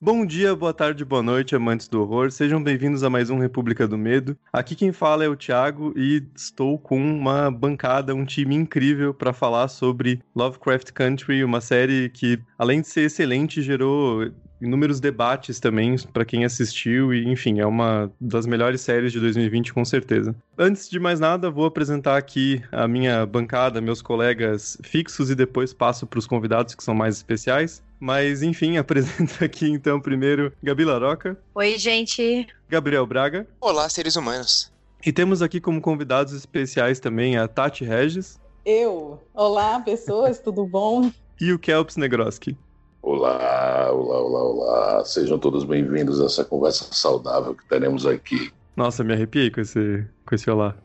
Bom 0.00 0.24
dia, 0.24 0.54
boa 0.54 0.72
tarde, 0.72 1.04
boa 1.04 1.24
noite, 1.24 1.56
amantes 1.56 1.88
do 1.88 2.00
horror. 2.00 2.30
Sejam 2.30 2.62
bem-vindos 2.62 3.02
a 3.02 3.10
mais 3.10 3.30
um 3.30 3.38
República 3.40 3.88
do 3.88 3.98
Medo. 3.98 4.38
Aqui 4.52 4.76
quem 4.76 4.92
fala 4.92 5.24
é 5.24 5.28
o 5.28 5.34
Thiago 5.34 5.92
e 5.96 6.24
estou 6.36 6.78
com 6.78 6.96
uma 6.96 7.50
bancada, 7.50 8.14
um 8.14 8.24
time 8.24 8.54
incrível 8.54 9.12
para 9.12 9.32
falar 9.32 9.66
sobre 9.66 10.22
Lovecraft 10.36 10.92
Country, 10.92 11.42
uma 11.42 11.60
série 11.60 12.10
que, 12.10 12.38
além 12.56 12.80
de 12.80 12.86
ser 12.86 13.06
excelente, 13.06 13.60
gerou 13.60 14.30
inúmeros 14.60 15.00
debates 15.00 15.60
também 15.60 15.96
para 16.12 16.24
quem 16.24 16.44
assistiu 16.44 17.12
e, 17.12 17.26
enfim, 17.28 17.60
é 17.60 17.66
uma 17.66 18.10
das 18.20 18.46
melhores 18.46 18.80
séries 18.80 19.12
de 19.12 19.20
2020 19.20 19.72
com 19.72 19.84
certeza. 19.84 20.34
Antes 20.56 20.88
de 20.88 20.98
mais 20.98 21.20
nada, 21.20 21.50
vou 21.50 21.64
apresentar 21.64 22.16
aqui 22.16 22.62
a 22.72 22.86
minha 22.88 23.24
bancada, 23.24 23.80
meus 23.80 24.02
colegas 24.02 24.78
fixos 24.82 25.30
e 25.30 25.34
depois 25.34 25.72
passo 25.72 26.06
para 26.06 26.18
os 26.18 26.26
convidados 26.26 26.74
que 26.74 26.82
são 26.82 26.94
mais 26.94 27.16
especiais. 27.16 27.82
Mas, 28.00 28.42
enfim, 28.42 28.76
apresento 28.78 29.44
aqui 29.44 29.68
então 29.68 30.00
primeiro 30.00 30.52
Gabi 30.62 30.84
Laroca. 30.84 31.36
Oi, 31.54 31.78
gente. 31.78 32.46
Gabriel 32.68 33.06
Braga. 33.06 33.46
Olá, 33.60 33.88
seres 33.88 34.16
humanos. 34.16 34.72
E 35.04 35.12
temos 35.12 35.42
aqui 35.42 35.60
como 35.60 35.80
convidados 35.80 36.32
especiais 36.32 36.98
também 36.98 37.36
a 37.36 37.46
Tati 37.46 37.84
Regis. 37.84 38.40
Eu. 38.64 39.22
Olá, 39.32 39.80
pessoas, 39.80 40.40
tudo 40.40 40.66
bom? 40.66 41.10
E 41.40 41.52
o 41.52 41.58
Kelps 41.58 41.96
Negroski. 41.96 42.56
Olá, 43.00 43.92
olá, 43.92 44.20
olá, 44.20 44.42
olá. 44.42 45.04
Sejam 45.04 45.38
todos 45.38 45.64
bem-vindos 45.64 46.20
a 46.20 46.26
essa 46.26 46.44
conversa 46.44 46.92
saudável 46.92 47.54
que 47.54 47.66
teremos 47.68 48.06
aqui. 48.06 48.50
Nossa, 48.76 49.04
me 49.04 49.12
arrepiei 49.12 49.50
com 49.50 49.60
esse, 49.60 50.04
com 50.26 50.34
esse 50.34 50.50
olá. 50.50 50.76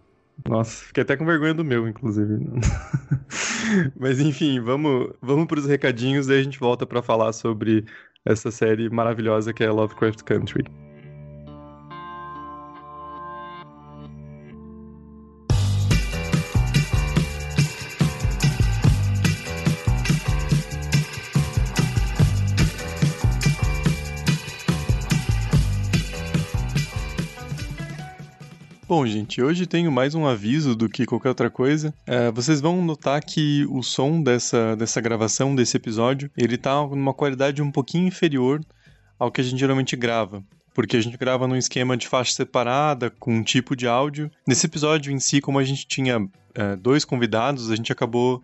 Nossa, 0.47 0.85
fiquei 0.85 1.03
até 1.03 1.15
com 1.17 1.25
vergonha 1.25 1.53
do 1.53 1.63
meu, 1.63 1.87
inclusive. 1.87 2.39
Mas 3.99 4.19
enfim, 4.19 4.59
vamos, 4.59 5.11
vamos 5.21 5.47
para 5.47 5.59
os 5.59 5.65
recadinhos 5.65 6.27
e 6.27 6.33
a 6.33 6.41
gente 6.41 6.59
volta 6.59 6.85
para 6.85 7.01
falar 7.01 7.33
sobre 7.33 7.85
essa 8.25 8.51
série 8.51 8.89
maravilhosa 8.89 9.53
que 9.53 9.63
é 9.63 9.69
Lovecraft 9.69 10.23
Country. 10.23 10.63
Bom, 28.95 29.07
gente, 29.07 29.41
hoje 29.41 29.65
tenho 29.65 29.91
mais 29.91 30.13
um 30.13 30.27
aviso 30.27 30.75
do 30.75 30.87
que 30.87 31.07
qualquer 31.07 31.29
outra 31.29 31.49
coisa. 31.49 31.91
É, 32.05 32.29
vocês 32.29 32.61
vão 32.61 32.79
notar 32.79 33.25
que 33.25 33.65
o 33.71 33.81
som 33.81 34.21
dessa, 34.21 34.75
dessa 34.75 35.01
gravação, 35.01 35.55
desse 35.55 35.75
episódio, 35.75 36.29
ele 36.37 36.59
tá 36.59 36.75
numa 36.85 37.11
qualidade 37.11 37.59
um 37.59 37.71
pouquinho 37.71 38.05
inferior 38.05 38.61
ao 39.17 39.31
que 39.31 39.41
a 39.41 39.43
gente 39.43 39.59
geralmente 39.59 39.95
grava. 39.95 40.43
Porque 40.75 40.95
a 40.95 41.01
gente 41.01 41.17
grava 41.17 41.47
num 41.47 41.55
esquema 41.55 41.97
de 41.97 42.07
faixa 42.07 42.33
separada, 42.33 43.09
com 43.09 43.33
um 43.33 43.41
tipo 43.41 43.75
de 43.75 43.87
áudio. 43.87 44.29
Nesse 44.47 44.67
episódio 44.67 45.11
em 45.11 45.19
si, 45.19 45.41
como 45.41 45.57
a 45.57 45.63
gente 45.63 45.87
tinha 45.87 46.29
é, 46.53 46.75
dois 46.75 47.03
convidados, 47.03 47.71
a 47.71 47.75
gente 47.75 47.91
acabou 47.91 48.43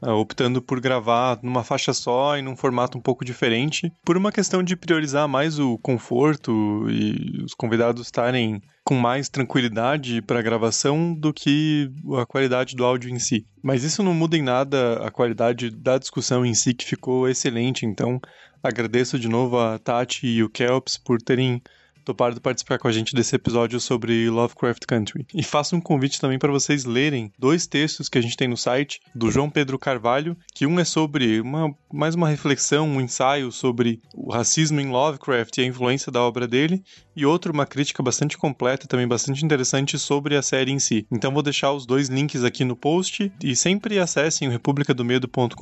optando 0.00 0.62
por 0.62 0.80
gravar 0.80 1.38
numa 1.42 1.64
faixa 1.64 1.92
só 1.92 2.36
e 2.36 2.42
num 2.42 2.56
formato 2.56 2.96
um 2.96 3.00
pouco 3.00 3.24
diferente, 3.24 3.92
por 4.04 4.16
uma 4.16 4.32
questão 4.32 4.62
de 4.62 4.76
priorizar 4.76 5.28
mais 5.28 5.58
o 5.58 5.78
conforto 5.78 6.86
e 6.90 7.42
os 7.44 7.54
convidados 7.54 8.02
estarem 8.02 8.62
com 8.84 8.94
mais 8.94 9.28
tranquilidade 9.28 10.22
para 10.22 10.38
a 10.38 10.42
gravação 10.42 11.12
do 11.12 11.32
que 11.32 11.90
a 12.18 12.24
qualidade 12.24 12.74
do 12.74 12.84
áudio 12.84 13.10
em 13.10 13.18
si. 13.18 13.46
Mas 13.62 13.84
isso 13.84 14.02
não 14.02 14.14
muda 14.14 14.36
em 14.36 14.42
nada 14.42 15.06
a 15.06 15.10
qualidade 15.10 15.70
da 15.70 15.98
discussão 15.98 16.46
em 16.46 16.54
si, 16.54 16.72
que 16.72 16.86
ficou 16.86 17.28
excelente. 17.28 17.84
Então, 17.84 18.18
agradeço 18.62 19.18
de 19.18 19.28
novo 19.28 19.58
a 19.58 19.78
Tati 19.78 20.26
e 20.26 20.42
o 20.42 20.48
Kelps 20.48 20.96
por 20.96 21.20
terem 21.20 21.62
topado 22.08 22.40
participar 22.40 22.78
com 22.78 22.88
a 22.88 22.92
gente 22.92 23.14
desse 23.14 23.36
episódio 23.36 23.78
sobre 23.78 24.30
Lovecraft 24.30 24.86
Country. 24.86 25.26
E 25.34 25.42
faço 25.42 25.76
um 25.76 25.80
convite 25.80 26.18
também 26.18 26.38
para 26.38 26.50
vocês 26.50 26.86
lerem 26.86 27.30
dois 27.38 27.66
textos 27.66 28.08
que 28.08 28.16
a 28.16 28.20
gente 28.22 28.36
tem 28.36 28.48
no 28.48 28.56
site 28.56 28.98
do 29.14 29.30
João 29.30 29.50
Pedro 29.50 29.78
Carvalho, 29.78 30.34
que 30.54 30.64
um 30.64 30.80
é 30.80 30.84
sobre 30.84 31.38
uma, 31.40 31.70
mais 31.92 32.14
uma 32.14 32.28
reflexão, 32.28 32.88
um 32.88 33.00
ensaio 33.00 33.52
sobre 33.52 34.00
o 34.14 34.32
racismo 34.32 34.80
em 34.80 34.88
Lovecraft 34.88 35.58
e 35.58 35.60
a 35.60 35.66
influência 35.66 36.10
da 36.10 36.22
obra 36.22 36.48
dele, 36.48 36.82
e 37.18 37.26
outro 37.26 37.52
uma 37.52 37.66
crítica 37.66 38.02
bastante 38.02 38.38
completa, 38.38 38.86
também 38.86 39.08
bastante 39.08 39.44
interessante 39.44 39.98
sobre 39.98 40.36
a 40.36 40.42
série 40.42 40.70
em 40.70 40.78
si. 40.78 41.06
Então 41.10 41.32
vou 41.32 41.42
deixar 41.42 41.72
os 41.72 41.84
dois 41.84 42.08
links 42.08 42.44
aqui 42.44 42.64
no 42.64 42.76
post 42.76 43.32
e 43.42 43.56
sempre 43.56 43.98
acessem 43.98 44.46
o 44.46 44.50
republicadomedo.com.br 44.50 45.54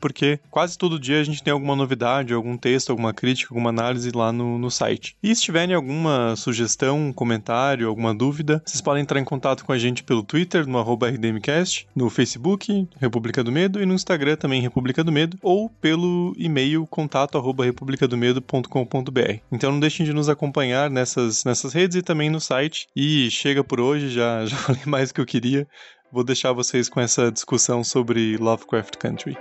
porque 0.00 0.40
quase 0.50 0.78
todo 0.78 0.98
dia 0.98 1.20
a 1.20 1.24
gente 1.24 1.42
tem 1.42 1.52
alguma 1.52 1.76
novidade, 1.76 2.32
algum 2.32 2.56
texto, 2.56 2.90
alguma 2.90 3.12
crítica, 3.12 3.52
alguma 3.52 3.70
análise 3.70 4.10
lá 4.12 4.32
no, 4.32 4.58
no 4.58 4.70
site. 4.70 5.16
E 5.22 5.34
se 5.34 5.42
tiver 5.42 5.58
tiverem 5.58 5.74
alguma 5.74 6.36
sugestão, 6.36 7.12
comentário, 7.12 7.88
alguma 7.88 8.14
dúvida, 8.14 8.62
vocês 8.64 8.80
podem 8.80 9.02
entrar 9.02 9.18
em 9.18 9.24
contato 9.24 9.64
com 9.64 9.72
a 9.72 9.78
gente 9.78 10.04
pelo 10.04 10.22
Twitter, 10.22 10.68
no 10.68 10.80
RDMcast, 10.80 11.88
no 11.96 12.08
Facebook, 12.08 12.86
República 13.00 13.42
do 13.42 13.50
Medo, 13.50 13.82
e 13.82 13.86
no 13.86 13.92
Instagram 13.92 14.36
também, 14.36 14.62
República 14.62 15.02
do 15.02 15.10
Medo, 15.10 15.36
ou 15.42 15.68
pelo 15.68 16.32
e-mail 16.38 16.86
contato 16.86 17.40
republicadomedo.com.br. 17.40 19.40
Então 19.50 19.72
não 19.72 19.80
deixem 19.80 20.06
de 20.06 20.12
nos 20.12 20.28
acompanhar 20.28 20.77
nessas, 20.86 21.44
nessas 21.44 21.72
redes 21.72 21.96
e 21.96 22.02
também 22.02 22.28
no 22.28 22.40
site. 22.40 22.86
E 22.94 23.30
chega 23.30 23.64
por 23.64 23.80
hoje, 23.80 24.10
já, 24.10 24.44
já 24.46 24.56
falei 24.56 24.82
mais 24.84 25.08
do 25.08 25.14
que 25.14 25.20
eu 25.22 25.26
queria. 25.26 25.66
Vou 26.12 26.22
deixar 26.22 26.52
vocês 26.52 26.90
com 26.90 27.00
essa 27.00 27.32
discussão 27.32 27.82
sobre 27.82 28.36
Lovecraft 28.36 28.96
Country. 28.98 29.34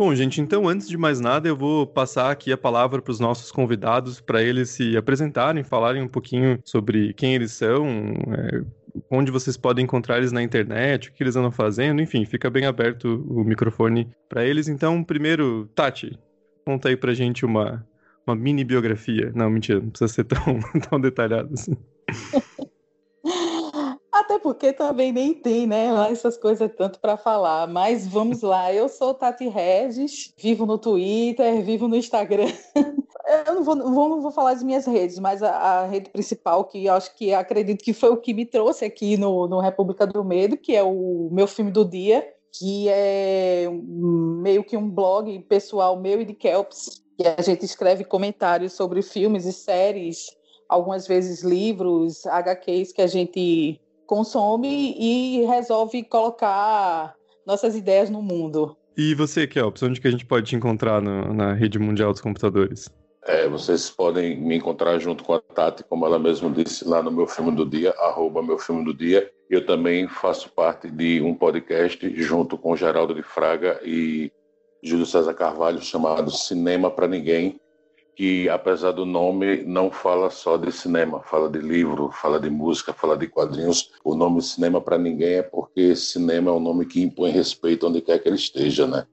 Bom, 0.00 0.14
gente, 0.14 0.40
então 0.40 0.66
antes 0.66 0.88
de 0.88 0.96
mais 0.96 1.20
nada, 1.20 1.46
eu 1.46 1.54
vou 1.54 1.86
passar 1.86 2.30
aqui 2.30 2.50
a 2.50 2.56
palavra 2.56 3.02
para 3.02 3.12
os 3.12 3.20
nossos 3.20 3.52
convidados, 3.52 4.18
para 4.18 4.42
eles 4.42 4.70
se 4.70 4.96
apresentarem, 4.96 5.62
falarem 5.62 6.02
um 6.02 6.08
pouquinho 6.08 6.58
sobre 6.64 7.12
quem 7.12 7.34
eles 7.34 7.52
são, 7.52 7.86
é, 8.32 8.62
onde 9.10 9.30
vocês 9.30 9.56
podem 9.56 9.84
encontrar 9.84 10.18
eles 10.18 10.32
na 10.32 10.42
internet, 10.42 11.08
o 11.08 11.12
que 11.12 11.22
eles 11.22 11.36
andam 11.36 11.50
fazendo, 11.50 12.00
enfim, 12.00 12.24
fica 12.24 12.50
bem 12.50 12.66
aberto 12.66 13.24
o 13.28 13.44
microfone 13.44 14.08
para 14.28 14.44
eles. 14.44 14.68
Então, 14.68 15.02
primeiro, 15.02 15.68
Tati, 15.74 16.18
conta 16.64 16.88
aí 16.88 16.96
pra 16.96 17.14
gente 17.14 17.44
uma, 17.44 17.86
uma 18.26 18.34
mini 18.34 18.64
biografia. 18.64 19.32
Não, 19.34 19.50
mentira, 19.50 19.80
não 19.80 19.90
precisa 19.90 20.12
ser 20.12 20.24
tão, 20.24 20.38
tão 20.88 21.00
detalhado 21.00 21.54
assim. 21.54 21.76
Até 24.12 24.38
porque 24.38 24.72
também 24.72 25.12
nem 25.12 25.34
tem, 25.34 25.66
né, 25.66 25.88
essas 26.10 26.36
coisas 26.36 26.70
tanto 26.76 27.00
para 27.00 27.16
falar. 27.16 27.66
Mas 27.66 28.06
vamos 28.06 28.42
lá, 28.42 28.72
eu 28.72 28.88
sou 28.88 29.14
Tati 29.14 29.48
Regis, 29.48 30.32
vivo 30.38 30.66
no 30.66 30.78
Twitter, 30.78 31.62
vivo 31.62 31.88
no 31.88 31.96
Instagram. 31.96 32.52
Eu 33.46 33.54
não 33.54 33.62
vou, 33.62 33.76
não 33.76 34.20
vou, 34.20 34.32
falar 34.32 34.54
das 34.54 34.62
minhas 34.62 34.86
redes, 34.86 35.18
mas 35.20 35.40
a, 35.40 35.50
a, 35.50 35.86
rede 35.86 36.10
principal, 36.10 36.64
que 36.64 36.86
eu 36.86 36.94
acho 36.94 37.14
que 37.14 37.32
acredito 37.32 37.84
que 37.84 37.92
foi 37.92 38.10
o 38.10 38.16
que 38.16 38.34
me 38.34 38.44
trouxe 38.44 38.84
aqui 38.84 39.16
no, 39.16 39.46
no 39.46 39.60
República 39.60 40.04
do 40.04 40.24
Medo, 40.24 40.56
que 40.56 40.74
é 40.74 40.82
o 40.82 41.28
meu 41.30 41.46
filme 41.46 41.70
do 41.70 41.84
dia, 41.84 42.26
que 42.52 42.88
é 42.88 43.68
meio 43.70 44.64
que 44.64 44.76
um 44.76 44.90
blog 44.90 45.38
pessoal 45.48 45.96
meu 45.96 46.20
e 46.20 46.24
de 46.24 46.34
Kelps, 46.34 47.02
que 47.16 47.24
a 47.24 47.40
gente 47.40 47.64
escreve 47.64 48.02
comentários 48.02 48.72
sobre 48.72 49.00
filmes 49.00 49.44
e 49.44 49.52
séries, 49.52 50.26
algumas 50.68 51.06
vezes 51.06 51.44
livros, 51.44 52.26
HQs 52.26 52.92
que 52.92 53.02
a 53.02 53.06
gente 53.06 53.80
consome 54.06 54.96
e 54.98 55.44
resolve 55.44 56.02
colocar 56.02 57.14
nossas 57.46 57.76
ideias 57.76 58.10
no 58.10 58.20
mundo. 58.20 58.76
E 58.96 59.14
você, 59.14 59.46
Kelps, 59.46 59.82
onde 59.84 60.00
que 60.00 60.08
a 60.08 60.10
gente 60.10 60.26
pode 60.26 60.46
te 60.46 60.56
encontrar 60.56 61.00
no, 61.00 61.32
na 61.32 61.54
rede 61.54 61.78
mundial 61.78 62.10
dos 62.10 62.20
computadores? 62.20 62.90
É, 63.26 63.46
vocês 63.48 63.90
podem 63.90 64.40
me 64.40 64.56
encontrar 64.56 64.98
junto 64.98 65.22
com 65.22 65.34
a 65.34 65.40
Tati, 65.40 65.84
como 65.84 66.06
ela 66.06 66.18
mesma 66.18 66.50
disse 66.50 66.88
lá 66.88 67.02
no 67.02 67.10
meu 67.10 67.26
filme 67.26 67.54
do 67.54 67.66
dia, 67.66 67.90
arroba 67.98 68.42
meu 68.42 68.58
filme 68.58 68.82
do 68.84 68.94
dia. 68.94 69.30
Eu 69.48 69.66
também 69.66 70.08
faço 70.08 70.48
parte 70.50 70.90
de 70.90 71.20
um 71.20 71.34
podcast 71.34 72.10
junto 72.22 72.56
com 72.56 72.76
Geraldo 72.76 73.14
de 73.14 73.22
Fraga 73.22 73.78
e 73.84 74.32
Júlio 74.82 75.04
César 75.04 75.34
Carvalho 75.34 75.82
chamado 75.82 76.30
Cinema 76.30 76.90
para 76.90 77.06
Ninguém, 77.06 77.60
que, 78.16 78.48
apesar 78.48 78.92
do 78.92 79.04
nome, 79.04 79.64
não 79.64 79.90
fala 79.90 80.30
só 80.30 80.56
de 80.56 80.72
cinema, 80.72 81.20
fala 81.20 81.48
de 81.48 81.58
livro, 81.58 82.10
fala 82.10 82.40
de 82.40 82.48
música, 82.48 82.92
fala 82.92 83.16
de 83.16 83.26
quadrinhos. 83.26 83.92
O 84.02 84.14
nome 84.14 84.40
cinema 84.40 84.80
para 84.80 84.98
ninguém 84.98 85.34
é 85.34 85.42
porque 85.42 85.94
cinema 85.94 86.50
é 86.50 86.54
um 86.54 86.60
nome 86.60 86.86
que 86.86 87.02
impõe 87.02 87.30
respeito 87.30 87.86
onde 87.86 88.00
quer 88.00 88.18
que 88.18 88.28
ele 88.28 88.36
esteja, 88.36 88.86
né? 88.86 89.06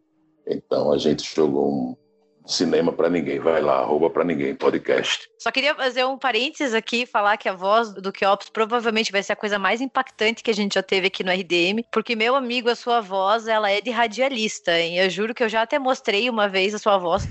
Então 0.46 0.92
a 0.92 0.98
gente 0.98 1.24
jogou 1.36 1.72
um, 1.72 1.98
Cinema 2.48 2.94
para 2.94 3.10
ninguém, 3.10 3.40
vai 3.40 3.62
lá, 3.62 3.80
arroba 3.80 4.10
para 4.10 4.24
ninguém, 4.24 4.56
podcast. 4.56 5.28
Só 5.38 5.52
queria 5.52 5.76
fazer 5.76 6.06
um 6.06 6.18
parênteses 6.18 6.74
aqui, 6.74 7.06
falar 7.06 7.36
que 7.36 7.50
a 7.50 7.54
voz 7.54 7.94
do 7.94 8.12
Keops 8.12 8.50
provavelmente 8.50 9.12
vai 9.12 9.22
ser 9.22 9.34
a 9.34 9.36
coisa 9.36 9.60
mais 9.60 9.82
impactante 9.82 10.42
que 10.42 10.50
a 10.50 10.54
gente 10.54 10.76
já 10.76 10.82
teve 10.82 11.08
aqui 11.08 11.24
no 11.24 11.32
RDM, 11.32 11.84
porque 11.92 12.16
meu 12.16 12.36
amigo, 12.36 12.70
a 12.70 12.76
sua 12.76 13.02
voz, 13.02 13.48
ela 13.48 13.70
é 13.70 13.82
de 13.82 13.92
radialista, 13.92 14.80
hein? 14.80 14.98
Eu 14.98 15.10
juro 15.10 15.36
que 15.36 15.44
eu 15.44 15.50
já 15.50 15.62
até 15.62 15.78
mostrei 15.78 16.30
uma 16.30 16.48
vez 16.48 16.74
a 16.74 16.80
sua 16.80 16.98
voz 16.98 17.28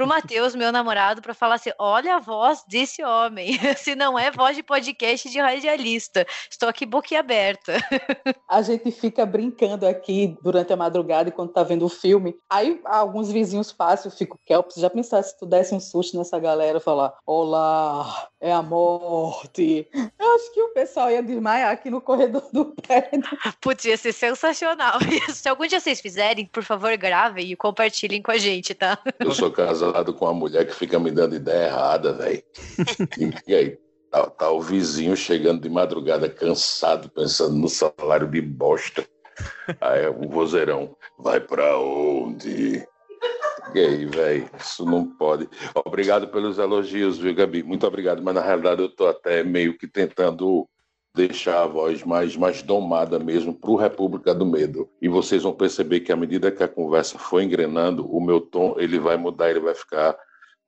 pro 0.00 0.06
Matheus, 0.06 0.54
meu 0.54 0.72
namorado, 0.72 1.20
para 1.20 1.34
falar 1.34 1.56
assim: 1.56 1.72
olha 1.78 2.16
a 2.16 2.18
voz 2.18 2.64
desse 2.66 3.04
homem. 3.04 3.58
Se 3.76 3.94
não 3.94 4.18
é 4.18 4.30
voz 4.30 4.56
de 4.56 4.62
podcast 4.62 5.28
de 5.28 5.38
radialista. 5.38 6.26
Estou 6.50 6.70
aqui 6.70 6.86
boquiaberta. 6.86 7.74
A 8.48 8.62
gente 8.62 8.90
fica 8.90 9.26
brincando 9.26 9.86
aqui 9.86 10.38
durante 10.42 10.72
a 10.72 10.76
madrugada 10.76 11.28
e 11.28 11.32
quando 11.32 11.52
tá 11.52 11.62
vendo 11.62 11.84
o 11.84 11.88
filme. 11.90 12.34
Aí 12.48 12.80
alguns 12.84 13.30
vizinhos 13.30 13.72
passam, 13.72 14.10
eu 14.10 14.16
fico, 14.16 14.38
Kelps, 14.44 14.76
já 14.76 14.88
pensasse 14.88 15.30
se 15.30 15.38
tu 15.38 15.46
desse 15.46 15.74
um 15.74 15.80
susto 15.80 16.16
nessa 16.16 16.38
galera 16.38 16.80
falar: 16.80 17.12
Olá, 17.26 18.28
é 18.40 18.50
a 18.50 18.62
morte. 18.62 19.86
Eu 20.18 20.34
acho 20.34 20.54
que 20.54 20.62
o 20.62 20.72
pessoal 20.72 21.10
ia 21.10 21.22
desmaiar 21.22 21.72
aqui 21.72 21.90
no 21.90 22.00
corredor 22.00 22.48
do 22.52 22.74
prédio. 22.74 23.22
Putz, 23.60 23.84
ia 23.84 23.98
ser 23.98 24.12
sensacional. 24.12 24.98
Se 25.28 25.48
algum 25.48 25.66
dia 25.66 25.78
vocês 25.78 26.00
fizerem, 26.00 26.46
por 26.46 26.64
favor, 26.64 26.96
gravem 26.96 27.52
e 27.52 27.56
compartilhem 27.56 28.22
com 28.22 28.30
a 28.30 28.38
gente, 28.38 28.74
tá? 28.74 28.98
Eu 29.18 29.32
sou 29.32 29.50
casado 29.50 29.89
com 30.12 30.24
uma 30.24 30.34
mulher 30.34 30.66
que 30.66 30.74
fica 30.74 30.98
me 30.98 31.10
dando 31.10 31.36
ideia 31.36 31.68
errada, 31.68 32.12
velho. 32.12 32.42
e 33.46 33.54
aí, 33.54 33.78
tá, 34.10 34.26
tá 34.28 34.50
o 34.50 34.60
vizinho 34.60 35.16
chegando 35.16 35.60
de 35.60 35.68
madrugada 35.68 36.28
cansado, 36.28 37.08
pensando 37.10 37.56
no 37.56 37.68
salário 37.68 38.28
de 38.28 38.40
bosta. 38.40 39.04
Aí 39.80 40.06
o 40.08 40.28
vozeirão, 40.28 40.96
vai 41.18 41.40
pra 41.40 41.78
onde? 41.78 42.86
E 43.74 43.78
aí, 43.78 44.06
velho, 44.06 44.50
isso 44.58 44.84
não 44.84 45.06
pode. 45.06 45.48
Obrigado 45.74 46.28
pelos 46.28 46.58
elogios, 46.58 47.18
viu, 47.18 47.34
Gabi? 47.34 47.62
Muito 47.62 47.86
obrigado, 47.86 48.22
mas 48.22 48.34
na 48.34 48.40
realidade 48.40 48.82
eu 48.82 48.88
tô 48.88 49.06
até 49.06 49.44
meio 49.44 49.76
que 49.78 49.86
tentando 49.86 50.68
deixar 51.14 51.62
a 51.62 51.66
voz 51.66 52.04
mais, 52.04 52.36
mais 52.36 52.62
domada 52.62 53.18
mesmo 53.18 53.52
para 53.52 53.70
o 53.70 53.76
República 53.76 54.34
do 54.34 54.46
Medo. 54.46 54.88
E 55.00 55.08
vocês 55.08 55.42
vão 55.42 55.52
perceber 55.52 56.00
que 56.00 56.12
à 56.12 56.16
medida 56.16 56.50
que 56.50 56.62
a 56.62 56.68
conversa 56.68 57.18
for 57.18 57.42
engrenando, 57.42 58.06
o 58.06 58.20
meu 58.20 58.40
tom 58.40 58.74
ele 58.78 58.98
vai 58.98 59.16
mudar, 59.16 59.50
ele 59.50 59.60
vai 59.60 59.74
ficar 59.74 60.16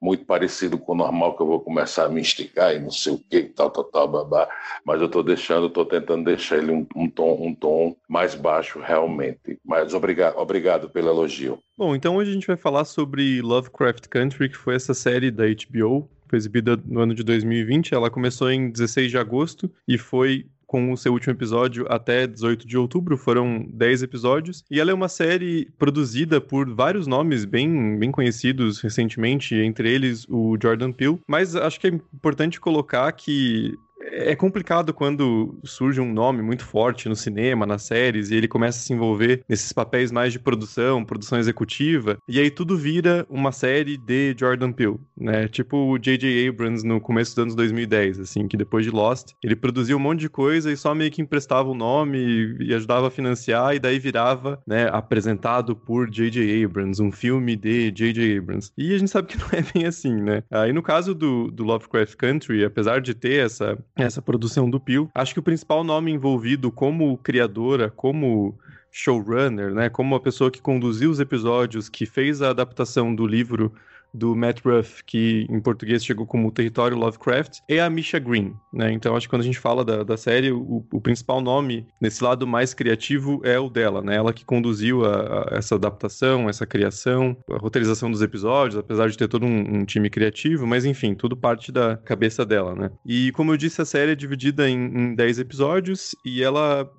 muito 0.03 0.25
parecido 0.25 0.77
com 0.77 0.93
o 0.93 0.97
normal, 0.97 1.37
que 1.37 1.43
eu 1.43 1.47
vou 1.47 1.61
começar 1.61 2.07
a 2.07 2.09
me 2.09 2.21
esticar 2.21 2.75
e 2.75 2.81
não 2.81 2.91
sei 2.91 3.13
o 3.13 3.19
que, 3.19 3.45
tal, 3.45 3.71
tal, 3.71 3.85
tal, 3.85 4.09
babá. 4.09 4.49
Mas 4.85 5.01
eu 5.01 5.07
estou 5.07 5.23
deixando, 5.23 5.69
estou 5.69 5.87
tentando 5.87 6.25
deixar 6.25 6.59
ele 6.59 6.73
um, 6.73 6.85
um, 6.97 7.09
tom, 7.09 7.39
um 7.41 7.55
tom 7.55 7.95
mais 8.09 8.35
baixo 8.35 8.81
realmente. 8.81 9.61
Mas 9.65 9.95
obrigado, 9.95 10.37
obrigado 10.39 10.91
pelo 10.91 11.09
elogio. 11.09 11.61
Bom, 11.79 11.95
então 11.95 12.17
hoje 12.17 12.33
a 12.33 12.35
gente 12.35 12.49
vai 12.49 12.57
falar 12.57 12.85
sobre 12.85 13.41
Lovecraft 13.41 14.09
Country, 14.09 14.49
que 14.49 14.57
foi 14.57 14.75
essa 14.75 14.93
série 14.93 15.31
da 15.31 15.45
HBO, 15.45 16.11
foi 16.33 16.39
exibida 16.39 16.81
no 16.87 17.01
ano 17.01 17.15
de 17.15 17.23
2020. 17.23 17.93
Ela 17.93 18.11
começou 18.11 18.51
em 18.51 18.71
16 18.71 19.11
de 19.11 19.19
agosto 19.19 19.71
e 19.87 19.99
foi 19.99 20.47
com 20.67 20.91
o 20.91 20.97
seu 20.97 21.13
último 21.13 21.35
episódio 21.35 21.85
até 21.91 22.27
18 22.27 22.67
de 22.67 22.79
outubro, 22.79 23.19
foram 23.19 23.67
10 23.75 24.05
episódios, 24.05 24.65
e 24.71 24.81
ela 24.81 24.91
é 24.91 24.95
uma 24.95 25.09
série 25.09 25.69
produzida 25.79 26.41
por 26.41 26.75
vários 26.75 27.07
nomes 27.07 27.45
bem, 27.45 27.99
bem 27.99 28.11
conhecidos 28.11 28.81
recentemente, 28.81 29.55
entre 29.55 29.93
eles 29.93 30.27
o 30.31 30.57
Jordan 30.59 30.91
Peele, 30.91 31.21
mas 31.29 31.55
acho 31.55 31.79
que 31.79 31.89
é 31.89 31.91
importante 31.91 32.59
colocar 32.59 33.13
que 33.13 33.75
é 34.11 34.35
complicado 34.35 34.93
quando 34.93 35.59
surge 35.65 36.01
um 36.01 36.13
nome 36.13 36.43
muito 36.43 36.65
forte 36.65 37.09
no 37.09 37.17
cinema, 37.17 37.67
nas 37.67 37.83
séries, 37.83 38.31
e 38.31 38.35
ele 38.35 38.49
começa 38.49 38.79
a 38.79 38.83
se 38.83 38.93
envolver 38.93 39.43
nesses 39.49 39.73
papéis 39.73 40.11
mais 40.11 40.33
de 40.33 40.39
produção, 40.39 41.05
produção 41.05 41.39
executiva, 41.39 42.19
e 42.29 42.41
aí 42.41 42.51
tudo 42.51 42.77
vira 42.77 43.27
uma 43.29 43.53
série 43.53 43.97
de 43.97 44.35
Jordan 44.39 44.73
Peele, 44.73 44.99
né? 45.17 45.49
Tipo 45.49 45.77
o 45.77 45.99
J.J. 45.99 46.49
Abrams 46.49 46.87
no 46.87 47.01
começo 47.01 47.33
dos 47.33 47.43
anos 47.43 47.55
2010, 47.55 48.21
assim, 48.21 48.49
que 48.49 48.57
depois 48.57 48.85
de 48.85 48.91
Lost, 48.91 49.33
ele 49.43 49.57
produzia 49.57 49.97
um 49.97 50.01
monte 50.01 50.21
de 50.21 50.29
coisa 50.29 50.71
e 50.73 50.77
só 50.77 50.95
meio 50.95 51.11
que 51.11 51.23
emprestava 51.23 51.69
o 51.69 51.75
nome 51.75 52.57
e 52.61 52.75
ajudava 52.75 53.09
a 53.09 53.11
financiar, 53.11 53.75
e 53.75 53.79
daí 53.79 53.99
virava, 53.99 54.61
né, 54.67 54.89
apresentado 54.93 55.77
por 55.77 56.11
J.J. 56.11 56.65
Abrams, 56.65 57.03
um 57.03 57.13
filme 57.13 57.57
de 57.57 57.91
J.J. 57.91 58.39
Abrams. 58.39 58.73
E 58.77 58.95
a 58.95 58.99
gente 58.99 59.11
sabe 59.11 59.29
que 59.29 59.39
não 59.39 59.49
é 59.53 59.63
bem 59.75 59.87
assim, 59.87 60.15
né? 60.15 60.43
Aí 60.51 60.73
no 60.73 60.83
caso 60.83 61.15
do, 61.15 61.51
do 61.51 61.65
Lovecraft 61.65 62.17
Country, 62.17 62.65
apesar 62.65 63.01
de 63.01 63.15
ter 63.15 63.45
essa 63.45 63.79
essa 63.97 64.23
produção 64.23 64.69
do 64.69 64.81
Peel. 64.81 65.11
Acho 65.15 65.35
que 65.35 65.41
o 65.41 65.43
principal 65.43 65.85
nome 65.85 66.11
envolvido 66.11 66.71
como 66.71 67.17
criadora, 67.19 67.91
como 67.91 68.59
showrunner, 68.91 69.73
né, 69.73 69.89
como 69.89 70.15
a 70.15 70.21
pessoa 70.21 70.51
que 70.51 70.61
conduziu 70.61 71.11
os 71.11 71.21
episódios, 71.21 71.89
que 71.89 72.05
fez 72.05 72.43
a 72.43 72.51
adaptação 72.51 73.15
do 73.15 73.27
livro 73.27 73.73
do 74.13 74.35
Matt 74.37 74.61
Ruff, 74.65 75.03
que 75.05 75.47
em 75.49 75.61
português 75.61 76.05
chegou 76.05 76.27
como 76.27 76.53
Território 76.53 76.97
Lovecraft, 76.97 77.59
é 77.69 77.81
a 77.81 77.91
Misha 77.91 78.19
Green, 78.19 78.55
né? 78.73 78.93
Então 78.93 79.17
acho 79.17 79.27
que 79.27 79.31
quando 79.31 79.43
a 79.43 79.45
gente 79.45 79.59
fala 79.59 79.85
da, 79.85 80.03
da 80.03 80.17
série, 80.17 80.53
o, 80.53 80.85
o, 80.93 81.01
principal 81.01 81.41
nome 81.41 81.87
nesse 82.01 82.23
lado 82.23 82.47
mais 82.47 82.75
criativo 82.75 83.41
é 83.45 83.59
o 83.59 83.69
dela, 83.69 84.03
né? 84.03 84.17
Ela 84.17 84.33
que 84.33 84.45
conduziu 84.45 85.05
a, 85.05 85.55
a 85.55 85.57
essa 85.57 85.75
adaptação, 85.75 86.49
essa 86.49 86.67
criação, 86.67 87.37
a 87.51 87.57
roteirização 87.57 88.11
dos 88.11 88.23
episódios, 88.23 88.79
apesar 88.79 89.09
de 89.09 89.17
ter 89.17 89.29
todo 89.29 89.47
um, 89.47 89.79
um, 89.79 89.85
time 89.85 90.11
criativo, 90.11 90.67
mas 90.67 90.85
enfim, 90.85 91.15
tudo 91.15 91.37
parte 91.37 91.73
da 91.73 91.97
cabeça 91.97 92.45
dela, 92.45 92.75
né? 92.75 92.91
E 93.05 93.33
como 93.33 93.53
eu 93.53 93.57
disse, 93.57 93.81
a 93.81 93.85
série 93.85 94.13
é 94.13 94.17
dividida 94.17 94.69
em, 94.69 94.79
em 94.79 95.15
10 95.15 95.39
episódios 95.39 96.15
e 96.25 96.43
ela 96.43 96.91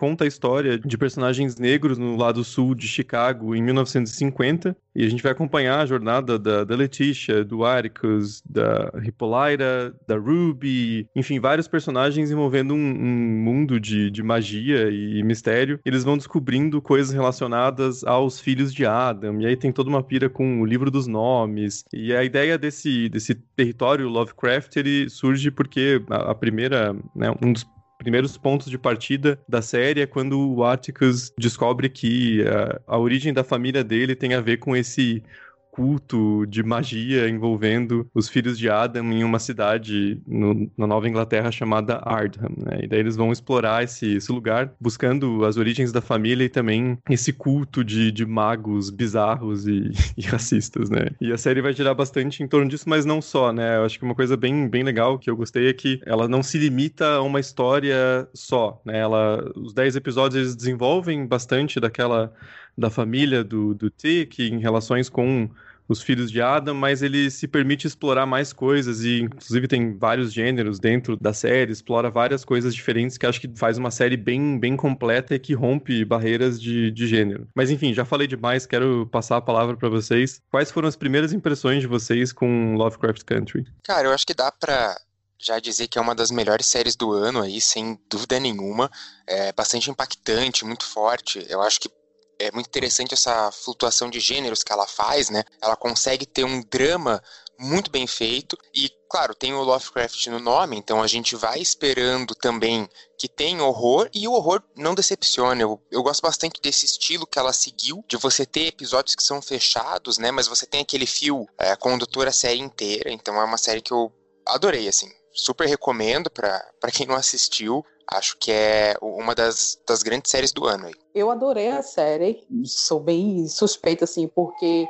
conta 0.00 0.24
a 0.24 0.26
história 0.26 0.78
de 0.78 0.96
personagens 0.96 1.56
negros 1.56 1.98
no 1.98 2.16
lado 2.16 2.42
sul 2.42 2.74
de 2.74 2.88
Chicago 2.88 3.54
em 3.54 3.62
1950. 3.62 4.74
E 4.96 5.04
a 5.04 5.08
gente 5.10 5.22
vai 5.22 5.30
acompanhar 5.30 5.78
a 5.78 5.84
jornada 5.84 6.38
da, 6.38 6.64
da 6.64 6.74
Letitia, 6.74 7.44
do 7.44 7.66
Aricus, 7.66 8.42
da 8.48 8.90
Hippolyta, 9.04 9.94
da 10.08 10.16
Ruby, 10.16 11.06
enfim, 11.14 11.38
vários 11.38 11.68
personagens 11.68 12.30
envolvendo 12.30 12.72
um, 12.72 12.78
um 12.78 13.44
mundo 13.44 13.78
de, 13.78 14.10
de 14.10 14.22
magia 14.22 14.88
e 14.90 15.22
mistério. 15.22 15.78
Eles 15.84 16.02
vão 16.02 16.16
descobrindo 16.16 16.80
coisas 16.80 17.12
relacionadas 17.12 18.02
aos 18.02 18.40
filhos 18.40 18.72
de 18.72 18.86
Adam, 18.86 19.38
e 19.42 19.46
aí 19.46 19.56
tem 19.56 19.70
toda 19.70 19.90
uma 19.90 20.02
pira 20.02 20.30
com 20.30 20.62
o 20.62 20.64
livro 20.64 20.90
dos 20.90 21.06
nomes. 21.06 21.84
E 21.92 22.16
a 22.16 22.24
ideia 22.24 22.56
desse, 22.56 23.10
desse 23.10 23.34
território 23.34 24.08
Lovecraft, 24.08 24.76
ele 24.76 25.10
surge 25.10 25.50
porque 25.50 26.02
a, 26.08 26.30
a 26.30 26.34
primeira, 26.34 26.96
né, 27.14 27.30
um 27.42 27.52
dos 27.52 27.66
primeiros 28.00 28.38
pontos 28.38 28.70
de 28.70 28.78
partida 28.78 29.38
da 29.46 29.60
série 29.60 30.00
é 30.00 30.06
quando 30.06 30.54
o 30.54 30.64
Atticus 30.64 31.30
descobre 31.38 31.90
que 31.90 32.42
a, 32.46 32.94
a 32.94 32.98
origem 32.98 33.30
da 33.30 33.44
família 33.44 33.84
dele 33.84 34.16
tem 34.16 34.32
a 34.32 34.40
ver 34.40 34.56
com 34.56 34.74
esse 34.74 35.22
culto 35.70 36.44
de 36.46 36.62
magia 36.62 37.28
envolvendo 37.28 38.08
os 38.14 38.28
filhos 38.28 38.58
de 38.58 38.68
Adam 38.68 39.12
em 39.12 39.24
uma 39.24 39.38
cidade 39.38 40.20
no, 40.26 40.70
na 40.76 40.86
Nova 40.86 41.08
Inglaterra 41.08 41.50
chamada 41.50 42.00
Ardham, 42.04 42.50
né? 42.56 42.80
E 42.82 42.86
daí 42.86 43.00
eles 43.00 43.16
vão 43.16 43.32
explorar 43.32 43.84
esse, 43.84 44.16
esse, 44.16 44.30
lugar, 44.32 44.72
buscando 44.80 45.44
as 45.44 45.56
origens 45.56 45.92
da 45.92 46.00
família 46.00 46.44
e 46.44 46.48
também 46.48 46.98
esse 47.08 47.32
culto 47.32 47.84
de, 47.84 48.10
de 48.10 48.26
magos 48.26 48.90
bizarros 48.90 49.66
e, 49.66 49.90
e, 50.16 50.22
racistas, 50.22 50.90
né? 50.90 51.08
E 51.20 51.32
a 51.32 51.38
série 51.38 51.62
vai 51.62 51.72
girar 51.72 51.94
bastante 51.94 52.42
em 52.42 52.48
torno 52.48 52.68
disso, 52.68 52.88
mas 52.88 53.04
não 53.04 53.20
só, 53.20 53.52
né? 53.52 53.76
Eu 53.76 53.84
acho 53.84 53.98
que 53.98 54.04
uma 54.04 54.14
coisa 54.14 54.36
bem, 54.36 54.68
bem 54.68 54.82
legal 54.82 55.18
que 55.18 55.30
eu 55.30 55.36
gostei 55.36 55.68
é 55.68 55.72
que 55.72 56.00
ela 56.04 56.28
não 56.28 56.42
se 56.42 56.58
limita 56.58 57.14
a 57.14 57.22
uma 57.22 57.40
história 57.40 58.28
só, 58.34 58.80
né? 58.84 58.98
Ela, 58.98 59.50
os 59.56 59.72
10 59.72 59.96
episódios 59.96 60.40
eles 60.40 60.56
desenvolvem 60.56 61.26
bastante 61.26 61.78
daquela 61.80 62.32
da 62.76 62.90
família 62.90 63.42
do, 63.44 63.74
do 63.74 63.90
Tick 63.90 64.38
em 64.40 64.58
relações 64.58 65.08
com 65.08 65.48
os 65.90 66.00
filhos 66.00 66.30
de 66.30 66.40
Adam, 66.40 66.72
mas 66.72 67.02
ele 67.02 67.28
se 67.32 67.48
permite 67.48 67.84
explorar 67.84 68.24
mais 68.24 68.52
coisas 68.52 69.02
e 69.02 69.22
inclusive 69.22 69.66
tem 69.66 69.98
vários 69.98 70.32
gêneros 70.32 70.78
dentro 70.78 71.16
da 71.16 71.34
série, 71.34 71.72
explora 71.72 72.08
várias 72.08 72.44
coisas 72.44 72.72
diferentes 72.72 73.18
que 73.18 73.26
acho 73.26 73.40
que 73.40 73.50
faz 73.56 73.76
uma 73.76 73.90
série 73.90 74.16
bem, 74.16 74.56
bem 74.56 74.76
completa 74.76 75.34
e 75.34 75.38
que 75.38 75.52
rompe 75.52 76.04
barreiras 76.04 76.60
de, 76.60 76.92
de 76.92 77.08
gênero. 77.08 77.48
Mas 77.56 77.70
enfim, 77.70 77.92
já 77.92 78.04
falei 78.04 78.28
demais, 78.28 78.66
quero 78.66 79.08
passar 79.10 79.38
a 79.38 79.40
palavra 79.40 79.76
para 79.76 79.88
vocês. 79.88 80.40
Quais 80.48 80.70
foram 80.70 80.86
as 80.86 80.94
primeiras 80.94 81.32
impressões 81.32 81.80
de 81.80 81.88
vocês 81.88 82.32
com 82.32 82.76
Lovecraft 82.76 83.24
Country? 83.24 83.66
Cara, 83.82 84.06
eu 84.06 84.12
acho 84.12 84.24
que 84.24 84.34
dá 84.34 84.52
para 84.52 84.96
já 85.40 85.58
dizer 85.58 85.88
que 85.88 85.98
é 85.98 86.00
uma 86.00 86.14
das 86.14 86.30
melhores 86.30 86.66
séries 86.66 86.94
do 86.94 87.10
ano 87.10 87.42
aí, 87.42 87.60
sem 87.60 87.98
dúvida 88.08 88.38
nenhuma. 88.38 88.88
É 89.26 89.52
bastante 89.52 89.90
impactante, 89.90 90.64
muito 90.64 90.84
forte. 90.84 91.44
Eu 91.48 91.60
acho 91.62 91.80
que 91.80 91.90
é 92.40 92.50
muito 92.52 92.66
interessante 92.66 93.14
essa 93.14 93.52
flutuação 93.52 94.08
de 94.08 94.18
gêneros 94.18 94.62
que 94.62 94.72
ela 94.72 94.86
faz, 94.86 95.28
né? 95.28 95.44
Ela 95.60 95.76
consegue 95.76 96.24
ter 96.24 96.44
um 96.44 96.62
drama 96.62 97.22
muito 97.58 97.90
bem 97.90 98.06
feito 98.06 98.56
e, 98.74 98.90
claro, 99.08 99.34
tem 99.34 99.52
o 99.52 99.62
Lovecraft 99.62 100.26
no 100.28 100.38
nome, 100.38 100.78
então 100.78 101.02
a 101.02 101.06
gente 101.06 101.36
vai 101.36 101.60
esperando 101.60 102.34
também 102.34 102.88
que 103.18 103.28
tem 103.28 103.60
horror 103.60 104.08
e 104.14 104.26
o 104.26 104.32
horror 104.32 104.62
não 104.74 104.94
decepciona. 104.94 105.60
Eu, 105.60 105.78
eu 105.90 106.02
gosto 106.02 106.22
bastante 106.22 106.58
desse 106.62 106.86
estilo 106.86 107.26
que 107.26 107.38
ela 107.38 107.52
seguiu, 107.52 108.02
de 108.08 108.16
você 108.16 108.46
ter 108.46 108.68
episódios 108.68 109.14
que 109.14 109.22
são 109.22 109.42
fechados, 109.42 110.16
né? 110.16 110.30
Mas 110.30 110.48
você 110.48 110.64
tem 110.64 110.80
aquele 110.80 111.06
fio 111.06 111.46
é, 111.58 111.76
condutor 111.76 112.26
a 112.26 112.32
série 112.32 112.60
inteira, 112.60 113.12
então 113.12 113.38
é 113.38 113.44
uma 113.44 113.58
série 113.58 113.82
que 113.82 113.92
eu 113.92 114.10
adorei, 114.46 114.88
assim. 114.88 115.12
Super 115.40 115.66
recomendo 115.66 116.30
para 116.30 116.90
quem 116.92 117.06
não 117.06 117.14
assistiu. 117.14 117.82
Acho 118.06 118.36
que 118.38 118.52
é 118.52 118.94
uma 119.00 119.34
das, 119.34 119.80
das 119.88 120.02
grandes 120.02 120.30
séries 120.30 120.52
do 120.52 120.66
ano. 120.66 120.86
Aí. 120.86 120.94
Eu 121.14 121.30
adorei 121.30 121.68
a 121.68 121.82
série, 121.82 122.44
sou 122.64 123.00
bem 123.00 123.48
suspeita, 123.48 124.04
assim, 124.04 124.28
porque 124.28 124.86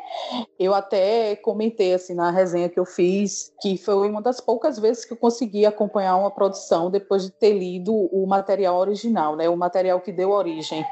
eu 0.58 0.74
até 0.74 1.36
comentei, 1.36 1.94
assim, 1.94 2.14
na 2.14 2.32
resenha 2.32 2.68
que 2.68 2.80
eu 2.80 2.84
fiz, 2.84 3.52
que 3.60 3.76
foi 3.76 4.08
uma 4.08 4.20
das 4.20 4.40
poucas 4.40 4.76
vezes 4.76 5.04
que 5.04 5.12
eu 5.12 5.16
consegui 5.16 5.64
acompanhar 5.64 6.16
uma 6.16 6.32
produção 6.32 6.90
depois 6.90 7.22
de 7.22 7.30
ter 7.30 7.52
lido 7.52 7.94
o 7.94 8.26
material 8.26 8.76
original, 8.78 9.36
né, 9.36 9.48
o 9.48 9.56
material 9.56 10.00
que 10.00 10.10
deu 10.10 10.30
origem 10.30 10.84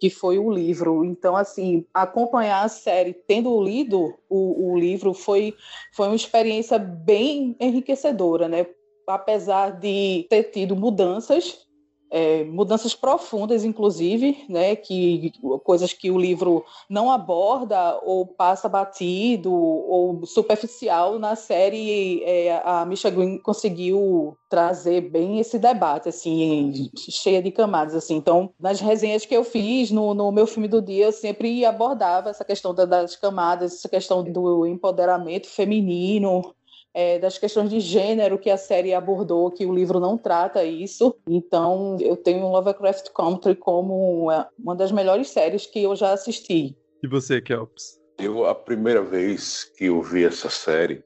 que 0.00 0.10
foi 0.10 0.36
o 0.36 0.50
livro. 0.50 1.04
Então, 1.04 1.36
assim, 1.36 1.86
acompanhar 1.94 2.64
a 2.64 2.68
série 2.68 3.12
tendo 3.12 3.62
lido 3.62 4.12
o, 4.28 4.72
o 4.72 4.76
livro 4.76 5.14
foi, 5.14 5.54
foi 5.94 6.08
uma 6.08 6.16
experiência 6.16 6.76
bem 6.76 7.54
enriquecedora, 7.60 8.48
né? 8.48 8.66
Apesar 9.06 9.70
de 9.78 10.26
ter 10.28 10.44
tido 10.44 10.76
mudanças 10.76 11.66
é, 12.12 12.44
mudanças 12.44 12.94
profundas, 12.94 13.64
inclusive, 13.64 14.44
né, 14.46 14.76
que 14.76 15.32
coisas 15.64 15.94
que 15.94 16.10
o 16.10 16.18
livro 16.18 16.62
não 16.88 17.10
aborda 17.10 17.98
ou 18.04 18.26
passa 18.26 18.68
batido 18.68 19.50
ou 19.50 20.26
superficial 20.26 21.18
na 21.18 21.34
série, 21.34 22.22
é, 22.22 22.60
a 22.66 22.84
Misha 22.84 23.08
Green 23.08 23.38
conseguiu 23.38 24.36
trazer 24.50 25.00
bem 25.00 25.38
esse 25.38 25.58
debate, 25.58 26.10
assim, 26.10 26.90
cheia 26.98 27.42
de 27.42 27.50
camadas, 27.50 27.94
assim. 27.94 28.16
Então, 28.16 28.52
nas 28.60 28.78
resenhas 28.78 29.24
que 29.24 29.34
eu 29.34 29.42
fiz 29.42 29.90
no, 29.90 30.12
no 30.12 30.30
meu 30.30 30.46
filme 30.46 30.68
do 30.68 30.82
dia, 30.82 31.06
eu 31.06 31.12
sempre 31.12 31.64
abordava 31.64 32.28
essa 32.28 32.44
questão 32.44 32.74
das 32.74 33.16
camadas, 33.16 33.72
essa 33.72 33.88
questão 33.88 34.22
do 34.22 34.66
empoderamento 34.66 35.48
feminino, 35.48 36.54
é, 36.94 37.18
das 37.18 37.38
questões 37.38 37.70
de 37.70 37.80
gênero 37.80 38.38
que 38.38 38.50
a 38.50 38.56
série 38.56 38.94
abordou, 38.94 39.50
que 39.50 39.64
o 39.64 39.74
livro 39.74 39.98
não 39.98 40.18
trata 40.18 40.64
isso. 40.64 41.14
Então, 41.26 41.96
eu 42.00 42.16
tenho 42.16 42.48
Lovecraft 42.48 43.10
Country 43.14 43.54
como 43.54 44.28
uma 44.58 44.76
das 44.76 44.92
melhores 44.92 45.28
séries 45.28 45.66
que 45.66 45.82
eu 45.82 45.96
já 45.96 46.12
assisti. 46.12 46.76
E 47.02 47.08
você, 47.08 47.40
Kelps? 47.40 48.00
Eu, 48.18 48.46
a 48.46 48.54
primeira 48.54 49.02
vez 49.02 49.64
que 49.76 49.86
eu 49.86 50.02
vi 50.02 50.24
essa 50.24 50.48
série, 50.48 51.02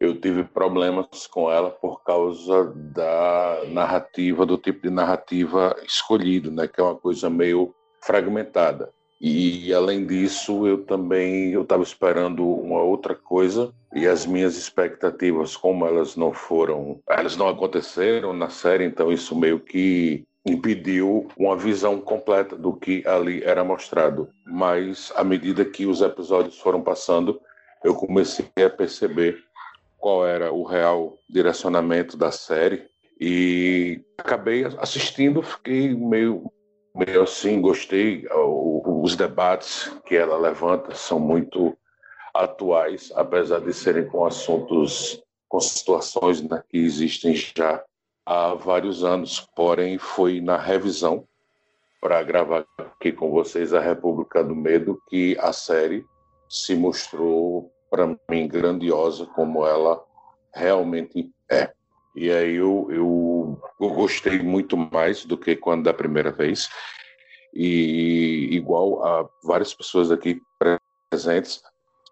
eu 0.00 0.18
tive 0.18 0.44
problemas 0.44 1.26
com 1.26 1.50
ela 1.50 1.70
por 1.70 2.02
causa 2.02 2.72
da 2.74 3.62
narrativa, 3.68 4.44
do 4.44 4.58
tipo 4.58 4.82
de 4.82 4.90
narrativa 4.90 5.76
escolhido, 5.84 6.50
né, 6.50 6.66
que 6.66 6.80
é 6.80 6.84
uma 6.84 6.96
coisa 6.96 7.30
meio 7.30 7.74
fragmentada. 8.02 8.92
E 9.20 9.72
além 9.74 10.06
disso, 10.06 10.66
eu 10.66 10.82
também 10.84 11.52
eu 11.52 11.62
estava 11.62 11.82
esperando 11.82 12.46
uma 12.46 12.80
outra 12.80 13.14
coisa 13.14 13.70
e 13.94 14.06
as 14.06 14.24
minhas 14.24 14.56
expectativas, 14.56 15.56
como 15.56 15.84
elas 15.84 16.16
não 16.16 16.32
foram, 16.32 17.00
elas 17.08 17.36
não 17.36 17.48
aconteceram 17.48 18.32
na 18.32 18.48
série, 18.48 18.84
então 18.84 19.12
isso 19.12 19.36
meio 19.36 19.60
que 19.60 20.24
impediu 20.46 21.28
uma 21.36 21.54
visão 21.54 22.00
completa 22.00 22.56
do 22.56 22.72
que 22.72 23.06
ali 23.06 23.42
era 23.42 23.62
mostrado. 23.62 24.30
Mas 24.46 25.12
à 25.14 25.22
medida 25.22 25.66
que 25.66 25.84
os 25.84 26.00
episódios 26.00 26.58
foram 26.58 26.80
passando, 26.80 27.38
eu 27.84 27.94
comecei 27.94 28.46
a 28.64 28.70
perceber 28.70 29.42
qual 29.98 30.26
era 30.26 30.50
o 30.50 30.64
real 30.64 31.18
direcionamento 31.28 32.16
da 32.16 32.32
série 32.32 32.86
e 33.20 34.00
acabei 34.16 34.64
assistindo, 34.78 35.42
fiquei 35.42 35.94
meio 35.94 36.50
meio 36.94 37.22
assim, 37.22 37.60
gostei. 37.60 38.26
Os 38.32 39.16
debates 39.16 39.90
que 40.06 40.16
ela 40.16 40.36
levanta 40.36 40.94
são 40.94 41.18
muito 41.18 41.76
atuais, 42.34 43.12
apesar 43.14 43.60
de 43.60 43.72
serem 43.72 44.06
com 44.06 44.24
assuntos, 44.24 45.22
com 45.48 45.60
situações 45.60 46.42
né, 46.42 46.62
que 46.68 46.78
existem 46.78 47.34
já 47.34 47.82
há 48.24 48.54
vários 48.54 49.04
anos. 49.04 49.40
Porém, 49.54 49.98
foi 49.98 50.40
na 50.40 50.56
revisão 50.56 51.26
para 52.00 52.22
gravar 52.22 52.64
aqui 52.78 53.12
com 53.12 53.30
vocês 53.30 53.74
a 53.74 53.80
República 53.80 54.42
do 54.42 54.54
Medo 54.54 55.00
que 55.08 55.36
a 55.38 55.52
série 55.52 56.04
se 56.48 56.74
mostrou 56.74 57.70
para 57.90 58.06
mim 58.28 58.48
grandiosa 58.48 59.26
como 59.26 59.66
ela 59.66 60.02
realmente 60.54 61.30
é. 61.50 61.72
E 62.14 62.30
aí 62.30 62.56
eu, 62.56 62.88
eu, 62.90 63.62
eu, 63.80 63.88
gostei 63.90 64.38
muito 64.40 64.76
mais 64.76 65.24
do 65.24 65.38
que 65.38 65.54
quando 65.54 65.84
da 65.84 65.94
primeira 65.94 66.32
vez. 66.32 66.68
E 67.54 68.48
igual 68.52 69.04
a 69.04 69.28
várias 69.42 69.74
pessoas 69.74 70.10
aqui 70.10 70.42
presentes, 71.10 71.62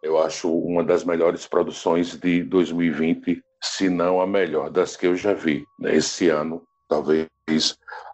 eu 0.03 0.19
acho 0.19 0.53
uma 0.53 0.85
das 0.85 1.05
melhores 1.05 1.47
produções 1.47 2.17
de 2.17 2.43
2020, 2.45 3.43
se 3.63 3.89
não 3.89 4.21
a 4.21 4.27
melhor 4.27 4.71
das 4.71 4.97
que 4.97 5.07
eu 5.07 5.17
já 5.17 5.35
vi 5.35 5.67
né? 5.79 5.97
esse 5.97 6.29
ano, 6.29 6.63
talvez 6.89 7.29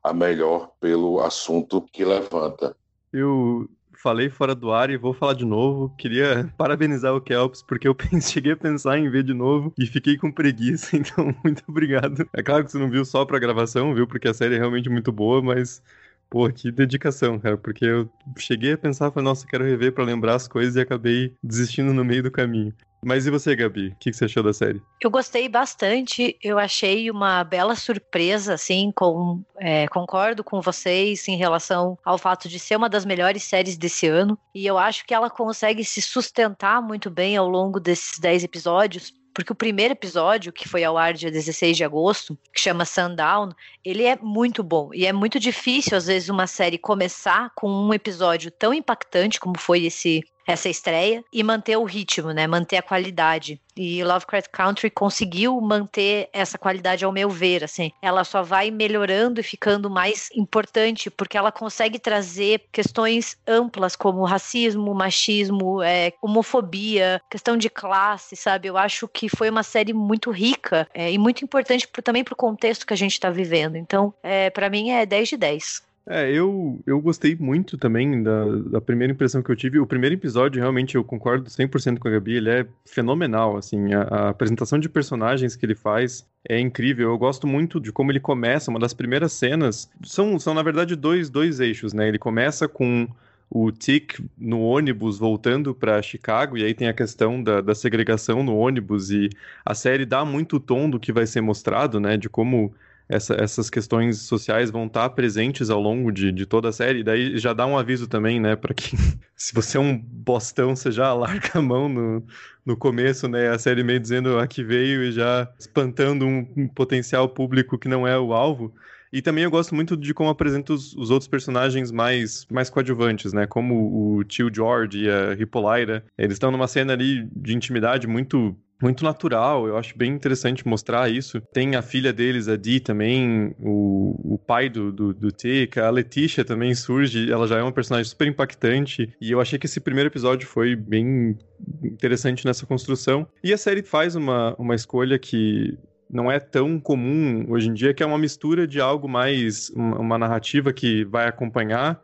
a 0.03 0.13
melhor 0.13 0.71
pelo 0.81 1.21
assunto 1.21 1.83
que 1.93 2.05
levanta. 2.05 2.77
Eu 3.13 3.69
falei 4.05 4.29
fora 4.29 4.55
do 4.55 4.71
ar 4.71 4.91
e 4.91 4.99
vou 4.99 5.15
falar 5.15 5.33
de 5.33 5.47
novo. 5.47 5.89
Queria 5.97 6.53
parabenizar 6.59 7.15
o 7.15 7.21
Kelps, 7.23 7.63
porque 7.63 7.89
eu 7.89 7.97
cheguei 8.21 8.53
a 8.53 8.57
pensar 8.57 8.99
em 8.99 9.09
ver 9.09 9.23
de 9.23 9.33
novo 9.33 9.73
e 9.79 9.87
fiquei 9.87 10.19
com 10.19 10.31
preguiça, 10.31 10.95
então 10.95 11.35
muito 11.43 11.65
obrigado. 11.67 12.29
É 12.35 12.43
claro 12.43 12.65
que 12.65 12.71
você 12.71 12.79
não 12.79 12.91
viu 12.91 13.03
só 13.07 13.25
pra 13.25 13.39
gravação, 13.39 13.95
viu? 13.95 14.07
Porque 14.07 14.29
a 14.29 14.35
série 14.35 14.57
é 14.57 14.59
realmente 14.59 14.91
muito 14.91 15.11
boa, 15.11 15.41
mas. 15.41 15.83
Pô, 16.29 16.51
que 16.51 16.73
dedicação, 16.73 17.39
cara, 17.39 17.57
porque 17.57 17.85
eu 17.85 18.11
cheguei 18.39 18.73
a 18.73 18.79
pensar, 18.79 19.11
falei, 19.13 19.25
nossa, 19.25 19.47
quero 19.47 19.63
rever 19.63 19.93
para 19.93 20.03
lembrar 20.05 20.35
as 20.35 20.49
coisas 20.49 20.75
e 20.75 20.81
acabei 20.81 21.33
desistindo 21.43 21.93
no 21.93 22.05
meio 22.05 22.25
do 22.25 22.31
caminho. 22.31 22.75
Mas 23.05 23.27
e 23.27 23.31
você, 23.31 23.55
Gabi? 23.55 23.89
O 23.89 23.97
que 23.97 24.13
você 24.13 24.25
achou 24.25 24.43
da 24.43 24.53
série? 24.53 24.83
Eu 25.01 25.11
gostei 25.11 25.49
bastante. 25.49 26.37
Eu 26.43 26.59
achei 26.59 27.11
uma 27.11 27.45
bela 27.45 27.77
surpresa, 27.77 28.55
assim, 28.55 28.91
com, 28.95 29.43
é, 29.59 29.87
concordo 29.89 30.43
com 30.43 30.61
vocês 30.61 31.29
em 31.29 31.37
relação 31.37 31.99
ao 32.05 32.17
fato 32.17 32.49
de 32.49 32.59
ser 32.59 32.77
uma 32.77 32.89
das 32.89 33.05
melhores 33.05 33.43
séries 33.43 33.77
desse 33.77 34.07
ano. 34.07 34.39
E 34.55 34.67
eu 34.67 34.79
acho 34.79 35.05
que 35.05 35.13
ela 35.13 35.29
consegue 35.29 35.85
se 35.85 36.01
sustentar 36.01 36.81
muito 36.81 37.11
bem 37.11 37.37
ao 37.37 37.49
longo 37.49 37.79
desses 37.79 38.19
10 38.19 38.45
episódios 38.45 39.13
porque 39.35 39.53
o 39.53 39.57
primeiro 39.57 39.93
episódio, 39.93 40.53
que 40.53 40.69
foi 40.69 40.85
ao 40.85 40.97
ar 40.97 41.13
dia 41.13 41.31
16 41.31 41.77
de 41.77 41.83
agosto, 41.83 42.39
que 42.53 42.61
chama 42.61 42.85
Sundown, 42.85 43.51
ele 43.85 44.05
é 44.05 44.17
muito 44.23 44.63
bom. 44.63 44.91
E 44.95 45.05
é 45.07 45.13
muito 45.13 45.41
difícil, 45.41 45.97
às 45.99 46.07
vezes, 46.07 46.29
uma 46.29 46.47
série 46.47 46.79
começar 46.79 47.51
com 47.57 47.69
um 47.69 47.93
episódio 47.93 48.53
tão 48.53 48.73
impactante 48.73 49.41
como 49.41 49.59
foi 49.59 49.87
esse 49.87 50.23
essa 50.47 50.69
estreia 50.69 51.25
e 51.33 51.43
manter 51.43 51.77
o 51.77 51.85
ritmo, 51.85 52.33
né? 52.33 52.47
Manter 52.47 52.77
a 52.79 52.83
qualidade. 52.83 53.61
E 53.77 54.05
Lovecraft 54.05 54.51
Country 54.53 54.89
conseguiu 54.91 55.61
manter 55.61 56.29
essa 56.33 56.57
qualidade 56.57 57.05
ao 57.05 57.11
meu 57.11 57.29
ver, 57.29 57.65
assim. 57.65 57.91
Ela 58.01 58.23
só 58.23 58.43
vai 58.43 58.71
melhorando 58.71 59.41
e 59.41 59.45
ficando 59.45 59.91
mais 59.91 60.31
importante 60.35 61.11
porque 61.11 61.37
ela 61.37 61.51
consegue 61.51 61.99
trazer 61.99 62.63
questões 62.71 63.37
amplas 63.47 63.97
como 63.97 64.25
racismo, 64.25 64.95
machismo, 64.95 65.83
é, 65.83 66.13
homofobia, 66.23 67.21
questão 67.29 67.57
de 67.57 67.69
classe, 67.69 68.37
sabe? 68.37 68.69
Eu 68.69 68.77
acho 68.77 69.09
que 69.09 69.29
foi 69.29 69.51
uma 69.51 69.63
série 69.63 69.93
muito 69.93 70.31
rica 70.31 70.87
é, 70.95 71.11
e 71.11 71.19
muito 71.19 71.45
importante 71.45 71.89
pro, 71.89 72.03
também 72.03 72.23
para 72.23 72.35
o 72.35 72.37
contexto 72.37 72.87
que 72.87 72.95
a 72.95 72.97
gente 72.97 73.13
está 73.13 73.31
vivendo. 73.31 73.77
Então, 73.77 74.15
é, 74.23 74.51
para 74.51 74.71
mim 74.71 74.91
é 74.91 75.05
10 75.05 75.31
de 75.31 75.37
10. 75.37 75.94
É, 76.07 76.31
eu, 76.31 76.83
eu 76.87 77.01
gostei 77.01 77.35
muito 77.35 77.79
também 77.79 78.23
da, 78.23 78.45
da 78.45 78.81
primeira 78.81 79.13
impressão 79.13 79.43
que 79.43 79.51
eu 79.51 79.57
tive. 79.57 79.79
O 79.79 79.87
primeiro 79.87 80.15
episódio, 80.15 80.61
realmente, 80.61 80.97
eu 80.97 81.03
concordo 81.03 81.49
100% 81.49 81.99
com 81.99 82.09
a 82.09 82.11
Gabi, 82.11 82.37
ele 82.37 82.51
é 82.51 82.67
fenomenal, 82.85 83.57
assim, 83.57 83.95
a, 83.95 84.03
a, 84.03 84.29
apresentação 84.29 84.79
de 84.79 84.89
personagens 84.89 85.57
que 85.57 85.65
ele 85.65 85.75
faz 85.75 86.29
é 86.47 86.61
incrível. 86.61 87.09
Eu 87.09 87.17
gosto 87.17 87.47
muito 87.47 87.81
de 87.81 87.91
como 87.91 88.13
ele 88.13 88.21
começa, 88.21 88.71
uma 88.71 88.79
das 88.79 88.93
primeiras 88.93 89.33
cenas, 89.33 89.91
são, 90.03 90.39
são 90.39 90.53
na 90.53 90.63
verdade, 90.63 90.95
dois, 90.95 91.31
dois 91.31 91.59
eixos, 91.59 91.95
né? 91.95 92.07
Ele 92.07 92.19
começa 92.19 92.69
com 92.69 93.09
o 93.49 93.73
Tick 93.73 94.21
no 94.37 94.61
ônibus 94.61 95.19
voltando 95.19 95.75
para 95.75 96.03
Chicago, 96.03 96.59
e 96.59 96.65
aí 96.65 96.75
tem 96.75 96.89
a 96.89 96.93
questão 96.93 97.43
da, 97.43 97.63
da 97.63 97.75
segregação 97.75 98.43
no 98.43 98.55
ônibus, 98.57 99.11
e 99.11 99.31
a 99.65 99.75
série 99.75 100.05
dá 100.05 100.23
muito 100.23 100.61
tom 100.61 100.91
do 100.91 101.01
que 101.01 101.13
vai 101.13 101.27
ser 101.27 101.41
mostrado, 101.41 101.99
né? 101.99 102.19
De 102.19 102.29
como 102.29 102.75
essa, 103.09 103.35
essas 103.35 103.69
questões 103.69 104.19
sociais 104.23 104.71
vão 104.71 104.87
estar 104.87 105.09
presentes 105.11 105.71
ao 105.71 105.81
longo 105.81 106.11
de, 106.11 106.33
de 106.33 106.47
toda 106.47 106.69
a 106.69 106.73
série. 106.73 107.01
E 107.01 107.05
daí 107.05 107.39
já 107.39 107.53
dá 107.53 107.67
um 107.67 107.77
aviso 107.77 108.07
também, 108.07 108.41
né, 108.41 108.57
para 108.57 108.75
que 108.75 108.97
se 109.37 109.55
você 109.55 109.77
é 109.77 109.81
um 109.81 109.97
bostão, 109.99 110.75
você 110.75 110.91
já 110.91 111.13
larga 111.13 111.51
a 111.55 111.63
mão 111.63 111.89
no, 111.89 112.27
no 112.65 112.77
começo, 112.77 113.29
né, 113.29 113.49
a 113.49 113.59
série 113.59 113.83
meio 113.83 114.01
dizendo 114.01 114.39
a 114.39 114.47
que 114.47 114.65
veio 114.65 115.05
e 115.05 115.13
já 115.13 115.49
espantando 115.59 116.27
um, 116.27 116.47
um 116.57 116.69
potencial 116.69 117.29
público 117.29 117.79
que 117.79 117.89
não 117.89 118.07
é 118.07 118.19
o 118.19 118.33
alvo. 118.33 118.75
E 119.13 119.23
também 119.23 119.45
eu 119.45 119.51
gosto 119.51 119.77
muito 119.77 119.97
de 119.97 120.13
como 120.13 120.29
apresenta 120.29 120.73
os, 120.73 120.93
os, 120.97 121.09
outros 121.09 121.29
personagens 121.29 121.93
mais, 121.93 122.45
mais 122.51 122.69
coadjuvantes, 122.69 123.33
né? 123.33 123.47
Como 123.47 124.17
o 124.17 124.25
tio 124.25 124.53
George 124.53 125.05
e 125.05 125.09
a 125.09 125.35
Hippolyta. 125.35 126.05
Eles 126.19 126.35
estão 126.35 126.51
numa 126.51 126.67
cena 126.67 126.95
ali 126.95 127.29
de 127.33 127.55
intimidade 127.55 128.09
muito 128.09 128.57
muito 128.85 129.03
natural, 129.03 129.67
eu 129.67 129.79
acho 129.79 129.97
bem 129.97 130.13
interessante 130.13 130.69
mostrar 130.69 131.11
isso. 131.11 131.41
Tem 131.53 131.75
a 131.75 131.81
filha 131.81 132.13
deles, 132.13 132.49
a 132.49 132.57
Dee 132.57 132.81
também, 132.81 133.57
o, 133.59 134.35
o 134.35 134.39
pai 134.39 134.69
do, 134.69 134.93
do, 134.93 135.15
do 135.15 135.33
Tika, 135.33 135.87
a 135.87 135.91
Letícia 135.91 136.45
também 136.45 136.75
surge, 136.75 137.33
ela 137.33 137.47
já 137.47 137.59
é 137.59 137.63
uma 137.63 137.73
personagem 137.73 138.11
super 138.11 138.29
impactante, 138.29 139.11
e 139.19 139.31
eu 139.31 139.41
achei 139.41 139.59
que 139.59 139.65
esse 139.65 139.81
primeiro 139.81 140.11
episódio 140.11 140.47
foi 140.47 140.77
bem 140.77 141.39
interessante 141.83 142.45
nessa 142.45 142.67
construção. 142.67 143.27
E 143.43 143.55
a 143.55 143.57
série 143.57 143.83
faz 143.83 144.15
uma, 144.17 144.55
uma 144.59 144.75
escolha 144.75 145.19
que 145.19 145.79
não 146.11 146.31
é 146.31 146.39
tão 146.39 146.79
comum 146.79 147.47
hoje 147.49 147.71
em 147.71 147.73
dia, 147.73 147.95
que 147.95 148.03
é 148.03 148.07
uma 148.07 148.19
mistura 148.19 148.67
de 148.67 148.83
algo 148.83 149.09
mais, 149.09 149.71
uma, 149.71 150.19
narrativa 150.19 150.75
que 150.75 151.07
vai 151.07 151.27
acompanhar 151.27 151.99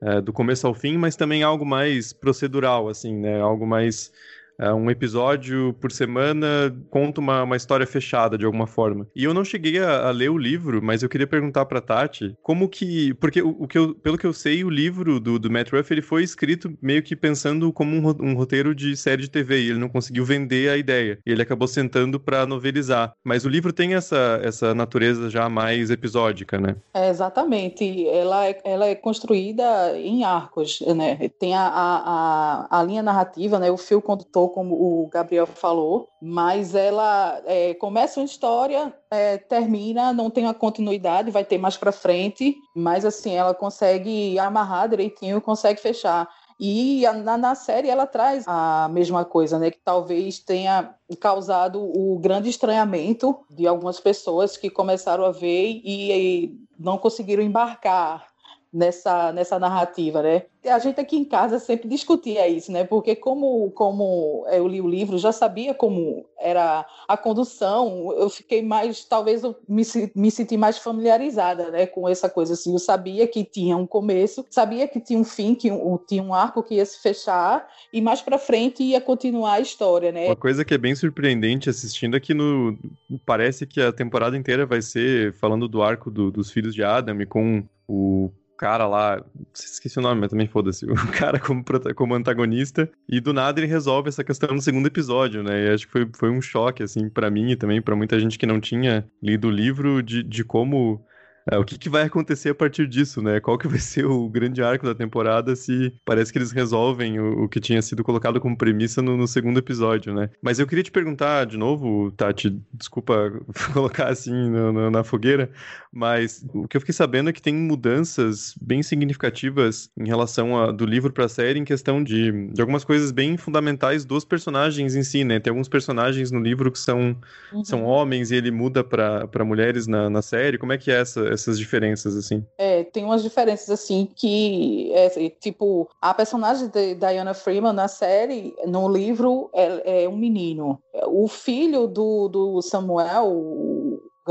é, 0.00 0.20
do 0.20 0.32
começo 0.32 0.64
ao 0.64 0.74
fim, 0.74 0.96
mas 0.96 1.16
também 1.16 1.42
algo 1.42 1.66
mais 1.66 2.12
procedural, 2.12 2.88
assim, 2.88 3.16
né, 3.16 3.40
algo 3.40 3.66
mais 3.66 4.12
é, 4.60 4.72
um 4.72 4.90
episódio 4.90 5.74
por 5.80 5.90
semana 5.90 6.74
conta 6.90 7.20
uma, 7.20 7.42
uma 7.42 7.56
história 7.56 7.86
fechada 7.86 8.36
de 8.36 8.44
alguma 8.44 8.66
forma. 8.66 9.06
E 9.16 9.24
eu 9.24 9.32
não 9.32 9.44
cheguei 9.44 9.78
a, 9.78 10.08
a 10.08 10.10
ler 10.10 10.30
o 10.30 10.36
livro, 10.36 10.82
mas 10.82 11.02
eu 11.02 11.08
queria 11.08 11.26
perguntar 11.26 11.64
pra 11.64 11.80
Tati 11.80 12.36
como 12.42 12.68
que. 12.68 13.14
Porque 13.14 13.40
o, 13.40 13.56
o, 13.60 13.66
que 13.66 13.78
eu, 13.78 13.94
pelo 13.94 14.18
que 14.18 14.26
eu 14.26 14.32
sei, 14.32 14.62
o 14.62 14.70
livro 14.70 15.18
do, 15.18 15.38
do 15.38 15.50
Matt 15.50 15.72
Ruff 15.72 15.92
ele 15.92 16.02
foi 16.02 16.22
escrito 16.22 16.76
meio 16.82 17.02
que 17.02 17.16
pensando 17.16 17.72
como 17.72 17.96
um, 17.96 18.30
um 18.30 18.34
roteiro 18.34 18.74
de 18.74 18.96
série 18.96 19.22
de 19.22 19.30
TV 19.30 19.60
e 19.60 19.70
ele 19.70 19.78
não 19.78 19.88
conseguiu 19.88 20.24
vender 20.24 20.70
a 20.70 20.76
ideia. 20.76 21.18
E 21.24 21.32
ele 21.32 21.42
acabou 21.42 21.66
sentando 21.66 22.20
para 22.20 22.44
novelizar. 22.44 23.14
Mas 23.24 23.46
o 23.46 23.48
livro 23.48 23.72
tem 23.72 23.94
essa, 23.94 24.40
essa 24.42 24.74
natureza 24.74 25.30
já 25.30 25.48
mais 25.48 25.90
episódica, 25.90 26.58
né? 26.58 26.76
É, 26.92 27.08
exatamente. 27.08 28.06
Ela 28.08 28.48
é, 28.48 28.60
ela 28.64 28.86
é 28.86 28.94
construída 28.94 29.98
em 29.98 30.24
arcos, 30.24 30.80
né? 30.94 31.30
Tem 31.38 31.54
a, 31.54 31.62
a, 31.62 32.68
a, 32.70 32.80
a 32.80 32.82
linha 32.82 33.02
narrativa, 33.02 33.58
né? 33.58 33.70
O 33.70 33.76
fio 33.78 34.02
condutor, 34.02 34.49
como 34.50 34.74
o 34.74 35.08
Gabriel 35.08 35.46
falou, 35.46 36.08
mas 36.20 36.74
ela 36.74 37.40
é, 37.46 37.74
começa 37.74 38.20
uma 38.20 38.26
história, 38.26 38.94
é, 39.10 39.38
termina, 39.38 40.12
não 40.12 40.30
tem 40.30 40.46
a 40.46 40.54
continuidade, 40.54 41.30
vai 41.30 41.44
ter 41.44 41.58
mais 41.58 41.76
para 41.76 41.92
frente, 41.92 42.56
mas 42.74 43.04
assim, 43.04 43.34
ela 43.34 43.54
consegue 43.54 44.38
amarrar 44.38 44.88
direitinho, 44.88 45.40
consegue 45.40 45.80
fechar. 45.80 46.28
E 46.62 47.04
na, 47.24 47.38
na, 47.38 47.54
série 47.54 47.88
ela 47.88 48.06
traz 48.06 48.44
a 48.46 48.86
mesma 48.92 49.24
coisa, 49.24 49.58
né? 49.58 49.70
Que 49.70 49.78
talvez 49.82 50.38
tenha 50.38 50.94
causado 51.18 51.80
o 51.82 52.18
grande 52.18 52.50
estranhamento 52.50 53.34
de 53.48 53.66
algumas 53.66 53.98
pessoas 53.98 54.58
que 54.58 54.68
começaram 54.68 55.24
a 55.24 55.30
ver 55.30 55.80
e, 55.82 56.12
e 56.12 56.58
não 56.78 56.98
conseguiram 56.98 57.42
embarcar 57.42 58.29
nessa, 58.72 59.32
nessa 59.32 59.58
narrativa, 59.58 60.22
né? 60.22 60.42
A 60.66 60.78
gente 60.78 61.00
aqui 61.00 61.16
em 61.16 61.24
casa 61.24 61.58
sempre 61.58 61.88
discutia 61.88 62.46
isso, 62.46 62.70
né? 62.70 62.84
Porque 62.84 63.16
como, 63.16 63.70
como 63.72 64.46
eu 64.52 64.68
li 64.68 64.80
o 64.80 64.88
livro, 64.88 65.18
já 65.18 65.32
sabia 65.32 65.74
como 65.74 66.26
era 66.38 66.86
a 67.08 67.16
condução, 67.16 68.12
eu 68.16 68.28
fiquei 68.30 68.62
mais, 68.62 69.04
talvez 69.04 69.42
eu 69.42 69.56
me, 69.68 69.82
me 70.14 70.30
senti 70.30 70.56
mais 70.56 70.78
familiarizada, 70.78 71.70
né? 71.70 71.86
Com 71.86 72.08
essa 72.08 72.28
coisa, 72.28 72.52
assim, 72.52 72.72
eu 72.72 72.78
sabia 72.78 73.26
que 73.26 73.42
tinha 73.42 73.76
um 73.76 73.86
começo, 73.86 74.44
sabia 74.50 74.86
que 74.86 75.00
tinha 75.00 75.18
um 75.18 75.24
fim, 75.24 75.54
que 75.54 75.72
um, 75.72 75.98
tinha 75.98 76.22
um 76.22 76.34
arco 76.34 76.62
que 76.62 76.74
ia 76.74 76.86
se 76.86 77.00
fechar, 77.00 77.66
e 77.92 78.00
mais 78.00 78.20
para 78.20 78.38
frente 78.38 78.82
ia 78.82 79.00
continuar 79.00 79.54
a 79.54 79.60
história, 79.60 80.12
né? 80.12 80.26
Uma 80.26 80.36
coisa 80.36 80.64
que 80.64 80.74
é 80.74 80.78
bem 80.78 80.94
surpreendente 80.94 81.68
assistindo 81.68 82.16
é 82.16 82.20
que 82.20 82.34
no, 82.34 82.78
parece 83.26 83.66
que 83.66 83.80
a 83.80 83.92
temporada 83.92 84.36
inteira 84.36 84.64
vai 84.66 84.82
ser 84.82 85.32
falando 85.32 85.66
do 85.66 85.82
arco 85.82 86.10
do, 86.10 86.30
dos 86.30 86.50
filhos 86.50 86.74
de 86.74 86.84
Adam 86.84 87.20
e 87.20 87.26
com 87.26 87.64
o 87.88 88.30
cara 88.60 88.86
lá, 88.86 89.24
esqueci 89.54 89.98
o 89.98 90.02
nome, 90.02 90.20
mas 90.20 90.30
também 90.30 90.46
foda-se, 90.46 90.84
o 90.92 90.94
cara 91.12 91.40
como, 91.40 91.64
como 91.96 92.14
antagonista, 92.14 92.90
e 93.08 93.18
do 93.18 93.32
nada 93.32 93.58
ele 93.58 93.66
resolve 93.66 94.10
essa 94.10 94.22
questão 94.22 94.54
no 94.54 94.60
segundo 94.60 94.86
episódio, 94.86 95.42
né? 95.42 95.64
E 95.64 95.70
acho 95.70 95.86
que 95.86 95.92
foi, 95.92 96.10
foi 96.12 96.30
um 96.30 96.42
choque, 96.42 96.82
assim, 96.82 97.08
para 97.08 97.30
mim 97.30 97.52
e 97.52 97.56
também 97.56 97.80
para 97.80 97.96
muita 97.96 98.20
gente 98.20 98.38
que 98.38 98.44
não 98.44 98.60
tinha 98.60 99.08
lido 99.22 99.48
o 99.48 99.50
livro, 99.50 100.02
de, 100.02 100.22
de 100.22 100.44
como 100.44 101.02
é, 101.50 101.56
o 101.58 101.64
que, 101.64 101.78
que, 101.78 101.88
vai 101.88 102.02
acontecer 102.02 102.50
a 102.50 102.54
partir 102.54 102.86
disso, 102.86 103.22
né? 103.22 103.40
Qual 103.40 103.56
que 103.56 103.68
vai 103.68 103.78
ser 103.80 104.04
o 104.04 104.28
grande 104.28 104.62
arco 104.62 104.86
da 104.86 104.94
temporada 104.94 105.54
se 105.56 105.92
parece 106.04 106.32
que 106.32 106.38
eles 106.38 106.52
resolvem 106.52 107.18
o, 107.18 107.44
o 107.44 107.48
que 107.48 107.60
tinha 107.60 107.80
sido 107.80 108.02
colocado 108.02 108.40
como 108.40 108.56
premissa 108.56 109.00
no, 109.00 109.16
no, 109.16 109.26
segundo 109.26 109.58
episódio, 109.58 110.14
né? 110.14 110.30
Mas 110.42 110.58
eu 110.58 110.66
queria 110.66 110.84
te 110.84 110.90
perguntar 110.90 111.46
de 111.46 111.56
novo, 111.56 112.10
Tati, 112.12 112.60
desculpa 112.72 113.32
colocar 113.72 114.08
assim 114.08 114.32
no, 114.32 114.72
no, 114.72 114.90
na 114.90 115.04
fogueira, 115.04 115.50
mas 115.92 116.44
o 116.52 116.68
que 116.68 116.76
eu 116.76 116.80
fiquei 116.80 116.94
sabendo 116.94 117.30
é 117.30 117.32
que 117.32 117.42
tem 117.42 117.54
mudanças 117.54 118.54
bem 118.60 118.82
significativas 118.82 119.90
em 119.98 120.06
relação 120.06 120.60
a, 120.60 120.70
do 120.70 120.84
livro 120.84 121.12
para 121.12 121.24
a 121.24 121.28
série 121.28 121.58
em 121.58 121.64
questão 121.64 122.02
de, 122.02 122.48
de 122.48 122.60
algumas 122.60 122.84
coisas 122.84 123.10
bem 123.10 123.36
fundamentais 123.36 124.04
dos 124.04 124.24
personagens 124.24 124.94
em 124.94 125.02
si, 125.02 125.24
né? 125.24 125.40
Tem 125.40 125.50
alguns 125.50 125.68
personagens 125.68 126.30
no 126.30 126.40
livro 126.40 126.70
que 126.70 126.78
são, 126.78 127.16
uhum. 127.52 127.64
são 127.64 127.84
homens 127.84 128.30
e 128.30 128.36
ele 128.36 128.50
muda 128.50 128.84
para 128.84 129.44
mulheres 129.44 129.86
na, 129.86 130.10
na 130.10 130.22
série. 130.22 130.58
Como 130.58 130.72
é 130.72 130.78
que 130.78 130.90
é 130.90 131.00
essa 131.00 131.29
essas 131.32 131.58
diferenças, 131.58 132.16
assim? 132.16 132.44
É, 132.58 132.84
tem 132.84 133.04
umas 133.04 133.22
diferenças, 133.22 133.70
assim, 133.70 134.08
que, 134.14 134.92
é, 134.92 135.08
tipo, 135.40 135.88
a 136.00 136.12
personagem 136.12 136.68
de 136.68 136.94
Diana 136.94 137.34
Freeman 137.34 137.72
na 137.72 137.88
série, 137.88 138.54
no 138.66 138.88
livro, 138.88 139.50
é, 139.52 140.04
é 140.04 140.08
um 140.08 140.16
menino. 140.16 140.78
O 141.06 141.28
filho 141.28 141.86
do, 141.86 142.28
do 142.28 142.62
Samuel, 142.62 143.30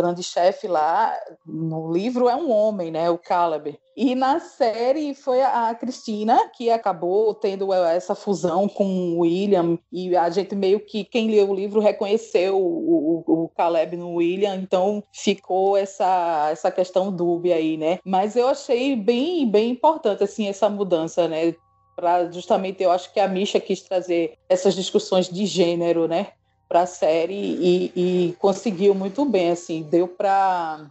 grande 0.01 0.23
chefe 0.23 0.67
lá 0.67 1.13
no 1.45 1.91
livro 1.91 2.29
é 2.29 2.35
um 2.35 2.51
homem, 2.51 2.91
né, 2.91 3.09
o 3.09 3.17
Caleb. 3.17 3.77
E 3.95 4.15
na 4.15 4.39
série 4.39 5.13
foi 5.13 5.41
a 5.41 5.75
Cristina 5.75 6.49
que 6.55 6.71
acabou 6.71 7.33
tendo 7.33 7.73
essa 7.73 8.15
fusão 8.15 8.67
com 8.69 8.85
o 8.85 9.19
William 9.19 9.77
e 9.91 10.15
a 10.15 10.29
gente 10.29 10.55
meio 10.55 10.79
que 10.79 11.03
quem 11.03 11.29
leu 11.29 11.49
o 11.49 11.53
livro 11.53 11.81
reconheceu 11.81 12.57
o, 12.57 13.23
o, 13.27 13.43
o 13.43 13.49
Caleb 13.49 13.97
no 13.97 14.15
William, 14.15 14.55
então 14.55 15.03
ficou 15.11 15.75
essa 15.75 16.49
essa 16.49 16.71
questão 16.71 17.11
dúbia 17.11 17.55
aí, 17.55 17.75
né? 17.75 17.99
Mas 18.05 18.37
eu 18.37 18.47
achei 18.47 18.95
bem 18.95 19.49
bem 19.51 19.71
importante 19.71 20.23
assim 20.23 20.47
essa 20.47 20.69
mudança, 20.69 21.27
né? 21.27 21.53
Pra 21.93 22.31
justamente 22.31 22.81
eu 22.81 22.91
acho 22.91 23.11
que 23.11 23.19
a 23.19 23.27
Misha 23.27 23.59
quis 23.59 23.81
trazer 23.81 24.37
essas 24.47 24.73
discussões 24.75 25.27
de 25.27 25.45
gênero, 25.45 26.07
né? 26.07 26.27
Para 26.69 26.81
a 26.81 26.85
série 26.85 27.33
e, 27.33 27.91
e, 27.95 28.33
conseguiu 28.33 28.93
muito 28.93 29.25
bem, 29.25 29.49
assim, 29.49 29.81
deu 29.81 30.07
para 30.07 30.87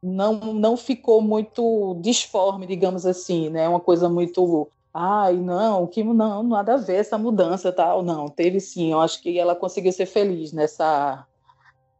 não 0.00 0.54
não 0.54 0.76
ficou 0.76 1.20
muito 1.20 1.98
disforme, 2.00 2.66
digamos 2.66 3.04
assim, 3.04 3.50
né? 3.50 3.68
Uma 3.68 3.80
coisa 3.80 4.08
muito 4.08 4.70
ai, 4.94 5.36
não, 5.36 5.86
que 5.86 6.04
não, 6.04 6.42
nada 6.44 6.74
a 6.74 6.76
ver 6.76 6.96
essa 6.96 7.18
mudança, 7.18 7.72
tal, 7.72 8.02
não, 8.02 8.28
teve 8.28 8.60
sim, 8.60 8.92
eu 8.92 9.00
acho 9.00 9.20
que 9.20 9.38
ela 9.38 9.54
conseguiu 9.56 9.92
ser 9.92 10.06
feliz 10.06 10.52
nessa 10.52 11.26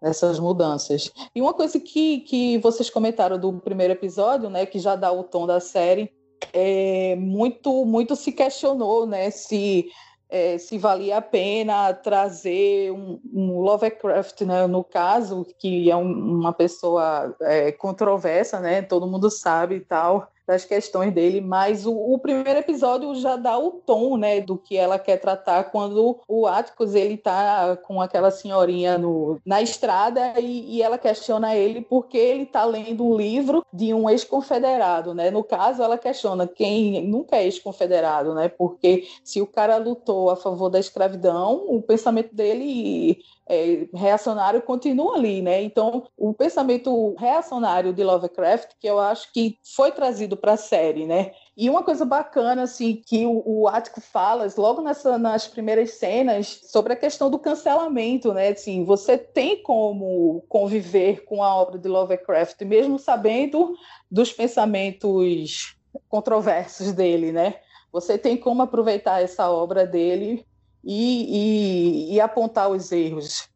nessas 0.01 0.39
mudanças. 0.39 1.11
E 1.35 1.43
uma 1.43 1.53
coisa 1.53 1.81
que, 1.81 2.21
que 2.21 2.59
vocês 2.59 2.89
comentaram 2.89 3.37
do 3.37 3.53
primeiro 3.55 3.93
episódio, 3.95 4.49
né, 4.49 4.65
que 4.65 4.79
já 4.79 4.95
dá 4.95 5.11
o 5.11 5.25
tom 5.25 5.45
da 5.45 5.59
série, 5.59 6.13
é 6.53 7.17
muito 7.17 7.85
muito 7.85 8.15
se 8.15 8.31
questionou, 8.31 9.07
né, 9.07 9.29
se 9.31 9.91
é, 10.29 10.59
se 10.59 10.77
valia 10.77 11.19
a 11.19 11.23
pena 11.23 11.93
trazer 11.95 12.93
um, 12.93 13.21
um 13.33 13.61
Lovecraft, 13.61 14.43
né, 14.43 14.67
no 14.67 14.85
caso, 14.85 15.47
que 15.59 15.91
é 15.91 15.97
um, 15.97 16.11
uma 16.11 16.53
pessoa 16.53 17.35
é, 17.41 17.73
controversa, 17.73 18.61
né, 18.61 18.83
todo 18.83 19.07
mundo 19.07 19.31
sabe 19.31 19.77
e 19.77 19.81
tal, 19.81 20.31
das 20.49 20.65
questões 20.65 21.13
dele, 21.13 21.43
mas 21.43 21.85
o, 21.85 21.93
o, 21.93 22.19
primeiro 22.19 22.59
episódio 22.59 23.15
já 23.17 23.37
dá 23.37 23.59
o 23.59 23.71
tom, 23.71 24.17
né, 24.17 24.41
do 24.41 24.57
que 24.57 24.79
ela 24.79 24.99
quer 24.99 25.19
tratar 25.19 25.65
quando 25.65 26.19
o 26.27 26.47
Atticus 26.47 26.95
ele 26.95 27.19
tá 27.19 27.77
com 27.77 28.01
aquela 28.01 28.31
senhorinha 28.31 28.97
no, 28.97 29.39
na 29.45 29.61
estrada 29.61 30.41
e, 30.41 30.77
e 30.77 30.83
ela 30.83 30.97
questiona 30.97 31.55
ele 31.55 31.83
porque 31.83 32.17
ele 32.17 32.47
tá 32.47 32.65
lendo 32.65 33.05
um 33.05 33.15
livro 33.15 33.63
de 33.71 33.93
um 33.93 34.09
ex-confederado, 34.09 35.13
né? 35.13 35.31
No 35.31 35.45
caso, 35.45 35.83
ela 35.83 35.99
questiona 35.99 36.47
quem 36.47 37.07
nunca 37.07 37.37
é 37.37 37.45
ex-confederado, 37.45 38.33
né? 38.33 38.49
Porque 38.49 39.07
se 39.23 39.43
o 39.43 39.47
cara 39.47 39.77
lutou 39.77 40.31
a 40.31 40.37
favor 40.37 40.71
da 40.71 40.81
escravidão, 40.81 41.67
o 41.69 41.83
pensamento 41.83 42.35
dele 42.35 43.19
é, 43.49 43.89
reacionário 43.95 44.61
continua 44.61 45.17
ali, 45.17 45.41
né? 45.41 45.63
Então, 45.63 46.07
o 46.17 46.35
pensamento 46.35 47.15
reacionário 47.15 47.95
de 47.95 48.05
Lovecraft, 48.05 48.73
que 48.79 48.87
eu 48.87 48.99
acho 48.99 49.33
que 49.33 49.59
foi 49.75 49.91
trazido 49.91 50.37
para 50.37 50.53
a 50.53 50.57
série, 50.59 51.07
né? 51.07 51.33
E 51.57 51.71
uma 51.71 51.83
coisa 51.83 52.05
bacana, 52.05 52.63
assim, 52.63 53.03
que 53.05 53.25
o, 53.25 53.43
o 53.45 53.69
Ático 53.69 54.01
fala, 54.03 54.47
logo 54.57 54.83
nessa, 54.83 55.17
nas 55.17 55.49
primeiras 55.49 55.93
cenas, 55.93 56.61
sobre 56.65 56.93
a 56.93 56.97
questão 56.97 57.31
do 57.31 57.39
cancelamento, 57.39 58.35
né? 58.35 58.49
Assim, 58.49 58.85
você 58.85 59.17
tem 59.17 59.63
como 59.63 60.45
conviver 60.49 61.25
com 61.25 61.43
a 61.43 61.57
obra 61.57 61.79
de 61.79 61.89
Lovecraft, 61.89 62.61
mesmo 62.63 62.99
sabendo 62.99 63.75
dos 64.11 64.31
pensamentos 64.31 65.75
controversos 66.09 66.93
dele, 66.93 67.33
né? 67.33 67.55
Você 67.91 68.19
tem 68.19 68.37
como 68.37 68.61
aproveitar 68.61 69.23
essa 69.23 69.51
obra 69.51 69.87
dele 69.87 70.45
e, 70.89 72.09
e, 72.11 72.15
e 72.15 72.21
apontar 72.21 72.71
os 72.71 72.91
erros. 72.91 73.47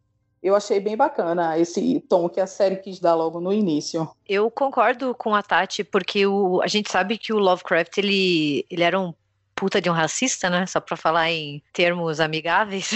Eu 0.42 0.54
achei 0.54 0.78
bem 0.80 0.96
bacana 0.96 1.58
esse 1.58 2.00
tom 2.00 2.28
que 2.28 2.40
a 2.40 2.46
série 2.46 2.76
quis 2.76 3.00
dar 3.00 3.14
logo 3.14 3.40
no 3.40 3.52
início. 3.52 4.10
Eu 4.28 4.50
concordo 4.50 5.14
com 5.14 5.34
a 5.34 5.42
Tati, 5.42 5.82
porque 5.82 6.26
o, 6.26 6.60
a 6.60 6.66
gente 6.66 6.90
sabe 6.90 7.16
que 7.16 7.32
o 7.32 7.38
Lovecraft 7.38 7.96
ele, 7.96 8.66
ele 8.68 8.82
era 8.82 9.00
um 9.00 9.14
puta 9.54 9.80
de 9.80 9.88
um 9.88 9.92
racista, 9.92 10.50
né? 10.50 10.66
Só 10.66 10.80
para 10.80 10.96
falar 10.96 11.30
em 11.30 11.62
termos 11.72 12.18
amigáveis, 12.18 12.90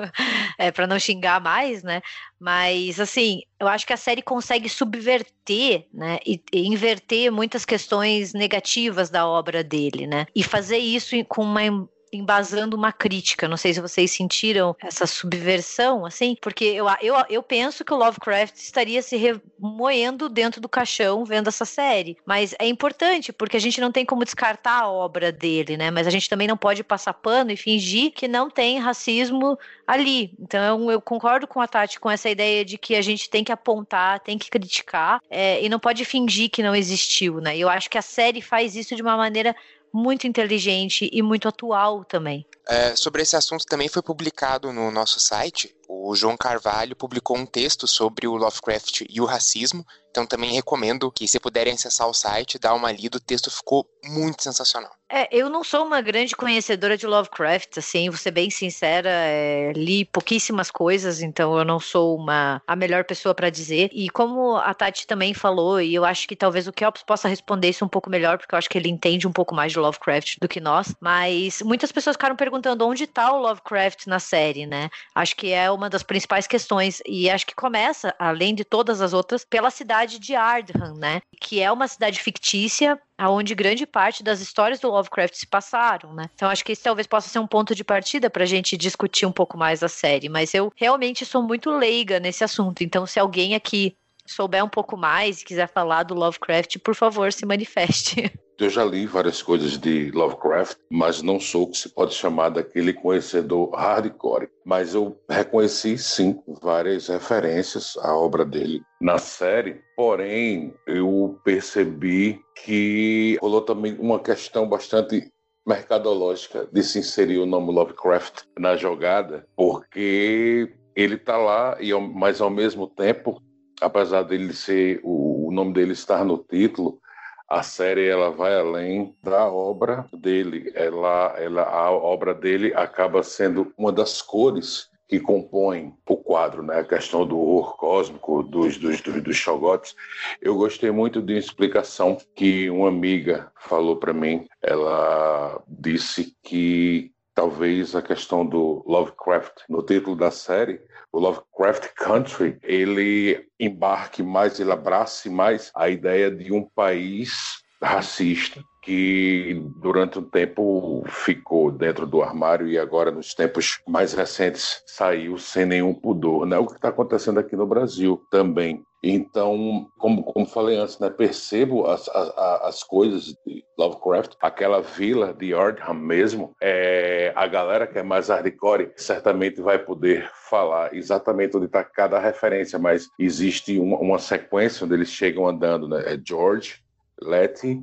é 0.56 0.70
para 0.70 0.86
não 0.86 0.98
xingar 0.98 1.40
mais, 1.40 1.82
né? 1.82 2.00
Mas 2.38 3.00
assim, 3.00 3.42
eu 3.58 3.66
acho 3.66 3.84
que 3.84 3.92
a 3.92 3.96
série 3.98 4.22
consegue 4.22 4.68
subverter, 4.68 5.88
né? 5.92 6.20
E, 6.24 6.40
e, 6.52 6.68
inverter 6.68 7.32
muitas 7.32 7.64
questões 7.64 8.32
negativas 8.32 9.10
da 9.10 9.26
obra 9.26 9.64
dele, 9.64 10.06
né? 10.06 10.26
E 10.34 10.42
fazer 10.42 10.78
isso 10.78 11.16
com 11.24 11.42
uma 11.42 11.88
embasando 12.16 12.76
uma 12.76 12.92
crítica. 12.92 13.48
Não 13.48 13.56
sei 13.56 13.74
se 13.74 13.80
vocês 13.80 14.10
sentiram 14.10 14.76
essa 14.82 15.06
subversão, 15.06 16.06
assim, 16.06 16.36
porque 16.40 16.64
eu, 16.64 16.86
eu, 17.02 17.14
eu 17.28 17.42
penso 17.42 17.84
que 17.84 17.92
o 17.92 17.96
Lovecraft 17.96 18.56
estaria 18.56 19.02
se 19.02 19.16
remoendo 19.16 20.28
dentro 20.28 20.60
do 20.60 20.68
caixão 20.68 21.24
vendo 21.24 21.48
essa 21.48 21.64
série. 21.64 22.16
Mas 22.24 22.54
é 22.58 22.66
importante, 22.66 23.32
porque 23.32 23.56
a 23.56 23.60
gente 23.60 23.80
não 23.80 23.92
tem 23.92 24.04
como 24.04 24.24
descartar 24.24 24.82
a 24.82 24.88
obra 24.88 25.30
dele, 25.30 25.76
né? 25.76 25.90
Mas 25.90 26.06
a 26.06 26.10
gente 26.10 26.28
também 26.28 26.48
não 26.48 26.56
pode 26.56 26.82
passar 26.84 27.14
pano 27.14 27.50
e 27.50 27.56
fingir 27.56 28.12
que 28.12 28.28
não 28.28 28.50
tem 28.50 28.78
racismo 28.78 29.58
ali. 29.86 30.32
Então 30.38 30.90
eu 30.90 31.00
concordo 31.00 31.46
com 31.46 31.60
a 31.60 31.68
Tati 31.68 32.00
com 32.00 32.10
essa 32.10 32.28
ideia 32.28 32.64
de 32.64 32.78
que 32.78 32.94
a 32.94 33.02
gente 33.02 33.28
tem 33.28 33.44
que 33.44 33.52
apontar, 33.52 34.20
tem 34.20 34.38
que 34.38 34.50
criticar 34.50 35.20
é, 35.30 35.62
e 35.62 35.68
não 35.68 35.78
pode 35.78 36.04
fingir 36.04 36.50
que 36.50 36.62
não 36.62 36.74
existiu, 36.74 37.40
né? 37.40 37.56
Eu 37.56 37.68
acho 37.68 37.90
que 37.90 37.98
a 37.98 38.02
série 38.02 38.40
faz 38.40 38.76
isso 38.76 38.94
de 38.94 39.02
uma 39.02 39.16
maneira 39.16 39.54
muito 39.94 40.26
inteligente 40.26 41.08
e 41.12 41.22
muito 41.22 41.46
atual 41.46 42.04
também. 42.04 42.44
É, 42.68 42.96
sobre 42.96 43.22
esse 43.22 43.36
assunto 43.36 43.64
também 43.64 43.88
foi 43.88 44.02
publicado 44.02 44.72
no 44.72 44.90
nosso 44.90 45.20
site. 45.20 45.72
O 45.88 46.14
João 46.14 46.36
Carvalho 46.36 46.96
publicou 46.96 47.36
um 47.36 47.46
texto 47.46 47.86
sobre 47.86 48.26
o 48.26 48.36
Lovecraft 48.36 49.02
e 49.08 49.20
o 49.20 49.24
racismo. 49.24 49.84
Então 50.10 50.24
também 50.24 50.52
recomendo 50.52 51.10
que, 51.10 51.26
se 51.26 51.40
puderem 51.40 51.74
acessar 51.74 52.08
o 52.08 52.14
site, 52.14 52.58
dar 52.58 52.72
uma 52.74 52.92
lida. 52.92 53.16
O 53.16 53.20
texto 53.20 53.50
ficou 53.50 53.84
muito 54.04 54.44
sensacional. 54.44 54.92
É, 55.10 55.28
eu 55.30 55.48
não 55.48 55.62
sou 55.62 55.84
uma 55.84 56.00
grande 56.00 56.34
conhecedora 56.34 56.96
de 56.96 57.06
Lovecraft, 57.06 57.78
assim, 57.78 58.08
vou 58.08 58.18
ser 58.18 58.30
bem 58.30 58.50
sincera, 58.50 59.08
é, 59.10 59.72
li 59.76 60.04
pouquíssimas 60.04 60.70
coisas, 60.70 61.20
então 61.20 61.56
eu 61.56 61.64
não 61.64 61.78
sou 61.78 62.16
uma 62.16 62.60
a 62.66 62.74
melhor 62.74 63.04
pessoa 63.04 63.34
para 63.34 63.50
dizer. 63.50 63.90
E 63.92 64.08
como 64.08 64.56
a 64.56 64.72
Tati 64.72 65.06
também 65.06 65.34
falou, 65.34 65.80
e 65.80 65.94
eu 65.94 66.04
acho 66.04 66.26
que 66.26 66.34
talvez 66.34 66.66
o 66.66 66.72
Kelps 66.72 67.02
possa 67.02 67.28
responder 67.28 67.68
isso 67.68 67.84
um 67.84 67.88
pouco 67.88 68.10
melhor, 68.10 68.38
porque 68.38 68.54
eu 68.54 68.58
acho 68.58 68.68
que 68.68 68.78
ele 68.78 68.88
entende 68.88 69.28
um 69.28 69.32
pouco 69.32 69.54
mais 69.54 69.72
de 69.72 69.78
Lovecraft 69.78 70.38
do 70.40 70.48
que 70.48 70.58
nós, 70.58 70.94
mas 71.00 71.60
muitas 71.62 71.92
pessoas 71.92 72.16
ficaram 72.16 72.34
perguntando 72.34 72.86
onde 72.86 73.06
tá 73.06 73.32
o 73.32 73.40
Lovecraft 73.40 74.06
na 74.06 74.18
série, 74.18 74.66
né? 74.66 74.90
Acho 75.14 75.36
que 75.36 75.52
é 75.52 75.70
uma 75.74 75.90
das 75.90 76.02
principais 76.02 76.46
questões, 76.46 77.02
e 77.06 77.28
acho 77.28 77.46
que 77.46 77.54
começa, 77.54 78.14
além 78.18 78.54
de 78.54 78.64
todas 78.64 79.00
as 79.00 79.12
outras, 79.12 79.44
pela 79.44 79.70
cidade 79.70 80.18
de 80.18 80.34
Ardham, 80.34 80.94
né? 80.94 81.20
Que 81.40 81.60
é 81.60 81.70
uma 81.70 81.88
cidade 81.88 82.20
fictícia, 82.20 83.00
aonde 83.16 83.54
grande 83.54 83.86
parte 83.86 84.22
das 84.22 84.40
histórias 84.40 84.80
do 84.80 84.90
Lovecraft 84.90 85.34
se 85.34 85.46
passaram, 85.46 86.12
né? 86.14 86.28
Então 86.34 86.50
acho 86.50 86.64
que 86.64 86.72
esse 86.72 86.82
talvez 86.82 87.06
possa 87.06 87.28
ser 87.28 87.38
um 87.38 87.46
ponto 87.46 87.74
de 87.74 87.84
partida 87.84 88.28
para 88.28 88.44
a 88.44 88.46
gente 88.46 88.76
discutir 88.76 89.26
um 89.26 89.32
pouco 89.32 89.56
mais 89.56 89.82
a 89.82 89.88
série. 89.88 90.28
Mas 90.28 90.54
eu 90.54 90.72
realmente 90.76 91.24
sou 91.24 91.42
muito 91.42 91.70
leiga 91.70 92.18
nesse 92.20 92.44
assunto. 92.44 92.82
Então 92.82 93.06
se 93.06 93.18
alguém 93.18 93.54
aqui 93.54 93.96
souber 94.26 94.64
um 94.64 94.68
pouco 94.68 94.96
mais 94.96 95.40
e 95.40 95.44
quiser 95.44 95.68
falar 95.68 96.02
do 96.02 96.14
Lovecraft, 96.14 96.78
por 96.78 96.94
favor, 96.94 97.32
se 97.32 97.44
manifeste. 97.46 98.32
Eu 98.58 98.70
já 98.70 98.84
li 98.84 99.04
várias 99.04 99.42
coisas 99.42 99.76
de 99.76 100.12
Lovecraft, 100.12 100.78
mas 100.88 101.22
não 101.22 101.40
sou 101.40 101.64
o 101.64 101.70
que 101.70 101.76
se 101.76 101.88
pode 101.88 102.14
chamar 102.14 102.50
daquele 102.50 102.92
conhecedor 102.92 103.74
hardcore. 103.74 104.48
Mas 104.64 104.94
eu 104.94 105.18
reconheci, 105.28 105.98
sim, 105.98 106.40
várias 106.62 107.08
referências 107.08 107.96
à 107.98 108.16
obra 108.16 108.44
dele 108.44 108.80
na 109.00 109.18
série. 109.18 109.80
Porém, 109.96 110.72
eu 110.86 111.38
percebi 111.44 112.40
que 112.64 113.36
rolou 113.40 113.60
também 113.60 113.96
uma 113.98 114.20
questão 114.20 114.68
bastante 114.68 115.28
mercadológica 115.66 116.68
de 116.72 116.82
se 116.82 117.00
inserir 117.00 117.38
o 117.38 117.46
nome 117.46 117.72
Lovecraft 117.72 118.42
na 118.58 118.76
jogada, 118.76 119.46
porque 119.56 120.72
ele 120.94 121.16
está 121.16 121.36
lá, 121.36 121.76
e 121.80 121.92
mas 121.94 122.40
ao 122.40 122.50
mesmo 122.50 122.86
tempo, 122.86 123.42
apesar 123.80 124.22
dele 124.22 124.52
ser 124.52 125.00
o 125.02 125.50
nome 125.50 125.72
dele 125.72 125.92
estar 125.92 126.24
no 126.24 126.38
título, 126.38 127.00
a 127.48 127.62
série 127.62 128.06
ela 128.06 128.30
vai 128.30 128.54
além 128.58 129.14
da 129.22 129.46
obra 129.46 130.06
dele. 130.12 130.72
Ela, 130.74 131.34
ela, 131.38 131.62
a 131.62 131.90
obra 131.90 132.34
dele 132.34 132.72
acaba 132.74 133.22
sendo 133.22 133.72
uma 133.76 133.92
das 133.92 134.22
cores 134.22 134.90
que 135.06 135.20
compõem 135.20 135.94
o 136.08 136.16
quadro, 136.16 136.62
né? 136.62 136.80
A 136.80 136.84
questão 136.84 137.26
do 137.26 137.38
horror 137.38 137.76
cósmico, 137.76 138.42
dos, 138.42 138.78
dos, 138.78 139.00
dos, 139.00 139.22
dos 139.22 139.36
shogotes. 139.36 139.94
Eu 140.40 140.56
gostei 140.56 140.90
muito 140.90 141.20
de 141.20 141.34
uma 141.34 141.38
explicação 141.38 142.16
que 142.34 142.70
uma 142.70 142.88
amiga 142.88 143.52
falou 143.60 143.96
para 143.96 144.12
mim. 144.12 144.46
Ela 144.62 145.62
disse 145.68 146.34
que 146.42 147.13
talvez 147.34 147.94
a 147.94 148.02
questão 148.02 148.46
do 148.46 148.82
Lovecraft 148.86 149.62
no 149.68 149.82
título 149.82 150.16
da 150.16 150.30
série 150.30 150.80
o 151.14 151.20
Lovecraft 151.20 151.94
Country, 151.94 152.58
ele 152.60 153.46
embarque 153.58 154.20
mais, 154.20 154.58
ele 154.58 154.72
abrace 154.72 155.30
mais 155.30 155.70
a 155.72 155.88
ideia 155.88 156.28
de 156.28 156.52
um 156.52 156.64
país 156.64 157.62
racista 157.80 158.60
que 158.82 159.62
durante 159.76 160.18
um 160.18 160.24
tempo 160.24 161.04
ficou 161.06 161.70
dentro 161.70 162.04
do 162.04 162.20
armário 162.20 162.66
e 162.66 162.76
agora 162.76 163.12
nos 163.12 163.32
tempos 163.32 163.78
mais 163.86 164.12
recentes 164.12 164.82
saiu 164.86 165.38
sem 165.38 165.64
nenhum 165.64 165.94
pudor, 165.94 166.44
né? 166.46 166.58
O 166.58 166.66
que 166.66 166.74
está 166.74 166.88
acontecendo 166.88 167.38
aqui 167.38 167.54
no 167.54 167.66
Brasil 167.66 168.20
também. 168.30 168.82
Então, 169.06 169.90
como, 169.98 170.22
como 170.22 170.46
falei 170.46 170.78
antes, 170.78 170.98
né, 170.98 171.10
percebo 171.10 171.86
as, 171.86 172.08
as, 172.08 172.38
as 172.62 172.82
coisas 172.82 173.36
de 173.46 173.62
Lovecraft, 173.78 174.32
aquela 174.40 174.80
vila 174.80 175.34
de 175.34 175.52
Ardham 175.52 175.92
mesmo, 175.92 176.56
é, 176.58 177.30
a 177.36 177.46
galera 177.46 177.86
que 177.86 177.98
é 177.98 178.02
mais 178.02 178.30
hardcore 178.30 178.92
certamente 178.96 179.60
vai 179.60 179.78
poder 179.78 180.30
falar 180.48 180.94
exatamente 180.94 181.54
onde 181.54 181.66
está 181.66 181.84
cada 181.84 182.18
referência, 182.18 182.78
mas 182.78 183.10
existe 183.18 183.78
uma, 183.78 183.98
uma, 183.98 184.18
sequência 184.18 184.86
onde 184.86 184.94
eles 184.94 185.10
chegam 185.10 185.46
andando, 185.46 185.86
né? 185.86 186.02
É 186.06 186.18
George, 186.26 186.82
Letty 187.20 187.82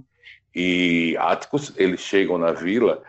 e 0.55 1.15
Atticus, 1.19 1.71
eles 1.77 1.99
chegam 1.99 2.39
na 2.39 2.51
vila 2.51 3.03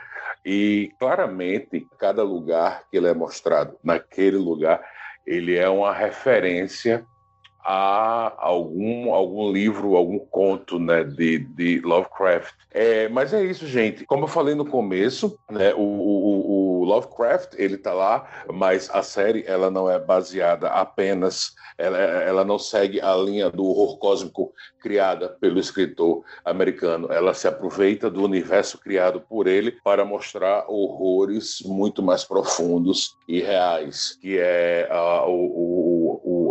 e 0.45 0.91
claramente 0.99 1.87
cada 1.99 2.23
lugar 2.23 2.85
que 2.91 2.99
ele 2.99 3.07
é 3.07 3.15
mostrado 3.15 3.75
naquele 3.83 4.37
lugar, 4.37 4.85
ele 5.27 5.57
é 5.57 5.67
uma 5.67 5.95
referência 5.95 7.07
a 7.65 8.33
algum, 8.39 9.13
algum 9.15 9.51
livro, 9.51 9.97
algum 9.97 10.19
conto 10.19 10.79
né, 10.79 11.05
de, 11.05 11.39
de 11.39 11.81
Lovecraft. 11.81 12.55
É, 12.71 13.09
mas 13.09 13.33
é 13.33 13.45
isso, 13.45 13.67
gente. 13.67 14.05
Como 14.05 14.25
eu 14.25 14.29
falei 14.29 14.55
no 14.55 14.65
começo, 14.65 15.39
né, 15.51 15.73
o, 15.75 15.81
o, 15.81 16.81
o 16.81 16.85
Lovecraft 16.85 17.55
ele 17.57 17.75
está 17.75 17.93
lá, 17.93 18.45
mas 18.53 18.91
a 18.91 19.03
série 19.03 19.45
ela 19.47 19.71
não 19.71 19.91
é 19.91 19.99
baseada 19.99 20.69
apenas, 20.69 21.55
ela, 21.79 21.99
ela 21.99 22.45
não 22.45 22.59
segue 22.59 23.01
a 23.01 23.15
linha 23.17 23.51
do 23.51 23.65
horror 23.65 23.99
cósmico 23.99 24.53
criada 24.81 25.29
pelo 25.29 25.61
escritor 25.61 26.25
americano. 26.45 27.13
Ela 27.13 27.35
se 27.35 27.47
aproveita 27.47 28.11
do 28.11 28.25
universo 28.25 28.79
criado 28.79 29.21
por 29.21 29.47
ele 29.47 29.73
para 29.85 30.05
mostrar 30.05 30.65
horrores 30.69 31.63
muito 31.65 32.03
mais 32.03 32.25
profundos 32.25 33.17
e 33.29 33.41
reais, 33.41 34.19
que 34.21 34.39
é 34.39 34.89
uh, 34.91 35.29
o, 35.29 35.82
o 35.82 35.82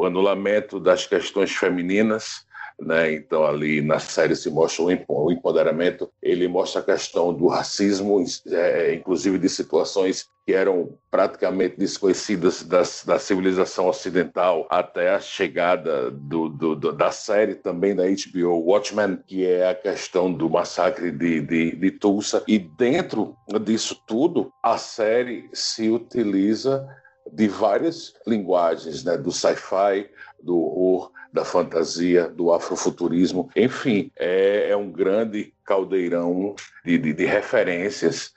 o 0.01 0.05
anulamento 0.05 0.79
das 0.79 1.05
questões 1.05 1.51
femininas, 1.51 2.45
né? 2.79 3.13
Então 3.13 3.45
ali 3.45 3.81
na 3.81 3.99
série 3.99 4.35
se 4.35 4.49
mostra 4.49 4.83
o 5.07 5.31
empoderamento, 5.31 6.09
ele 6.21 6.47
mostra 6.47 6.81
a 6.81 6.83
questão 6.83 7.31
do 7.31 7.47
racismo, 7.47 8.23
é, 8.47 8.95
inclusive 8.95 9.37
de 9.37 9.47
situações 9.47 10.27
que 10.43 10.53
eram 10.53 10.97
praticamente 11.11 11.77
desconhecidas 11.77 12.63
das, 12.63 13.03
da 13.05 13.19
civilização 13.19 13.87
ocidental 13.87 14.65
até 14.71 15.11
a 15.11 15.19
chegada 15.19 16.09
do, 16.09 16.49
do, 16.49 16.75
do, 16.75 16.91
da 16.91 17.11
série 17.11 17.53
também 17.53 17.95
da 17.95 18.05
HBO 18.05 18.57
Watchmen, 18.65 19.19
que 19.27 19.45
é 19.45 19.69
a 19.69 19.75
questão 19.75 20.33
do 20.33 20.49
massacre 20.49 21.11
de, 21.11 21.41
de, 21.41 21.75
de 21.75 21.91
Tulsa. 21.91 22.43
E 22.47 22.57
dentro 22.57 23.35
disso 23.63 24.01
tudo, 24.07 24.51
a 24.63 24.79
série 24.79 25.47
se 25.53 25.91
utiliza 25.91 26.87
de 27.31 27.47
várias 27.47 28.13
linguagens, 28.25 29.03
né? 29.03 29.17
do 29.17 29.31
sci-fi, 29.31 30.09
do 30.41 30.57
horror, 30.57 31.11
da 31.31 31.45
fantasia, 31.45 32.27
do 32.27 32.51
afrofuturismo, 32.51 33.49
enfim, 33.55 34.11
é, 34.17 34.69
é 34.69 34.75
um 34.75 34.91
grande 34.91 35.53
caldeirão 35.63 36.55
de, 36.83 36.97
de, 36.97 37.13
de, 37.13 37.25
referências, 37.25 38.33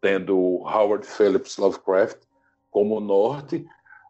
tendo 0.00 0.36
Howard 0.62 1.06
Phillips 1.06 1.56
Lovecraft 1.56 2.18
como 2.70 3.00
norte, 3.00 3.64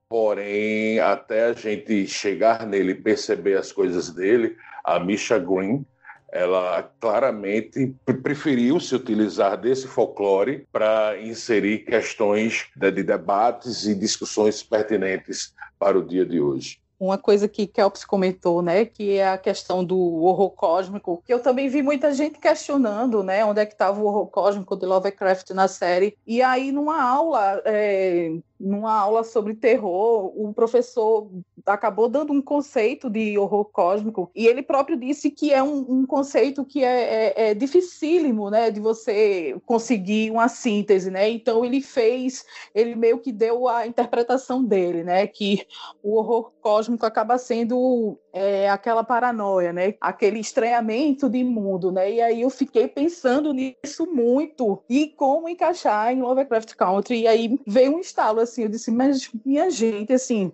porém, 0.09 0.99
até 0.99 1.45
a 1.45 1.53
gente 1.53 2.09
chegar 2.09 2.67
nele 2.67 2.93
e 2.93 3.01
perceber 3.01 3.57
as 3.57 3.71
coisas 3.71 4.11
dele, 4.11 4.57
a 4.83 4.99
Misha 4.99 5.39
Green 5.39 5.87
ela 6.35 6.83
claramente 7.01 7.95
preferiu 8.23 8.81
se 8.81 8.95
utilizar 8.97 9.57
desse 9.57 9.87
folclore 9.87 10.67
para 10.73 11.17
inserir 11.23 11.85
questões 11.85 12.67
de, 12.75 12.91
de 12.91 13.05
debates 13.05 13.87
e 13.87 13.95
discussões 13.95 14.61
pertinentes 14.61 15.55
para 15.79 15.97
o 15.97 16.05
dia 16.05 16.27
de 16.27 16.41
hoje 16.41 16.83
uma 16.99 17.19
coisa 17.19 17.49
que 17.49 17.67
Kelps 17.67 18.05
comentou, 18.05 18.63
né, 18.63 18.85
que 18.85 19.17
é 19.17 19.29
a 19.29 19.39
questão 19.39 19.85
do 19.85 19.99
horror 19.99 20.51
cósmico, 20.51 21.23
que 21.25 21.33
eu 21.33 21.41
também 21.41 21.69
vi 21.69 21.83
muita 21.83 22.13
gente 22.13 22.39
questionando, 22.39 23.23
né, 23.23 23.45
onde 23.45 23.61
é 23.61 23.67
que 23.67 23.73
estava 23.73 24.01
o 24.01 24.07
horror 24.07 24.27
cósmico 24.29 24.77
de 24.77 24.87
Lovecraft 24.87 25.51
na 25.51 25.69
série. 25.69 26.17
E 26.27 26.41
aí, 26.43 26.73
numa 26.73 27.03
aula, 27.03 27.61
é, 27.65 28.33
numa 28.65 28.99
aula 28.99 29.23
sobre 29.23 29.55
terror, 29.55 30.33
o 30.35 30.53
professor 30.55 31.31
acabou 31.67 32.09
dando 32.09 32.33
um 32.33 32.43
conceito 32.43 33.09
de 33.09 33.39
horror 33.39 33.65
cósmico 33.67 34.31
e 34.35 34.47
ele 34.47 34.63
próprio 34.63 34.97
disse 34.97 35.31
que 35.31 35.53
é 35.53 35.63
um, 35.63 35.85
um 35.89 36.07
conceito 36.07 36.65
que 36.65 36.83
é, 36.83 37.33
é, 37.35 37.51
é, 37.51 37.55
dificílimo, 37.55 38.51
né, 38.51 38.71
de 38.71 38.81
você 38.81 39.57
conseguir 39.65 40.31
uma 40.31 40.49
síntese, 40.49 41.11
né? 41.11 41.29
Então 41.29 41.65
ele 41.65 41.81
fez, 41.81 42.45
ele 42.75 42.95
meio 42.95 43.19
que 43.19 43.33
deu 43.33 43.69
a 43.69 43.87
interpretação 43.87 44.63
dele, 44.63 45.05
né, 45.05 45.27
que 45.27 45.67
o 46.03 46.17
horror 46.17 46.53
cósmico 46.61 47.07
acaba 47.07 47.39
sendo 47.39 48.19
é, 48.33 48.69
aquela 48.69 49.05
paranoia, 49.05 49.73
né, 49.73 49.95
aquele 50.01 50.41
estranhamento 50.41 51.29
de 51.29 51.45
mundo, 51.45 51.93
né? 51.93 52.13
E 52.13 52.21
aí 52.21 52.43
eu 52.43 52.51
fiquei 52.51 52.89
pensando 52.89 53.53
nisso 53.53 54.07
muito 54.07 54.83
e 54.89 55.09
como 55.09 55.49
encaixar 55.49 56.13
em 56.13 56.21
Lovecraft 56.21 56.75
Country. 56.75 57.23
E 57.23 57.27
aí 57.27 57.59
veio 57.67 57.97
um 57.97 58.01
estalo 58.01 58.41
assim, 58.41 58.54
eu 58.63 58.69
disse, 58.69 58.91
mas 58.91 59.31
minha 59.45 59.71
gente, 59.71 60.13
assim, 60.13 60.53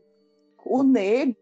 o 0.65 0.83
negro 0.83 1.37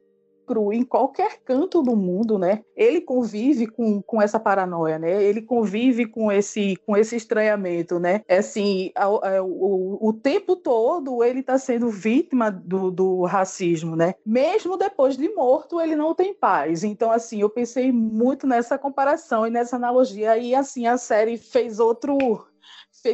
em 0.73 0.83
qualquer 0.83 1.40
canto 1.44 1.83
do 1.83 1.94
mundo, 1.94 2.38
né? 2.38 2.62
Ele 2.75 3.01
convive 3.01 3.66
com, 3.66 4.01
com 4.01 4.23
essa 4.23 4.40
paranoia, 4.40 4.99
né? 4.99 5.23
Ele 5.23 5.42
convive 5.42 6.07
com 6.07 6.33
esse 6.33 6.77
com 6.87 6.97
esse 6.97 7.16
estranhamento, 7.16 7.99
né? 7.99 8.23
É 8.27 8.38
assim, 8.38 8.90
a, 8.94 9.05
a, 9.05 9.42
o, 9.42 9.99
o 10.01 10.12
tempo 10.12 10.57
todo 10.57 11.23
ele 11.23 11.40
está 11.40 11.59
sendo 11.59 11.90
vítima 11.90 12.51
do, 12.51 12.90
do 12.90 13.25
racismo, 13.25 13.94
né? 13.94 14.14
Mesmo 14.25 14.79
depois 14.79 15.16
de 15.16 15.29
morto, 15.29 15.81
ele 15.81 15.94
não 15.94 16.14
tem 16.14 16.33
paz. 16.33 16.83
Então, 16.83 17.11
assim, 17.11 17.42
eu 17.42 17.51
pensei 17.51 17.92
muito 17.92 18.47
nessa 18.47 18.79
comparação 18.79 19.47
e 19.47 19.51
nessa 19.51 19.77
analogia 19.77 20.38
e 20.38 20.55
assim 20.55 20.87
a 20.87 20.97
série 20.97 21.37
fez 21.37 21.79
outro 21.79 22.16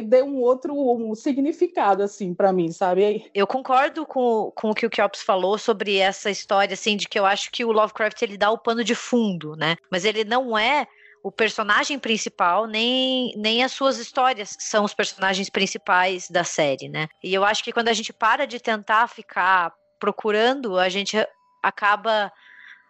deu 0.03 0.25
um 0.25 0.41
outro 0.41 0.73
um 0.75 1.13
significado, 1.15 2.03
assim, 2.03 2.33
para 2.33 2.51
mim, 2.51 2.71
sabe? 2.71 3.29
Eu 3.33 3.47
concordo 3.47 4.05
com, 4.05 4.51
com 4.55 4.69
o 4.71 4.75
que 4.75 4.85
o 4.85 4.89
Kiops 4.89 5.21
falou 5.21 5.57
sobre 5.57 5.97
essa 5.97 6.29
história, 6.29 6.73
assim, 6.73 6.97
de 6.97 7.07
que 7.07 7.19
eu 7.19 7.25
acho 7.25 7.51
que 7.51 7.65
o 7.65 7.71
Lovecraft, 7.71 8.21
ele 8.21 8.37
dá 8.37 8.51
o 8.51 8.57
pano 8.57 8.83
de 8.83 8.95
fundo, 8.95 9.55
né? 9.55 9.75
Mas 9.91 10.05
ele 10.05 10.23
não 10.23 10.57
é 10.57 10.87
o 11.23 11.31
personagem 11.31 11.97
principal, 11.97 12.67
nem, 12.67 13.33
nem 13.35 13.63
as 13.63 13.71
suas 13.71 13.97
histórias 13.97 14.55
são 14.59 14.83
os 14.85 14.93
personagens 14.93 15.49
principais 15.49 16.29
da 16.29 16.43
série, 16.43 16.87
né? 16.87 17.07
E 17.23 17.33
eu 17.33 17.43
acho 17.43 17.63
que 17.63 17.71
quando 17.71 17.87
a 17.87 17.93
gente 17.93 18.13
para 18.13 18.45
de 18.45 18.59
tentar 18.59 19.07
ficar 19.07 19.73
procurando, 19.99 20.77
a 20.77 20.87
gente 20.87 21.17
acaba 21.63 22.31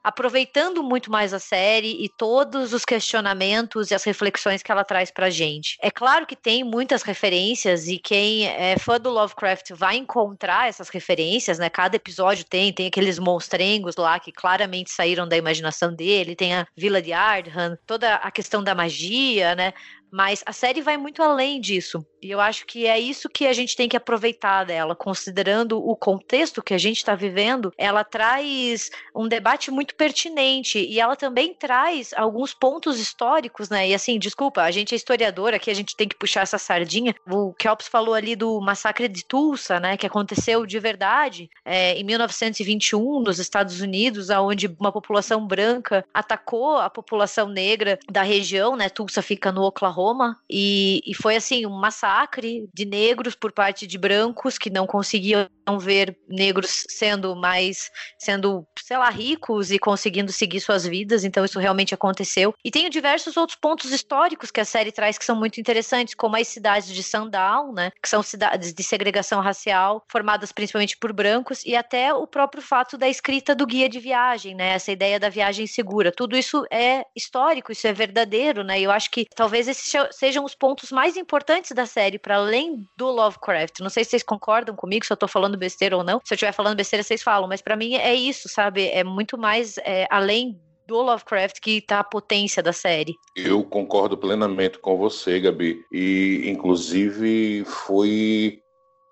aproveitando 0.06 0.84
muito 0.84 1.12
mais 1.12 1.34
a 1.34 1.40
série 1.40 2.04
e 2.04 2.08
todos 2.08 2.74
os 2.74 2.86
questionamentos 2.86 3.90
e 3.90 3.96
as 3.96 4.04
reflexões 4.04 4.62
que 4.62 4.72
ela 4.72 4.84
traz 4.84 5.10
pra 5.10 5.32
gente. 5.32 5.78
É 5.82 5.90
claro 5.90 6.28
que 6.28 6.36
tem 6.36 6.64
muitas 6.64 7.02
referências 7.02 7.88
e 7.88 7.98
quem 7.98 8.46
é 8.46 8.78
fã 8.78 9.00
do 9.00 9.10
Lovecraft 9.10 9.72
vai 9.72 9.98
encontrar 9.98 10.70
essas 10.70 10.90
referências, 10.90 11.58
né? 11.58 11.72
Cada 11.72 11.96
episódio 11.96 12.46
tem, 12.46 12.72
tem 12.72 12.86
aqueles 12.86 13.18
monstrengos 13.18 13.96
lá 13.96 14.20
que 14.20 14.32
claramente 14.32 14.92
saíram 14.92 15.28
da 15.28 15.36
imaginação 15.36 15.92
dele, 15.92 16.36
tem 16.36 16.54
a 16.54 16.68
Vila 16.78 17.02
de 17.02 17.12
Ardhan, 17.12 17.76
toda 17.88 18.14
a 18.14 18.30
questão 18.30 18.64
da 18.64 18.76
magia, 18.76 19.56
né? 19.56 19.74
Mas 20.12 20.44
a 20.46 20.54
série 20.54 20.82
vai 20.82 20.98
muito 20.98 21.22
além 21.22 21.60
disso. 21.60 22.06
E 22.22 22.32
eu 22.32 22.40
acho 22.40 22.66
que 22.66 22.88
é 22.88 23.00
isso 23.00 23.30
que 23.30 23.46
a 23.46 23.54
gente 23.54 23.76
tem 23.76 23.88
que 23.88 23.98
aproveitar 23.98 24.64
dela, 24.64 24.96
considerando 24.96 25.78
o 25.78 25.96
contexto 25.96 26.64
que 26.64 26.74
a 26.74 26.78
gente 26.78 26.98
está 26.98 27.14
vivendo. 27.14 27.72
Ela 27.78 28.04
traz 28.04 28.90
um 29.16 29.28
debate 29.28 29.70
muito 29.70 29.94
pertinente 29.96 30.80
e 30.80 31.00
ela 31.00 31.16
também 31.16 31.54
traz 31.54 32.14
alguns 32.16 32.54
pontos 32.54 33.00
históricos, 33.00 33.70
né? 33.70 33.90
E 33.90 33.94
assim, 33.94 34.18
desculpa, 34.18 34.62
a 34.62 34.72
gente 34.72 34.94
é 34.94 34.96
historiador 34.96 35.54
aqui, 35.54 35.70
a 35.70 35.76
gente 35.76 35.96
tem 35.96 36.08
que 36.08 36.18
puxar 36.18 36.42
essa 36.42 36.58
sardinha. 36.58 37.14
O 37.30 37.54
Kelps 37.54 37.88
falou 37.88 38.16
ali 38.16 38.36
do 38.36 38.60
massacre 38.60 39.08
de 39.08 39.24
Tulsa, 39.24 39.80
né? 39.80 39.98
Que 39.98 40.08
aconteceu 40.08 40.66
de 40.66 40.80
verdade 40.80 41.50
é, 41.64 41.94
em 41.94 42.04
1921 42.04 43.20
nos 43.20 43.38
Estados 43.38 43.82
Unidos, 43.82 44.30
onde 44.30 44.68
uma 44.80 44.92
população 44.92 45.46
branca 45.46 46.04
atacou 46.14 46.78
a 46.78 46.90
população 46.90 47.50
negra 47.50 48.00
da 48.10 48.24
região, 48.24 48.76
né? 48.76 48.90
Tulsa 48.90 49.22
fica 49.22 49.52
no 49.52 49.62
Oklahoma 49.62 49.95
Roma 49.96 50.38
e, 50.50 51.02
e 51.06 51.14
foi 51.14 51.36
assim 51.36 51.66
um 51.66 51.80
massacre 51.80 52.68
de 52.74 52.86
negros 52.86 53.36
por 53.36 53.52
parte 53.52 53.88
de 53.88 53.98
brancos 53.98 54.58
que 54.58 54.70
não 54.70 54.86
conseguiam 54.86 55.48
ver 55.80 56.18
negros 56.28 56.86
sendo 56.90 57.36
mais 57.36 57.90
sendo 58.20 58.66
sei 58.80 58.98
lá 58.98 59.10
ricos 59.10 59.72
e 59.72 59.80
conseguindo 59.80 60.32
seguir 60.32 60.60
suas 60.60 60.86
vidas. 60.86 61.24
Então 61.24 61.44
isso 61.44 61.60
realmente 61.60 61.94
aconteceu. 61.94 62.54
E 62.64 62.70
tem 62.70 62.90
diversos 62.90 63.38
outros 63.38 63.58
pontos 63.60 63.92
históricos 63.92 64.52
que 64.52 64.60
a 64.60 64.66
série 64.66 64.92
traz 64.92 65.18
que 65.18 65.26
são 65.26 65.36
muito 65.36 65.60
interessantes 65.60 66.14
como 66.14 66.36
as 66.36 66.48
cidades 66.48 66.94
de 66.94 67.02
Sundown 67.02 67.74
né 67.74 67.92
que 68.02 68.10
são 68.10 68.22
cidades 68.22 68.74
de 68.74 68.84
segregação 68.84 69.42
racial 69.42 70.04
formadas 70.12 70.52
principalmente 70.52 70.98
por 70.98 71.14
brancos 71.14 71.64
e 71.66 71.76
até 71.76 72.14
o 72.14 72.28
próprio 72.28 72.62
fato 72.62 72.98
da 72.98 73.08
escrita 73.08 73.56
do 73.56 73.66
guia 73.66 73.90
de 73.90 74.00
viagem 74.00 74.56
né 74.56 74.74
essa 74.74 74.92
ideia 74.92 75.20
da 75.20 75.30
viagem 75.30 75.66
segura. 75.66 76.12
Tudo 76.12 76.38
isso 76.38 76.66
é 76.72 77.04
histórico 77.16 77.72
isso 77.72 77.88
é 77.88 77.94
verdadeiro 77.94 78.64
né 78.64 78.80
e 78.80 78.84
eu 78.84 78.92
acho 78.92 79.10
que 79.10 79.26
talvez 79.36 79.68
esse 79.68 79.85
sejam 80.12 80.44
os 80.44 80.56
pontos 80.56 80.92
mais 80.92 81.16
importantes 81.16 81.72
da 81.72 81.86
série, 81.86 82.18
para 82.18 82.38
além 82.38 82.86
do 82.98 83.08
Lovecraft. 83.08 83.80
Não 83.80 83.90
sei 83.90 84.04
se 84.04 84.12
vocês 84.12 84.24
concordam 84.24 84.76
comigo, 84.76 85.06
se 85.06 85.14
eu 85.14 85.18
tô 85.18 85.28
falando 85.28 85.58
besteira 85.58 85.96
ou 85.96 86.04
não. 86.04 86.22
Se 86.24 86.34
eu 86.34 86.36
estiver 86.36 86.52
falando 86.52 86.78
besteira, 86.78 87.04
vocês 87.04 87.22
falam, 87.22 87.48
mas 87.48 87.62
para 87.62 87.76
mim 87.76 87.96
é 87.96 88.14
isso, 88.14 88.50
sabe? 88.50 88.88
É 88.88 89.04
muito 89.04 89.38
mais 89.38 89.78
é, 89.80 90.08
além 90.10 90.60
do 90.88 91.02
Lovecraft 91.02 91.60
que 91.60 91.82
tá 91.82 92.00
a 92.00 92.04
potência 92.04 92.62
da 92.62 92.74
série. 92.74 93.16
Eu 93.36 93.64
concordo 93.64 94.18
plenamente 94.18 94.78
com 94.80 94.98
você, 94.98 95.40
Gabi. 95.40 95.84
E, 95.92 96.44
inclusive, 96.46 97.64
foi 97.66 98.62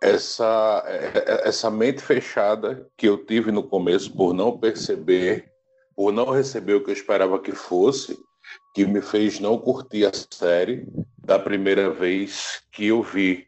essa, 0.02 0.84
é, 0.86 1.48
essa 1.48 1.70
mente 1.72 2.02
fechada 2.02 2.88
que 2.98 3.08
eu 3.08 3.18
tive 3.26 3.52
no 3.52 3.64
começo 3.64 4.12
por 4.14 4.34
não 4.34 4.58
perceber, 4.58 5.52
por 5.96 6.12
não 6.12 6.30
receber 6.30 6.76
o 6.76 6.84
que 6.84 6.90
eu 6.90 6.94
esperava 6.94 7.40
que 7.40 7.54
fosse, 7.54 8.18
que 8.74 8.86
me 8.86 9.02
fez 9.02 9.40
não 9.40 9.58
curtir 9.58 10.06
a 10.06 10.12
série 10.14 10.86
da 11.18 11.40
primeira 11.40 11.90
vez 11.90 12.62
que 12.72 12.88
eu 12.88 13.02
vi. 13.02 13.48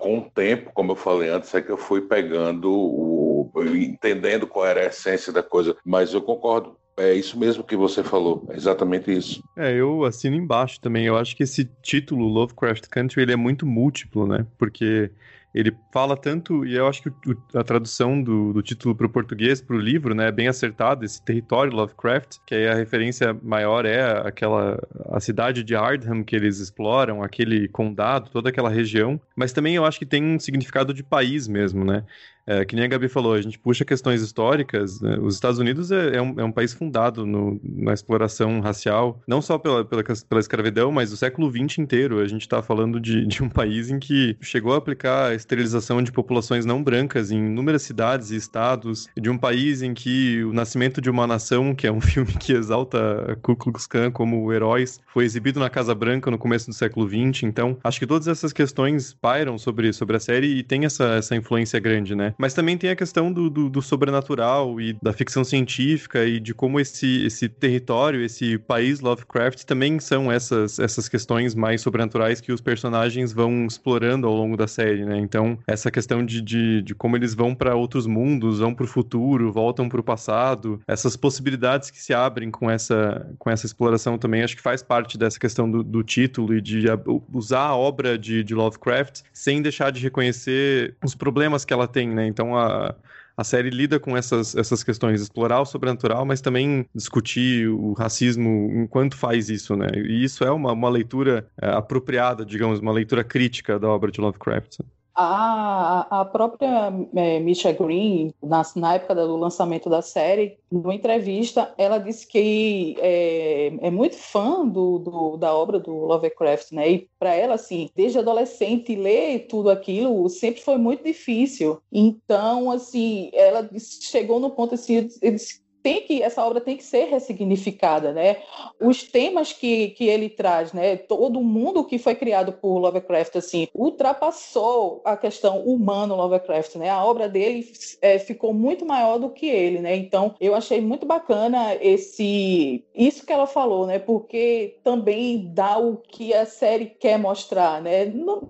Com 0.00 0.18
o 0.18 0.30
tempo, 0.30 0.72
como 0.74 0.92
eu 0.92 0.96
falei 0.96 1.28
antes, 1.28 1.54
é 1.54 1.62
que 1.62 1.70
eu 1.70 1.78
fui 1.78 2.00
pegando, 2.00 2.68
o, 2.68 3.50
entendendo 3.76 4.46
qual 4.46 4.66
era 4.66 4.80
a 4.80 4.86
essência 4.86 5.32
da 5.32 5.42
coisa. 5.42 5.76
Mas 5.84 6.12
eu 6.12 6.20
concordo, 6.20 6.76
é 6.96 7.14
isso 7.14 7.38
mesmo 7.38 7.62
que 7.62 7.76
você 7.76 8.02
falou, 8.02 8.44
é 8.50 8.56
exatamente 8.56 9.16
isso. 9.16 9.40
É, 9.56 9.72
eu 9.72 10.04
assino 10.04 10.34
embaixo 10.34 10.80
também. 10.80 11.06
Eu 11.06 11.16
acho 11.16 11.36
que 11.36 11.44
esse 11.44 11.64
título, 11.80 12.26
Lovecraft 12.26 12.88
Country, 12.88 13.22
ele 13.22 13.32
é 13.32 13.36
muito 13.36 13.64
múltiplo, 13.64 14.26
né? 14.26 14.44
Porque 14.58 15.12
ele 15.54 15.74
fala 15.92 16.16
tanto, 16.16 16.64
e 16.66 16.76
eu 16.76 16.86
acho 16.86 17.02
que 17.02 17.08
o, 17.08 17.36
a 17.54 17.64
tradução 17.64 18.22
do, 18.22 18.52
do 18.52 18.62
título 18.62 18.94
para 18.94 19.06
o 19.06 19.10
português, 19.10 19.60
para 19.60 19.76
o 19.76 19.78
livro, 19.78 20.14
né, 20.14 20.28
é 20.28 20.32
bem 20.32 20.48
acertado, 20.48 21.04
esse 21.04 21.22
território 21.22 21.72
Lovecraft, 21.72 22.38
que 22.46 22.54
aí 22.54 22.68
a 22.68 22.74
referência 22.74 23.36
maior 23.42 23.86
é 23.86 24.26
aquela, 24.26 24.78
a 25.10 25.20
cidade 25.20 25.64
de 25.64 25.74
Ardham 25.74 26.22
que 26.22 26.36
eles 26.36 26.58
exploram, 26.58 27.22
aquele 27.22 27.66
condado, 27.68 28.30
toda 28.30 28.50
aquela 28.50 28.68
região, 28.68 29.20
mas 29.34 29.52
também 29.52 29.74
eu 29.74 29.84
acho 29.84 29.98
que 29.98 30.06
tem 30.06 30.22
um 30.22 30.38
significado 30.38 30.92
de 30.92 31.02
país 31.02 31.48
mesmo, 31.48 31.84
né, 31.84 32.04
é, 32.48 32.64
que 32.64 32.74
nem 32.74 32.86
a 32.86 32.88
Gabi 32.88 33.08
falou, 33.08 33.34
a 33.34 33.42
gente 33.42 33.58
puxa 33.58 33.84
questões 33.84 34.22
históricas. 34.22 35.02
Né? 35.02 35.18
Os 35.20 35.34
Estados 35.34 35.58
Unidos 35.58 35.92
é, 35.92 36.16
é, 36.16 36.22
um, 36.22 36.40
é 36.40 36.44
um, 36.44 36.50
país 36.50 36.72
fundado 36.72 37.26
no, 37.26 37.60
na 37.62 37.92
exploração 37.92 38.60
racial, 38.60 39.20
não 39.28 39.42
só 39.42 39.58
pela, 39.58 39.84
pela, 39.84 40.02
pela 40.02 40.40
escravidão, 40.40 40.90
mas 40.90 41.12
o 41.12 41.16
século 41.16 41.50
XX 41.50 41.80
inteiro. 41.80 42.20
A 42.20 42.26
gente 42.26 42.40
está 42.40 42.62
falando 42.62 42.98
de, 42.98 43.26
de 43.26 43.42
um 43.42 43.50
país 43.50 43.90
em 43.90 43.98
que 43.98 44.34
chegou 44.40 44.72
a 44.72 44.78
aplicar 44.78 45.26
a 45.26 45.34
esterilização 45.34 46.02
de 46.02 46.10
populações 46.10 46.64
não 46.64 46.82
brancas 46.82 47.30
em 47.30 47.36
inúmeras 47.36 47.82
cidades 47.82 48.30
e 48.30 48.36
estados, 48.36 49.08
de 49.14 49.28
um 49.28 49.36
país 49.36 49.82
em 49.82 49.92
que 49.92 50.42
o 50.44 50.52
nascimento 50.54 51.02
de 51.02 51.10
uma 51.10 51.26
nação, 51.26 51.74
que 51.74 51.86
é 51.86 51.92
um 51.92 52.00
filme 52.00 52.32
que 52.32 52.54
exalta 52.54 53.38
Ku 53.42 53.56
Klux 53.56 53.86
Klan 53.86 54.10
como 54.10 54.50
heróis, 54.54 55.00
foi 55.12 55.26
exibido 55.26 55.60
na 55.60 55.68
Casa 55.68 55.94
Branca 55.94 56.30
no 56.30 56.38
começo 56.38 56.68
do 56.68 56.74
século 56.74 57.06
XX. 57.06 57.42
Então, 57.42 57.76
acho 57.84 57.98
que 57.98 58.06
todas 58.06 58.26
essas 58.26 58.54
questões 58.54 59.12
pairam 59.12 59.58
sobre, 59.58 59.92
sobre 59.92 60.16
a 60.16 60.20
série 60.20 60.46
e 60.58 60.62
tem 60.62 60.86
essa, 60.86 61.16
essa 61.16 61.36
influência 61.36 61.78
grande, 61.78 62.14
né? 62.14 62.32
Mas 62.38 62.54
também 62.54 62.78
tem 62.78 62.90
a 62.90 62.96
questão 62.96 63.32
do, 63.32 63.50
do, 63.50 63.68
do, 63.68 63.82
sobrenatural 63.82 64.80
e 64.80 64.96
da 65.02 65.12
ficção 65.12 65.42
científica 65.42 66.24
e 66.24 66.38
de 66.38 66.54
como 66.54 66.78
esse, 66.78 67.26
esse 67.26 67.48
território, 67.48 68.22
esse 68.22 68.56
país 68.58 69.00
Lovecraft 69.00 69.64
também 69.64 69.98
são 69.98 70.30
essas, 70.30 70.78
essas 70.78 71.08
questões 71.08 71.54
mais 71.54 71.80
sobrenaturais 71.80 72.40
que 72.40 72.52
os 72.52 72.60
personagens 72.60 73.32
vão 73.32 73.66
explorando 73.66 74.28
ao 74.28 74.34
longo 74.34 74.56
da 74.56 74.68
série, 74.68 75.04
né? 75.04 75.18
Então, 75.18 75.58
essa 75.66 75.90
questão 75.90 76.24
de, 76.24 76.40
de, 76.40 76.82
de 76.82 76.94
como 76.94 77.16
eles 77.16 77.34
vão 77.34 77.54
para 77.54 77.74
outros 77.74 78.06
mundos, 78.06 78.60
vão 78.60 78.72
para 78.72 78.84
o 78.84 78.88
futuro, 78.88 79.50
voltam 79.50 79.88
para 79.88 80.00
o 80.00 80.04
passado, 80.04 80.80
essas 80.86 81.16
possibilidades 81.16 81.90
que 81.90 82.00
se 82.00 82.14
abrem 82.14 82.50
com 82.52 82.70
essa, 82.70 83.28
com 83.36 83.50
essa 83.50 83.66
exploração 83.66 84.16
também, 84.16 84.42
acho 84.42 84.54
que 84.54 84.62
faz 84.62 84.80
parte 84.80 85.18
dessa 85.18 85.40
questão 85.40 85.68
do, 85.68 85.82
do 85.82 86.04
título 86.04 86.54
e 86.54 86.60
de 86.60 86.84
usar 87.32 87.66
a 87.66 87.76
obra 87.76 88.16
de, 88.16 88.44
de 88.44 88.54
Lovecraft 88.54 89.22
sem 89.32 89.60
deixar 89.60 89.90
de 89.90 90.00
reconhecer 90.00 90.94
os 91.04 91.16
problemas 91.16 91.64
que 91.64 91.72
ela 91.72 91.88
tem, 91.88 92.08
né? 92.08 92.27
Então 92.28 92.56
a, 92.56 92.94
a 93.36 93.44
série 93.44 93.70
lida 93.70 94.00
com 94.00 94.16
essas, 94.16 94.56
essas 94.56 94.82
questões, 94.82 95.20
explorar 95.20 95.60
o 95.60 95.64
sobrenatural, 95.64 96.24
mas 96.26 96.40
também 96.40 96.86
discutir 96.94 97.68
o 97.68 97.92
racismo 97.92 98.70
enquanto 98.82 99.16
faz 99.16 99.48
isso, 99.48 99.76
né? 99.76 99.86
E 99.94 100.24
isso 100.24 100.44
é 100.44 100.50
uma, 100.50 100.72
uma 100.72 100.88
leitura 100.88 101.48
é, 101.60 101.70
apropriada, 101.70 102.44
digamos, 102.44 102.80
uma 102.80 102.92
leitura 102.92 103.22
crítica 103.22 103.78
da 103.78 103.88
obra 103.88 104.10
de 104.10 104.20
Lovecraft. 104.20 104.80
A, 105.20 106.20
a 106.20 106.24
própria 106.24 106.92
é, 107.16 107.40
Misha 107.40 107.72
Green, 107.72 108.32
na, 108.40 108.62
na 108.76 108.94
época 108.94 109.16
do 109.16 109.36
lançamento 109.36 109.90
da 109.90 110.00
série, 110.00 110.56
numa 110.70 110.94
entrevista, 110.94 111.74
ela 111.76 111.98
disse 111.98 112.24
que 112.24 112.94
é, 113.00 113.72
é 113.80 113.90
muito 113.90 114.14
fã 114.14 114.64
do, 114.64 115.00
do, 115.00 115.36
da 115.36 115.52
obra 115.52 115.80
do 115.80 115.92
Lovecraft, 115.92 116.70
né? 116.70 116.88
E 116.88 117.08
para 117.18 117.34
ela, 117.34 117.54
assim, 117.54 117.90
desde 117.96 118.20
adolescente, 118.20 118.94
ler 118.94 119.48
tudo 119.48 119.70
aquilo 119.70 120.28
sempre 120.28 120.60
foi 120.60 120.76
muito 120.76 121.02
difícil. 121.02 121.82
Então, 121.90 122.70
assim, 122.70 123.30
ela 123.32 123.68
chegou 124.00 124.38
no 124.38 124.50
ponto 124.50 124.76
assim, 124.76 125.04
disse, 125.04 125.60
tem 125.88 126.02
que 126.02 126.22
essa 126.22 126.44
obra 126.44 126.60
tem 126.60 126.76
que 126.76 126.84
ser 126.84 127.06
ressignificada, 127.06 128.12
né? 128.12 128.42
Os 128.78 129.02
temas 129.02 129.54
que, 129.54 129.88
que 129.90 130.06
ele 130.06 130.28
traz, 130.28 130.74
né? 130.74 130.96
Todo 130.96 131.42
mundo 131.42 131.82
que 131.82 131.98
foi 131.98 132.14
criado 132.14 132.52
por 132.52 132.78
Lovecraft 132.78 133.36
assim 133.36 133.68
ultrapassou 133.74 135.00
a 135.02 135.16
questão 135.16 135.62
humana 135.62 136.14
Lovecraft, 136.14 136.76
né? 136.76 136.90
A 136.90 137.02
obra 137.02 137.26
dele 137.26 137.66
é, 138.02 138.18
ficou 138.18 138.52
muito 138.52 138.84
maior 138.84 139.18
do 139.18 139.30
que 139.30 139.46
ele, 139.46 139.78
né? 139.78 139.96
Então 139.96 140.34
eu 140.38 140.54
achei 140.54 140.78
muito 140.78 141.06
bacana 141.06 141.74
esse 141.80 142.84
isso 142.94 143.24
que 143.24 143.32
ela 143.32 143.46
falou, 143.46 143.86
né? 143.86 143.98
Porque 143.98 144.76
também 144.84 145.50
dá 145.54 145.78
o 145.78 145.96
que 145.96 146.34
a 146.34 146.44
série 146.44 146.84
quer 146.86 147.18
mostrar, 147.18 147.80
né? 147.80 148.04
Não, 148.04 148.42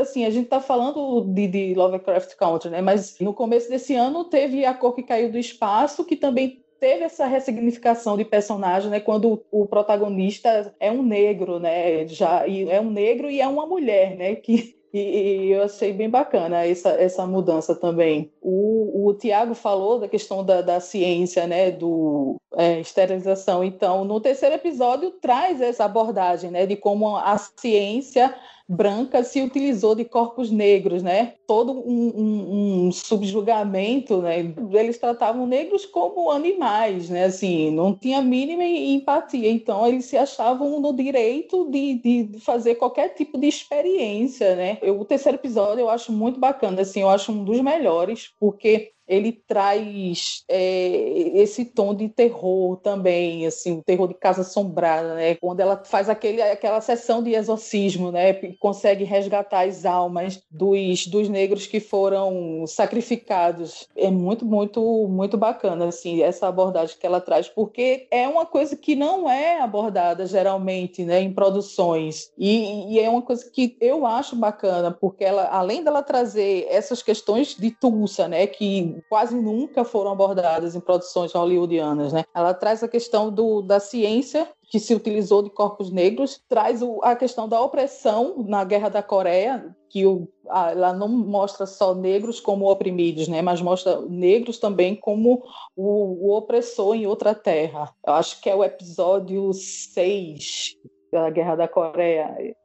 assim 0.00 0.24
a 0.24 0.30
gente 0.30 0.44
está 0.44 0.60
falando 0.60 1.22
de, 1.22 1.48
de 1.48 1.74
Lovecraft 1.74 2.36
Country, 2.36 2.70
né? 2.70 2.80
Mas 2.80 3.18
no 3.18 3.34
começo 3.34 3.68
desse 3.68 3.96
ano 3.96 4.24
teve 4.24 4.64
a 4.64 4.72
cor 4.72 4.94
que 4.94 5.02
caiu 5.02 5.32
do 5.32 5.38
espaço 5.38 6.04
que 6.04 6.14
também 6.14 6.63
teve 6.78 7.04
essa 7.04 7.26
ressignificação 7.26 8.16
de 8.16 8.24
personagem, 8.24 8.90
né? 8.90 9.00
Quando 9.00 9.44
o 9.50 9.66
protagonista 9.66 10.74
é 10.78 10.90
um 10.90 11.02
negro, 11.02 11.58
né? 11.58 12.06
Já 12.06 12.44
é 12.48 12.80
um 12.80 12.90
negro 12.90 13.30
e 13.30 13.40
é 13.40 13.48
uma 13.48 13.66
mulher, 13.66 14.16
né? 14.16 14.34
Que 14.36 14.76
e, 14.94 15.00
e, 15.00 15.50
eu 15.50 15.64
achei 15.64 15.92
bem 15.92 16.08
bacana 16.08 16.64
essa, 16.64 16.90
essa 16.90 17.26
mudança 17.26 17.74
também. 17.74 18.32
O, 18.40 19.08
o 19.08 19.14
Tiago 19.14 19.52
falou 19.52 19.98
da 19.98 20.06
questão 20.06 20.44
da, 20.44 20.62
da 20.62 20.78
ciência, 20.78 21.48
né, 21.48 21.72
do 21.72 22.36
é, 22.54 22.78
esterilização. 22.78 23.64
Então, 23.64 24.04
no 24.04 24.20
terceiro 24.20 24.54
episódio 24.54 25.10
traz 25.10 25.60
essa 25.60 25.84
abordagem, 25.84 26.52
né, 26.52 26.64
de 26.64 26.76
como 26.76 27.16
a 27.16 27.36
ciência 27.36 28.32
branca 28.66 29.22
se 29.22 29.42
utilizou 29.42 29.94
de 29.94 30.04
corpos 30.04 30.50
negros, 30.50 31.02
né? 31.02 31.34
Todo 31.46 31.72
um, 31.72 32.12
um, 32.16 32.86
um, 32.86 32.92
subjugamento, 32.92 34.22
né? 34.22 34.38
Eles 34.72 34.98
tratavam 34.98 35.46
negros 35.46 35.84
como 35.84 36.30
animais, 36.30 37.10
né? 37.10 37.24
Assim, 37.24 37.70
não 37.70 37.94
tinha 37.94 38.22
mínima 38.22 38.64
empatia. 38.64 39.50
Então, 39.50 39.86
eles 39.86 40.06
se 40.06 40.16
achavam 40.16 40.80
no 40.80 40.94
direito 40.94 41.70
de, 41.70 41.94
de 41.94 42.40
fazer 42.40 42.76
qualquer 42.76 43.10
tipo 43.10 43.38
de 43.38 43.46
experiência, 43.46 44.56
né? 44.56 44.78
Eu, 44.80 44.98
o 44.98 45.04
terceiro 45.04 45.36
episódio 45.36 45.80
eu 45.80 45.90
acho 45.90 46.10
muito 46.10 46.40
bacana, 46.40 46.82
assim, 46.82 47.00
eu 47.02 47.10
acho 47.10 47.32
um 47.32 47.44
dos 47.44 47.60
melhores, 47.60 48.32
porque 48.40 48.93
ele 49.06 49.32
traz 49.32 50.42
é, 50.48 51.30
esse 51.34 51.64
tom 51.64 51.94
de 51.94 52.08
terror 52.08 52.76
também, 52.76 53.46
assim, 53.46 53.78
o 53.78 53.82
terror 53.82 54.08
de 54.08 54.14
casa 54.14 54.42
assombrada, 54.42 55.14
né? 55.14 55.34
Quando 55.36 55.60
ela 55.60 55.82
faz 55.84 56.08
aquele, 56.08 56.40
aquela 56.42 56.80
sessão 56.80 57.22
de 57.22 57.34
exorcismo, 57.34 58.10
né? 58.10 58.30
E 58.30 58.56
consegue 58.58 59.04
resgatar 59.04 59.66
as 59.66 59.84
almas 59.84 60.42
dos, 60.50 61.06
dos 61.06 61.28
negros 61.28 61.66
que 61.66 61.80
foram 61.80 62.64
sacrificados. 62.66 63.86
É 63.96 64.10
muito, 64.10 64.44
muito, 64.44 64.80
muito 65.08 65.36
bacana, 65.36 65.86
assim, 65.86 66.22
essa 66.22 66.48
abordagem 66.48 66.96
que 66.98 67.06
ela 67.06 67.20
traz, 67.20 67.48
porque 67.48 68.06
é 68.10 68.26
uma 68.26 68.46
coisa 68.46 68.76
que 68.76 68.94
não 68.94 69.30
é 69.30 69.60
abordada 69.60 70.26
geralmente, 70.26 71.04
né? 71.04 71.20
Em 71.20 71.32
produções. 71.32 72.30
E, 72.38 72.94
e 72.94 73.00
é 73.00 73.08
uma 73.08 73.22
coisa 73.22 73.50
que 73.50 73.76
eu 73.80 74.06
acho 74.06 74.36
bacana, 74.36 74.90
porque 74.90 75.24
ela, 75.24 75.48
além 75.48 75.82
dela 75.84 76.02
trazer 76.02 76.66
essas 76.70 77.02
questões 77.02 77.54
de 77.54 77.70
Tulsa, 77.70 78.28
né? 78.28 78.46
Que 78.46 78.93
quase 79.08 79.34
nunca 79.34 79.84
foram 79.84 80.12
abordadas 80.12 80.74
em 80.74 80.80
produções 80.80 81.32
hollywoodianas, 81.32 82.12
né? 82.12 82.24
Ela 82.34 82.54
traz 82.54 82.82
a 82.82 82.88
questão 82.88 83.30
do, 83.30 83.62
da 83.62 83.80
ciência 83.80 84.48
que 84.70 84.80
se 84.80 84.94
utilizou 84.94 85.42
de 85.42 85.50
corpos 85.50 85.90
negros, 85.90 86.42
traz 86.48 86.82
o, 86.82 87.00
a 87.02 87.14
questão 87.14 87.48
da 87.48 87.60
opressão 87.60 88.44
na 88.46 88.64
Guerra 88.64 88.88
da 88.88 89.02
Coreia, 89.02 89.74
que 89.88 90.04
o, 90.04 90.28
a, 90.48 90.72
ela 90.72 90.92
não 90.92 91.08
mostra 91.08 91.66
só 91.66 91.94
negros 91.94 92.40
como 92.40 92.70
oprimidos, 92.70 93.28
né, 93.28 93.40
mas 93.40 93.60
mostra 93.60 94.00
negros 94.02 94.58
também 94.58 94.96
como 94.96 95.44
o, 95.76 96.28
o 96.28 96.36
opressor 96.36 96.96
em 96.96 97.06
outra 97.06 97.34
terra. 97.34 97.92
Eu 98.06 98.14
acho 98.14 98.40
que 98.40 98.50
é 98.50 98.54
o 98.54 98.64
episódio 98.64 99.52
6 99.52 100.76
da 101.12 101.30
Guerra 101.30 101.56
da 101.56 101.68
Coreia. 101.68 102.56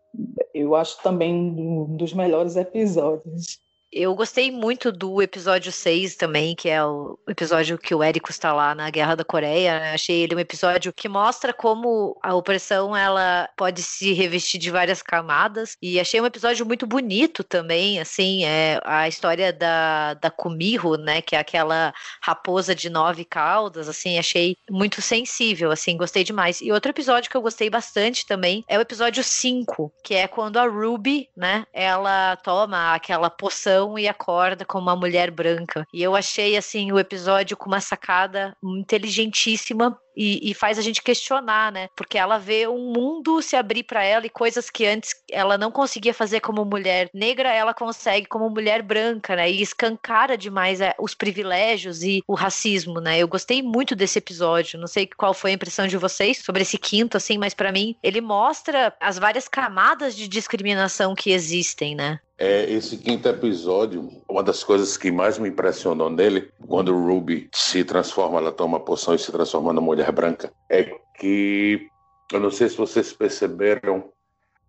Eu 0.53 0.75
acho 0.75 1.01
também 1.03 1.33
um 1.33 1.95
dos 1.95 2.13
melhores 2.13 2.55
episódios. 2.55 3.59
Eu 3.91 4.13
gostei 4.13 4.51
muito 4.51 4.91
do 4.91 5.19
episódio 5.19 5.71
6 5.71 6.15
também, 6.15 6.55
que 6.55 6.69
é 6.69 6.83
o 6.83 7.17
episódio 7.27 7.75
que 7.75 7.95
o 7.95 8.03
Érico 8.03 8.29
está 8.29 8.53
lá 8.53 8.75
na 8.75 8.87
Guerra 8.91 9.15
da 9.15 9.23
Coreia. 9.23 9.79
Né? 9.79 9.93
Achei 9.93 10.21
ele 10.21 10.35
um 10.35 10.39
episódio 10.39 10.93
que 10.93 11.09
mostra 11.09 11.51
como 11.51 12.15
a 12.21 12.35
opressão 12.35 12.95
ela 12.95 13.49
pode 13.57 13.81
se 13.81 14.13
revestir 14.13 14.59
de 14.59 14.69
várias 14.69 15.01
camadas. 15.01 15.75
E 15.81 15.99
achei 15.99 16.21
um 16.21 16.25
episódio 16.25 16.65
muito 16.67 16.85
bonito 16.85 17.43
também, 17.43 17.99
assim, 17.99 18.45
é 18.45 18.79
a 18.85 19.07
história 19.07 19.51
da, 19.51 20.13
da 20.13 20.29
Kumiho, 20.29 20.95
né, 20.95 21.21
que 21.21 21.35
é 21.35 21.39
aquela 21.39 21.91
raposa 22.21 22.75
de 22.75 22.91
nove 22.91 23.25
caudas, 23.25 23.89
assim, 23.89 24.19
achei 24.19 24.55
muito 24.69 25.01
sensível, 25.01 25.71
assim, 25.71 25.97
gostei 25.97 26.23
demais. 26.23 26.61
E 26.61 26.71
outro 26.71 26.91
episódio 26.91 27.29
que 27.29 27.35
eu 27.35 27.41
gostei 27.41 27.69
bastante 27.71 28.25
também 28.25 28.63
é 28.67 28.77
o 28.77 28.81
episódio 28.81 29.23
5, 29.23 29.91
que 30.03 30.13
é 30.13 30.27
quando 30.27 30.57
a 30.57 30.67
Ruby, 30.67 31.27
né, 31.35 31.65
ela 31.73 32.35
toma 32.37 32.93
aquela 32.93 33.29
poção 33.31 33.78
e 33.97 34.07
acorda 34.07 34.65
como 34.65 34.83
uma 34.83 34.95
mulher 34.95 35.31
branca. 35.31 35.85
E 35.93 36.01
eu 36.01 36.15
achei, 36.15 36.57
assim, 36.57 36.91
o 36.91 36.99
episódio 36.99 37.55
com 37.55 37.67
uma 37.67 37.79
sacada 37.79 38.55
inteligentíssima 38.63 39.97
e, 40.15 40.49
e, 40.49 40.53
faz 40.53 40.77
a 40.77 40.81
gente 40.81 41.01
questionar, 41.01 41.71
né? 41.71 41.87
Porque 41.95 42.17
ela 42.17 42.37
vê 42.37 42.67
um 42.67 42.91
mundo 42.91 43.41
se 43.41 43.55
abrir 43.55 43.83
para 43.83 44.03
ela 44.03 44.25
e 44.25 44.29
coisas 44.29 44.69
que 44.69 44.85
antes 44.85 45.15
ela 45.31 45.57
não 45.57 45.71
conseguia 45.71 46.13
fazer 46.13 46.39
como 46.39 46.65
mulher 46.65 47.09
negra, 47.13 47.51
ela 47.51 47.73
consegue 47.73 48.25
como 48.27 48.49
mulher 48.49 48.81
branca, 48.81 49.35
né? 49.35 49.49
E 49.49 49.61
escancara 49.61 50.37
demais 50.37 50.81
é, 50.81 50.93
os 50.99 51.13
privilégios 51.13 52.03
e 52.03 52.21
o 52.27 52.33
racismo, 52.33 52.99
né? 52.99 53.19
Eu 53.19 53.27
gostei 53.27 53.61
muito 53.61 53.95
desse 53.95 54.19
episódio. 54.19 54.79
Não 54.79 54.87
sei 54.87 55.07
qual 55.07 55.33
foi 55.33 55.51
a 55.51 55.53
impressão 55.55 55.87
de 55.87 55.97
vocês 55.97 56.39
sobre 56.43 56.61
esse 56.61 56.77
quinto, 56.77 57.17
assim, 57.17 57.37
mas 57.37 57.53
para 57.53 57.71
mim 57.71 57.95
ele 58.03 58.21
mostra 58.21 58.93
as 58.99 59.17
várias 59.17 59.47
camadas 59.47 60.15
de 60.15 60.27
discriminação 60.27 61.15
que 61.15 61.31
existem, 61.31 61.95
né? 61.95 62.19
É, 62.41 62.63
esse 62.71 62.95
quinto 62.95 63.27
episódio, 63.27 64.09
uma 64.25 64.41
das 64.41 64.63
coisas 64.63 64.95
que 64.95 65.11
mais 65.11 65.37
me 65.37 65.49
impressionou 65.49 66.09
nele, 66.09 66.49
quando 66.65 66.95
o 66.95 67.05
Ruby 67.05 67.49
se 67.53 67.83
transforma, 67.83 68.37
ela 68.37 68.51
toma 68.53 68.77
a 68.77 68.79
poção 68.79 69.13
e 69.13 69.19
se 69.19 69.29
transforma 69.29 69.73
na 69.73 69.81
mulher 69.81 69.98
branca, 70.11 70.51
é 70.69 70.83
que 71.17 71.87
eu 72.31 72.39
não 72.39 72.51
sei 72.51 72.69
se 72.69 72.77
vocês 72.77 73.11
perceberam 73.11 74.11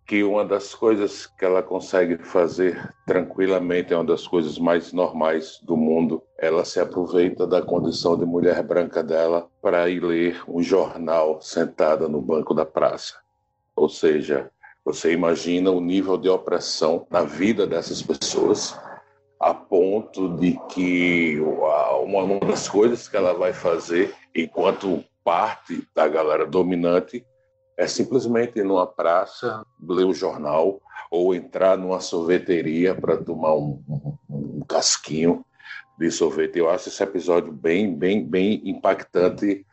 que 0.05 0.23
uma 0.23 0.43
das 0.43 0.75
coisas 0.75 1.25
que 1.25 1.45
ela 1.45 1.63
consegue 1.63 2.17
fazer 2.17 2.93
tranquilamente 3.05 3.93
é 3.93 3.95
uma 3.95 4.03
das 4.03 4.27
coisas 4.27 4.57
mais 4.57 4.91
normais 4.91 5.59
do 5.63 5.77
mundo. 5.77 6.21
Ela 6.37 6.65
se 6.65 6.79
aproveita 6.79 7.47
da 7.47 7.61
condição 7.61 8.17
de 8.17 8.25
mulher 8.25 8.61
branca 8.63 9.01
dela 9.01 9.47
para 9.61 9.87
ir 9.89 10.03
ler 10.03 10.43
um 10.47 10.61
jornal 10.61 11.39
sentada 11.41 12.09
no 12.09 12.19
banco 12.19 12.53
da 12.53 12.65
praça. 12.65 13.15
Ou 13.75 13.87
seja, 13.87 14.51
você 14.83 15.13
imagina 15.13 15.71
o 15.71 15.79
nível 15.79 16.17
de 16.17 16.27
opressão 16.27 17.05
na 17.09 17.21
vida 17.21 17.65
dessas 17.65 18.01
pessoas, 18.01 18.77
a 19.39 19.53
ponto 19.53 20.35
de 20.37 20.59
que 20.69 21.39
uma 21.39 22.39
das 22.39 22.67
coisas 22.67 23.07
que 23.07 23.15
ela 23.15 23.33
vai 23.33 23.53
fazer 23.53 24.13
enquanto 24.35 25.05
parte 25.23 25.87
da 25.95 26.07
galera 26.07 26.45
dominante 26.45 27.25
é 27.77 27.87
simplesmente 27.87 28.59
ir 28.59 28.65
numa 28.65 28.85
praça, 28.85 29.65
ler 29.81 30.05
o 30.05 30.13
jornal 30.13 30.81
ou 31.09 31.33
entrar 31.35 31.77
numa 31.77 31.99
sorveteria 31.99 32.95
para 32.95 33.17
tomar 33.17 33.55
um, 33.55 33.83
um, 33.89 34.17
um, 34.29 34.59
casquinho 34.61 35.45
de 35.97 36.11
sorvete. 36.11 36.57
Eu 36.59 36.69
acho 36.69 36.89
esse 36.89 37.03
episódio 37.03 37.51
bem, 37.51 37.93
bem, 37.95 38.25
bem 38.25 38.61
impactante 38.63 39.65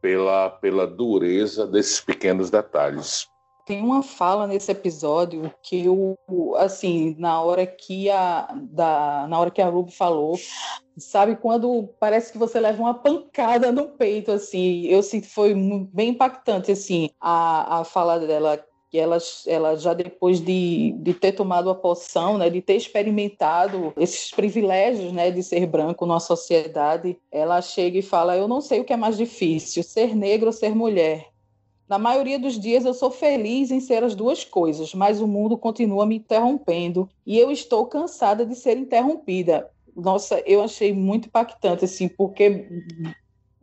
pela, 0.00 0.50
pela 0.50 0.86
dureza 0.86 1.66
desses 1.66 2.00
pequenos 2.00 2.50
detalhes. 2.50 3.28
Tem 3.68 3.82
uma 3.82 4.02
fala 4.02 4.46
nesse 4.46 4.72
episódio 4.72 5.52
que 5.62 5.84
eu, 5.84 6.16
assim, 6.56 7.14
na 7.18 7.42
hora 7.42 7.66
que 7.66 8.08
a, 8.08 8.48
da, 8.62 9.26
na 9.28 9.38
hora 9.38 9.50
que 9.50 9.60
a 9.60 9.68
Ruby 9.68 9.92
falou, 9.92 10.40
sabe 10.96 11.36
quando 11.36 11.86
parece 12.00 12.32
que 12.32 12.38
você 12.38 12.58
leva 12.58 12.80
uma 12.80 12.94
pancada 12.94 13.70
no 13.70 13.88
peito, 13.88 14.32
assim, 14.32 14.86
eu 14.86 15.02
sinto 15.02 15.28
foi 15.28 15.52
bem 15.92 16.08
impactante, 16.08 16.72
assim, 16.72 17.10
a, 17.20 17.80
a 17.80 17.84
fala 17.84 18.18
dela 18.18 18.64
que 18.90 18.98
ela, 18.98 19.18
ela 19.46 19.76
já 19.76 19.92
depois 19.92 20.40
de, 20.40 20.92
de 20.92 21.12
ter 21.12 21.32
tomado 21.32 21.68
a 21.68 21.74
poção, 21.74 22.38
né, 22.38 22.48
de 22.48 22.62
ter 22.62 22.76
experimentado 22.76 23.92
esses 23.98 24.30
privilégios, 24.30 25.12
né, 25.12 25.30
de 25.30 25.42
ser 25.42 25.66
branco 25.66 26.06
numa 26.06 26.20
sociedade, 26.20 27.18
ela 27.30 27.60
chega 27.60 27.98
e 27.98 28.02
fala: 28.02 28.34
"Eu 28.34 28.48
não 28.48 28.62
sei 28.62 28.80
o 28.80 28.84
que 28.84 28.94
é 28.94 28.96
mais 28.96 29.18
difícil, 29.18 29.82
ser 29.82 30.16
negro 30.16 30.46
ou 30.46 30.54
ser 30.54 30.74
mulher". 30.74 31.37
Na 31.88 31.98
maioria 31.98 32.38
dos 32.38 32.58
dias 32.58 32.84
eu 32.84 32.92
sou 32.92 33.10
feliz 33.10 33.70
em 33.70 33.80
ser 33.80 34.04
as 34.04 34.14
duas 34.14 34.44
coisas, 34.44 34.92
mas 34.92 35.20
o 35.20 35.26
mundo 35.26 35.56
continua 35.56 36.04
me 36.04 36.16
interrompendo 36.16 37.08
e 37.26 37.38
eu 37.38 37.50
estou 37.50 37.86
cansada 37.86 38.44
de 38.44 38.54
ser 38.54 38.76
interrompida. 38.76 39.70
Nossa, 39.96 40.40
eu 40.46 40.62
achei 40.62 40.92
muito 40.92 41.26
impactante, 41.28 41.84
assim, 41.84 42.06
porque 42.06 42.66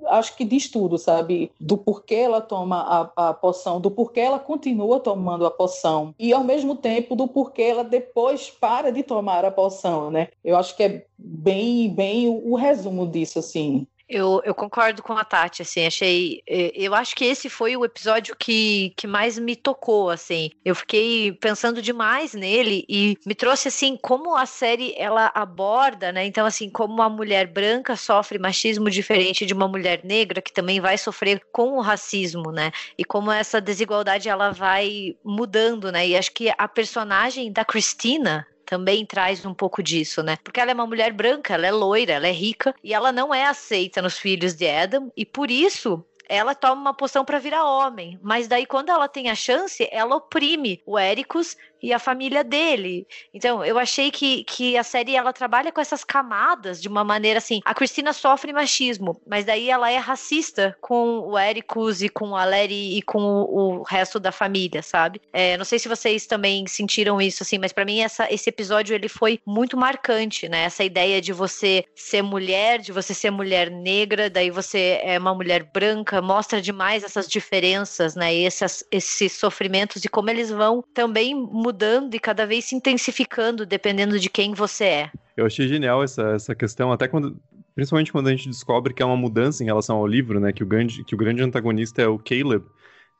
acho 0.07 0.35
que 0.35 0.43
diz 0.43 0.69
tudo, 0.69 0.97
sabe? 0.97 1.51
Do 1.59 1.77
porquê 1.77 2.15
ela 2.15 2.41
toma 2.41 3.11
a, 3.15 3.29
a 3.29 3.33
poção, 3.33 3.79
do 3.79 3.91
porquê 3.91 4.21
ela 4.21 4.39
continua 4.39 4.99
tomando 4.99 5.45
a 5.45 5.51
poção 5.51 6.13
e 6.19 6.33
ao 6.33 6.43
mesmo 6.43 6.75
tempo 6.75 7.15
do 7.15 7.27
porquê 7.27 7.63
ela 7.63 7.83
depois 7.83 8.49
para 8.49 8.91
de 8.91 9.03
tomar 9.03 9.45
a 9.45 9.51
poção, 9.51 10.11
né? 10.11 10.29
Eu 10.43 10.57
acho 10.57 10.75
que 10.75 10.83
é 10.83 11.05
bem, 11.17 11.89
bem 11.93 12.27
o, 12.27 12.51
o 12.51 12.55
resumo 12.55 13.07
disso, 13.07 13.39
assim. 13.39 13.87
Eu, 14.07 14.39
eu, 14.45 14.53
concordo 14.53 15.01
com 15.01 15.13
a 15.13 15.25
Tati, 15.25 15.63
assim, 15.63 15.85
achei. 15.85 16.43
Eh, 16.47 16.71
eu 16.75 16.93
acho 16.93 17.15
que 17.15 17.25
esse 17.25 17.49
foi 17.49 17.75
o 17.75 17.83
episódio 17.83 18.35
que, 18.37 18.93
que 18.95 19.07
mais 19.07 19.39
me 19.39 19.55
tocou, 19.55 20.11
assim. 20.11 20.51
Eu 20.63 20.75
fiquei 20.75 21.31
pensando 21.31 21.81
demais 21.81 22.35
nele 22.35 22.85
e 22.87 23.17
me 23.25 23.33
trouxe, 23.33 23.67
assim, 23.67 23.97
como 23.97 24.35
a 24.35 24.45
série 24.45 24.93
ela 24.95 25.31
aborda, 25.33 26.11
né? 26.11 26.23
Então, 26.23 26.45
assim, 26.45 26.69
como 26.69 26.93
uma 26.93 27.09
mulher 27.09 27.47
branca 27.47 27.95
sofre 27.95 28.37
machismo 28.37 28.91
diferente 28.91 29.43
de 29.43 29.53
uma 29.55 29.67
mulher 29.67 30.01
negra, 30.03 30.39
que 30.39 30.53
também 30.53 30.79
vai 30.79 30.99
sofrer 30.99 31.41
com 31.51 31.77
o 31.77 31.81
racismo, 31.81 32.51
né? 32.51 32.71
E 32.95 33.03
como 33.03 33.31
essa 33.31 33.59
desigualdade 33.59 34.29
ela 34.29 34.51
vai 34.51 35.17
mudando, 35.23 35.91
né? 35.91 36.07
E 36.07 36.15
acho 36.15 36.31
que 36.31 36.53
a 36.55 36.67
personagem 36.67 37.51
da 37.51 37.65
Cristina, 37.65 38.45
também 38.65 39.05
traz 39.05 39.45
um 39.45 39.53
pouco 39.53 39.81
disso, 39.83 40.23
né? 40.23 40.37
Porque 40.43 40.59
ela 40.59 40.71
é 40.71 40.73
uma 40.73 40.87
mulher 40.87 41.13
branca, 41.13 41.53
ela 41.53 41.67
é 41.67 41.71
loira, 41.71 42.13
ela 42.13 42.27
é 42.27 42.31
rica 42.31 42.73
e 42.83 42.93
ela 42.93 43.11
não 43.11 43.33
é 43.33 43.45
aceita 43.45 44.01
nos 44.01 44.17
filhos 44.17 44.53
de 44.53 44.67
Adam 44.67 45.11
e 45.15 45.25
por 45.25 45.51
isso 45.51 46.03
ela 46.27 46.55
toma 46.55 46.81
uma 46.81 46.93
poção 46.93 47.23
para 47.23 47.39
virar 47.39 47.65
homem, 47.65 48.19
mas 48.21 48.47
daí 48.47 48.65
quando 48.65 48.89
ela 48.89 49.07
tem 49.07 49.29
a 49.29 49.35
chance, 49.35 49.87
ela 49.91 50.15
oprime 50.15 50.81
o 50.85 50.97
Éricos 50.97 51.55
e 51.85 51.93
a 51.93 51.99
família 51.99 52.43
dele. 52.43 53.07
Então, 53.31 53.63
eu 53.63 53.77
achei 53.77 54.09
que, 54.09 54.43
que 54.45 54.75
a 54.75 54.83
série 54.83 55.15
ela 55.15 55.31
trabalha 55.31 55.71
com 55.71 55.79
essas 55.79 56.03
camadas 56.03 56.81
de 56.81 56.87
uma 56.87 57.03
maneira 57.03 57.37
assim. 57.37 57.61
A 57.63 57.75
Cristina 57.75 58.11
sofre 58.11 58.51
machismo, 58.51 59.21
mas 59.27 59.45
daí 59.45 59.69
ela 59.69 59.91
é 59.91 59.97
racista 59.97 60.75
com 60.81 61.19
o 61.19 61.37
Ericus 61.37 62.01
e 62.01 62.09
com 62.09 62.35
a 62.35 62.43
Larry 62.43 62.97
e 62.97 63.01
com 63.03 63.19
o, 63.19 63.79
o 63.79 63.83
resto 63.83 64.19
da 64.19 64.31
família, 64.31 64.81
sabe? 64.81 65.21
É, 65.31 65.55
não 65.57 65.65
sei 65.65 65.77
se 65.77 65.87
vocês 65.87 66.25
também 66.25 66.65
sentiram 66.65 67.21
isso 67.21 67.43
assim, 67.43 67.59
mas 67.59 67.71
para 67.71 67.85
mim 67.85 67.99
essa, 67.99 68.31
esse 68.33 68.49
episódio 68.49 68.95
ele 68.95 69.07
foi 69.07 69.39
muito 69.45 69.77
marcante, 69.77 70.49
né? 70.49 70.63
Essa 70.63 70.83
ideia 70.83 71.21
de 71.21 71.33
você 71.33 71.85
ser 71.93 72.23
mulher, 72.23 72.79
de 72.79 72.91
você 72.91 73.13
ser 73.13 73.29
mulher 73.29 73.69
negra, 73.69 74.27
daí 74.27 74.49
você 74.49 74.99
é 75.03 75.19
uma 75.19 75.35
mulher 75.35 75.63
branca, 75.63 76.14
mostra 76.21 76.61
demais 76.61 77.03
essas 77.03 77.27
diferenças, 77.27 78.15
né? 78.15 78.33
E 78.33 78.45
esses, 78.45 78.85
esses 78.91 79.33
sofrimentos 79.33 80.03
e 80.03 80.09
como 80.09 80.29
eles 80.29 80.49
vão 80.49 80.83
também 80.93 81.35
mudando 81.35 82.13
e 82.13 82.19
cada 82.19 82.45
vez 82.45 82.65
se 82.65 82.75
intensificando 82.75 83.65
dependendo 83.65 84.19
de 84.19 84.29
quem 84.29 84.53
você 84.53 84.83
é. 84.85 85.11
Eu 85.35 85.45
achei 85.45 85.67
genial 85.67 86.03
essa, 86.03 86.21
essa 86.29 86.55
questão, 86.55 86.91
até 86.91 87.07
quando. 87.07 87.37
Principalmente 87.73 88.09
quando 88.09 88.27
a 88.27 88.31
gente 88.31 88.47
descobre 88.47 88.93
que 88.93 89.03
é 89.03 89.05
uma 89.05 89.17
mudança 89.17 89.61
em 89.61 89.65
relação 89.65 89.97
ao 89.97 90.07
livro, 90.07 90.39
né? 90.39 90.53
Que 90.53 90.63
o 90.63 90.65
grande, 90.65 91.03
que 91.03 91.13
o 91.13 91.17
grande 91.17 91.43
antagonista 91.43 92.01
é 92.01 92.07
o 92.07 92.17
Caleb 92.17 92.63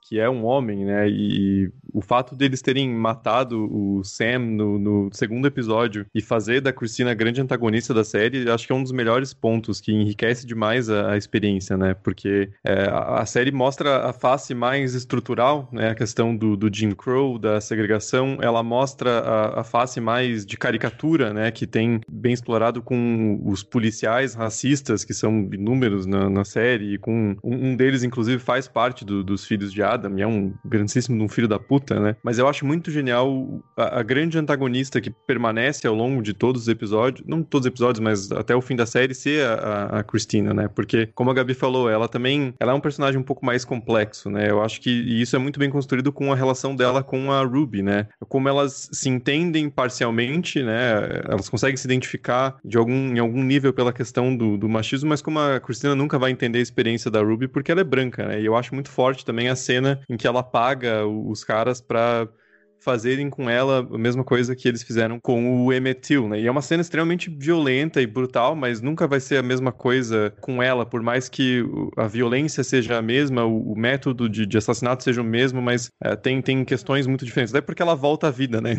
que 0.07 0.19
é 0.19 0.29
um 0.29 0.45
homem, 0.45 0.85
né? 0.85 1.09
E 1.09 1.71
o 1.91 1.99
fato 1.99 2.35
deles 2.35 2.61
terem 2.61 2.93
matado 2.93 3.67
o 3.71 4.03
Sam 4.03 4.39
no, 4.39 4.77
no, 4.77 5.09
segundo 5.11 5.47
episódio 5.47 6.05
e 6.13 6.21
fazer 6.21 6.61
da 6.61 6.71
Christina 6.71 7.11
a 7.11 7.15
grande 7.15 7.41
antagonista 7.41 7.93
da 7.93 8.03
série, 8.03 8.49
acho 8.49 8.67
que 8.67 8.73
é 8.73 8.75
um 8.75 8.83
dos 8.83 8.91
melhores 8.91 9.33
pontos 9.33 9.81
que 9.81 9.91
enriquece 9.91 10.45
demais 10.45 10.89
a, 10.89 11.13
a 11.13 11.17
experiência, 11.17 11.75
né? 11.75 11.95
Porque 11.95 12.51
é, 12.63 12.83
a, 12.83 13.21
a, 13.21 13.25
série 13.25 13.51
mostra 13.51 14.07
a 14.07 14.13
face 14.13 14.53
mais 14.53 14.93
estrutural, 14.93 15.67
né? 15.71 15.89
A 15.89 15.95
questão 15.95 16.35
do, 16.35 16.55
do 16.55 16.73
Jim 16.73 16.91
Crow, 16.91 17.39
da 17.39 17.59
segregação, 17.59 18.37
ela 18.41 18.61
mostra 18.61 19.19
a, 19.19 19.61
a 19.61 19.63
face 19.63 19.99
mais 19.99 20.45
de 20.45 20.55
caricatura, 20.55 21.33
né? 21.33 21.49
Que 21.49 21.65
tem 21.65 22.01
bem 22.07 22.33
explorado 22.33 22.81
com 22.81 23.41
os 23.43 23.63
policiais 23.63 24.35
racistas, 24.35 25.03
que 25.03 25.13
são 25.13 25.49
inúmeros 25.51 26.05
na, 26.05 26.29
na 26.29 26.45
série, 26.45 26.93
e 26.93 26.97
com 26.99 27.35
um, 27.43 27.71
um 27.71 27.75
deles, 27.75 28.03
inclusive, 28.03 28.37
faz 28.37 28.67
parte 28.67 29.03
do, 29.03 29.23
dos 29.23 29.45
filhos 29.45 29.73
de 29.73 29.81
Adam, 29.81 29.94
e 30.15 30.21
é 30.21 30.27
um 30.27 30.53
grandíssimo 30.63 31.23
um 31.23 31.29
filho 31.29 31.47
da 31.47 31.59
puta, 31.59 31.99
né? 31.99 32.15
Mas 32.23 32.37
eu 32.37 32.47
acho 32.47 32.65
muito 32.65 32.91
genial 32.91 33.63
a, 33.75 33.99
a, 33.99 34.03
grande 34.03 34.37
antagonista 34.37 35.01
que 35.01 35.09
permanece 35.09 35.87
ao 35.87 35.95
longo 35.95 36.21
de 36.21 36.33
todos 36.33 36.63
os 36.63 36.67
episódios, 36.67 37.25
não 37.27 37.41
todos 37.43 37.65
os 37.65 37.71
episódios, 37.71 37.99
mas 37.99 38.31
até 38.31 38.55
o 38.55 38.61
fim 38.61 38.75
da 38.75 38.85
série, 38.85 39.13
ser 39.13 39.45
a, 39.45 39.53
a, 39.53 39.99
a 39.99 40.03
Christina, 40.03 40.53
né? 40.53 40.67
Porque, 40.67 41.07
como 41.13 41.31
a 41.31 41.33
Gabi 41.33 41.53
falou, 41.53 41.89
ela 41.89 42.07
também 42.07 42.53
ela 42.59 42.71
é 42.71 42.75
um 42.75 42.79
personagem 42.79 43.19
um 43.19 43.23
pouco 43.23 43.45
mais 43.45 43.65
complexo, 43.65 44.29
né? 44.29 44.49
Eu 44.49 44.61
acho 44.61 44.81
que 44.81 44.89
isso 44.89 45.35
é 45.35 45.39
muito 45.39 45.59
bem 45.59 45.69
construído 45.69 46.11
com 46.11 46.31
a 46.31 46.35
relação 46.35 46.75
dela 46.75 47.03
com 47.03 47.31
a 47.31 47.43
Ruby, 47.43 47.81
né? 47.81 48.07
Como 48.27 48.49
elas 48.49 48.89
se 48.91 49.09
entendem 49.09 49.69
parcialmente, 49.69 50.61
né? 50.61 51.21
Elas 51.27 51.49
conseguem 51.49 51.77
se 51.77 51.85
identificar 51.85 52.57
de 52.63 52.77
algum, 52.77 53.15
em 53.15 53.19
algum 53.19 53.43
nível 53.43 53.73
pela 53.73 53.93
questão 53.93 54.35
do, 54.35 54.57
do 54.57 54.69
machismo, 54.69 55.09
mas 55.09 55.21
como 55.21 55.39
a 55.39 55.59
Christina 55.59 55.95
nunca 55.95 56.17
vai 56.17 56.31
entender 56.31 56.59
a 56.59 56.61
experiência 56.61 57.09
da 57.09 57.21
Ruby 57.21 57.47
porque 57.47 57.71
ela 57.71 57.81
é 57.81 57.83
branca, 57.83 58.25
né? 58.25 58.41
E 58.41 58.45
eu 58.45 58.55
acho 58.55 58.73
muito 58.73 58.89
forte 58.89 59.25
também 59.25 59.49
a 59.49 59.55
cena 59.55 59.74
cena 59.75 60.01
em 60.09 60.17
que 60.17 60.27
ela 60.27 60.43
paga 60.43 61.05
os 61.05 61.43
caras 61.43 61.81
pra 61.81 62.27
fazerem 62.85 63.31
com 63.31 63.49
ela 63.49 63.79
a 63.79 63.97
mesma 63.97 64.23
coisa 64.23 64.55
que 64.55 64.67
eles 64.67 64.83
fizeram 64.83 65.19
com 65.19 65.65
o 65.65 65.73
Emmett 65.73 66.01
Till, 66.01 66.29
né? 66.29 66.39
E 66.39 66.45
é 66.45 66.51
uma 66.51 66.61
cena 66.61 66.81
extremamente 66.81 67.31
violenta 67.31 67.99
e 67.99 68.05
brutal, 68.05 68.55
mas 68.55 68.79
nunca 68.79 69.07
vai 69.07 69.19
ser 69.19 69.37
a 69.37 69.43
mesma 69.43 69.71
coisa 69.71 70.31
com 70.39 70.61
ela, 70.61 70.85
por 70.85 71.01
mais 71.01 71.27
que 71.27 71.65
a 71.97 72.05
violência 72.07 72.63
seja 72.63 72.97
a 72.97 73.01
mesma, 73.01 73.43
o, 73.43 73.75
método 73.75 74.29
de, 74.29 74.45
de, 74.45 74.57
assassinato 74.57 75.03
seja 75.03 75.21
o 75.21 75.25
mesmo, 75.25 75.61
mas 75.61 75.89
é, 76.01 76.15
tem, 76.15 76.41
tem 76.41 76.63
questões 76.63 77.07
muito 77.07 77.25
diferentes. 77.25 77.51
Daí 77.51 77.61
porque 77.61 77.81
ela 77.81 77.95
volta 77.95 78.27
à 78.27 78.31
vida, 78.31 78.61
né? 78.61 78.77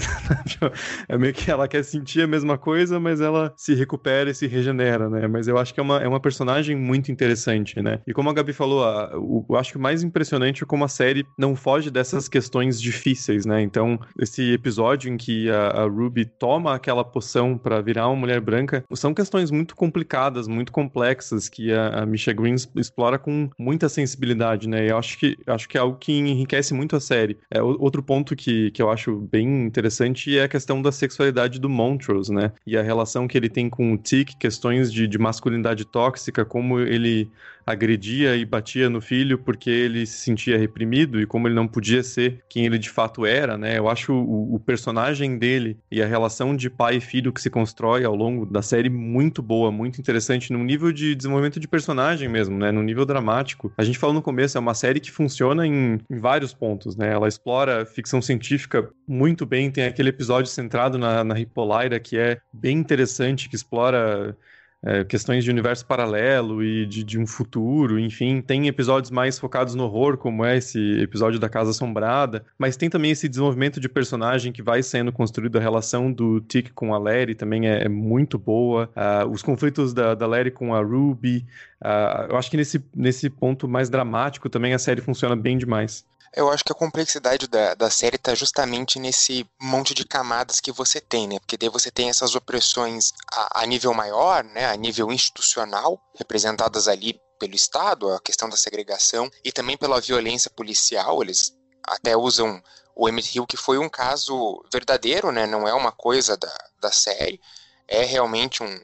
é 1.09 1.19
meio 1.19 1.35
que 1.35 1.51
ela 1.51 1.67
quer 1.67 1.83
sentir 1.83 2.23
a 2.23 2.27
mesma 2.29 2.57
coisa, 2.57 3.01
mas 3.01 3.21
ela 3.21 3.53
se 3.57 3.75
recupera 3.75 4.31
e 4.31 4.35
se 4.35 4.47
regenera, 4.47 5.11
né? 5.11 5.27
Mas 5.27 5.49
eu 5.49 5.59
acho 5.59 5.75
que 5.75 5.81
é 5.81 5.83
uma, 5.83 5.99
é 6.01 6.07
uma 6.07 6.21
personagem 6.21 6.77
muito 6.77 7.11
interessante, 7.11 7.83
né? 7.83 7.99
E 8.07 8.13
como 8.13 8.31
a 8.31 8.33
Gabi 8.33 8.53
falou, 8.53 8.85
a, 8.85 9.19
o, 9.19 9.45
eu 9.51 9.57
acho 9.57 9.73
que 9.73 9.79
o 9.79 9.81
mais 9.81 10.05
impressionante 10.05 10.63
é 10.63 10.67
como 10.67 10.85
a 10.85 10.89
série 10.89 11.27
não 11.37 11.57
foge 11.57 11.91
dessas 11.91 12.29
questões 12.29 12.81
difíceis, 12.81 13.45
né? 13.45 13.61
Então, 13.63 13.96
esse 14.19 14.53
episódio 14.53 15.13
em 15.13 15.17
que 15.17 15.51
a, 15.51 15.83
a 15.83 15.85
Ruby 15.85 16.25
toma 16.25 16.75
aquela 16.75 17.05
poção 17.05 17.57
para 17.57 17.81
virar 17.81 18.09
uma 18.09 18.17
mulher 18.17 18.41
branca, 18.41 18.85
são 18.95 19.15
questões 19.15 19.51
muito 19.51 19.75
complicadas, 19.77 20.49
muito 20.49 20.73
complexas, 20.73 21.49
que 21.49 21.73
a, 21.73 22.03
a 22.03 22.07
Misha 22.07 22.33
Green 22.33 22.55
explora 22.77 23.19
com 23.19 23.49
muita 23.59 23.89
sensibilidade, 23.89 24.69
né? 24.69 24.87
E 24.87 24.91
eu 24.91 24.99
acho 24.99 25.19
que, 25.19 25.39
acho 25.47 25.69
que 25.69 25.77
é 25.77 25.81
algo 25.81 25.97
que 25.99 26.13
enriquece 26.13 26.75
muito 26.75 26.97
a 26.97 27.01
série. 27.01 27.39
É, 27.51 27.63
outro 27.63 28.03
ponto 28.03 28.35
que, 28.35 28.71
que 28.71 28.83
eu 28.83 28.91
acho 28.91 29.17
bem 29.31 29.65
interessante 29.65 30.37
é 30.37 30.45
a 30.45 30.49
questão 30.49 30.81
da 30.81 30.93
sexualidade 30.93 31.61
do 31.61 31.69
Montrose, 31.69 32.33
né? 32.33 32.53
E 32.67 32.77
a 32.77 32.83
relação 32.83 33.29
que 33.29 33.37
ele 33.37 33.49
tem 33.49 33.69
com 33.69 33.93
o 33.93 33.99
Tick, 33.99 34.37
questões 34.39 34.93
de, 34.93 35.07
de 35.07 35.19
masculinidade 35.19 35.85
tóxica, 35.85 36.45
como 36.45 36.81
ele 36.81 37.31
agredia 37.67 38.37
e 38.37 38.45
batia 38.45 38.89
no 38.89 39.01
filho 39.01 39.39
porque 39.39 39.69
ele 39.69 40.07
se 40.07 40.19
sentia 40.19 40.57
reprimido 40.57 41.21
e 41.21 41.27
como 41.27 41.49
ele 41.49 41.55
não 41.55 41.67
podia 41.67 42.03
ser 42.03 42.41
quem 42.49 42.64
ele 42.64 42.79
de 42.79 42.89
fato 42.89 43.27
era, 43.27 43.59
né? 43.59 43.77
Eu 43.77 43.89
acho 43.89 44.12
o, 44.12 44.55
o 44.55 44.61
personagem 44.61 45.37
dele 45.37 45.77
e 45.91 46.01
a 46.01 46.07
relação 46.07 46.55
de 46.55 46.71
pai 46.71 46.97
e 46.97 47.01
filho 47.01 47.33
que 47.33 47.43
se 47.43 47.51
constrói 47.51 48.05
ao 48.05 48.14
longo 48.14 48.47
da 48.47 48.62
série 48.62 48.89
muito 48.89 49.43
boa, 49.43 49.73
muito 49.73 50.01
interessante, 50.01 50.53
num 50.53 50.62
nível 50.62 50.93
de 50.93 51.14
desenvolvimento 51.14 51.59
de 51.59 51.67
personagem 51.67 52.29
mesmo, 52.29 52.57
né? 52.57 52.71
Num 52.71 52.83
nível 52.83 53.05
dramático. 53.05 53.73
A 53.77 53.83
gente 53.83 53.99
falou 53.99 54.14
no 54.14 54.23
começo, 54.23 54.57
é 54.57 54.61
uma 54.61 54.75
série 54.75 55.01
que 55.01 55.11
funciona 55.11 55.67
em, 55.67 56.01
em 56.09 56.19
vários 56.19 56.55
pontos, 56.55 56.97
né? 56.97 57.12
Ela 57.12 57.27
explora 57.27 57.85
ficção 57.85 58.23
científica 58.23 58.89
muito 59.09 59.45
bem, 59.45 59.71
tem 59.71 59.85
aquele 59.85 60.11
episódio 60.11 60.51
centrado 60.51 60.99
na, 60.99 61.25
na 61.25 61.39
Hippolyta 61.41 61.99
que 61.99 62.17
é 62.17 62.39
bem 62.53 62.79
interessante, 62.79 63.49
que 63.49 63.57
explora 63.57 64.37
é, 64.85 65.05
questões 65.05 65.43
de 65.43 65.51
universo 65.51 65.85
paralelo 65.85 66.62
e 66.62 66.87
de, 66.87 67.03
de, 67.03 67.18
um 67.18 67.27
futuro, 67.27 67.99
enfim. 67.99 68.41
Tem 68.41 68.68
episódios 68.68 69.11
mais 69.11 69.39
focados 69.39 69.74
no 69.74 69.85
horror, 69.85 70.16
como 70.16 70.45
é 70.45 70.59
esse 70.59 71.01
episódio 71.01 71.41
da 71.41 71.49
Casa 71.49 71.70
Assombrada, 71.70 72.45
mas 72.59 72.77
tem 72.77 72.89
também 72.89 73.11
esse 73.11 73.29
desenvolvimento 73.29 73.81
de 73.81 73.89
personagem 73.89 74.53
que 74.53 74.62
vai 74.62 74.83
sendo 74.83 75.12
construído, 75.12 75.57
a 75.57 75.61
relação 75.61 76.12
do 76.12 76.41
Tick 76.41 76.70
com 76.74 76.95
a 76.95 76.99
Larry 76.99 77.35
também 77.35 77.66
é, 77.68 77.85
é 77.85 77.89
muito 77.89 78.39
boa, 78.39 78.91
uh, 78.97 79.29
os 79.29 79.43
conflitos 79.43 79.93
da, 79.93 80.14
da 80.14 80.27
Larry 80.27 80.51
com 80.51 80.74
a 80.74 80.81
Ruby, 80.81 81.45
uh, 81.83 82.31
eu 82.31 82.37
acho 82.37 82.51
que 82.51 82.57
nesse, 82.57 82.85
nesse 82.95 83.29
ponto 83.29 83.66
mais 83.66 83.91
dramático 83.91 84.49
também 84.49 84.74
a 84.74 84.79
série 84.79 85.01
funciona 85.01 85.35
bem 85.35 85.59
demais. 85.59 86.05
Eu 86.33 86.51
acho 86.51 86.64
que 86.64 86.72
a 86.72 86.74
complexidade 86.74 87.47
da, 87.47 87.74
da 87.74 87.91
série 87.91 88.16
está 88.16 88.35
justamente 88.35 88.99
nesse 88.99 89.49
monte 89.61 89.95
de 89.95 90.05
camadas 90.05 90.61
que 90.61 90.72
você 90.72 91.01
tem, 91.01 91.27
né? 91.27 91.39
Porque 91.39 91.57
daí 91.57 91.68
você 91.68 91.91
tem 91.91 92.09
essas 92.09 92.35
opressões 92.35 93.12
a, 93.33 93.62
a 93.62 93.66
nível 93.66 93.95
maior, 93.95 94.45
né? 94.45 94.66
A 94.66 94.77
nível 94.77 95.11
institucional, 95.12 96.01
representadas 96.18 96.89
ali 96.89 97.20
pelo 97.39 97.55
Estado, 97.55 98.11
a 98.12 98.20
questão 98.20 98.49
da 98.49 98.57
segregação, 98.57 99.31
e 99.45 99.53
também 99.53 99.77
pela 99.77 100.01
violência 100.01 100.51
policial. 100.51 101.22
Eles 101.22 101.55
até 101.83 102.16
usam 102.16 102.62
o 102.95 103.09
Emmett 103.09 103.37
Hill, 103.37 103.47
que 103.47 103.57
foi 103.57 103.79
um 103.79 103.89
caso 103.89 104.64
verdadeiro, 104.72 105.31
né? 105.31 105.47
Não 105.47 105.66
é 105.66 105.74
uma 105.74 105.93
coisa 105.93 106.37
da, 106.37 106.53
da 106.81 106.93
série, 106.93 107.41
é 107.87 108.05
realmente 108.05 108.62
um, 108.62 108.81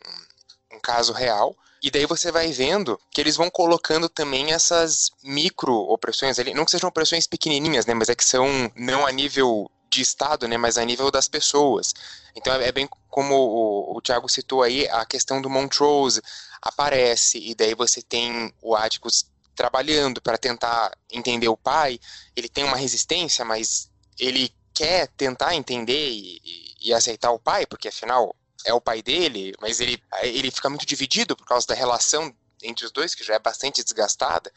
um 0.72 0.80
caso 0.80 1.12
real 1.12 1.57
E 1.83 1.91
daí 1.91 2.07
você 2.07 2.30
vai 2.30 2.53
vendo 2.53 2.99
que 3.11 3.20
eles 3.20 3.37
vão 3.37 3.51
colocando 3.51 4.09
também 4.09 4.53
essas 4.53 5.11
micro 5.22 5.74
opressões 5.74 6.39
ali, 6.39 6.55
não 6.55 6.64
que 6.64 6.70
sejam 6.70 6.89
opressões 6.89 7.26
pequenininhas, 7.26 7.87
né, 7.87 7.93
mas 7.93 8.09
é 8.09 8.14
que 8.14 8.24
são 8.24 8.47
não 8.76 9.05
a 9.05 9.11
nível 9.11 9.68
de 9.91 10.01
Estado, 10.01 10.47
né, 10.47 10.57
mas 10.57 10.78
a 10.78 10.85
nível 10.85 11.11
das 11.11 11.28
pessoas. 11.28 11.93
Então 12.37 12.55
é, 12.55 12.68
é 12.68 12.72
bem 12.72 12.89
como 13.09 13.35
o, 13.35 13.97
o 13.97 14.01
Tiago 14.01 14.28
citou 14.28 14.62
aí, 14.62 14.89
a 14.89 15.05
questão 15.05 15.43
do 15.43 15.51
Montrose 15.51 16.22
aparece, 16.62 17.39
e 17.39 17.53
daí 17.53 17.74
você 17.74 18.01
tem 18.01 18.55
o 18.62 18.76
Atticus 18.76 19.26
trabalhando 19.57 20.22
para 20.22 20.39
tentar 20.39 20.97
entender 21.11 21.49
o 21.49 21.57
pai, 21.57 21.99
ele 22.37 22.49
tem 22.49 22.62
uma 22.62 22.76
resistência, 22.76 23.45
mas 23.45 23.91
ele 24.18 24.55
quer 24.72 25.09
tentar 25.09 25.55
entender 25.57 26.11
e, 26.11 26.41
e, 26.45 26.89
e 26.89 26.95
aceitar 26.95 27.33
o 27.33 27.41
pai, 27.41 27.66
porque 27.66 27.89
afinal 27.89 28.35
é 28.65 28.73
o 28.73 28.81
pai 28.81 29.03
dele, 29.03 29.55
mas 29.61 29.81
ele, 29.81 30.03
ele 30.23 30.51
fica 30.51 30.69
muito 30.69 30.87
dividido 30.87 31.37
por 31.37 31.47
causa 31.47 31.67
da 31.67 31.75
relação 31.75 32.35
entre 32.63 32.85
os 32.85 32.93
dois, 32.93 33.15
que 33.15 33.25
já 33.25 33.35
é 33.35 33.39
bastante 33.39 33.83
desgastada. 33.83 34.53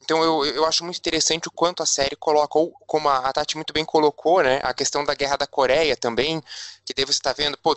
Então 0.00 0.22
eu, 0.22 0.44
eu 0.44 0.64
acho 0.64 0.84
muito 0.84 0.98
interessante 0.98 1.48
o 1.48 1.50
quanto 1.50 1.82
a 1.82 1.86
série 1.86 2.16
colocou, 2.16 2.72
como 2.86 3.08
a 3.08 3.32
Tati 3.32 3.56
muito 3.56 3.72
bem 3.72 3.84
colocou, 3.84 4.42
né, 4.42 4.60
a 4.62 4.72
questão 4.72 5.04
da 5.04 5.14
guerra 5.14 5.36
da 5.36 5.46
Coreia 5.46 5.96
também, 5.96 6.42
que 6.84 6.94
daí 6.94 7.04
você 7.04 7.18
está 7.18 7.32
vendo, 7.32 7.58
pô, 7.58 7.76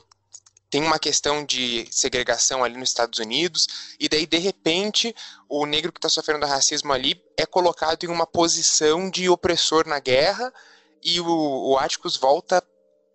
tem 0.70 0.82
uma 0.82 0.98
questão 0.98 1.44
de 1.44 1.86
segregação 1.92 2.64
ali 2.64 2.78
nos 2.78 2.90
Estados 2.90 3.20
Unidos, 3.20 3.68
e 4.00 4.08
daí, 4.08 4.26
de 4.26 4.38
repente, 4.38 5.14
o 5.50 5.66
negro 5.66 5.92
que 5.92 5.98
está 5.98 6.08
sofrendo 6.08 6.46
racismo 6.46 6.94
ali 6.94 7.22
é 7.36 7.46
colocado 7.46 8.06
em 8.06 8.08
uma 8.08 8.26
posição 8.26 9.10
de 9.10 9.28
opressor 9.28 9.86
na 9.86 10.00
guerra, 10.00 10.54
e 11.04 11.20
o, 11.20 11.28
o 11.28 11.78
Atticus 11.78 12.16
volta 12.16 12.64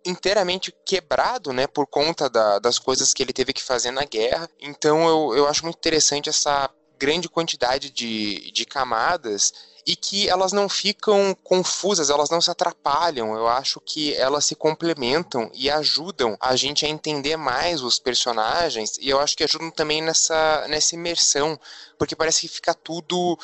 inteiramente 0.09 0.73
quebrado, 0.85 1.51
né, 1.53 1.67
por 1.67 1.85
conta 1.87 2.29
da, 2.29 2.59
das 2.59 2.79
coisas 2.79 3.13
que 3.13 3.21
ele 3.21 3.33
teve 3.33 3.53
que 3.53 3.63
fazer 3.63 3.91
na 3.91 4.05
guerra. 4.05 4.49
Então 4.59 5.07
eu, 5.07 5.37
eu 5.37 5.47
acho 5.47 5.63
muito 5.63 5.77
interessante 5.77 6.29
essa 6.29 6.69
grande 6.97 7.29
quantidade 7.29 7.91
de, 7.91 8.51
de 8.51 8.65
camadas 8.65 9.53
e 9.85 9.95
que 9.95 10.27
elas 10.27 10.51
não 10.51 10.67
ficam 10.67 11.33
confusas, 11.43 12.09
elas 12.09 12.29
não 12.29 12.41
se 12.41 12.51
atrapalham. 12.51 13.35
Eu 13.35 13.47
acho 13.47 13.79
que 13.79 14.13
elas 14.15 14.43
se 14.43 14.55
complementam 14.55 15.49
e 15.53 15.69
ajudam 15.69 16.35
a 16.41 16.55
gente 16.57 16.85
a 16.85 16.89
entender 16.89 17.37
mais 17.37 17.81
os 17.81 17.97
personagens 17.97 18.97
e 18.99 19.09
eu 19.09 19.19
acho 19.19 19.37
que 19.37 19.43
ajudam 19.45 19.71
também 19.71 20.01
nessa, 20.01 20.67
nessa 20.67 20.95
imersão, 20.95 21.57
porque 21.97 22.15
parece 22.15 22.41
que 22.41 22.47
fica 22.49 22.73
tudo 22.73 23.39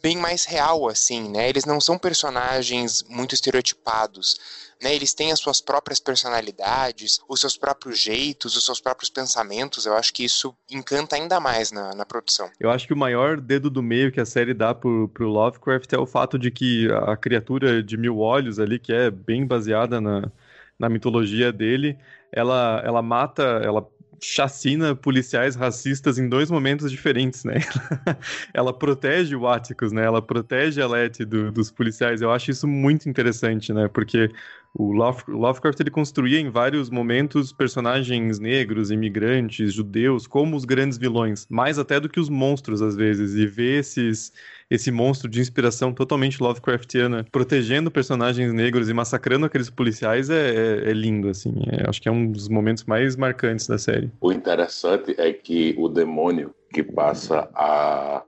bem 0.00 0.16
mais 0.16 0.44
real, 0.44 0.88
assim, 0.88 1.28
né? 1.28 1.48
Eles 1.48 1.64
não 1.64 1.80
são 1.80 1.98
personagens 1.98 3.02
muito 3.08 3.34
estereotipados. 3.34 4.38
Né, 4.82 4.94
eles 4.94 5.12
têm 5.12 5.32
as 5.32 5.40
suas 5.40 5.60
próprias 5.60 5.98
personalidades, 5.98 7.20
os 7.28 7.40
seus 7.40 7.56
próprios 7.56 7.98
jeitos, 7.98 8.56
os 8.56 8.64
seus 8.64 8.80
próprios 8.80 9.10
pensamentos. 9.10 9.86
Eu 9.86 9.94
acho 9.94 10.12
que 10.14 10.24
isso 10.24 10.54
encanta 10.70 11.16
ainda 11.16 11.40
mais 11.40 11.72
na, 11.72 11.94
na 11.94 12.06
produção. 12.06 12.48
Eu 12.60 12.70
acho 12.70 12.86
que 12.86 12.92
o 12.92 12.96
maior 12.96 13.40
dedo 13.40 13.68
do 13.68 13.82
meio 13.82 14.12
que 14.12 14.20
a 14.20 14.26
série 14.26 14.54
dá 14.54 14.72
pro, 14.72 15.08
pro 15.08 15.28
Lovecraft 15.28 15.92
é 15.92 15.98
o 15.98 16.06
fato 16.06 16.38
de 16.38 16.50
que 16.50 16.88
a 16.92 17.16
criatura 17.16 17.82
de 17.82 17.96
mil 17.96 18.18
olhos 18.18 18.60
ali, 18.60 18.78
que 18.78 18.92
é 18.92 19.10
bem 19.10 19.44
baseada 19.44 20.00
na, 20.00 20.30
na 20.78 20.88
mitologia 20.88 21.52
dele, 21.52 21.98
ela, 22.30 22.80
ela 22.84 23.02
mata, 23.02 23.42
ela 23.64 23.84
chacina 24.20 24.94
policiais 24.94 25.54
racistas 25.54 26.18
em 26.18 26.28
dois 26.28 26.50
momentos 26.50 26.90
diferentes, 26.90 27.44
né? 27.44 27.54
ela 28.52 28.72
protege 28.72 29.34
o 29.36 29.46
Atticus, 29.46 29.92
né? 29.92 30.04
Ela 30.04 30.20
protege 30.20 30.80
a 30.80 30.86
Letty 30.86 31.24
do, 31.24 31.52
dos 31.52 31.70
policiais. 31.70 32.20
Eu 32.20 32.30
acho 32.30 32.50
isso 32.50 32.66
muito 32.66 33.08
interessante, 33.08 33.72
né? 33.72 33.88
Porque 33.88 34.30
o 34.74 34.92
Lovecraft 34.92 35.80
ele 35.80 35.90
construía 35.90 36.38
em 36.38 36.50
vários 36.50 36.90
momentos 36.90 37.52
personagens 37.52 38.38
negros, 38.38 38.90
imigrantes, 38.90 39.72
judeus, 39.72 40.26
como 40.26 40.56
os 40.56 40.64
grandes 40.64 40.98
vilões, 40.98 41.46
mais 41.50 41.78
até 41.78 41.98
do 41.98 42.08
que 42.08 42.20
os 42.20 42.28
monstros 42.28 42.82
às 42.82 42.94
vezes. 42.94 43.34
E 43.34 43.46
ver 43.46 43.80
esses 43.80 44.32
esse 44.70 44.90
monstro 44.90 45.28
de 45.28 45.40
inspiração 45.40 45.92
totalmente 45.92 46.42
Lovecraftiana 46.42 47.24
protegendo 47.30 47.90
personagens 47.90 48.52
negros 48.52 48.88
e 48.88 48.94
massacrando 48.94 49.46
aqueles 49.46 49.70
policiais 49.70 50.28
é, 50.30 50.50
é, 50.50 50.90
é 50.90 50.92
lindo, 50.92 51.28
assim. 51.28 51.54
É, 51.70 51.88
acho 51.88 52.00
que 52.00 52.08
é 52.08 52.12
um 52.12 52.30
dos 52.30 52.48
momentos 52.48 52.84
mais 52.84 53.16
marcantes 53.16 53.66
da 53.66 53.78
série. 53.78 54.10
O 54.20 54.32
interessante 54.32 55.14
é 55.18 55.32
que 55.32 55.74
o 55.78 55.88
demônio 55.88 56.54
que 56.72 56.82
passa 56.82 57.48
a 57.54 58.22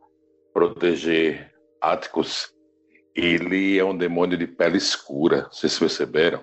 proteger 0.53 1.51
Atticus, 1.81 2.53
ele 3.15 3.79
é 3.79 3.85
um 3.85 3.97
demônio 3.97 4.37
de 4.37 4.47
pele 4.47 4.77
escura, 4.77 5.49
vocês 5.51 5.79
perceberam? 5.79 6.43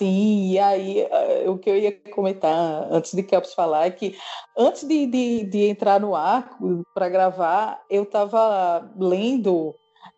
Sim, 0.00 0.52
e 0.52 0.58
aí 0.58 1.00
eh, 1.00 1.44
o 1.46 1.58
que 1.58 1.68
eu 1.68 1.76
ia 1.76 1.92
comentar 2.10 2.88
antes 2.90 3.12
de 3.12 3.22
Kelps 3.22 3.52
falar 3.52 3.84
é 3.84 3.90
que 3.90 4.16
antes 4.56 4.88
de, 4.88 5.04
de, 5.06 5.44
de 5.44 5.66
entrar 5.66 6.00
no 6.00 6.16
ar 6.16 6.56
para 6.94 7.10
gravar, 7.10 7.84
eu 7.90 8.04
estava 8.04 8.90
lendo 8.96 9.74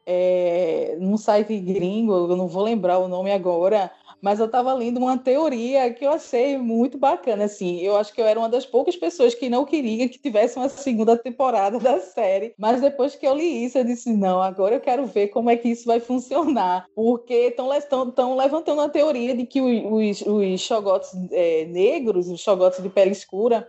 é, 0.07 0.97
num 1.01 1.17
site 1.17 1.59
gringo, 1.59 2.13
eu 2.15 2.37
não 2.37 2.47
vou 2.47 2.63
lembrar 2.63 2.99
o 2.99 3.09
nome 3.09 3.33
agora, 3.33 3.91
mas 4.23 4.39
eu 4.39 4.47
estava 4.47 4.73
lendo 4.73 4.99
uma 4.99 5.19
teoria 5.19 5.93
que 5.93 6.07
eu 6.07 6.13
achei 6.13 6.57
muito 6.57 6.97
bacana, 6.97 7.45
assim, 7.45 7.81
eu 7.81 7.97
acho 7.97 8.15
que 8.15 8.21
eu 8.21 8.27
era 8.27 8.39
uma 8.39 8.49
das 8.49 8.65
poucas 8.65 8.95
pessoas 8.95 9.35
que 9.35 9.49
não 9.49 9.65
queria 9.65 10.09
que 10.09 10.19
tivesse 10.19 10.57
uma 10.57 10.69
segunda 10.69 11.17
temporada 11.17 11.81
da 11.81 11.99
série, 11.99 12.55
mas 12.57 12.81
depois 12.81 13.17
que 13.17 13.27
eu 13.27 13.35
li 13.35 13.65
isso, 13.65 13.79
eu 13.79 13.85
disse, 13.85 14.13
não, 14.13 14.41
agora 14.41 14.77
eu 14.77 14.81
quero 14.81 15.05
ver 15.07 15.29
como 15.29 15.51
é 15.51 15.57
que 15.57 15.69
isso 15.69 15.87
vai 15.87 15.99
funcionar, 15.99 16.87
porque 16.95 17.35
estão 17.49 18.37
levantando 18.37 18.81
a 18.81 18.89
teoria 18.89 19.35
de 19.35 19.45
que 19.45 19.61
os, 19.61 20.23
os, 20.23 20.61
xogotes 20.61 21.11
é, 21.33 21.65
negros, 21.65 22.29
os 22.29 22.41
xogotes 22.41 22.81
de 22.81 22.89
pele 22.89 23.11
escura, 23.11 23.67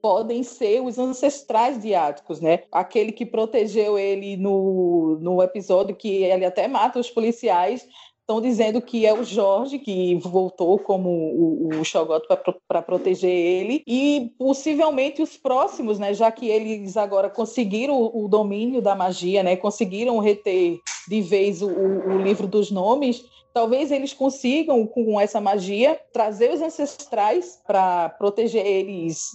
podem 0.00 0.42
ser 0.42 0.80
os 0.80 0.98
ancestrais 0.98 1.80
de 1.80 1.94
Áticos, 1.94 2.40
né? 2.40 2.62
Aquele 2.70 3.12
que 3.12 3.26
protegeu 3.26 3.98
ele 3.98 4.36
no, 4.36 5.18
no 5.20 5.42
episódio 5.42 5.96
que 5.96 6.22
ele 6.22 6.44
até 6.44 6.68
mata 6.68 7.00
os 7.00 7.10
policiais, 7.10 7.86
estão 8.28 8.42
dizendo 8.42 8.82
que 8.82 9.06
é 9.06 9.14
o 9.14 9.24
Jorge 9.24 9.78
que 9.78 10.14
voltou 10.16 10.78
como 10.78 11.08
o, 11.08 11.68
o 11.80 11.84
Shogot 11.84 12.26
para 12.68 12.82
proteger 12.82 13.30
ele 13.30 13.82
e 13.86 14.30
possivelmente 14.38 15.22
os 15.22 15.38
próximos, 15.38 15.98
né? 15.98 16.12
Já 16.12 16.30
que 16.30 16.46
eles 16.46 16.98
agora 16.98 17.30
conseguiram 17.30 17.94
o, 17.94 18.24
o 18.24 18.28
domínio 18.28 18.82
da 18.82 18.94
magia, 18.94 19.42
né? 19.42 19.56
Conseguiram 19.56 20.18
reter 20.18 20.78
de 21.08 21.22
vez 21.22 21.62
o, 21.62 21.68
o 21.68 22.18
livro 22.18 22.46
dos 22.46 22.70
nomes. 22.70 23.24
Talvez 23.54 23.90
eles 23.90 24.12
consigam, 24.12 24.86
com 24.86 25.18
essa 25.18 25.40
magia, 25.40 25.98
trazer 26.12 26.52
os 26.52 26.60
ancestrais 26.60 27.58
para 27.66 28.10
proteger 28.10 28.64
eles 28.64 29.30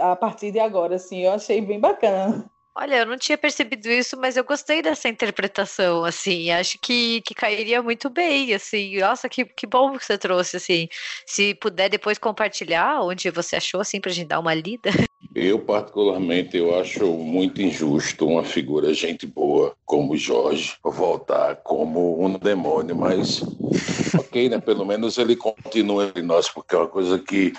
a 0.00 0.16
partir 0.16 0.50
de 0.52 0.58
agora. 0.58 0.96
Assim, 0.96 1.18
eu 1.18 1.32
achei 1.32 1.60
bem 1.60 1.78
bacana. 1.78 2.50
Olha, 2.80 2.98
eu 2.98 3.06
não 3.06 3.18
tinha 3.18 3.36
percebido 3.36 3.88
isso, 3.88 4.16
mas 4.16 4.36
eu 4.36 4.44
gostei 4.44 4.80
dessa 4.80 5.08
interpretação, 5.08 6.04
assim, 6.04 6.52
acho 6.52 6.78
que, 6.80 7.20
que 7.22 7.34
cairia 7.34 7.82
muito 7.82 8.08
bem, 8.08 8.54
assim, 8.54 9.00
nossa, 9.00 9.28
que, 9.28 9.44
que 9.44 9.66
bom 9.66 9.98
que 9.98 10.04
você 10.04 10.16
trouxe, 10.16 10.58
assim, 10.58 10.88
se 11.26 11.56
puder 11.56 11.88
depois 11.90 12.18
compartilhar 12.18 13.00
onde 13.02 13.32
você 13.32 13.56
achou, 13.56 13.80
assim, 13.80 14.00
pra 14.00 14.12
gente 14.12 14.28
dar 14.28 14.38
uma 14.38 14.54
lida. 14.54 14.90
Eu, 15.34 15.58
particularmente, 15.58 16.56
eu 16.56 16.78
acho 16.80 17.06
muito 17.12 17.60
injusto 17.60 18.26
uma 18.26 18.44
figura 18.44 18.94
gente 18.94 19.26
boa 19.26 19.74
como 19.84 20.16
Jorge 20.16 20.76
voltar 20.82 21.56
como 21.56 22.24
um 22.24 22.38
demônio, 22.38 22.96
mas 22.96 23.42
ok, 24.18 24.48
né, 24.48 24.58
pelo 24.58 24.86
menos 24.86 25.18
ele 25.18 25.36
continua 25.36 26.06
entre 26.06 26.22
nós, 26.22 26.48
porque 26.48 26.74
é 26.74 26.78
uma 26.78 26.88
coisa 26.88 27.18
que 27.18 27.52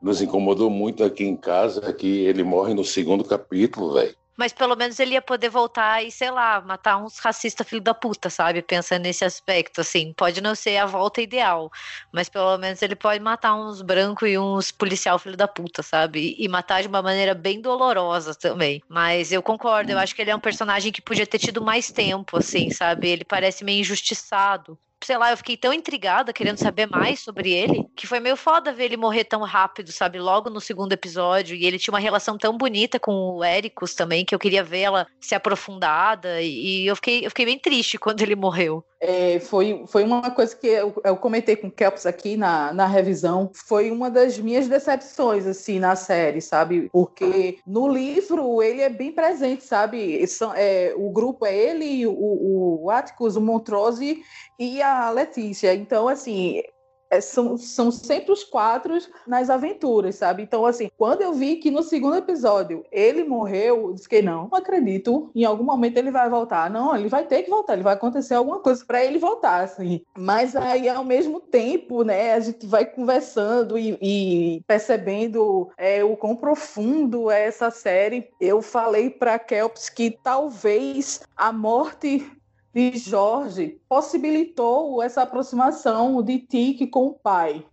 nos 0.00 0.22
incomodou 0.22 0.70
muito 0.70 1.04
aqui 1.04 1.24
em 1.24 1.36
casa, 1.36 1.92
que 1.92 2.20
ele 2.20 2.42
morre 2.42 2.74
no 2.74 2.84
segundo 2.84 3.22
capítulo, 3.22 3.94
velho 3.94 4.19
mas 4.40 4.54
pelo 4.54 4.74
menos 4.74 4.98
ele 4.98 5.12
ia 5.12 5.20
poder 5.20 5.50
voltar 5.50 6.02
e, 6.02 6.10
sei 6.10 6.30
lá, 6.30 6.62
matar 6.62 6.96
uns 6.96 7.18
racistas 7.18 7.68
filho 7.68 7.82
da 7.82 7.92
puta, 7.92 8.30
sabe? 8.30 8.62
Pensando 8.62 9.02
nesse 9.02 9.22
aspecto, 9.22 9.82
assim. 9.82 10.14
Pode 10.14 10.40
não 10.40 10.54
ser 10.54 10.78
a 10.78 10.86
volta 10.86 11.20
ideal, 11.20 11.70
mas 12.10 12.30
pelo 12.30 12.56
menos 12.56 12.80
ele 12.80 12.96
pode 12.96 13.22
matar 13.22 13.54
uns 13.54 13.82
brancos 13.82 14.26
e 14.26 14.38
uns 14.38 14.72
policial 14.72 15.18
filho 15.18 15.36
da 15.36 15.46
puta, 15.46 15.82
sabe? 15.82 16.34
E 16.38 16.48
matar 16.48 16.80
de 16.80 16.88
uma 16.88 17.02
maneira 17.02 17.34
bem 17.34 17.60
dolorosa 17.60 18.34
também. 18.34 18.82
Mas 18.88 19.30
eu 19.30 19.42
concordo, 19.42 19.92
eu 19.92 19.98
acho 19.98 20.14
que 20.14 20.22
ele 20.22 20.30
é 20.30 20.36
um 20.36 20.40
personagem 20.40 20.90
que 20.90 21.02
podia 21.02 21.26
ter 21.26 21.38
tido 21.38 21.60
mais 21.60 21.92
tempo, 21.92 22.38
assim, 22.38 22.70
sabe? 22.70 23.08
Ele 23.08 23.24
parece 23.26 23.62
meio 23.62 23.80
injustiçado 23.80 24.78
sei 25.04 25.16
lá, 25.16 25.30
eu 25.30 25.36
fiquei 25.36 25.56
tão 25.56 25.72
intrigada, 25.72 26.32
querendo 26.32 26.58
saber 26.58 26.86
mais 26.86 27.20
sobre 27.20 27.52
ele, 27.52 27.86
que 27.96 28.06
foi 28.06 28.20
meio 28.20 28.36
foda 28.36 28.72
ver 28.72 28.84
ele 28.84 28.96
morrer 28.96 29.24
tão 29.24 29.42
rápido, 29.42 29.92
sabe? 29.92 30.18
Logo 30.18 30.50
no 30.50 30.60
segundo 30.60 30.92
episódio. 30.92 31.56
E 31.56 31.64
ele 31.64 31.78
tinha 31.78 31.92
uma 31.92 32.00
relação 32.00 32.36
tão 32.36 32.56
bonita 32.56 32.98
com 32.98 33.12
o 33.12 33.44
Ericus 33.44 33.94
também, 33.94 34.24
que 34.24 34.34
eu 34.34 34.38
queria 34.38 34.62
ver 34.62 34.80
ela 34.80 35.06
se 35.20 35.34
aprofundada. 35.34 36.40
E 36.42 36.86
eu 36.86 36.96
fiquei, 36.96 37.24
eu 37.24 37.30
fiquei 37.30 37.46
bem 37.46 37.58
triste 37.58 37.96
quando 37.98 38.20
ele 38.22 38.36
morreu. 38.36 38.84
É, 39.02 39.40
foi, 39.40 39.82
foi 39.86 40.04
uma 40.04 40.30
coisa 40.30 40.54
que 40.54 40.66
eu, 40.66 40.94
eu 41.02 41.16
comentei 41.16 41.56
com 41.56 41.68
o 41.68 41.70
Kelps 41.70 42.04
aqui 42.04 42.36
na, 42.36 42.72
na 42.74 42.86
revisão. 42.86 43.50
Foi 43.54 43.90
uma 43.90 44.10
das 44.10 44.38
minhas 44.38 44.68
decepções, 44.68 45.46
assim, 45.46 45.78
na 45.78 45.96
série, 45.96 46.42
sabe? 46.42 46.90
Porque 46.92 47.58
no 47.66 47.88
livro 47.88 48.62
ele 48.62 48.82
é 48.82 48.90
bem 48.90 49.10
presente, 49.10 49.64
sabe? 49.64 50.22
É, 50.54 50.92
o 50.96 51.10
grupo 51.10 51.46
é 51.46 51.56
ele, 51.56 52.06
o, 52.06 52.82
o 52.84 52.90
Atticus, 52.90 53.36
o 53.36 53.40
Montrose 53.40 54.22
e 54.58 54.82
a 54.82 54.89
Letícia. 55.10 55.74
Então, 55.74 56.08
assim, 56.08 56.62
é, 57.10 57.20
são, 57.20 57.58
são 57.58 57.90
sempre 57.90 58.30
os 58.30 58.44
quatro 58.44 58.96
nas 59.26 59.50
aventuras, 59.50 60.14
sabe? 60.14 60.44
Então, 60.44 60.64
assim, 60.64 60.88
quando 60.96 61.22
eu 61.22 61.32
vi 61.32 61.56
que 61.56 61.70
no 61.70 61.82
segundo 61.82 62.16
episódio 62.16 62.84
ele 62.92 63.24
morreu, 63.24 63.88
eu 63.88 63.92
disse 63.92 64.08
que 64.08 64.22
não, 64.22 64.48
não 64.48 64.56
acredito, 64.56 65.30
em 65.34 65.44
algum 65.44 65.64
momento 65.64 65.96
ele 65.96 66.12
vai 66.12 66.30
voltar. 66.30 66.70
Não, 66.70 66.94
ele 66.94 67.08
vai 67.08 67.26
ter 67.26 67.42
que 67.42 67.50
voltar, 67.50 67.72
ele 67.72 67.82
vai 67.82 67.94
acontecer 67.94 68.34
alguma 68.34 68.60
coisa 68.60 68.84
para 68.86 69.04
ele 69.04 69.18
voltar, 69.18 69.64
assim. 69.64 70.02
Mas 70.16 70.54
aí, 70.54 70.88
ao 70.88 71.04
mesmo 71.04 71.40
tempo, 71.40 72.04
né, 72.04 72.34
a 72.34 72.40
gente 72.40 72.64
vai 72.64 72.86
conversando 72.86 73.76
e, 73.76 73.98
e 74.00 74.62
percebendo 74.68 75.68
é, 75.76 76.04
o 76.04 76.16
quão 76.16 76.36
profundo 76.36 77.28
é 77.28 77.44
essa 77.46 77.72
série. 77.72 78.28
Eu 78.40 78.62
falei 78.62 79.10
para 79.10 79.38
Kelps 79.38 79.88
que 79.88 80.16
talvez 80.22 81.20
a 81.36 81.52
morte 81.52 82.24
de 82.72 82.96
Jorge 82.98 83.80
possibilitou 83.88 85.02
essa 85.02 85.22
aproximação 85.22 86.22
de 86.22 86.38
Tique 86.38 86.86
com 86.86 87.06
o 87.06 87.14
pai. 87.14 87.64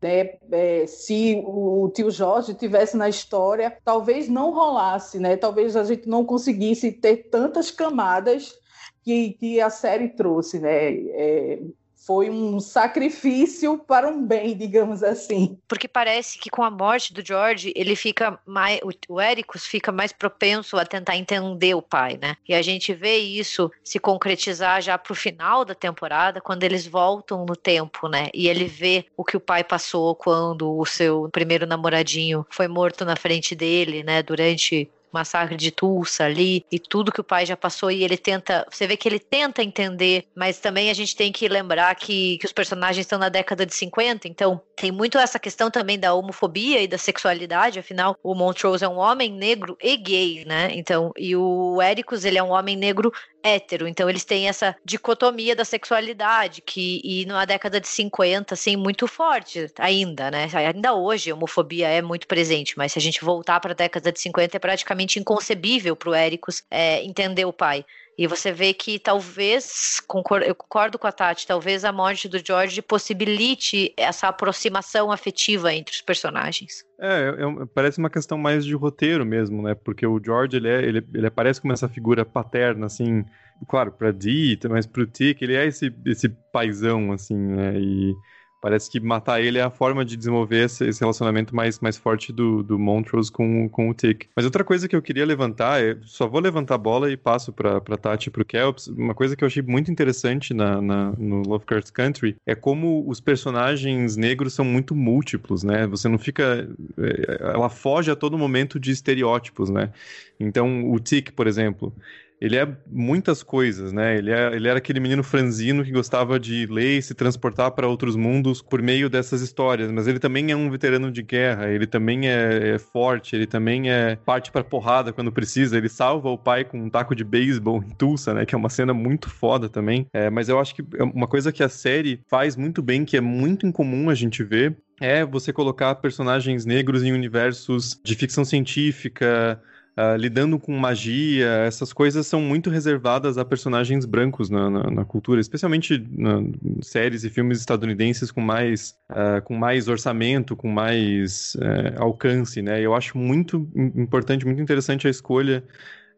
Né? 0.00 0.38
É, 0.50 0.86
se 0.86 1.42
o 1.44 1.90
tio 1.92 2.10
Jorge 2.10 2.54
tivesse 2.54 2.96
na 2.96 3.08
história, 3.08 3.76
talvez 3.84 4.28
não 4.28 4.52
rolasse, 4.52 5.18
né? 5.18 5.36
Talvez 5.36 5.74
a 5.76 5.82
gente 5.82 6.08
não 6.08 6.24
conseguisse 6.24 6.92
ter 6.92 7.28
tantas 7.30 7.70
camadas 7.70 8.54
que, 9.02 9.30
que 9.32 9.60
a 9.60 9.70
série 9.70 10.10
trouxe, 10.10 10.60
né? 10.60 10.94
É, 10.94 11.60
foi 12.08 12.30
um 12.30 12.58
sacrifício 12.58 13.76
para 13.76 14.08
um 14.08 14.24
bem, 14.24 14.56
digamos 14.56 15.02
assim. 15.02 15.58
Porque 15.68 15.86
parece 15.86 16.38
que 16.38 16.48
com 16.48 16.62
a 16.62 16.70
morte 16.70 17.12
do 17.12 17.22
George, 17.22 17.70
ele 17.76 17.94
fica 17.94 18.40
mais. 18.46 18.80
O 19.06 19.20
Ericus 19.20 19.66
fica 19.66 19.92
mais 19.92 20.10
propenso 20.10 20.78
a 20.78 20.86
tentar 20.86 21.18
entender 21.18 21.74
o 21.74 21.82
pai, 21.82 22.18
né? 22.18 22.34
E 22.48 22.54
a 22.54 22.62
gente 22.62 22.94
vê 22.94 23.18
isso 23.18 23.70
se 23.84 23.98
concretizar 23.98 24.80
já 24.80 24.96
pro 24.96 25.14
final 25.14 25.66
da 25.66 25.74
temporada, 25.74 26.40
quando 26.40 26.64
eles 26.64 26.86
voltam 26.86 27.44
no 27.44 27.54
tempo, 27.54 28.08
né? 28.08 28.30
E 28.32 28.48
ele 28.48 28.64
vê 28.64 29.04
o 29.14 29.22
que 29.22 29.36
o 29.36 29.40
pai 29.40 29.62
passou 29.62 30.14
quando 30.14 30.78
o 30.78 30.86
seu 30.86 31.28
primeiro 31.30 31.66
namoradinho 31.66 32.46
foi 32.48 32.68
morto 32.68 33.04
na 33.04 33.16
frente 33.16 33.54
dele, 33.54 34.02
né? 34.02 34.22
Durante 34.22 34.90
massacre 35.12 35.56
de 35.56 35.70
Tulsa 35.70 36.24
ali 36.24 36.64
e 36.70 36.78
tudo 36.78 37.12
que 37.12 37.20
o 37.20 37.24
pai 37.24 37.46
já 37.46 37.56
passou 37.56 37.90
e 37.90 38.04
ele 38.04 38.16
tenta, 38.16 38.66
você 38.70 38.86
vê 38.86 38.96
que 38.96 39.08
ele 39.08 39.18
tenta 39.18 39.62
entender, 39.62 40.26
mas 40.34 40.58
também 40.58 40.90
a 40.90 40.94
gente 40.94 41.16
tem 41.16 41.32
que 41.32 41.48
lembrar 41.48 41.94
que, 41.94 42.38
que 42.38 42.46
os 42.46 42.52
personagens 42.52 43.04
estão 43.04 43.18
na 43.18 43.28
década 43.28 43.64
de 43.64 43.74
50, 43.74 44.28
então 44.28 44.60
tem 44.76 44.92
muito 44.92 45.18
essa 45.18 45.38
questão 45.38 45.70
também 45.70 45.98
da 45.98 46.14
homofobia 46.14 46.80
e 46.82 46.88
da 46.88 46.98
sexualidade, 46.98 47.78
afinal 47.78 48.16
o 48.22 48.34
Montrose 48.34 48.84
é 48.84 48.88
um 48.88 48.98
homem 48.98 49.32
negro 49.32 49.76
e 49.82 49.96
gay, 49.96 50.44
né? 50.44 50.70
Então, 50.72 51.12
e 51.16 51.34
o 51.34 51.80
Ericus, 51.82 52.24
ele 52.24 52.38
é 52.38 52.42
um 52.42 52.50
homem 52.50 52.76
negro 52.76 53.12
hétero, 53.42 53.86
então 53.86 54.08
eles 54.08 54.24
têm 54.24 54.48
essa 54.48 54.76
dicotomia 54.84 55.54
da 55.54 55.64
sexualidade 55.64 56.62
que 56.62 57.00
e 57.04 57.24
na 57.26 57.44
década 57.44 57.80
de 57.80 57.88
50 57.88 58.54
assim 58.54 58.76
muito 58.76 59.06
forte 59.06 59.70
ainda, 59.78 60.30
né? 60.30 60.48
Ainda 60.54 60.94
hoje 60.94 61.30
a 61.30 61.34
homofobia 61.34 61.88
é 61.88 62.02
muito 62.02 62.26
presente, 62.26 62.76
mas 62.76 62.92
se 62.92 62.98
a 62.98 63.02
gente 63.02 63.24
voltar 63.24 63.60
para 63.60 63.72
a 63.72 63.74
década 63.74 64.12
de 64.12 64.20
50 64.20 64.56
é 64.56 64.60
praticamente 64.60 65.18
inconcebível 65.18 65.94
para 65.96 66.10
o 66.10 66.14
Éricos 66.14 66.62
é, 66.70 67.02
entender 67.04 67.44
o 67.44 67.52
pai. 67.52 67.84
E 68.18 68.26
você 68.26 68.50
vê 68.50 68.74
que 68.74 68.98
talvez, 68.98 70.02
eu 70.44 70.54
concordo 70.56 70.98
com 70.98 71.06
a 71.06 71.12
Tati, 71.12 71.46
talvez 71.46 71.84
a 71.84 71.92
morte 71.92 72.28
do 72.28 72.44
George 72.44 72.82
possibilite 72.82 73.94
essa 73.96 74.26
aproximação 74.26 75.12
afetiva 75.12 75.72
entre 75.72 75.94
os 75.94 76.00
personagens. 76.00 76.84
É, 77.00 77.28
é, 77.28 77.62
é 77.62 77.66
parece 77.72 78.00
uma 78.00 78.10
questão 78.10 78.36
mais 78.36 78.64
de 78.64 78.74
roteiro 78.74 79.24
mesmo, 79.24 79.62
né? 79.62 79.76
Porque 79.76 80.04
o 80.04 80.20
George, 80.22 80.56
ele, 80.56 80.68
é, 80.68 80.82
ele, 80.82 81.06
ele 81.14 81.26
aparece 81.28 81.60
como 81.60 81.72
essa 81.72 81.88
figura 81.88 82.24
paterna, 82.24 82.86
assim, 82.86 83.24
claro, 83.68 83.92
pra 83.92 84.10
Dee, 84.10 84.58
mas 84.68 84.84
pro 84.84 85.06
Tick, 85.06 85.40
ele 85.40 85.54
é 85.54 85.66
esse, 85.66 85.94
esse 86.04 86.28
paizão, 86.52 87.12
assim, 87.12 87.36
né? 87.36 87.78
E 87.78 88.12
Parece 88.60 88.90
que 88.90 88.98
matar 88.98 89.40
ele 89.40 89.58
é 89.58 89.62
a 89.62 89.70
forma 89.70 90.04
de 90.04 90.16
desenvolver 90.16 90.64
esse, 90.64 90.90
relacionamento 91.00 91.54
mais, 91.54 91.78
mais 91.80 91.96
forte 91.96 92.32
do, 92.32 92.62
do 92.62 92.78
Montrose 92.78 93.30
com, 93.30 93.68
com 93.68 93.88
o 93.88 93.94
Tick. 93.94 94.26
Mas 94.34 94.44
outra 94.44 94.64
coisa 94.64 94.88
que 94.88 94.96
eu 94.96 95.02
queria 95.02 95.24
levantar, 95.24 95.82
é, 95.82 95.96
só 96.02 96.26
vou 96.26 96.40
levantar 96.40 96.74
a 96.74 96.78
bola 96.78 97.10
e 97.10 97.16
passo 97.16 97.52
pra 97.52 97.80
Tati 97.80 98.28
e 98.28 98.30
pro 98.30 98.44
Kelps. 98.44 98.88
Uma 98.88 99.14
coisa 99.14 99.36
que 99.36 99.44
eu 99.44 99.46
achei 99.46 99.62
muito 99.62 99.90
interessante 99.90 100.52
na, 100.52 100.80
na, 100.82 101.12
no 101.12 101.42
Lovecraft 101.42 101.92
Country 101.92 102.36
é 102.46 102.54
como 102.54 103.08
os 103.08 103.20
personagens 103.20 104.16
negros 104.16 104.54
são 104.54 104.64
muito 104.64 104.94
múltiplos, 104.94 105.62
né? 105.62 105.86
Você 105.86 106.08
não 106.08 106.18
fica. 106.18 106.68
É, 106.98 107.52
ela 107.54 107.68
foge 107.68 108.10
a 108.10 108.16
todo 108.16 108.36
momento 108.36 108.80
de 108.80 108.90
estereótipos, 108.90 109.70
né? 109.70 109.92
Então, 110.40 110.90
o 110.90 110.98
Tick, 110.98 111.32
por 111.32 111.46
exemplo 111.46 111.92
ele 112.40 112.56
é 112.56 112.68
muitas 112.86 113.42
coisas, 113.42 113.92
né? 113.92 114.16
Ele, 114.16 114.30
é, 114.30 114.54
ele 114.54 114.68
era 114.68 114.78
aquele 114.78 115.00
menino 115.00 115.22
franzino 115.22 115.84
que 115.84 115.90
gostava 115.90 116.38
de 116.38 116.66
ler 116.66 116.98
e 116.98 117.02
se 117.02 117.14
transportar 117.14 117.72
para 117.72 117.88
outros 117.88 118.14
mundos 118.16 118.62
por 118.62 118.80
meio 118.80 119.10
dessas 119.10 119.40
histórias, 119.40 119.90
mas 119.90 120.06
ele 120.06 120.18
também 120.18 120.50
é 120.50 120.56
um 120.56 120.70
veterano 120.70 121.10
de 121.10 121.22
guerra, 121.22 121.68
ele 121.68 121.86
também 121.86 122.28
é, 122.28 122.74
é 122.74 122.78
forte, 122.78 123.34
ele 123.34 123.46
também 123.46 123.90
é 123.90 124.16
parte 124.16 124.52
para 124.52 124.62
porrada 124.62 125.12
quando 125.12 125.32
precisa, 125.32 125.76
ele 125.76 125.88
salva 125.88 126.28
o 126.28 126.38
pai 126.38 126.64
com 126.64 126.78
um 126.78 126.90
taco 126.90 127.14
de 127.14 127.24
beisebol 127.24 127.82
em 127.82 127.90
Tulsa, 127.90 128.32
né? 128.32 128.46
Que 128.46 128.54
é 128.54 128.58
uma 128.58 128.70
cena 128.70 128.94
muito 128.94 129.28
foda 129.28 129.68
também. 129.68 130.06
É, 130.12 130.30
mas 130.30 130.48
eu 130.48 130.60
acho 130.60 130.74
que 130.74 130.84
é 130.96 131.02
uma 131.02 131.26
coisa 131.26 131.52
que 131.52 131.62
a 131.62 131.68
série 131.68 132.20
faz 132.28 132.56
muito 132.56 132.82
bem, 132.82 133.04
que 133.04 133.16
é 133.16 133.20
muito 133.20 133.66
incomum 133.66 134.10
a 134.10 134.14
gente 134.14 134.44
ver, 134.44 134.76
é 135.00 135.24
você 135.24 135.52
colocar 135.52 135.94
personagens 135.96 136.64
negros 136.64 137.02
em 137.02 137.12
universos 137.12 138.00
de 138.02 138.14
ficção 138.14 138.44
científica, 138.44 139.60
uh, 139.98 140.16
lidando 140.16 140.58
com 140.58 140.72
magia, 140.78 141.48
essas 141.66 141.92
coisas 141.92 142.26
são 142.26 142.40
muito 142.40 142.70
reservadas 142.70 143.36
a 143.36 143.44
personagens 143.44 144.04
brancos 144.04 144.48
na, 144.48 144.70
na, 144.70 144.90
na 144.90 145.04
cultura, 145.04 145.40
especialmente 145.40 146.06
na 146.12 146.40
séries 146.80 147.24
e 147.24 147.30
filmes 147.30 147.58
estadunidenses 147.58 148.30
com 148.30 148.40
mais, 148.40 148.96
uh, 149.10 149.42
com 149.42 149.54
mais 149.54 149.88
orçamento, 149.88 150.54
com 150.54 150.68
mais 150.68 151.56
uh, 151.56 152.00
alcance, 152.02 152.62
né? 152.62 152.80
Eu 152.80 152.94
acho 152.94 153.18
muito 153.18 153.68
importante, 153.74 154.46
muito 154.46 154.62
interessante 154.62 155.06
a 155.08 155.10
escolha 155.10 155.64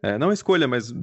é, 0.02 0.16
não 0.16 0.30
a 0.30 0.34
escolha, 0.34 0.66
mas 0.66 0.94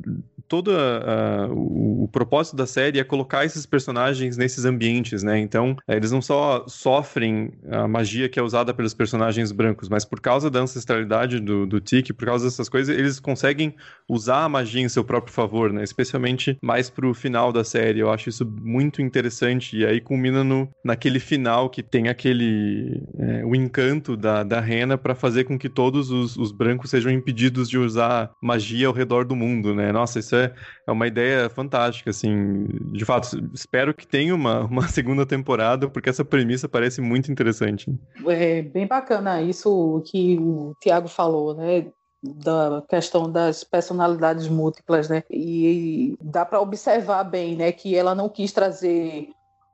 todo 0.48 0.70
uh, 0.70 1.54
o, 1.54 2.04
o, 2.04 2.08
propósito 2.08 2.56
da 2.56 2.66
série 2.66 3.00
é 3.00 3.04
colocar 3.04 3.46
esses 3.46 3.66
personagens 3.66 4.38
nesses 4.38 4.66
ambientes, 4.66 5.24
né? 5.24 5.38
Então, 5.40 5.76
é, 5.88 5.96
eles 5.96 6.12
não 6.12 6.22
só 6.22 6.66
sofrem 6.68 7.52
a 7.70 7.88
magia 7.88 8.30
que 8.30 8.40
é 8.40 8.42
usada 8.42 8.74
pelos 8.74 8.94
personagens 8.94 9.52
brancos, 9.52 9.90
mas 9.90 10.06
por 10.06 10.20
causa 10.22 10.50
da 10.50 10.60
ancestralidade 10.60 11.40
do, 11.40 11.66
do 11.66 11.80
Tiki, 11.80 12.14
por 12.14 12.26
causa 12.26 12.46
dessas 12.46 12.70
coisas, 12.70 12.96
eles 12.96 13.20
conseguem 13.20 13.76
usar 14.10 14.44
a 14.46 14.50
magia 14.50 14.82
em 14.82 14.90
seu 14.90 15.04
próprio 15.04 15.34
favor, 15.34 15.72
né? 15.74 15.84
Especialmente 15.84 16.58
mais 16.62 16.90
pro 16.90 17.14
final 17.14 17.52
da 17.52 17.64
série. 17.64 18.00
Eu 18.00 18.12
acho 18.12 18.30
isso 18.30 18.46
muito 18.46 19.02
interessante. 19.02 19.78
E 19.78 19.86
aí 19.86 20.00
culmina 20.00 20.44
no, 20.44 20.70
naquele 20.84 21.20
final 21.20 21.70
que 21.70 21.84
tem 21.84 22.08
aquele. 22.08 23.04
É, 23.20 23.46
o 23.46 23.56
encanto 23.56 24.16
da, 24.16 24.44
da 24.44 24.60
Rena 24.60 24.98
para 24.98 25.16
fazer 25.16 25.44
com 25.44 25.58
que 25.58 25.70
todos 25.70 26.10
os, 26.10 26.38
os 26.38 26.52
brancos 26.52 26.90
sejam 26.90 27.12
impedidos 27.12 27.70
de 27.70 27.78
usar 27.78 28.32
magia 28.42 28.88
ao 28.88 28.94
redor 28.94 29.26
do 29.26 29.36
mundo, 29.36 29.76
né? 29.76 29.92
Nossa, 29.92 30.20
isso 30.20 30.36
é, 30.36 30.37
é 30.46 30.92
uma 30.92 31.08
ideia 31.08 31.50
fantástica, 31.50 32.10
assim. 32.10 32.66
De 32.92 33.06
fato, 33.06 33.38
espero 33.54 33.94
que 33.94 34.08
tenha 34.08 34.34
uma, 34.34 34.62
uma 34.66 34.88
segunda 34.88 35.26
temporada, 35.26 35.90
porque 35.90 36.10
essa 36.10 36.26
premissa 36.26 36.70
parece 36.70 37.02
muito 37.02 37.32
interessante. 37.32 37.94
É 38.28 38.62
bem 38.62 38.88
bacana 38.88 39.42
isso 39.42 40.02
que 40.06 40.38
o 40.40 40.74
Tiago 40.82 41.08
falou, 41.08 41.56
né? 41.56 41.88
da 42.24 42.84
questão 42.90 43.32
das 43.32 43.64
personalidades 43.64 44.48
múltiplas, 44.48 45.08
né? 45.08 45.24
E 45.30 46.18
dá 46.22 46.44
para 46.46 46.60
observar 46.60 47.24
bem, 47.24 47.56
né, 47.56 47.72
que 47.72 47.96
ela 47.96 48.16
não 48.16 48.28
quis 48.28 48.52
trazer 48.52 49.30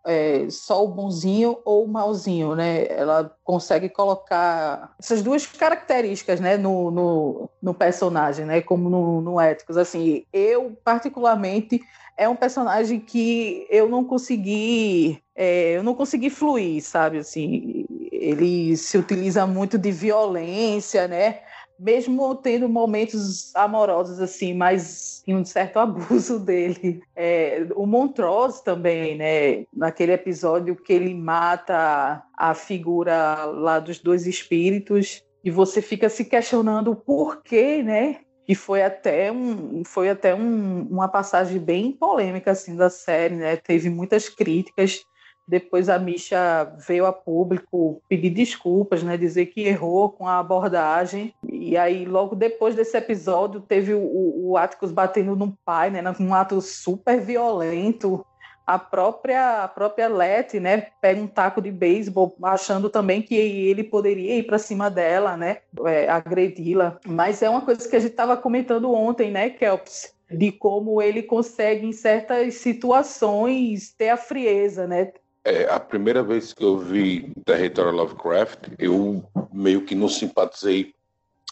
é, 0.05 0.47
só 0.49 0.83
o 0.83 0.87
bonzinho 0.87 1.57
ou 1.63 1.85
o 1.85 1.87
malzinho, 1.87 2.55
né? 2.55 2.87
Ela 2.87 3.33
consegue 3.43 3.89
colocar 3.89 4.93
essas 4.99 5.21
duas 5.21 5.45
características, 5.45 6.39
né, 6.39 6.57
no, 6.57 6.91
no, 6.91 7.49
no 7.61 7.73
personagem, 7.73 8.45
né, 8.45 8.61
como 8.61 8.89
no, 8.89 9.21
no 9.21 9.39
Éticos. 9.39 9.77
Assim, 9.77 10.25
eu 10.33 10.77
particularmente 10.83 11.81
é 12.17 12.27
um 12.27 12.35
personagem 12.35 12.99
que 12.99 13.65
eu 13.69 13.89
não 13.89 14.03
consegui, 14.03 15.21
é, 15.35 15.77
eu 15.77 15.83
não 15.83 15.95
consegui 15.95 16.29
fluir, 16.29 16.83
sabe? 16.83 17.17
Assim, 17.17 17.85
ele 18.11 18.77
se 18.77 18.97
utiliza 18.97 19.47
muito 19.47 19.77
de 19.77 19.91
violência, 19.91 21.07
né? 21.07 21.39
Mesmo 21.79 22.35
tendo 22.35 22.69
momentos 22.69 23.55
amorosos 23.55 24.19
assim, 24.19 24.53
mas 24.53 25.23
em 25.27 25.35
um 25.35 25.45
certo 25.45 25.77
abuso 25.79 26.39
dele. 26.39 27.01
É, 27.15 27.65
o 27.75 27.85
Montrose 27.85 28.63
também, 28.63 29.17
né? 29.17 29.65
Naquele 29.73 30.13
episódio 30.13 30.75
que 30.75 30.93
ele 30.93 31.13
mata 31.13 32.23
a 32.37 32.53
figura 32.53 33.45
lá 33.45 33.79
dos 33.79 33.99
dois 33.99 34.27
espíritos 34.27 35.23
e 35.43 35.51
você 35.51 35.81
fica 35.81 36.09
se 36.09 36.25
questionando 36.25 36.91
o 36.91 36.95
porquê, 36.95 37.83
né? 37.83 38.19
E 38.47 38.55
foi 38.55 38.83
até, 38.83 39.31
um, 39.31 39.83
foi 39.85 40.09
até 40.09 40.35
um, 40.35 40.83
uma 40.89 41.07
passagem 41.07 41.59
bem 41.59 41.93
polêmica 41.93 42.51
assim 42.51 42.75
da 42.75 42.89
série, 42.89 43.35
né? 43.35 43.55
Teve 43.55 43.89
muitas 43.89 44.27
críticas 44.27 45.05
depois 45.47 45.89
a 45.89 45.99
Misha 45.99 46.63
veio 46.87 47.05
a 47.05 47.13
público 47.13 48.01
pedir 48.07 48.29
desculpas, 48.29 49.03
né, 49.03 49.17
dizer 49.17 49.47
que 49.47 49.61
errou 49.61 50.09
com 50.09 50.27
a 50.27 50.39
abordagem. 50.39 51.33
E 51.47 51.77
aí, 51.77 52.05
logo 52.05 52.35
depois 52.35 52.75
desse 52.75 52.97
episódio, 52.97 53.61
teve 53.61 53.93
o, 53.93 54.49
o 54.49 54.57
Atticus 54.57 54.91
batendo 54.91 55.35
no 55.35 55.57
pai, 55.65 55.89
né, 55.89 56.01
um 56.19 56.33
ato 56.33 56.61
super 56.61 57.19
violento, 57.19 58.25
a 58.65 58.79
própria 58.79 59.63
a 59.63 59.67
própria 59.67 60.07
Letty, 60.07 60.59
né, 60.59 60.87
pega 61.01 61.21
um 61.21 61.27
taco 61.27 61.61
de 61.61 61.71
beisebol, 61.71 62.35
achando 62.41 62.89
também 62.89 63.21
que 63.21 63.35
ele 63.35 63.83
poderia 63.83 64.37
ir 64.37 64.43
para 64.43 64.57
cima 64.57 64.89
dela, 64.89 65.35
né, 65.35 65.57
é, 65.85 66.09
agredi-la. 66.09 66.97
Mas 67.05 67.41
é 67.41 67.49
uma 67.49 67.61
coisa 67.61 67.87
que 67.87 67.95
a 67.95 67.99
gente 67.99 68.11
estava 68.11 68.37
comentando 68.37 68.91
ontem, 68.93 69.31
né, 69.31 69.49
Kelps, 69.49 70.13
de 70.31 70.51
como 70.51 71.01
ele 71.01 71.21
consegue 71.21 71.85
em 71.85 71.91
certas 71.91 72.55
situações 72.55 73.93
ter 73.93 74.09
a 74.09 74.17
frieza, 74.17 74.87
né? 74.87 75.11
É, 75.45 75.65
a 75.65 75.79
primeira 75.79 76.23
vez 76.23 76.53
que 76.53 76.63
eu 76.63 76.77
vi 76.77 77.33
Territory 77.45 77.95
Lovecraft, 77.95 78.69
eu 78.79 79.23
meio 79.51 79.83
que 79.83 79.93
não 79.93 80.07
simpatizei 80.07 80.93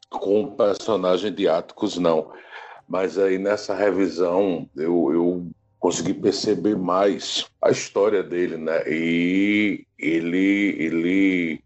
com 0.09 0.43
o 0.43 0.51
personagem 0.51 1.33
de 1.33 1.47
Atticus, 1.47 1.97
não. 1.97 2.31
Mas 2.87 3.17
aí 3.17 3.37
nessa 3.37 3.73
revisão 3.73 4.69
eu, 4.75 5.11
eu 5.13 5.47
consegui 5.79 6.13
perceber 6.13 6.77
mais 6.77 7.45
a 7.61 7.69
história 7.69 8.23
dele, 8.23 8.55
né? 8.55 8.81
E 8.87 9.85
ele, 9.97 10.75
ele 10.77 11.63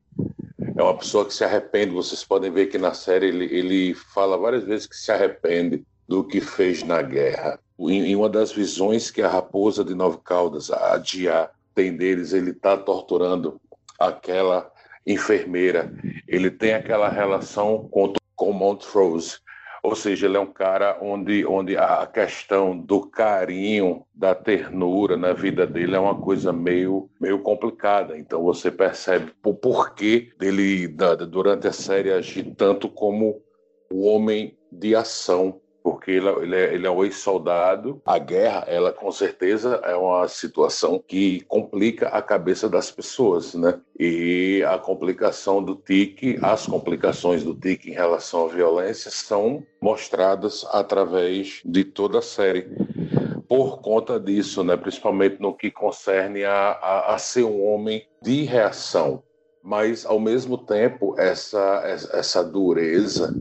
é 0.76 0.82
uma 0.82 0.98
pessoa 0.98 1.26
que 1.26 1.34
se 1.34 1.44
arrepende. 1.44 1.92
Vocês 1.92 2.24
podem 2.24 2.52
ver 2.52 2.68
que 2.68 2.78
na 2.78 2.94
série 2.94 3.28
ele, 3.28 3.46
ele 3.46 3.94
fala 3.94 4.38
várias 4.38 4.64
vezes 4.64 4.88
que 4.88 4.96
se 4.96 5.12
arrepende 5.12 5.84
do 6.08 6.24
que 6.24 6.42
fez 6.42 6.82
na 6.82 7.02
guerra. 7.02 7.60
Em, 7.78 8.12
em 8.12 8.16
uma 8.16 8.30
das 8.30 8.52
visões 8.52 9.12
que 9.12 9.22
a 9.22 9.28
raposa 9.28 9.84
de 9.84 9.94
Nove 9.94 10.20
Caldas, 10.24 10.72
a 10.72 10.98
Dia, 10.98 11.50
tem 11.76 11.96
deles, 11.96 12.34
ele 12.34 12.52
está 12.52 12.78
torturando 12.78 13.62
aquela 14.00 14.72
enfermeira. 15.06 15.94
Ele 16.28 16.50
tem 16.50 16.74
aquela 16.74 17.10
relação 17.10 17.88
com, 17.90 18.14
com 18.36 18.52
Montrose 18.52 19.40
ou 19.86 19.96
seja, 19.96 20.26
ele 20.26 20.36
é 20.36 20.40
um 20.40 20.52
cara 20.52 20.98
onde, 21.00 21.46
onde 21.46 21.78
a 21.78 22.08
questão 22.08 22.76
do 22.76 23.02
carinho, 23.02 24.04
da 24.16 24.34
ternura 24.34 25.16
na 25.16 25.32
vida 25.32 25.68
dele 25.68 25.96
é 25.96 26.00
uma 26.00 26.20
coisa 26.20 26.52
meio, 26.52 27.08
meio 27.22 27.38
complicada. 27.44 28.18
Então 28.18 28.42
você 28.42 28.72
percebe 28.72 29.32
o 29.46 29.54
porquê 29.54 30.32
dele, 30.40 30.88
durante 31.30 31.68
a 31.68 31.72
série, 31.72 32.12
agir 32.12 32.56
tanto 32.58 32.90
como 32.90 33.44
o 33.92 34.08
homem 34.08 34.58
de 34.72 34.96
ação 34.96 35.62
porque 35.86 36.10
ele, 36.10 36.28
ele 36.28 36.56
é, 36.56 36.74
ele 36.74 36.88
é 36.88 36.90
um 36.90 37.04
ex-soldado. 37.04 38.02
A 38.04 38.18
guerra, 38.18 38.64
ela 38.66 38.92
com 38.92 39.12
certeza 39.12 39.80
é 39.84 39.96
uma 39.96 40.28
situação 40.28 40.98
que 40.98 41.42
complica 41.42 42.08
a 42.08 42.24
cabeça 42.24 42.68
das 42.68 42.90
pessoas, 42.90 43.54
né? 43.54 43.80
E 44.00 44.64
a 44.68 44.80
complicação 44.80 45.62
do 45.62 45.76
tique, 45.76 46.40
as 46.42 46.66
complicações 46.66 47.44
do 47.44 47.54
tique 47.54 47.92
em 47.92 47.94
relação 47.94 48.46
à 48.46 48.48
violência 48.48 49.12
são 49.12 49.64
mostradas 49.80 50.66
através 50.72 51.62
de 51.64 51.84
toda 51.84 52.18
a 52.18 52.24
série. 52.24 52.68
Por 53.48 53.80
conta 53.80 54.20
disso, 54.20 54.64
né? 54.64 54.76
principalmente 54.76 55.40
no 55.40 55.54
que 55.54 55.70
concerne 55.70 56.44
a, 56.44 56.72
a, 56.72 57.14
a 57.14 57.18
ser 57.20 57.44
um 57.44 57.64
homem 57.64 58.08
de 58.24 58.42
reação, 58.42 59.22
mas 59.64 60.04
ao 60.04 60.20
mesmo 60.20 60.58
tempo 60.58 61.14
essa 61.20 61.84
essa 62.12 62.44
dureza 62.44 63.40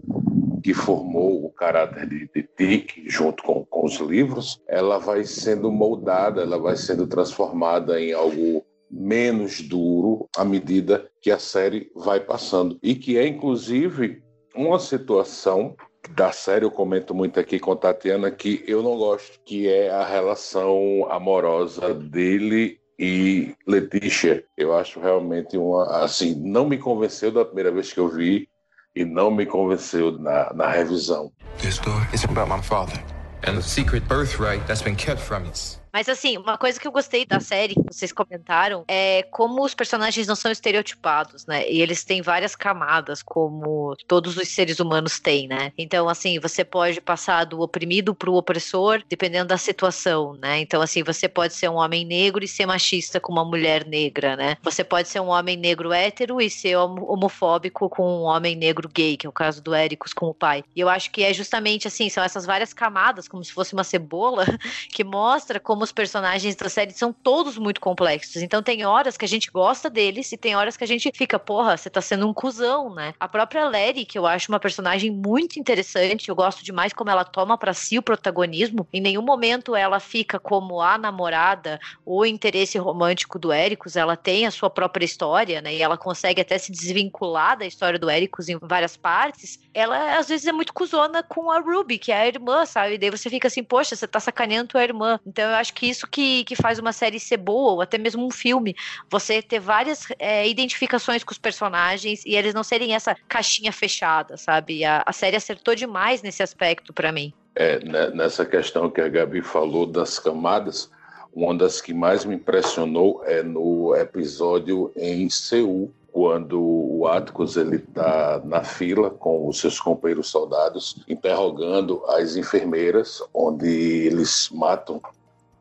que 0.65 0.73
formou 0.73 1.45
o 1.45 1.51
caráter 1.51 2.09
de, 2.09 2.27
de 2.35 2.49
Dick, 2.59 3.05
junto 3.07 3.43
com, 3.43 3.67
com 3.67 3.85
os 3.85 3.97
livros, 3.97 4.63
ela 4.67 4.97
vai 4.97 5.23
sendo 5.23 5.71
moldada, 5.71 6.41
ela 6.41 6.59
vai 6.59 6.75
sendo 6.75 7.07
transformada 7.07 8.01
em 8.01 8.15
algo 8.15 8.65
menos 8.91 9.61
duro 9.61 10.27
à 10.35 10.43
medida 10.43 11.07
que 11.21 11.31
a 11.31 11.39
série 11.39 11.93
vai 11.95 12.19
passando. 12.19 12.79
E 12.83 12.95
que 12.95 13.19
é, 13.19 13.27
inclusive, 13.27 14.23
uma 14.57 14.79
situação 14.79 15.77
da 16.17 16.33
série, 16.33 16.65
eu 16.65 16.71
comento 16.71 17.15
muito 17.15 17.39
aqui 17.39 17.59
com 17.59 17.77
Tatiana, 17.77 18.31
que 18.31 18.65
eu 18.67 18.83
não 18.83 18.97
gosto, 18.97 19.39
que 19.45 19.69
é 19.69 19.91
a 19.91 20.03
relação 20.03 21.07
amorosa 21.11 21.93
dele 21.93 22.81
e 22.99 23.55
Letícia. 23.67 24.43
Eu 24.57 24.75
acho 24.75 24.99
realmente 24.99 25.59
uma. 25.59 26.05
Assim, 26.05 26.35
não 26.35 26.67
me 26.67 26.79
convenceu 26.79 27.31
da 27.31 27.45
primeira 27.45 27.71
vez 27.71 27.93
que 27.93 28.01
eu 28.01 28.09
vi, 28.09 28.49
e 28.97 29.05
não 29.05 29.31
me 29.31 29.45
convenceu 29.45 30.13
na, 30.19 30.53
na 30.55 30.71
revisão. 30.71 31.33
This 31.59 31.75
story 31.77 32.07
is 32.13 32.25
about 32.25 32.49
my 32.49 32.61
father 32.63 33.03
and 33.47 33.57
the 33.57 33.63
secret 33.63 34.07
birthright 34.09 34.67
that's 34.67 34.83
been 34.83 34.97
kept 34.97 35.21
from 35.21 35.47
us. 35.49 35.81
Mas 35.95 36.09
assim, 36.09 36.37
uma 36.37 36.59
coisa 36.59 36.81
que 36.81 36.89
eu 36.89 36.91
gostei 36.91 37.25
da 37.25 37.39
série, 37.39 37.77
que 37.77 37.95
vocês 37.95 38.11
comentaram, 38.11 38.85
é 38.89 39.23
como 39.31 39.65
os 39.65 39.75
personagens 39.75 40.27
não 40.27 40.35
são 40.35 40.51
estereotipados, 40.51 41.47
né? 41.47 41.71
E 41.71 41.81
eles 41.81 42.03
têm 42.03 42.21
várias 42.21 42.57
camadas, 42.57 43.23
como 43.23 43.95
todos 44.09 44.37
os 44.37 44.49
seres 44.49 44.81
humanos 44.81 45.21
têm, 45.21 45.47
né? 45.47 45.73
Então, 45.79 46.09
assim, 46.09 46.41
você 46.41 46.65
pode 46.65 47.01
passar 47.01 47.45
do 47.45 47.61
oprimido 47.61 48.13
pro 48.13 48.35
opressor, 48.35 49.05
dependendo 49.09 49.47
da 49.47 49.57
situação, 49.57 50.35
né? 50.35 50.59
Então, 50.59 50.83
assim, 50.83 51.05
você 51.05 51.29
pode 51.29 51.55
ser 51.55 51.69
um 51.69 51.77
homem 51.77 52.05
negro 52.05 52.43
e 52.45 52.49
ser 52.49 52.67
machista 52.67 53.21
com 53.21 53.31
uma 53.31 53.45
mulher 53.45 53.87
negra, 53.87 54.35
né? 54.35 54.57
Você 54.65 54.83
pode 54.83 55.07
ser 55.07 55.21
um 55.21 55.29
homem 55.29 55.57
negro 55.57 55.93
hétero 55.93 56.41
e 56.41 56.51
ser 56.51 56.77
homofóbico 56.77 57.89
com 57.89 58.03
um 58.03 58.23
homem 58.23 58.57
negro 58.57 58.89
gay, 58.93 59.17
que 59.17 59.29
é 59.29 59.31
o 59.31 59.33
caso 59.33 59.63
do 59.63 59.73
Éricos 59.73 60.13
com 60.13 60.27
o 60.27 60.35
pai. 60.35 60.65
E 60.75 60.81
eu 60.81 60.89
acho 60.89 61.13
que 61.13 61.23
é 61.23 61.33
justamente 61.33 61.87
assim, 61.87 62.09
são 62.09 62.25
essas 62.25 62.45
várias 62.45 62.73
camadas, 62.73 63.29
como 63.29 63.45
se 63.45 63.53
fosse 63.53 63.75
uma 63.75 63.85
cebola, 63.85 64.45
que 64.93 65.05
mostra 65.05 65.61
como 65.61 65.84
os 65.85 65.93
personagens 65.93 66.57
da 66.57 66.69
série 66.69 66.93
são 66.93 67.13
todos 67.13 67.57
muito 67.57 67.81
complexos. 67.81 68.43
Então 68.43 68.63
tem 68.63 68.85
horas 68.85 69.17
que 69.17 69.25
a 69.25 69.29
gente 69.29 69.51
gosta 69.51 69.89
deles 69.89 70.33
e 70.33 70.37
tem 70.37 70.57
horas 70.57 70.77
que 70.77 70.85
a 70.85 70.87
gente 70.87 71.11
fica, 71.15 71.39
porra, 71.39 71.77
você 71.77 71.89
tá 71.89 72.01
sendo 72.01 72.27
um 72.27 72.35
cuzão, 72.35 72.93
né? 72.93 73.15
A 73.21 73.29
própria 73.29 73.69
Larry, 73.69 74.05
que 74.05 74.19
eu 74.19 74.27
acho 74.27 74.51
uma 74.51 74.59
personagem 74.59 75.11
muito 75.11 75.59
interessante, 75.59 76.29
eu 76.29 76.35
gosto 76.35 76.65
demais 76.65 76.93
como 76.93 77.11
ela 77.11 77.25
toma 77.25 77.57
para 77.57 77.73
si 77.73 77.99
o 77.99 78.03
protagonismo. 78.03 78.89
Em 78.93 79.01
nenhum 79.01 79.23
momento 79.23 79.77
ela 79.77 80.01
fica 80.01 80.39
como 80.39 80.81
a 80.81 80.99
namorada 80.99 81.79
ou 82.05 82.25
interesse 82.27 82.79
romântico 82.79 83.39
do 83.39 83.53
Éricos, 83.53 83.97
ela 83.97 84.17
tem 84.17 84.47
a 84.47 84.51
sua 84.51 84.71
própria 84.71 85.05
história, 85.05 85.61
né? 85.61 85.75
E 85.75 85.83
ela 85.83 85.99
consegue 85.99 86.41
até 86.41 86.57
se 86.59 86.73
desvincular 86.73 87.59
da 87.59 87.67
história 87.67 87.99
do 87.99 88.09
Éricos 88.09 88.49
em 88.49 88.59
várias 88.59 88.97
partes. 88.97 89.59
Ela 89.75 90.17
às 90.19 90.29
vezes 90.29 90.47
é 90.47 90.53
muito 90.53 90.73
cuzona 90.73 91.23
com 91.23 91.51
a 91.51 91.61
Ruby, 91.61 91.99
que 91.99 92.11
é 92.11 92.21
a 92.23 92.27
irmã, 92.27 92.65
sabe? 92.65 92.95
E 92.95 92.99
daí 92.99 93.11
você 93.11 93.29
fica 93.29 93.49
assim, 93.49 93.63
poxa, 93.63 93.95
você 93.95 94.07
tá 94.07 94.19
sacaneando 94.19 94.69
tua 94.69 94.83
irmã. 94.83 95.21
Então 95.27 95.51
eu 95.51 95.57
acho 95.57 95.74
que 95.75 95.87
isso 95.87 96.07
que, 96.07 96.45
que 96.45 96.57
faz 96.57 96.79
uma 96.79 96.93
série 96.93 97.19
ser 97.21 97.37
boa, 97.37 97.73
ou 97.73 97.81
até 97.83 97.99
mesmo 97.99 98.25
um 98.25 98.31
filme. 98.31 98.75
Você 99.11 99.43
ter 99.43 99.59
várias 99.59 100.07
é, 100.19 100.49
identificações 100.49 101.25
com 101.25 101.33
os 101.33 101.39
personagens 101.39 102.25
e 102.25 102.37
eles 102.37 102.55
não 102.55 102.63
serem 102.63 102.95
essa 102.95 103.17
caixinha 103.29 103.73
fechada, 103.73 104.37
sabe? 104.37 104.85
A, 104.85 105.03
a 105.05 105.13
série 105.13 105.37
acertou 105.37 105.75
demais 105.75 106.23
nesse 106.23 106.43
aspecto 106.43 106.93
para 106.93 107.13
mim. 107.13 107.33
É, 107.57 107.79
né, 107.85 108.11
nessa 108.11 108.45
questão 108.45 108.91
que 108.91 109.01
a 109.01 109.09
Gabi 109.09 109.43
falou 109.43 109.87
das 109.87 110.19
camadas, 110.19 110.91
uma 111.33 111.55
das 111.55 111.81
que 111.81 111.93
mais 111.93 112.25
me 112.25 112.37
impressionou 112.37 113.23
é 113.25 113.43
no 113.43 113.95
episódio 113.95 114.93
em 114.97 115.29
Seul, 115.29 115.93
quando 116.13 116.61
o 116.61 117.09
Atticus 117.09 117.57
ele 117.57 117.77
está 117.77 118.41
na 118.45 118.63
fila 118.63 119.11
com 119.11 119.49
os 119.49 119.59
seus 119.59 119.81
companheiros 119.81 120.29
soldados, 120.29 121.03
interrogando 121.09 122.05
as 122.07 122.37
enfermeiras, 122.37 123.21
onde 123.35 123.67
eles 124.07 124.49
matam 124.53 125.03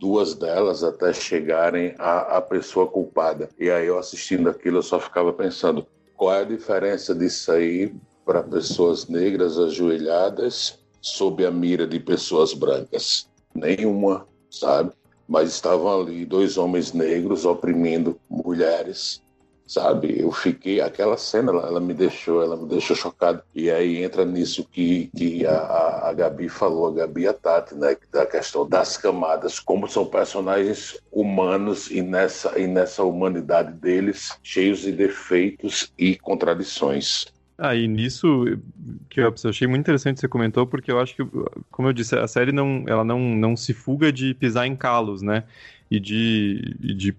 duas 0.03 0.33
delas 0.33 0.83
até 0.83 1.13
chegarem 1.13 1.95
à, 1.97 2.37
à 2.37 2.41
pessoa 2.41 2.85
culpada. 2.85 3.47
E 3.57 3.71
aí 3.71 3.87
eu 3.87 3.97
assistindo 3.97 4.49
aquilo 4.49 4.79
eu 4.79 4.83
só 4.83 4.99
ficava 4.99 5.31
pensando 5.31 5.87
qual 6.17 6.35
é 6.35 6.41
a 6.41 6.43
diferença 6.43 7.15
disso 7.15 7.49
aí 7.53 7.95
para 8.25 8.43
pessoas 8.43 9.07
negras 9.07 9.57
ajoelhadas 9.57 10.77
sob 10.99 11.45
a 11.45 11.51
mira 11.51 11.87
de 11.87 12.01
pessoas 12.01 12.53
brancas? 12.53 13.29
Nenhuma, 13.55 14.27
sabe? 14.51 14.91
Mas 15.25 15.51
estavam 15.51 16.01
ali 16.01 16.25
dois 16.25 16.57
homens 16.57 16.91
negros 16.91 17.45
oprimindo 17.45 18.19
mulheres 18.29 19.22
sabe? 19.65 20.19
Eu 20.19 20.31
fiquei, 20.31 20.81
aquela 20.81 21.17
cena, 21.17 21.51
ela, 21.51 21.67
ela, 21.67 21.79
me 21.79 21.93
deixou, 21.93 22.43
ela 22.43 22.55
me 22.55 22.67
deixou 22.67 22.95
chocado. 22.95 23.41
E 23.53 23.69
aí 23.69 24.03
entra 24.03 24.25
nisso 24.25 24.67
que, 24.71 25.09
que 25.15 25.45
a, 25.45 26.09
a 26.09 26.13
Gabi 26.13 26.49
falou, 26.49 26.87
a 26.87 26.93
Gabi 26.93 27.23
e 27.23 27.27
a 27.27 27.33
Tati, 27.33 27.75
né? 27.75 27.95
Da 28.11 28.25
questão 28.25 28.67
das 28.67 28.97
camadas, 28.97 29.59
como 29.59 29.87
são 29.87 30.05
personagens 30.05 30.99
humanos 31.11 31.89
e 31.89 32.01
nessa, 32.01 32.59
e 32.59 32.67
nessa 32.67 33.03
humanidade 33.03 33.73
deles, 33.73 34.37
cheios 34.43 34.79
de 34.79 34.91
defeitos 34.91 35.91
e 35.97 36.15
contradições. 36.15 37.25
Ah, 37.57 37.75
e 37.75 37.87
nisso 37.87 38.45
que 39.09 39.21
eu 39.21 39.33
achei 39.45 39.67
muito 39.67 39.81
interessante 39.81 40.19
você 40.19 40.27
comentou, 40.27 40.65
porque 40.65 40.91
eu 40.91 40.99
acho 40.99 41.15
que, 41.15 41.23
como 41.69 41.87
eu 41.87 41.93
disse, 41.93 42.15
a 42.15 42.27
série 42.27 42.51
não, 42.51 42.83
ela 42.87 43.03
não, 43.03 43.19
não 43.19 43.55
se 43.55 43.73
fuga 43.73 44.11
de 44.11 44.33
pisar 44.33 44.65
em 44.65 44.75
calos, 44.75 45.21
né? 45.21 45.43
E 45.89 45.99
de, 45.99 46.75
de 46.79 47.15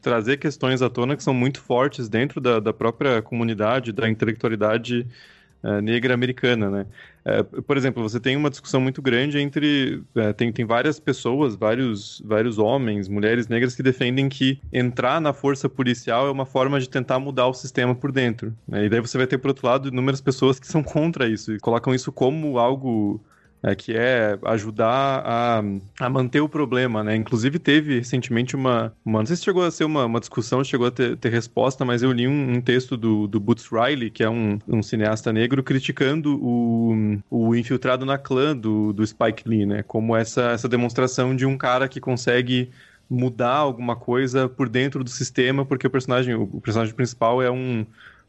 trazer 0.00 0.36
questões 0.36 0.82
à 0.82 0.88
tona 0.88 1.16
que 1.16 1.22
são 1.22 1.34
muito 1.34 1.60
fortes 1.60 2.08
dentro 2.08 2.40
da, 2.40 2.60
da 2.60 2.72
própria 2.72 3.20
comunidade, 3.22 3.92
da 3.92 4.08
intelectualidade 4.08 5.06
uh, 5.62 5.80
negra 5.80 6.14
americana, 6.14 6.70
né? 6.70 6.86
Uh, 7.26 7.62
por 7.62 7.76
exemplo, 7.76 8.02
você 8.02 8.18
tem 8.18 8.36
uma 8.36 8.48
discussão 8.48 8.80
muito 8.80 9.02
grande 9.02 9.38
entre... 9.38 10.02
Uh, 10.14 10.32
tem, 10.34 10.52
tem 10.52 10.64
várias 10.64 10.98
pessoas, 10.98 11.54
vários, 11.54 12.22
vários 12.24 12.58
homens, 12.58 13.08
mulheres 13.08 13.48
negras 13.48 13.74
que 13.74 13.82
defendem 13.82 14.28
que 14.28 14.60
entrar 14.72 15.20
na 15.20 15.32
força 15.32 15.68
policial 15.68 16.26
é 16.26 16.30
uma 16.30 16.46
forma 16.46 16.80
de 16.80 16.88
tentar 16.88 17.18
mudar 17.18 17.46
o 17.46 17.54
sistema 17.54 17.94
por 17.94 18.12
dentro. 18.12 18.54
Né? 18.66 18.86
E 18.86 18.88
daí 18.88 19.00
você 19.00 19.18
vai 19.18 19.26
ter, 19.26 19.38
por 19.38 19.48
outro 19.48 19.66
lado, 19.66 19.88
inúmeras 19.88 20.20
pessoas 20.20 20.58
que 20.58 20.66
são 20.66 20.82
contra 20.82 21.28
isso 21.28 21.52
e 21.52 21.58
colocam 21.58 21.94
isso 21.94 22.10
como 22.12 22.58
algo 22.58 23.20
é, 23.62 23.74
que 23.74 23.96
é 23.96 24.38
ajudar 24.44 25.22
a, 25.24 25.62
a 26.00 26.08
manter 26.08 26.40
o 26.40 26.48
problema, 26.48 27.02
né? 27.02 27.16
Inclusive 27.16 27.58
teve 27.58 27.98
recentemente 27.98 28.54
uma, 28.54 28.92
uma 29.04 29.20
não 29.20 29.26
sei 29.26 29.36
se 29.36 29.44
chegou 29.44 29.64
a 29.64 29.70
ser 29.70 29.84
uma, 29.84 30.04
uma 30.04 30.20
discussão, 30.20 30.62
chegou 30.62 30.86
a 30.86 30.90
ter, 30.90 31.16
ter 31.16 31.30
resposta, 31.30 31.84
mas 31.84 32.02
eu 32.02 32.12
li 32.12 32.28
um, 32.28 32.54
um, 32.54 32.60
texto 32.60 32.96
do, 32.96 33.26
do 33.26 33.40
Boots 33.40 33.68
Riley, 33.70 34.10
que 34.10 34.22
é 34.22 34.30
um, 34.30 34.58
um 34.68 34.82
cineasta 34.82 35.32
negro, 35.32 35.62
criticando 35.62 36.38
o, 36.40 37.20
o 37.30 37.54
infiltrado 37.54 38.04
na 38.06 38.18
clã 38.18 38.56
do, 38.56 38.92
do 38.92 39.06
Spike 39.06 39.48
Lee, 39.48 39.66
né? 39.66 39.82
Como 39.82 40.16
essa, 40.16 40.50
essa 40.50 40.68
demonstração 40.68 41.34
de 41.34 41.44
um 41.44 41.56
cara 41.56 41.88
que 41.88 42.00
consegue 42.00 42.70
mudar 43.10 43.54
alguma 43.54 43.96
coisa 43.96 44.48
por 44.48 44.68
dentro 44.68 45.02
do 45.02 45.10
sistema, 45.10 45.64
porque 45.64 45.86
o 45.86 45.90
personagem, 45.90 46.34
o 46.34 46.60
personagem 46.60 46.94
principal 46.94 47.42
é 47.42 47.50
um 47.50 47.86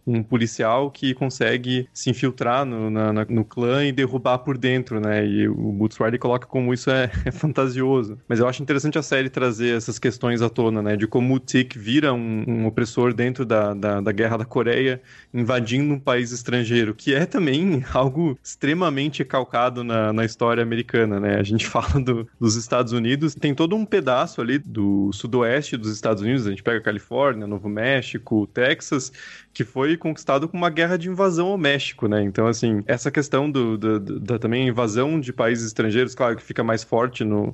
um 0.10 0.24
policial 0.24 0.90
que 0.90 1.14
consegue 1.14 1.88
se 1.94 2.10
infiltrar 2.10 2.66
no, 2.66 2.90
na, 2.90 3.14
na, 3.14 3.26
no 3.26 3.46
clã 3.46 3.86
e 3.86 3.92
derrubar 3.92 4.40
por 4.40 4.58
dentro, 4.58 5.00
né? 5.00 5.26
E 5.26 5.48
o 5.48 5.72
Boots 5.72 5.98
Riley 5.98 6.18
coloca 6.18 6.48
como 6.48 6.74
isso 6.74 6.90
é, 6.90 7.12
é, 7.26 7.32
fantasioso. 7.32 8.18
Mas 8.28 8.40
eu 8.40 8.48
acho 8.48 8.62
interessante 8.62 8.98
a 8.98 9.04
série 9.04 9.30
trazer 9.30 9.78
essas 9.78 10.00
questões 10.00 10.42
à 10.42 10.50
tona, 10.50 10.82
né? 10.82 10.96
De 10.96 11.08
como 11.08 11.36
o 11.36 11.40
Tik 11.40 11.78
vira 11.78 12.14
um, 12.14 12.44
um 12.48 12.66
opressor 12.66 13.14
dentro 13.14 13.46
da, 13.46 13.74
da, 13.74 14.02
da, 14.02 14.12
Guerra 14.12 14.38
da 14.38 14.46
Coreia, 14.46 15.02
invadindo 15.34 15.94
um 15.94 16.00
país 16.00 16.32
estrangeiro, 16.32 16.96
que 16.96 17.14
é 17.14 17.26
também 17.26 17.84
algo 17.94 18.38
extremamente 18.44 19.24
calcado 19.24 19.84
na, 19.84 20.12
na 20.12 20.26
história 20.26 20.64
americana, 20.64 21.20
né? 21.20 21.36
A 21.36 21.44
gente 21.44 21.66
fala 21.68 22.00
do, 22.00 22.28
dos 22.40 22.56
Estados 22.56 22.94
Unidos, 22.94 23.36
tem 23.36 23.54
todo 23.54 23.76
um 23.76 23.86
pedaço 23.86 24.42
ali 24.42 24.58
do 24.58 25.12
sudoeste 25.14 25.78
dos 25.78 25.94
Estados 25.94 26.24
Unidos, 26.24 26.48
a 26.48 26.50
gente 26.50 26.64
pega 26.64 26.82
Califórnia, 26.82 27.46
Novo 27.46 27.70
México, 27.70 28.48
Texas, 28.48 29.12
que 29.60 29.64
foi 29.66 29.98
conquistado 29.98 30.48
com 30.48 30.56
uma 30.56 30.70
guerra 30.70 30.98
de 30.98 31.10
invasão 31.10 31.48
ao 31.48 31.58
México, 31.58 32.08
né? 32.08 32.24
Então, 32.24 32.48
assim, 32.48 32.82
essa 32.88 33.12
questão 33.12 33.52
do, 33.52 33.78
do, 33.78 34.00
da 34.00 34.40
também 34.40 34.70
invasão 34.70 35.20
de 35.20 35.34
países 35.34 35.66
estrangeiros, 35.68 36.16
claro 36.16 36.38
que 36.38 36.42
fica 36.42 36.64
mais 36.64 36.82
forte 36.82 37.26
no, 37.26 37.54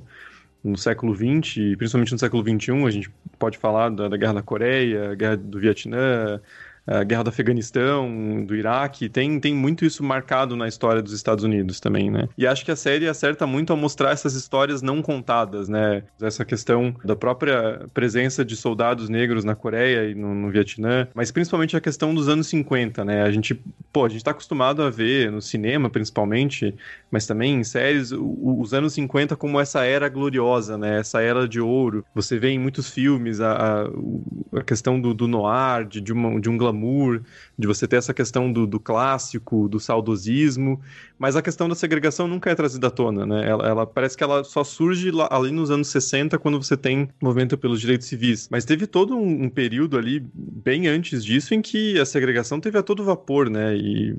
no 0.62 0.78
século 0.78 1.12
XX, 1.12 1.76
principalmente 1.76 2.12
no 2.12 2.18
século 2.20 2.44
XXI, 2.44 2.84
a 2.86 2.90
gente 2.90 3.10
pode 3.40 3.58
falar 3.58 3.88
da, 3.88 4.06
da 4.06 4.16
Guerra 4.16 4.34
da 4.34 4.42
Coreia, 4.42 5.16
Guerra 5.16 5.36
do 5.36 5.58
Vietnã, 5.58 6.40
a 6.86 7.02
guerra 7.02 7.24
do 7.24 7.30
Afeganistão, 7.30 8.44
do 8.44 8.54
Iraque, 8.54 9.08
tem, 9.08 9.40
tem 9.40 9.54
muito 9.54 9.84
isso 9.84 10.04
marcado 10.04 10.54
na 10.56 10.68
história 10.68 11.02
dos 11.02 11.12
Estados 11.12 11.44
Unidos 11.44 11.80
também, 11.80 12.10
né? 12.10 12.28
E 12.38 12.46
acho 12.46 12.64
que 12.64 12.70
a 12.70 12.76
série 12.76 13.08
acerta 13.08 13.46
muito 13.46 13.72
a 13.72 13.76
mostrar 13.76 14.12
essas 14.12 14.34
histórias 14.34 14.82
não 14.82 15.02
contadas, 15.02 15.68
né? 15.68 16.04
Essa 16.20 16.44
questão 16.44 16.94
da 17.04 17.16
própria 17.16 17.86
presença 17.92 18.44
de 18.44 18.56
soldados 18.56 19.08
negros 19.08 19.44
na 19.44 19.54
Coreia 19.54 20.08
e 20.08 20.14
no, 20.14 20.34
no 20.34 20.50
Vietnã, 20.50 21.08
mas 21.12 21.32
principalmente 21.32 21.76
a 21.76 21.80
questão 21.80 22.14
dos 22.14 22.28
anos 22.28 22.46
50, 22.46 23.04
né? 23.04 23.22
A 23.22 23.30
gente, 23.32 23.60
pô, 23.92 24.04
a 24.04 24.08
gente 24.08 24.22
tá 24.22 24.30
acostumado 24.30 24.82
a 24.82 24.90
ver 24.90 25.32
no 25.32 25.42
cinema, 25.42 25.90
principalmente, 25.90 26.72
mas 27.10 27.26
também 27.26 27.56
em 27.56 27.64
séries, 27.64 28.12
os 28.12 28.72
anos 28.72 28.92
50 28.92 29.34
como 29.34 29.58
essa 29.58 29.84
era 29.84 30.08
gloriosa, 30.08 30.78
né? 30.78 31.00
Essa 31.00 31.20
era 31.20 31.48
de 31.48 31.60
ouro. 31.60 32.04
Você 32.14 32.38
vê 32.38 32.50
em 32.50 32.58
muitos 32.58 32.90
filmes 32.90 33.40
a, 33.40 33.52
a, 33.52 34.58
a 34.60 34.62
questão 34.62 35.00
do, 35.00 35.12
do 35.12 35.26
noir, 35.26 35.84
de, 35.84 36.00
de, 36.00 36.12
uma, 36.12 36.40
de 36.40 36.48
um 36.48 36.56
glamour 36.56 36.75
glamour, 36.76 37.22
de 37.58 37.66
você 37.66 37.88
ter 37.88 37.96
essa 37.96 38.12
questão 38.12 38.52
do, 38.52 38.66
do 38.66 38.78
clássico, 38.78 39.68
do 39.68 39.80
saudosismo, 39.80 40.80
mas 41.18 41.34
a 41.34 41.42
questão 41.42 41.68
da 41.68 41.74
segregação 41.74 42.28
nunca 42.28 42.50
é 42.50 42.54
trazida 42.54 42.88
à 42.88 42.90
tona, 42.90 43.24
né? 43.24 43.48
Ela, 43.48 43.66
ela 43.66 43.86
parece 43.86 44.16
que 44.16 44.22
ela 44.22 44.44
só 44.44 44.62
surge 44.62 45.10
lá, 45.10 45.28
ali 45.30 45.50
nos 45.50 45.70
anos 45.70 45.88
60, 45.88 46.38
quando 46.38 46.62
você 46.62 46.76
tem 46.76 47.08
movimento 47.22 47.56
pelos 47.56 47.80
direitos 47.80 48.06
civis. 48.06 48.48
Mas 48.50 48.64
teve 48.64 48.86
todo 48.86 49.16
um, 49.16 49.44
um, 49.44 49.48
período 49.48 49.96
ali, 49.96 50.22
bem 50.34 50.86
antes 50.88 51.24
disso, 51.24 51.54
em 51.54 51.62
que 51.62 51.98
a 51.98 52.04
segregação 52.04 52.60
teve 52.60 52.76
a 52.78 52.82
todo 52.82 53.02
vapor, 53.02 53.48
né? 53.48 53.74
E, 53.76 54.14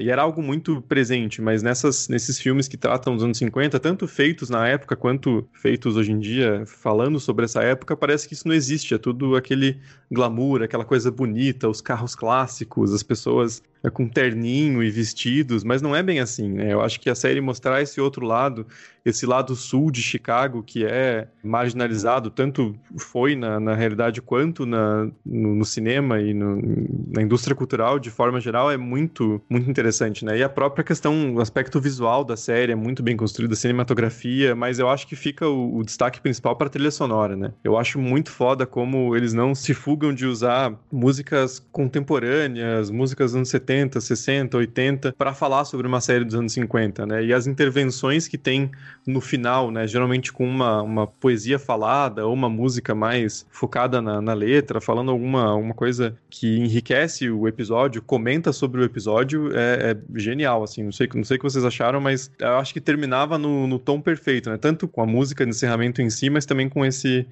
e 0.00 0.10
era 0.10 0.22
algo 0.22 0.42
muito 0.42 0.82
presente, 0.82 1.40
mas 1.40 1.62
nessas, 1.62 2.08
nesses 2.08 2.38
filmes 2.38 2.66
que 2.66 2.76
tratam 2.76 3.14
dos 3.14 3.24
anos 3.24 3.38
50, 3.38 3.78
tanto 3.78 4.08
feitos 4.08 4.50
na 4.50 4.66
época 4.66 4.96
quanto 4.96 5.48
feitos 5.52 5.96
hoje 5.96 6.10
em 6.10 6.18
dia, 6.18 6.64
falando 6.66 7.20
sobre 7.20 7.44
essa 7.44 7.62
época, 7.62 7.96
parece 7.96 8.26
que 8.26 8.34
isso 8.34 8.48
não 8.48 8.54
existe. 8.54 8.94
É 8.94 8.98
tudo 8.98 9.36
aquele 9.36 9.78
glamour, 10.10 10.62
aquela 10.62 10.84
coisa 10.84 11.10
bonita, 11.10 11.68
os 11.68 11.80
carros 11.80 11.99
clássicos, 12.14 12.92
as 12.92 13.02
pessoas 13.02 13.62
é 13.82 13.90
com 13.90 14.06
terninho 14.06 14.82
e 14.82 14.90
vestidos, 14.90 15.64
mas 15.64 15.80
não 15.80 15.96
é 15.96 16.02
bem 16.02 16.20
assim, 16.20 16.48
né? 16.50 16.72
Eu 16.72 16.82
acho 16.82 17.00
que 17.00 17.08
a 17.08 17.14
série 17.14 17.40
mostrar 17.40 17.80
esse 17.80 18.00
outro 18.00 18.26
lado, 18.26 18.66
esse 19.04 19.24
lado 19.24 19.56
sul 19.56 19.90
de 19.90 20.02
Chicago, 20.02 20.62
que 20.62 20.84
é 20.84 21.28
marginalizado, 21.42 22.30
tanto 22.30 22.76
foi 22.98 23.34
na, 23.34 23.58
na 23.58 23.74
realidade 23.74 24.20
quanto 24.20 24.66
na, 24.66 25.10
no, 25.24 25.54
no 25.54 25.64
cinema 25.64 26.20
e 26.20 26.34
no, 26.34 26.60
na 27.08 27.22
indústria 27.22 27.56
cultural 27.56 27.98
de 27.98 28.10
forma 28.10 28.38
geral, 28.40 28.70
é 28.70 28.76
muito, 28.76 29.40
muito 29.48 29.70
interessante, 29.70 30.24
né? 30.24 30.36
E 30.38 30.42
a 30.42 30.48
própria 30.48 30.84
questão, 30.84 31.34
o 31.34 31.40
aspecto 31.40 31.80
visual 31.80 32.22
da 32.22 32.36
série 32.36 32.72
é 32.72 32.76
muito 32.76 33.02
bem 33.02 33.16
construído, 33.16 33.52
a 33.52 33.56
cinematografia, 33.56 34.54
mas 34.54 34.78
eu 34.78 34.90
acho 34.90 35.06
que 35.06 35.16
fica 35.16 35.48
o, 35.48 35.78
o 35.78 35.82
destaque 35.82 36.20
principal 36.20 36.54
para 36.54 36.66
a 36.66 36.70
trilha 36.70 36.90
sonora, 36.90 37.34
né? 37.34 37.52
Eu 37.64 37.78
acho 37.78 37.98
muito 37.98 38.30
foda 38.30 38.66
como 38.66 39.16
eles 39.16 39.32
não 39.32 39.54
se 39.54 39.72
fugam 39.72 40.12
de 40.12 40.26
usar 40.26 40.78
músicas 40.92 41.66
contemporâneas, 41.90 42.88
músicas 42.88 43.34
anos 43.34 43.48
70, 43.48 43.80
70, 43.80 44.00
60, 44.00 44.56
80 44.56 45.14
para 45.16 45.34
falar 45.34 45.64
sobre 45.64 45.86
uma 45.86 46.00
série 46.00 46.24
dos 46.24 46.34
anos 46.34 46.52
50, 46.52 47.06
né? 47.06 47.24
E 47.24 47.32
as 47.32 47.46
intervenções 47.46 48.28
que 48.28 48.38
tem 48.38 48.70
no 49.06 49.20
final, 49.20 49.70
né? 49.70 49.86
Geralmente 49.86 50.32
com 50.32 50.46
uma, 50.46 50.82
uma 50.82 51.06
poesia 51.06 51.58
falada 51.58 52.26
ou 52.26 52.32
uma 52.32 52.48
música 52.48 52.94
mais 52.94 53.46
focada 53.50 54.00
na, 54.00 54.20
na 54.20 54.34
letra, 54.34 54.80
falando 54.80 55.10
alguma, 55.10 55.44
alguma 55.44 55.74
coisa 55.74 56.16
que 56.28 56.58
enriquece 56.58 57.30
o 57.30 57.48
episódio, 57.48 58.02
comenta 58.02 58.52
sobre 58.52 58.80
o 58.80 58.84
episódio, 58.84 59.50
é, 59.56 59.92
é 59.92 60.18
genial, 60.18 60.62
assim. 60.62 60.82
Não 60.82 60.92
sei, 60.92 61.08
não 61.14 61.24
sei 61.24 61.36
o 61.36 61.40
que 61.40 61.44
vocês 61.44 61.64
acharam, 61.64 62.00
mas 62.00 62.30
eu 62.38 62.56
acho 62.56 62.72
que 62.72 62.80
terminava 62.80 63.38
no, 63.38 63.66
no 63.66 63.78
tom 63.78 64.00
perfeito, 64.00 64.50
né? 64.50 64.56
Tanto 64.56 64.86
com 64.86 65.02
a 65.02 65.06
música 65.06 65.44
de 65.44 65.50
encerramento 65.50 66.00
em 66.00 66.10
si, 66.10 66.30
mas 66.30 66.46
também 66.46 66.68
com 66.68 66.84
esse 66.84 67.26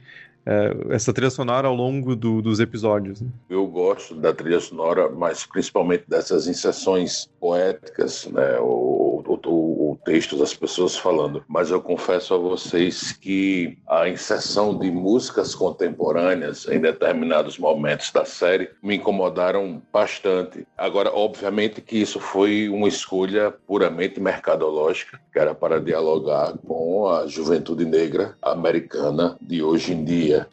é, 0.48 0.94
essa 0.94 1.12
trilha 1.12 1.28
sonora 1.28 1.68
ao 1.68 1.74
longo 1.74 2.16
do, 2.16 2.40
dos 2.40 2.58
episódios. 2.58 3.20
Né? 3.20 3.28
Eu 3.50 3.66
gosto 3.66 4.14
da 4.14 4.32
trilha 4.32 4.58
sonora, 4.60 5.10
mas 5.10 5.44
principalmente 5.44 6.04
dessas 6.08 6.46
inserções 6.48 7.28
poéticas, 7.38 8.26
né? 8.32 8.58
O, 8.58 9.22
o, 9.26 9.38
o, 9.46 9.77
texto 10.04 10.36
das 10.36 10.54
pessoas 10.54 10.96
falando. 10.96 11.44
Mas 11.48 11.70
eu 11.70 11.80
confesso 11.80 12.34
a 12.34 12.38
vocês 12.38 13.12
que 13.12 13.78
a 13.88 14.08
inserção 14.08 14.76
de 14.78 14.90
músicas 14.90 15.54
contemporâneas 15.54 16.66
em 16.68 16.80
determinados 16.80 17.58
momentos 17.58 18.10
da 18.10 18.24
série 18.24 18.70
me 18.82 18.96
incomodaram 18.96 19.82
bastante. 19.92 20.66
Agora, 20.76 21.12
obviamente 21.12 21.80
que 21.80 22.00
isso 22.00 22.20
foi 22.20 22.68
uma 22.68 22.88
escolha 22.88 23.50
puramente 23.50 24.20
mercadológica, 24.20 25.20
que 25.32 25.38
era 25.38 25.54
para 25.54 25.80
dialogar 25.80 26.56
com 26.66 27.08
a 27.08 27.26
juventude 27.26 27.84
negra 27.84 28.36
americana 28.42 29.36
de 29.40 29.62
hoje 29.62 29.92
em 29.92 30.04
dia 30.04 30.48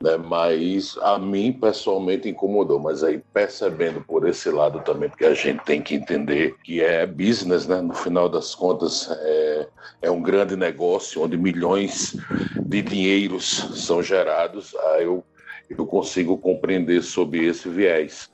né? 0.00 0.16
Mas 0.16 0.96
a 1.02 1.18
mim 1.18 1.52
pessoalmente 1.52 2.28
incomodou, 2.28 2.78
mas 2.78 3.02
aí 3.02 3.22
percebendo 3.32 4.00
por 4.00 4.28
esse 4.28 4.50
lado 4.50 4.80
também, 4.80 5.08
porque 5.08 5.24
a 5.24 5.34
gente 5.34 5.64
tem 5.64 5.82
que 5.82 5.94
entender 5.94 6.56
que 6.62 6.80
é 6.80 7.06
business, 7.06 7.66
né? 7.66 7.80
No 7.80 7.94
final 7.94 8.28
das 8.28 8.54
contas 8.54 9.08
é, 9.10 9.68
é 10.02 10.10
um 10.10 10.22
grande 10.22 10.56
negócio 10.56 11.22
onde 11.22 11.36
milhões 11.36 12.16
de 12.60 12.82
dinheiros 12.82 13.68
são 13.74 14.02
gerados. 14.02 14.74
Aí 14.76 15.04
eu 15.04 15.24
eu 15.68 15.84
consigo 15.84 16.38
compreender 16.38 17.02
sob 17.02 17.44
esse 17.44 17.68
viés 17.68 18.30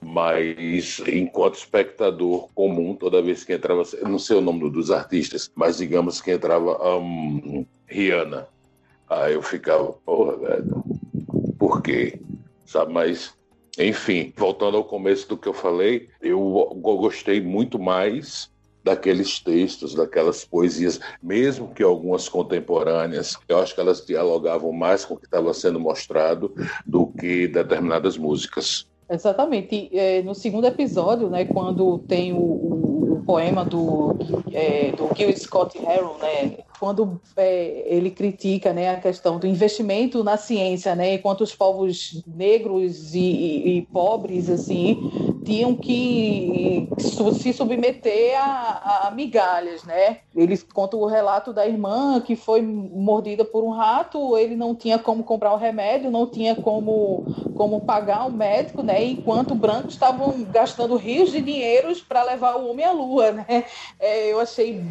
mas 0.00 1.00
enquanto 1.08 1.56
espectador 1.56 2.48
comum, 2.54 2.94
toda 2.94 3.22
vez 3.22 3.42
que 3.42 3.52
entrava, 3.52 3.82
não 4.02 4.18
sei 4.18 4.36
o 4.36 4.40
nome 4.40 4.70
dos 4.70 4.90
artistas, 4.90 5.50
mas 5.54 5.78
digamos 5.78 6.20
que 6.20 6.30
entrava 6.30 6.78
um, 6.96 7.66
Rihanna, 7.86 8.46
aí 9.08 9.34
eu 9.34 9.42
ficava, 9.42 9.92
porra, 10.04 10.36
velho, 10.36 10.84
por 11.66 11.82
quê, 11.82 12.20
sabe? 12.64 12.92
Mas, 12.92 13.34
enfim, 13.76 14.32
voltando 14.36 14.76
ao 14.76 14.84
começo 14.84 15.28
do 15.28 15.36
que 15.36 15.48
eu 15.48 15.52
falei, 15.52 16.08
eu 16.22 16.40
gostei 16.80 17.40
muito 17.40 17.76
mais 17.76 18.48
daqueles 18.84 19.40
textos, 19.40 19.92
daquelas 19.92 20.44
poesias, 20.44 21.00
mesmo 21.20 21.74
que 21.74 21.82
algumas 21.82 22.28
contemporâneas, 22.28 23.36
eu 23.48 23.58
acho 23.58 23.74
que 23.74 23.80
elas 23.80 24.06
dialogavam 24.06 24.70
mais 24.70 25.04
com 25.04 25.14
o 25.14 25.16
que 25.16 25.24
estava 25.24 25.52
sendo 25.52 25.80
mostrado 25.80 26.54
do 26.86 27.08
que 27.08 27.48
determinadas 27.48 28.16
músicas. 28.16 28.86
Exatamente. 29.10 29.90
É, 29.92 30.22
no 30.22 30.36
segundo 30.36 30.68
episódio, 30.68 31.28
né, 31.28 31.46
quando 31.46 31.98
tem 31.98 32.32
o, 32.32 32.36
o, 32.38 33.12
o 33.14 33.22
poema 33.24 33.64
do, 33.64 34.16
é, 34.52 34.92
do 34.92 35.10
Gil 35.16 35.36
Scott 35.36 35.76
Heron, 35.78 36.16
né, 36.18 36.58
quando 36.76 37.20
é, 37.36 37.84
ele 37.86 38.10
critica 38.10 38.72
né, 38.72 38.90
a 38.90 39.00
questão 39.00 39.38
do 39.38 39.46
investimento 39.46 40.22
na 40.22 40.36
ciência, 40.36 40.94
né, 40.94 41.14
enquanto 41.14 41.40
os 41.42 41.54
povos 41.54 42.22
negros 42.26 43.14
e, 43.14 43.18
e, 43.18 43.78
e 43.78 43.82
pobres 43.86 44.48
assim 44.48 45.36
tinham 45.46 45.76
que 45.76 46.88
se 46.98 47.52
submeter 47.52 48.36
a, 48.36 49.06
a, 49.06 49.10
migalhas, 49.12 49.84
né? 49.84 50.18
Ele 50.34 50.58
conta 50.58 50.96
o 50.96 51.06
relato 51.06 51.52
da 51.52 51.64
irmã 51.64 52.20
que 52.20 52.34
foi 52.34 52.60
mordida 52.60 53.44
por 53.44 53.62
um 53.62 53.70
rato, 53.70 54.36
ele 54.36 54.56
não 54.56 54.74
tinha 54.74 54.98
como 54.98 55.22
comprar 55.22 55.52
o 55.52 55.56
remédio, 55.56 56.10
não 56.10 56.26
tinha 56.26 56.56
como, 56.56 57.24
como 57.56 57.80
pagar 57.80 58.26
o 58.26 58.32
médico, 58.32 58.82
né? 58.82 59.04
Enquanto 59.04 59.54
brancos 59.54 59.94
estavam 59.94 60.42
gastando 60.50 60.96
rios 60.96 61.30
de 61.30 61.40
dinheiros 61.40 62.00
para 62.00 62.24
levar 62.24 62.56
o 62.56 62.68
homem 62.68 62.84
à 62.84 62.90
lua, 62.90 63.30
né? 63.30 63.64
É, 64.00 64.32
eu 64.32 64.40
achei 64.40 64.84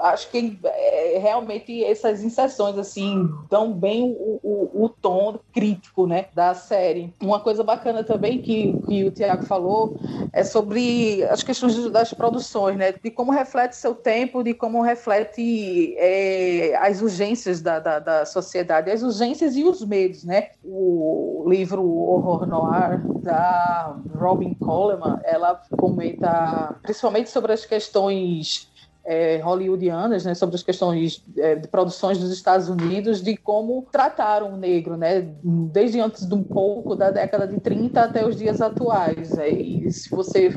acho 0.00 0.30
que 0.30 0.58
é, 0.64 1.18
realmente 1.18 1.84
essas 1.84 2.22
inserções 2.22 2.76
assim 2.78 3.28
dão 3.48 3.72
bem 3.72 4.16
o, 4.18 4.40
o, 4.42 4.84
o, 4.84 4.88
tom 4.88 5.38
crítico 5.52 6.06
né, 6.06 6.26
da 6.34 6.54
série. 6.54 7.12
Uma 7.20 7.40
coisa 7.40 7.62
bacana 7.62 8.02
também 8.04 8.40
que, 8.40 8.76
que 8.86 9.04
o 9.04 9.10
Tiago 9.10 9.44
falou 9.44 9.96
é 10.32 10.42
sobre 10.44 11.24
as 11.24 11.42
questões 11.42 11.76
das 11.90 12.12
produções, 12.12 12.76
né, 12.76 12.92
de 12.92 13.10
como 13.10 13.32
reflete 13.32 13.76
seu 13.76 13.94
tempo, 13.94 14.42
de 14.42 14.54
como 14.54 14.82
reflete 14.82 15.94
é, 15.96 16.76
as 16.80 17.00
urgências 17.00 17.60
da, 17.60 17.78
da, 17.78 17.98
da, 17.98 18.26
sociedade, 18.26 18.90
as 18.90 19.02
urgências 19.02 19.56
e 19.56 19.64
os 19.64 19.84
medos. 19.84 20.24
Né? 20.24 20.50
O 20.64 21.44
livro 21.46 21.82
Horror 21.84 22.46
Noir 22.46 23.02
da 23.22 23.96
Robin 24.14 24.54
Coleman, 24.54 25.20
ela 25.24 25.60
comenta 25.76 26.76
principalmente 26.82 27.30
sobre 27.30 27.52
as 27.52 27.64
questões 27.64 28.69
é, 29.10 29.38
hollywoodianas, 29.38 30.24
né, 30.24 30.34
sobre 30.34 30.54
as 30.54 30.62
questões 30.62 31.24
é, 31.36 31.56
de 31.56 31.66
produções 31.66 32.16
dos 32.18 32.30
Estados 32.30 32.68
Unidos, 32.68 33.20
de 33.20 33.36
como 33.36 33.84
trataram 33.90 34.54
o 34.54 34.56
negro, 34.56 34.96
né, 34.96 35.28
desde 35.42 35.98
antes 35.98 36.28
de 36.28 36.32
um 36.32 36.44
pouco 36.44 36.94
da 36.94 37.10
década 37.10 37.44
de 37.44 37.58
30 37.58 38.04
até 38.04 38.24
os 38.24 38.36
dias 38.36 38.60
atuais. 38.62 39.36
É, 39.36 39.48
e 39.50 39.90
se 39.90 40.08
você 40.10 40.52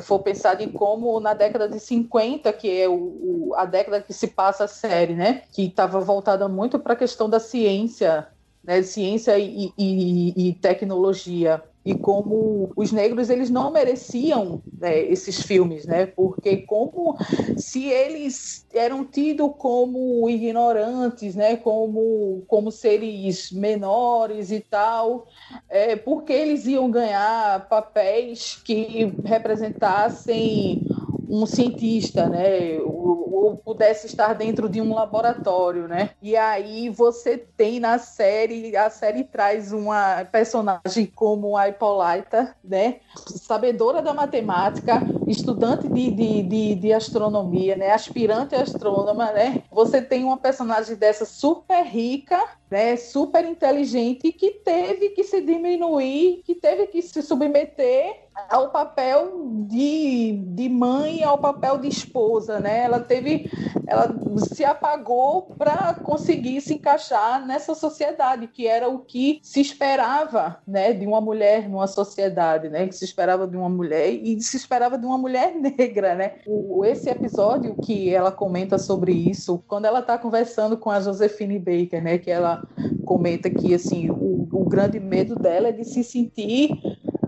for 0.00 0.20
pensar 0.20 0.58
em 0.62 0.72
como 0.72 1.20
na 1.20 1.34
década 1.34 1.68
de 1.68 1.78
50, 1.78 2.50
que 2.54 2.80
é 2.80 2.88
o, 2.88 2.94
o, 2.94 3.52
a 3.54 3.66
década 3.66 4.00
que 4.00 4.14
se 4.14 4.28
passa 4.28 4.64
a 4.64 4.68
série, 4.68 5.12
né, 5.14 5.42
que 5.52 5.66
estava 5.66 6.00
voltada 6.00 6.48
muito 6.48 6.78
para 6.78 6.94
a 6.94 6.96
questão 6.96 7.28
da 7.28 7.38
ciência, 7.38 8.26
né, 8.64 8.80
ciência 8.82 9.38
e, 9.38 9.70
e, 9.76 10.48
e 10.48 10.54
tecnologia 10.54 11.62
e 11.88 11.94
como 11.94 12.70
os 12.76 12.92
negros 12.92 13.30
eles 13.30 13.48
não 13.48 13.70
mereciam 13.70 14.60
né, 14.78 15.00
esses 15.04 15.40
filmes, 15.40 15.86
né? 15.86 16.04
Porque 16.04 16.58
como 16.58 17.16
se 17.56 17.86
eles 17.86 18.66
eram 18.74 19.06
tidos 19.06 19.52
como 19.56 20.28
ignorantes, 20.28 21.34
né? 21.34 21.56
Como 21.56 22.44
como 22.46 22.70
seres 22.70 23.50
menores 23.50 24.50
e 24.50 24.60
tal, 24.60 25.28
é, 25.66 25.96
porque 25.96 26.30
eles 26.30 26.66
iam 26.66 26.90
ganhar 26.90 27.66
papéis 27.70 28.60
que 28.62 29.10
representassem 29.24 30.86
um 31.28 31.46
cientista, 31.46 32.28
né, 32.28 32.78
ou, 32.80 33.34
ou, 33.34 33.56
pudesse 33.56 34.06
estar 34.06 34.32
dentro 34.32 34.68
de 34.68 34.80
um 34.80 34.94
laboratório, 34.94 35.86
né? 35.86 36.10
E 36.22 36.36
aí 36.36 36.88
você 36.88 37.36
tem 37.36 37.78
na 37.78 37.98
série, 37.98 38.76
a 38.76 38.88
série 38.88 39.24
traz 39.24 39.72
uma 39.72 40.24
personagem 40.24 41.06
como 41.14 41.56
a 41.56 41.68
Hippolyta, 41.68 42.54
né, 42.64 43.00
sabedora 43.14 44.00
da 44.00 44.14
matemática, 44.14 45.02
estudante 45.26 45.86
de, 45.88 46.10
de, 46.10 46.42
de, 46.42 46.74
de 46.74 46.92
astronomia, 46.92 47.76
né, 47.76 47.92
aspirante 47.92 48.54
astrônoma, 48.54 49.30
né? 49.32 49.62
Você 49.70 50.00
tem 50.00 50.24
uma 50.24 50.38
personagem 50.38 50.96
dessa 50.96 51.24
super 51.24 51.84
rica, 51.84 52.42
né, 52.70 52.96
super 52.96 53.44
inteligente 53.44 54.32
que 54.32 54.50
teve 54.50 55.10
que 55.10 55.24
se 55.24 55.40
diminuir, 55.40 56.42
que 56.44 56.54
teve 56.54 56.86
que 56.86 57.02
se 57.02 57.22
submeter 57.22 58.27
ao 58.48 58.70
papel 58.70 59.48
de, 59.66 60.42
de 60.48 60.68
mãe, 60.68 61.22
ao 61.22 61.38
papel 61.38 61.78
de 61.78 61.88
esposa, 61.88 62.60
né? 62.60 62.84
Ela 62.84 63.00
teve, 63.00 63.50
ela 63.86 64.14
se 64.38 64.64
apagou 64.64 65.42
para 65.58 65.94
conseguir 65.94 66.60
se 66.60 66.74
encaixar 66.74 67.46
nessa 67.46 67.74
sociedade 67.74 68.46
que 68.46 68.66
era 68.66 68.88
o 68.88 69.00
que 69.00 69.40
se 69.42 69.60
esperava, 69.60 70.58
né, 70.66 70.92
de 70.92 71.06
uma 71.06 71.20
mulher 71.20 71.68
numa 71.68 71.86
sociedade, 71.86 72.68
né? 72.68 72.86
Que 72.86 72.94
se 72.94 73.04
esperava 73.04 73.46
de 73.46 73.56
uma 73.56 73.68
mulher 73.68 74.10
e 74.10 74.40
se 74.40 74.56
esperava 74.56 74.96
de 74.96 75.06
uma 75.06 75.18
mulher 75.18 75.54
negra, 75.58 76.14
né? 76.14 76.34
O, 76.46 76.84
esse 76.84 77.08
episódio 77.08 77.74
que 77.76 78.14
ela 78.14 78.30
comenta 78.30 78.78
sobre 78.78 79.12
isso, 79.12 79.62
quando 79.66 79.86
ela 79.86 80.00
está 80.00 80.16
conversando 80.16 80.76
com 80.76 80.90
a 80.90 81.00
Josephine 81.00 81.58
Baker, 81.58 82.02
né? 82.02 82.18
Que 82.18 82.30
ela 82.30 82.66
comenta 83.04 83.50
que 83.50 83.74
assim 83.74 84.10
o, 84.10 84.48
o 84.52 84.64
grande 84.68 85.00
medo 85.00 85.34
dela 85.34 85.68
é 85.68 85.72
de 85.72 85.84
se 85.84 86.04
sentir 86.04 86.70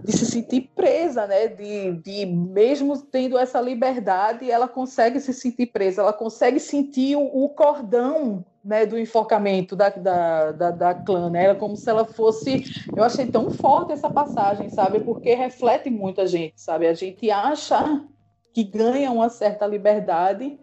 de 0.04 0.12
se 0.12 0.26
sentir 0.26 0.70
presa, 0.74 1.26
né? 1.26 1.46
De, 1.48 1.92
de 1.92 2.26
mesmo 2.26 3.00
tendo 3.00 3.38
essa 3.38 3.60
liberdade, 3.60 4.50
ela 4.50 4.68
consegue 4.68 5.20
se 5.20 5.32
sentir 5.32 5.66
presa, 5.66 6.02
ela 6.02 6.12
consegue 6.12 6.58
sentir 6.58 7.16
o, 7.16 7.22
o 7.22 7.48
cordão 7.50 8.44
né, 8.64 8.84
do 8.84 8.98
enforcamento 8.98 9.74
da, 9.74 9.88
da, 9.88 10.52
da, 10.52 10.70
da 10.70 10.94
clã, 10.94 11.30
né? 11.30 11.44
Era 11.44 11.54
como 11.54 11.76
se 11.76 11.88
ela 11.88 12.04
fosse. 12.04 12.64
Eu 12.94 13.02
achei 13.02 13.26
tão 13.26 13.50
forte 13.50 13.92
essa 13.92 14.10
passagem, 14.10 14.68
sabe? 14.70 15.00
Porque 15.00 15.34
reflete 15.34 15.90
muito 15.90 16.20
a 16.20 16.26
gente, 16.26 16.60
sabe? 16.60 16.86
A 16.86 16.94
gente 16.94 17.30
acha 17.30 18.04
que 18.52 18.64
ganha 18.64 19.10
uma 19.10 19.30
certa 19.30 19.66
liberdade, 19.66 20.58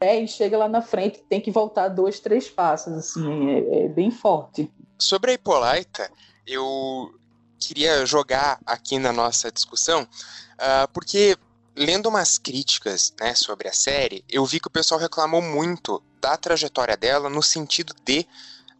né? 0.00 0.20
E 0.20 0.28
chega 0.28 0.58
lá 0.58 0.68
na 0.68 0.82
frente 0.82 1.22
tem 1.28 1.40
que 1.40 1.50
voltar 1.50 1.88
dois, 1.88 2.18
três 2.18 2.48
passos, 2.48 2.92
assim, 2.94 3.50
é, 3.50 3.84
é 3.84 3.88
bem 3.88 4.10
forte. 4.10 4.70
Sobre 4.98 5.32
a 5.32 5.34
Hippolyta, 5.34 6.10
eu 6.46 7.10
queria 7.58 8.04
jogar 8.06 8.58
aqui 8.64 8.98
na 8.98 9.12
nossa 9.12 9.50
discussão, 9.50 10.02
uh, 10.02 10.88
porque 10.92 11.36
lendo 11.76 12.08
umas 12.08 12.38
críticas 12.38 13.12
né, 13.20 13.34
sobre 13.34 13.68
a 13.68 13.72
série, 13.72 14.24
eu 14.28 14.44
vi 14.46 14.58
que 14.58 14.68
o 14.68 14.70
pessoal 14.70 14.98
reclamou 14.98 15.42
muito 15.42 16.02
da 16.20 16.36
trajetória 16.36 16.96
dela 16.96 17.28
no 17.28 17.42
sentido 17.42 17.94
de 18.04 18.26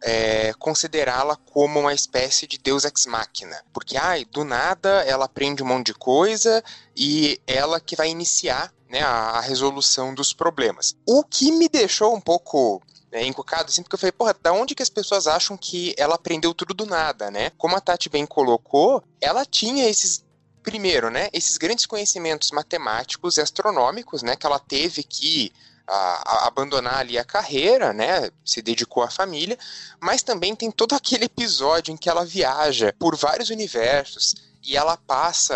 é, 0.01 0.53
considerá-la 0.53 1.35
como 1.35 1.79
uma 1.79 1.93
espécie 1.93 2.47
de 2.47 2.57
deus 2.57 2.85
ex 2.85 3.05
machina. 3.05 3.63
Porque, 3.73 3.97
ai, 3.97 4.25
do 4.25 4.43
nada 4.43 5.03
ela 5.03 5.25
aprende 5.25 5.63
um 5.63 5.67
monte 5.67 5.87
de 5.87 5.93
coisa 5.93 6.63
e 6.95 7.39
ela 7.47 7.79
que 7.79 7.95
vai 7.95 8.09
iniciar 8.09 8.73
né, 8.89 9.01
a, 9.01 9.31
a 9.31 9.41
resolução 9.41 10.13
dos 10.13 10.33
problemas. 10.33 10.95
O 11.05 11.23
que 11.23 11.51
me 11.51 11.67
deixou 11.69 12.15
um 12.15 12.21
pouco 12.21 12.81
é, 13.11 13.25
encucado, 13.25 13.69
assim, 13.69 13.81
porque 13.81 13.95
eu 13.95 13.99
falei, 13.99 14.11
porra, 14.11 14.35
da 14.41 14.51
onde 14.51 14.75
que 14.75 14.83
as 14.83 14.89
pessoas 14.89 15.27
acham 15.27 15.57
que 15.57 15.95
ela 15.97 16.15
aprendeu 16.15 16.53
tudo 16.53 16.73
do 16.73 16.85
nada, 16.85 17.31
né? 17.31 17.51
Como 17.57 17.75
a 17.75 17.81
Tati 17.81 18.09
bem 18.09 18.25
colocou, 18.25 19.03
ela 19.21 19.45
tinha 19.45 19.87
esses 19.89 20.25
primeiro, 20.67 21.09
né, 21.09 21.29
esses 21.31 21.57
grandes 21.57 21.85
conhecimentos 21.85 22.51
matemáticos 22.51 23.37
e 23.37 23.41
astronômicos, 23.41 24.21
né, 24.21 24.35
que 24.35 24.45
ela 24.45 24.59
teve 24.59 25.01
que 25.01 25.49
a, 25.87 25.93
a 25.95 26.47
abandonar 26.47 26.97
ali 26.97 27.17
a 27.17 27.23
carreira, 27.23 27.93
né, 27.93 28.29
se 28.43 28.61
dedicou 28.61 29.01
à 29.01 29.09
família, 29.09 29.57
mas 29.97 30.21
também 30.21 30.53
tem 30.53 30.69
todo 30.69 30.93
aquele 30.93 31.23
episódio 31.23 31.93
em 31.93 31.95
que 31.95 32.09
ela 32.09 32.25
viaja 32.25 32.93
por 32.99 33.15
vários 33.15 33.49
universos 33.49 34.35
e 34.61 34.75
ela 34.75 34.97
passa 34.97 35.55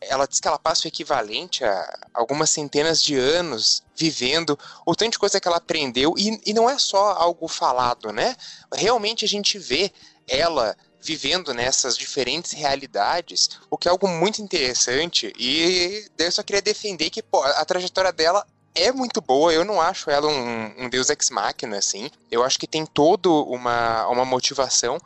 ela 0.00 0.26
diz 0.26 0.40
que 0.40 0.48
ela 0.48 0.58
passa 0.58 0.84
o 0.84 0.88
equivalente 0.88 1.64
a 1.64 1.98
algumas 2.14 2.50
centenas 2.50 3.02
de 3.02 3.16
anos 3.16 3.82
vivendo 3.96 4.58
o 4.86 4.94
tanto 4.94 5.12
de 5.12 5.18
coisa 5.18 5.40
que 5.40 5.48
ela 5.48 5.56
aprendeu. 5.56 6.14
E, 6.16 6.40
e 6.46 6.54
não 6.54 6.68
é 6.68 6.78
só 6.78 7.12
algo 7.12 7.48
falado, 7.48 8.12
né? 8.12 8.36
Realmente 8.72 9.24
a 9.24 9.28
gente 9.28 9.58
vê 9.58 9.92
ela 10.26 10.76
vivendo 11.00 11.54
nessas 11.54 11.96
diferentes 11.96 12.52
realidades, 12.52 13.50
o 13.70 13.78
que 13.78 13.88
é 13.88 13.90
algo 13.90 14.08
muito 14.08 14.42
interessante. 14.42 15.32
E 15.38 16.06
eu 16.18 16.32
só 16.32 16.42
queria 16.42 16.62
defender 16.62 17.10
que 17.10 17.22
pô, 17.22 17.42
a 17.42 17.64
trajetória 17.64 18.12
dela 18.12 18.46
é 18.74 18.92
muito 18.92 19.20
boa, 19.20 19.52
eu 19.52 19.64
não 19.64 19.80
acho 19.80 20.10
ela 20.10 20.28
um, 20.28 20.84
um 20.84 20.88
deus 20.88 21.10
ex 21.10 21.30
machina, 21.30 21.78
assim, 21.78 22.10
eu 22.30 22.44
acho 22.44 22.58
que 22.58 22.66
tem 22.66 22.86
toda 22.86 23.28
uma, 23.28 24.06
uma 24.08 24.24
motivação 24.24 25.00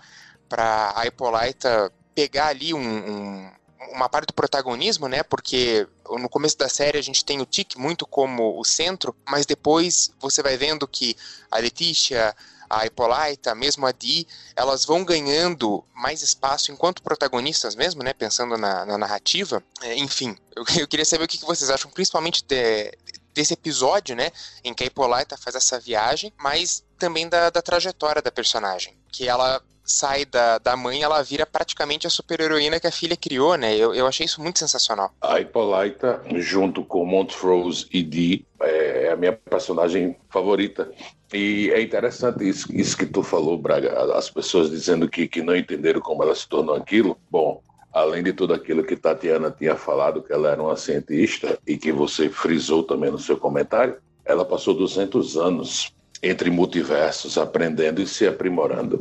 para 0.49 0.93
a 0.95 1.07
Hippolyta 1.07 1.91
pegar 2.15 2.49
ali 2.49 2.75
um, 2.75 2.81
um 2.81 3.51
uma 3.91 4.09
parte 4.09 4.27
do 4.27 4.35
protagonismo, 4.35 5.09
né? 5.09 5.23
Porque 5.23 5.87
no 6.09 6.29
começo 6.29 6.57
da 6.57 6.69
série 6.69 6.99
a 6.99 7.03
gente 7.03 7.25
tem 7.25 7.41
o 7.41 7.47
Tic 7.47 7.77
muito 7.77 8.07
como 8.07 8.59
o 8.59 8.65
centro, 8.65 9.15
mas 9.29 9.47
depois 9.47 10.11
você 10.21 10.43
vai 10.43 10.57
vendo 10.57 10.87
que 10.87 11.17
a 11.51 11.59
Letícia, 11.59 12.35
a 12.69 12.87
Hippolyta, 12.87 13.55
mesmo 13.55 13.87
a 13.87 13.93
Dee, 13.93 14.27
elas 14.57 14.85
vão 14.85 15.05
ganhando 15.05 15.85
mais 15.95 16.23
espaço 16.23 16.73
enquanto 16.73 17.03
protagonistas 17.03 17.75
mesmo, 17.75 18.03
né? 18.03 18.13
Pensando 18.13 18.57
na, 18.57 18.85
na 18.87 18.97
narrativa. 18.97 19.63
É, 19.83 19.95
enfim, 19.97 20.37
eu, 20.57 20.65
eu, 20.81 20.89
queria 20.89 21.05
saber 21.05 21.25
o 21.25 21.29
que, 21.29 21.39
vocês 21.45 21.71
acham, 21.71 21.91
principalmente 21.91 22.43
de, 22.45 22.97
desse 23.35 23.53
episódio, 23.55 24.17
né? 24.17 24.31
Em 24.65 24.73
que 24.73 24.85
a 24.85 24.87
Hippolyta 24.87 25.37
faz 25.37 25.57
essa 25.57 25.79
viagem, 25.79 26.33
mas 26.39 26.83
também 26.99 27.29
da, 27.29 27.51
da 27.51 27.61
trajetória 27.61 28.23
da 28.23 28.31
personagem. 28.31 28.97
Que 29.11 29.29
ela 29.29 29.63
sai 29.85 30.25
da, 30.25 30.59
da 30.59 30.77
mãe, 30.77 31.03
ela 31.03 31.23
vira 31.23 31.45
praticamente 31.45 32.07
a 32.07 32.11
super-heroína 32.11 32.81
que 32.81 32.87
a 32.87 32.93
filha 32.93 33.17
criou, 33.17 33.57
né? 33.57 33.75
Eu, 33.77 33.95
eu 33.95 34.07
achei 34.07 34.27
isso 34.27 34.41
muito 34.41 34.59
sensacional. 34.59 35.13
A 35.21 35.41
Hippolyta, 35.41 36.23
junto 36.37 36.85
com 36.85 37.05
Montrose 37.05 37.87
e 37.93 38.03
Dee, 38.03 38.47
é 38.61 39.11
a 39.11 39.17
minha 39.17 39.33
personagem 39.33 40.17
favorita. 40.31 40.91
E 41.33 41.71
é 41.71 41.81
interessante 41.81 42.47
isso, 42.47 42.75
isso 42.75 42.97
que 42.97 43.07
tu 43.07 43.23
falou, 43.23 43.57
Braga, 43.57 44.15
as 44.15 44.29
pessoas 44.29 44.71
dizendo 44.71 45.09
que, 45.09 45.27
que 45.27 45.43
não 45.43 45.57
entenderam 45.57 46.01
como 46.01 46.23
ela 46.23 46.35
se 46.35 46.47
tornou 46.47 46.75
aquilo. 46.75 47.17
Bom, 47.31 47.63
além 47.93 48.23
de 48.23 48.33
tudo 48.33 48.55
aquilo 48.55 48.85
que 48.85 48.97
Tatiana 48.97 49.51
tinha 49.51 49.75
falado, 49.75 50.23
que 50.23 50.33
ela 50.33 50.51
era 50.51 50.63
uma 50.63 50.77
cientista 50.77 51.59
e 51.67 51.77
que 51.77 51.91
você 51.91 52.29
frisou 52.29 52.83
também 52.83 53.11
no 53.11 53.19
seu 53.19 53.37
comentário, 53.37 53.97
ela 54.25 54.45
passou 54.45 54.75
200 54.75 55.37
anos 55.37 55.93
entre 56.23 56.51
multiversos, 56.51 57.37
aprendendo 57.37 58.01
e 58.01 58.07
se 58.07 58.27
aprimorando. 58.27 58.99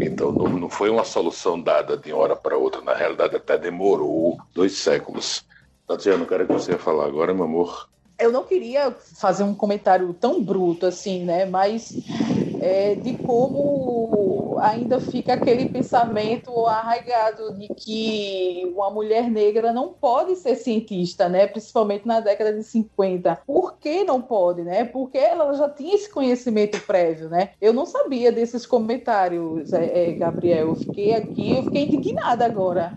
Então, 0.00 0.30
não, 0.30 0.48
não 0.48 0.70
foi 0.70 0.90
uma 0.90 1.04
solução 1.04 1.60
dada 1.60 1.96
de 1.96 2.12
uma 2.12 2.22
hora 2.22 2.36
para 2.36 2.56
outra, 2.56 2.80
na 2.80 2.94
realidade, 2.94 3.36
até 3.36 3.58
demorou 3.58 4.38
dois 4.54 4.72
séculos. 4.72 5.44
Tatiana, 5.88 6.24
quero 6.24 6.46
que 6.46 6.52
você 6.52 6.72
ia 6.72 6.78
falar 6.78 7.06
agora, 7.06 7.34
meu 7.34 7.44
amor. 7.44 7.88
eu 8.18 8.30
não 8.30 8.44
queria 8.44 8.92
fazer 8.92 9.42
um 9.42 9.54
comentário 9.54 10.14
tão 10.14 10.42
bruto 10.42 10.86
assim, 10.86 11.24
né? 11.24 11.44
Mas 11.44 11.92
é, 12.62 12.94
de 12.94 13.14
como 13.14 14.56
ainda 14.60 15.00
fica 15.00 15.34
aquele 15.34 15.68
pensamento 15.68 16.64
arraigado 16.66 17.54
de 17.54 17.66
que 17.74 18.72
uma 18.72 18.88
mulher 18.88 19.28
negra 19.28 19.72
não 19.72 19.88
pode 19.92 20.36
ser 20.36 20.54
cientista, 20.54 21.28
né? 21.28 21.48
Principalmente 21.48 22.06
na 22.06 22.20
década 22.20 22.52
de 22.52 22.62
50. 22.62 23.40
Por 23.44 23.76
que 23.78 24.04
não 24.04 24.22
pode, 24.22 24.62
né? 24.62 24.84
Porque 24.84 25.18
ela 25.18 25.52
já 25.54 25.68
tinha 25.68 25.94
esse 25.96 26.08
conhecimento 26.08 26.80
prévio, 26.86 27.28
né? 27.28 27.50
Eu 27.60 27.72
não 27.72 27.84
sabia 27.84 28.30
desses 28.30 28.64
comentários, 28.64 29.72
é, 29.72 30.10
é, 30.10 30.12
Gabriel. 30.12 30.68
Eu 30.68 30.76
fiquei 30.76 31.14
aqui, 31.14 31.56
eu 31.56 31.64
fiquei 31.64 31.82
indignada 31.82 32.44
agora. 32.44 32.96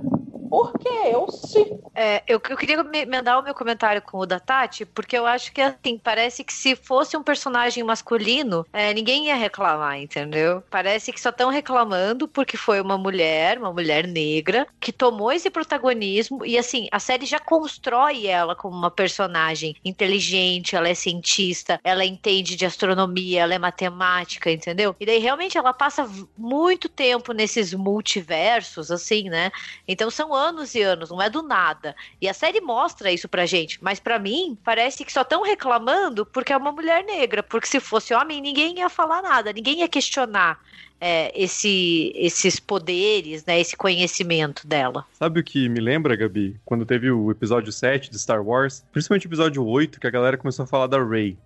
Por 0.56 0.72
quê? 0.80 0.88
Eu 1.12 1.30
sim. 1.30 1.82
É, 1.94 2.24
eu, 2.26 2.42
eu 2.50 2.56
queria 2.56 2.78
emendar 2.78 3.38
o 3.38 3.44
meu 3.44 3.54
comentário 3.54 4.02
com 4.02 4.20
o 4.20 4.26
da 4.26 4.40
Tati, 4.40 4.86
porque 4.86 5.18
eu 5.18 5.26
acho 5.26 5.52
que 5.52 5.60
assim, 5.60 5.98
parece 5.98 6.46
que 6.46 6.54
se 6.54 6.78
fosse 6.78 7.18
um 7.18 7.22
personagem 7.24 7.84
masculino, 7.84 8.66
é, 8.72 8.94
ninguém 8.94 9.26
ia 9.26 9.36
reclamar, 9.36 10.00
entendeu? 10.00 10.64
Parece 10.70 11.12
que 11.12 11.20
só 11.20 11.30
estão 11.30 11.50
reclamando 11.50 12.26
porque 12.26 12.56
foi 12.56 12.80
uma 12.80 12.98
mulher, 12.98 13.58
uma 13.58 13.74
mulher 13.74 14.08
negra, 14.08 14.66
que 14.80 14.94
tomou 14.94 15.30
esse 15.30 15.50
protagonismo 15.50 16.46
e 16.46 16.58
assim, 16.58 16.88
a 16.90 17.00
série 17.00 17.26
já 17.26 17.40
constrói 17.40 18.26
ela 18.26 18.56
como 18.56 18.78
uma 18.78 18.92
personagem 18.92 19.76
inteligente, 19.84 20.74
ela 20.74 20.88
é 20.88 20.94
cientista, 20.94 21.82
ela 21.84 22.06
entende 22.06 22.56
de 22.56 22.66
astronomia, 22.66 23.42
ela 23.42 23.56
é 23.56 23.60
matemática, 23.60 24.50
entendeu? 24.50 24.96
E 25.02 25.06
daí 25.06 25.20
realmente 25.20 25.58
ela 25.58 25.74
passa 25.74 26.10
muito 26.38 26.88
tempo 26.88 27.34
nesses 27.34 27.74
multiversos, 27.74 28.90
assim, 28.90 29.30
né? 29.30 29.52
Então 29.86 30.10
são 30.10 30.34
anos 30.34 30.45
e 30.76 30.82
anos, 30.82 31.10
não 31.10 31.22
é 31.22 31.30
do 31.30 31.42
nada. 31.42 31.96
E 32.22 32.28
a 32.28 32.34
série 32.34 32.62
mostra 32.62 33.12
isso 33.12 33.28
pra 33.28 33.46
gente, 33.46 33.84
mas 33.84 34.00
para 34.00 34.20
mim 34.20 34.58
parece 34.64 35.04
que 35.04 35.12
só 35.12 35.22
estão 35.22 35.42
reclamando 35.42 36.26
porque 36.26 36.54
é 36.54 36.58
uma 36.58 36.72
mulher 36.72 37.04
negra, 37.04 37.42
porque 37.42 37.68
se 37.68 37.80
fosse 37.80 38.14
homem 38.14 38.42
ninguém 38.42 38.80
ia 38.80 38.90
falar 38.90 39.22
nada, 39.22 39.54
ninguém 39.54 39.80
ia 39.80 39.88
questionar. 39.88 40.60
É, 41.00 41.32
esse, 41.36 42.14
esses 42.16 42.58
poderes, 42.58 43.46
né, 43.46 43.60
esse 43.60 43.76
conhecimento 43.76 44.66
dela. 44.66 45.06
Sabe 45.12 45.42
o 45.42 45.44
que 45.44 45.68
me 45.68 45.82
lembra, 45.82 46.16
Gabi? 46.16 46.56
Quando 46.64 46.86
teve 46.86 47.12
o 47.12 47.30
episódio 47.30 47.70
7 47.70 48.10
de 48.10 48.18
Star 48.18 48.42
Wars, 48.42 48.84
principalmente 48.94 49.28
o 49.28 49.30
episódio 49.30 49.66
8, 49.66 50.00
que 50.00 50.08
a 50.08 50.10
galera 50.10 50.38
começou 50.38 50.64
a 50.64 50.68
falar 50.68 50.88
da 50.88 51.04
Rey. 51.04 51.38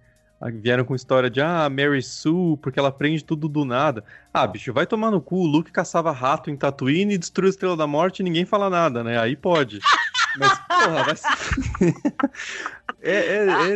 Vieram 0.62 0.86
com 0.86 0.96
história 0.96 1.30
de, 1.30 1.42
ah, 1.42 1.70
Mary 1.70 2.02
Sue, 2.02 2.58
porque 2.62 2.80
ela 2.80 2.88
aprende 2.90 3.24
tudo 3.24 3.50
do 3.50 3.66
nada. 3.66 4.04
Ah, 4.34 4.48
bicho, 4.48 4.72
vai 4.72 4.88
tomar 4.88 5.12
no 5.12 5.20
cu. 5.20 5.38
O 5.38 5.48
Luke 5.48 5.72
caçava 5.72 6.12
rato 6.12 6.50
em 6.50 6.56
Tatooine 6.56 7.16
e 7.16 7.18
destruiu 7.18 7.48
a 7.48 7.50
Estrela 7.50 7.76
da 7.76 7.86
Morte 7.86 8.20
e 8.20 8.24
ninguém 8.24 8.46
fala 8.46 8.70
nada, 8.70 9.04
né? 9.04 9.20
Aí 9.20 9.36
pode. 9.36 9.80
Mas, 10.38 10.58
porra, 10.60 11.04
vai 11.04 11.16
se... 11.16 11.28
é, 13.04 13.16
é, 13.16 13.74
é 13.74 13.76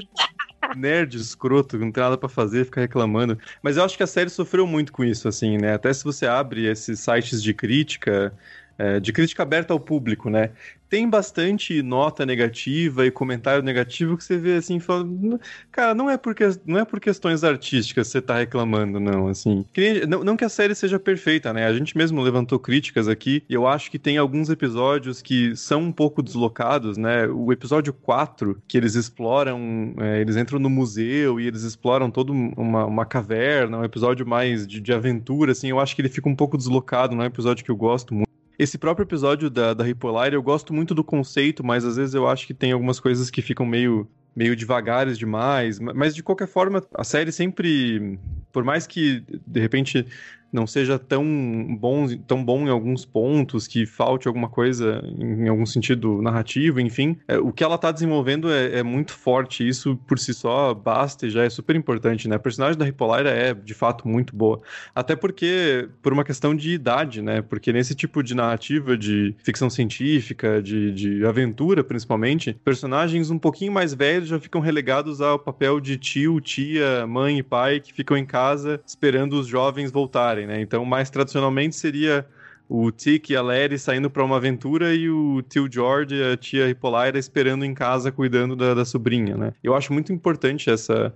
nerd, 0.75 1.17
escroto, 1.17 1.77
não 1.77 1.91
tem 1.91 2.03
nada 2.03 2.17
para 2.17 2.29
fazer, 2.29 2.65
ficar 2.65 2.81
reclamando. 2.81 3.37
Mas 3.61 3.75
eu 3.75 3.83
acho 3.83 3.97
que 3.97 4.03
a 4.03 4.07
série 4.07 4.29
sofreu 4.29 4.65
muito 4.65 4.93
com 4.93 5.03
isso, 5.03 5.27
assim, 5.27 5.57
né? 5.57 5.73
Até 5.73 5.93
se 5.93 6.03
você 6.03 6.25
abre 6.25 6.65
esses 6.65 6.99
sites 6.99 7.43
de 7.43 7.53
crítica, 7.53 8.33
é, 8.77 8.99
de 8.99 9.11
crítica 9.13 9.43
aberta 9.43 9.73
ao 9.73 9.79
público, 9.79 10.29
né? 10.29 10.51
tem 10.93 11.09
bastante 11.09 11.81
nota 11.81 12.23
negativa 12.23 13.03
e 13.03 13.09
comentário 13.09 13.63
negativo 13.63 14.15
que 14.15 14.23
você 14.23 14.37
vê 14.37 14.57
assim, 14.57 14.79
cara, 15.71 15.95
não 15.95 16.07
é 16.07 16.17
porque 16.17 16.47
não 16.67 16.77
é 16.77 16.85
por 16.85 16.99
questões 16.99 17.43
artísticas 17.43 18.05
que 18.05 18.11
você 18.11 18.21
tá 18.21 18.37
reclamando, 18.37 18.99
não, 18.99 19.27
assim. 19.27 19.65
Que, 19.73 20.05
não, 20.05 20.23
não 20.23 20.37
que 20.37 20.45
a 20.45 20.49
série 20.49 20.75
seja 20.75 20.99
perfeita, 20.99 21.51
né? 21.51 21.65
A 21.65 21.73
gente 21.73 21.97
mesmo 21.97 22.21
levantou 22.21 22.59
críticas 22.59 23.07
aqui 23.07 23.43
e 23.49 23.55
eu 23.55 23.65
acho 23.65 23.89
que 23.89 23.97
tem 23.97 24.19
alguns 24.19 24.51
episódios 24.51 25.19
que 25.19 25.55
são 25.55 25.81
um 25.81 25.91
pouco 25.91 26.21
deslocados, 26.21 26.95
né? 26.95 27.25
O 27.25 27.51
episódio 27.51 27.91
4, 27.91 28.61
que 28.67 28.77
eles 28.77 28.93
exploram, 28.93 29.95
é, 29.99 30.21
eles 30.21 30.37
entram 30.37 30.59
no 30.59 30.69
museu 30.69 31.39
e 31.39 31.47
eles 31.47 31.63
exploram 31.63 32.11
toda 32.11 32.31
uma, 32.31 32.85
uma 32.85 33.03
caverna, 33.03 33.79
um 33.79 33.83
episódio 33.83 34.27
mais 34.27 34.67
de, 34.67 34.79
de 34.79 34.93
aventura, 34.93 35.53
assim, 35.53 35.71
eu 35.71 35.79
acho 35.79 35.95
que 35.95 36.03
ele 36.03 36.09
fica 36.09 36.29
um 36.29 36.35
pouco 36.35 36.55
deslocado, 36.55 37.15
não 37.15 37.23
é 37.23 37.25
um 37.25 37.29
episódio 37.29 37.65
que 37.65 37.71
eu 37.71 37.75
gosto 37.75 38.13
muito. 38.13 38.31
Esse 38.57 38.77
próprio 38.77 39.03
episódio 39.03 39.49
da, 39.49 39.73
da 39.73 39.83
Ripolar, 39.83 40.33
eu 40.33 40.41
gosto 40.41 40.73
muito 40.73 40.93
do 40.93 41.03
conceito, 41.03 41.63
mas 41.63 41.83
às 41.83 41.97
vezes 41.97 42.13
eu 42.13 42.27
acho 42.27 42.45
que 42.45 42.53
tem 42.53 42.71
algumas 42.71 42.99
coisas 42.99 43.29
que 43.29 43.41
ficam 43.41 43.65
meio 43.65 44.07
meio 44.35 44.55
devagares 44.55 45.17
demais, 45.17 45.79
mas 45.79 46.15
de 46.15 46.23
qualquer 46.23 46.47
forma, 46.47 46.83
a 46.95 47.03
série 47.03 47.31
sempre, 47.31 48.17
por 48.51 48.63
mais 48.63 48.87
que 48.87 49.23
de 49.45 49.59
repente 49.59 50.07
não 50.53 50.67
seja 50.67 50.99
tão 50.99 51.25
bom, 51.75 52.07
tão 52.27 52.43
bom 52.43 52.67
em 52.67 52.69
alguns 52.69 53.05
pontos, 53.05 53.67
que 53.67 53.85
falte 53.85 54.27
alguma 54.27 54.47
coisa 54.47 55.01
em 55.19 55.47
algum 55.47 55.65
sentido 55.65 56.21
narrativo, 56.21 56.79
enfim, 56.79 57.17
é, 57.27 57.37
o 57.37 57.51
que 57.51 57.63
ela 57.63 57.75
está 57.75 57.91
desenvolvendo 57.91 58.51
é, 58.51 58.79
é, 58.79 58.83
muito 58.83 59.13
forte, 59.13 59.67
isso 59.67 59.97
por 60.07 60.19
si 60.19 60.33
só 60.33 60.73
basta 60.73 61.25
e 61.25 61.29
já 61.29 61.43
é 61.43 61.49
super 61.49 61.75
importante, 61.75 62.27
né? 62.27 62.35
A 62.35 62.39
personagem 62.39 62.77
da 62.77 62.87
Hippolyta 62.87 63.29
é, 63.29 63.53
de 63.53 63.73
fato, 63.73 64.07
muito 64.07 64.35
boa. 64.35 64.61
Até 64.93 65.15
porque, 65.15 65.89
por 66.01 66.13
uma 66.13 66.23
questão 66.23 66.55
de 66.55 66.71
idade, 66.71 67.21
né? 67.21 67.41
Porque 67.41 67.73
nesse 67.73 67.95
tipo 67.95 68.21
de 68.21 68.35
narrativa 68.35 68.97
de 68.97 69.35
ficção 69.43 69.69
científica, 69.69 70.61
de, 70.61 70.91
de 70.91 71.25
aventura, 71.25 71.83
principalmente, 71.83 72.53
personagens 72.63 73.29
um 73.29 73.39
pouquinho 73.39 73.71
mais 73.71 73.93
velhos 73.93 74.29
já 74.29 74.39
ficam 74.39 74.61
relegados 74.61 75.21
ao 75.21 75.39
papel 75.39 75.79
de 75.79 75.97
tio, 75.97 76.39
tia, 76.39 77.07
mãe 77.07 77.39
e 77.39 77.43
pai 77.43 77.79
que 77.79 77.93
ficam 77.93 78.15
em 78.15 78.25
casa 78.25 78.81
esperando 78.85 79.33
os 79.33 79.47
jovens 79.47 79.91
voltarem 79.91 80.42
né? 80.45 80.61
Então, 80.61 80.85
mais 80.85 81.09
tradicionalmente 81.09 81.75
seria 81.75 82.25
o 82.69 82.91
Tick 82.91 83.29
e 83.29 83.35
a 83.35 83.41
Larry 83.41 83.77
saindo 83.77 84.09
para 84.09 84.23
uma 84.23 84.37
aventura 84.37 84.93
e 84.93 85.09
o 85.09 85.41
tio 85.41 85.67
George 85.71 86.15
e 86.15 86.33
a 86.33 86.37
tia 86.37 86.69
Hippolyta 86.69 87.17
esperando 87.17 87.65
em 87.65 87.73
casa 87.73 88.11
cuidando 88.11 88.55
da, 88.55 88.73
da 88.73 88.85
sobrinha, 88.85 89.35
né? 89.35 89.53
Eu 89.63 89.75
acho 89.75 89.91
muito 89.93 90.11
importante 90.13 90.69
essa 90.69 91.13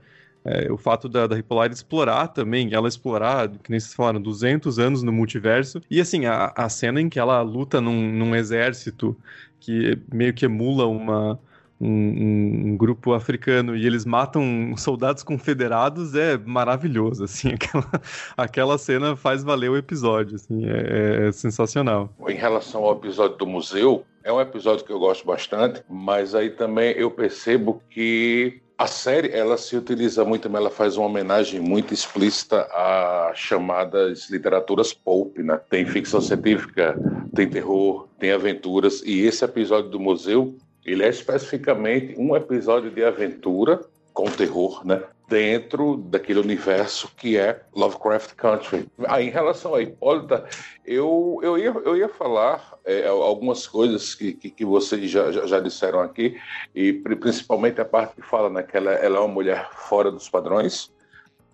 é, 0.48 0.72
o 0.72 0.78
fato 0.78 1.10
da, 1.10 1.28
da 1.28 1.38
explorar 1.70 2.30
também, 2.30 2.74
ela 2.74 2.88
explorar, 2.88 3.50
que 3.50 3.70
nem 3.70 3.80
vocês 3.80 3.94
falaram, 3.94 4.22
200 4.22 4.80
anos 4.80 5.04
no 5.04 5.12
multiverso. 5.12 5.82
E 5.92 6.00
assim, 6.00 6.26
a, 6.26 6.54
a 6.56 6.70
cena 6.70 7.02
em 7.02 7.10
que 7.10 7.20
ela 7.20 7.42
luta 7.42 7.82
num, 7.82 8.12
num 8.14 8.34
exército 8.34 9.16
que 9.60 9.98
meio 10.12 10.34
que 10.34 10.46
emula 10.46 10.86
uma, 10.86 11.38
um, 11.80 12.72
um, 12.72 12.78
grupo 12.78 13.14
africano 13.14 13.76
e 13.76 13.86
eles 13.86 14.06
matam 14.06 14.74
soldados 14.78 15.24
confederados 15.24 16.16
é 16.16 16.38
maravilhoso, 16.38 17.24
assim, 17.24 17.50
aquela, 17.54 17.92
aquela 18.36 18.78
cena 18.78 19.16
faz 19.16 19.44
valer 19.44 19.70
o 19.70 19.78
episódio, 19.78 20.36
assim, 20.36 20.66
é, 20.66 21.28
é 21.28 21.32
sensacional. 21.32 22.10
Em 22.28 22.36
relação 22.36 22.84
ao 22.84 22.94
episódio 22.94 23.38
do 23.38 23.46
museu, 23.46 24.06
é 24.24 24.32
um 24.32 24.42
episódio 24.42 24.86
que 24.86 24.92
eu 24.92 25.00
gosto 25.00 25.26
bastante, 25.26 25.82
mas 25.90 26.36
aí 26.36 26.50
também 26.50 26.92
eu 26.98 27.10
percebo 27.10 27.82
que 27.90 28.62
a 28.78 28.86
série 28.86 29.32
ela 29.32 29.58
se 29.58 29.76
utiliza 29.76 30.24
muito, 30.24 30.48
ela 30.56 30.70
faz 30.70 30.98
uma 30.98 31.08
homenagem 31.08 31.60
muito 31.60 31.94
explícita 31.94 32.62
a 32.72 33.32
chamadas 33.34 34.30
literaturas 34.30 34.94
pulp, 34.94 35.38
né? 35.40 35.60
Tem 35.70 35.84
ficção 35.86 36.22
científica, 36.22 36.96
tem 37.34 37.50
terror, 37.50 38.08
tem 38.20 38.32
aventuras 38.32 39.02
e 39.04 39.22
esse 39.22 39.44
episódio 39.44 39.90
do 39.90 40.00
museu 40.00 40.56
ele 40.88 41.04
é 41.04 41.10
especificamente 41.10 42.16
um 42.18 42.34
episódio 42.34 42.90
de 42.90 43.04
aventura 43.04 43.82
com 44.14 44.26
terror, 44.32 44.88
né? 44.88 45.04
Dentro 45.28 45.98
daquele 45.98 46.40
universo 46.40 47.12
que 47.18 47.38
é 47.38 47.62
Lovecraft 47.76 48.34
Country. 48.36 48.88
Ah, 49.06 49.22
em 49.22 49.30
relação 49.30 49.76
a 49.76 49.82
Hipólita, 49.82 50.46
eu, 50.86 51.40
eu, 51.44 51.58
ia, 51.58 51.76
eu 51.84 51.98
ia 51.98 52.08
falar 52.08 52.74
é, 52.86 53.06
algumas 53.06 53.68
coisas 53.68 54.16
que, 54.16 54.32
que, 54.32 54.50
que 54.50 54.64
vocês 54.64 55.12
já, 55.12 55.30
já, 55.34 55.46
já, 55.46 55.60
disseram 55.60 56.00
aqui, 56.00 56.38
e 56.74 56.94
principalmente 56.94 57.82
a 57.82 57.86
parte 57.86 58.16
que 58.16 58.22
fala 58.22 58.50
né, 58.50 58.64
que 58.64 58.78
ela, 58.78 58.94
ela 58.94 59.18
é 59.18 59.20
uma 59.20 59.28
mulher 59.28 59.70
fora 59.74 60.10
dos 60.10 60.30
padrões, 60.30 60.90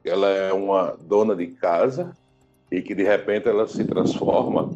ela 0.06 0.30
é 0.30 0.54
uma 0.54 0.96
dona 1.02 1.36
de 1.36 1.48
casa, 1.48 2.16
e 2.72 2.82
que 2.82 2.94
de 2.94 3.04
repente 3.04 3.48
ela 3.48 3.68
se 3.68 3.84
transforma 3.84 4.70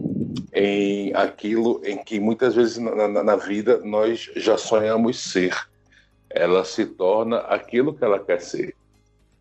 em 0.54 1.14
aquilo 1.14 1.82
em 1.84 1.98
que 1.98 2.20
muitas 2.20 2.56
vezes 2.56 2.78
na, 2.78 3.08
na, 3.08 3.24
na, 3.24 3.36
vida 3.36 3.80
nós 3.84 4.30
já 4.36 4.58
sonhamos 4.58 5.20
ser. 5.20 5.56
Ela 6.30 6.64
se 6.66 6.86
torna 6.86 7.38
aquilo 7.40 7.94
que 7.94 8.04
ela 8.04 8.20
quer 8.20 8.42
ser. 8.42 8.76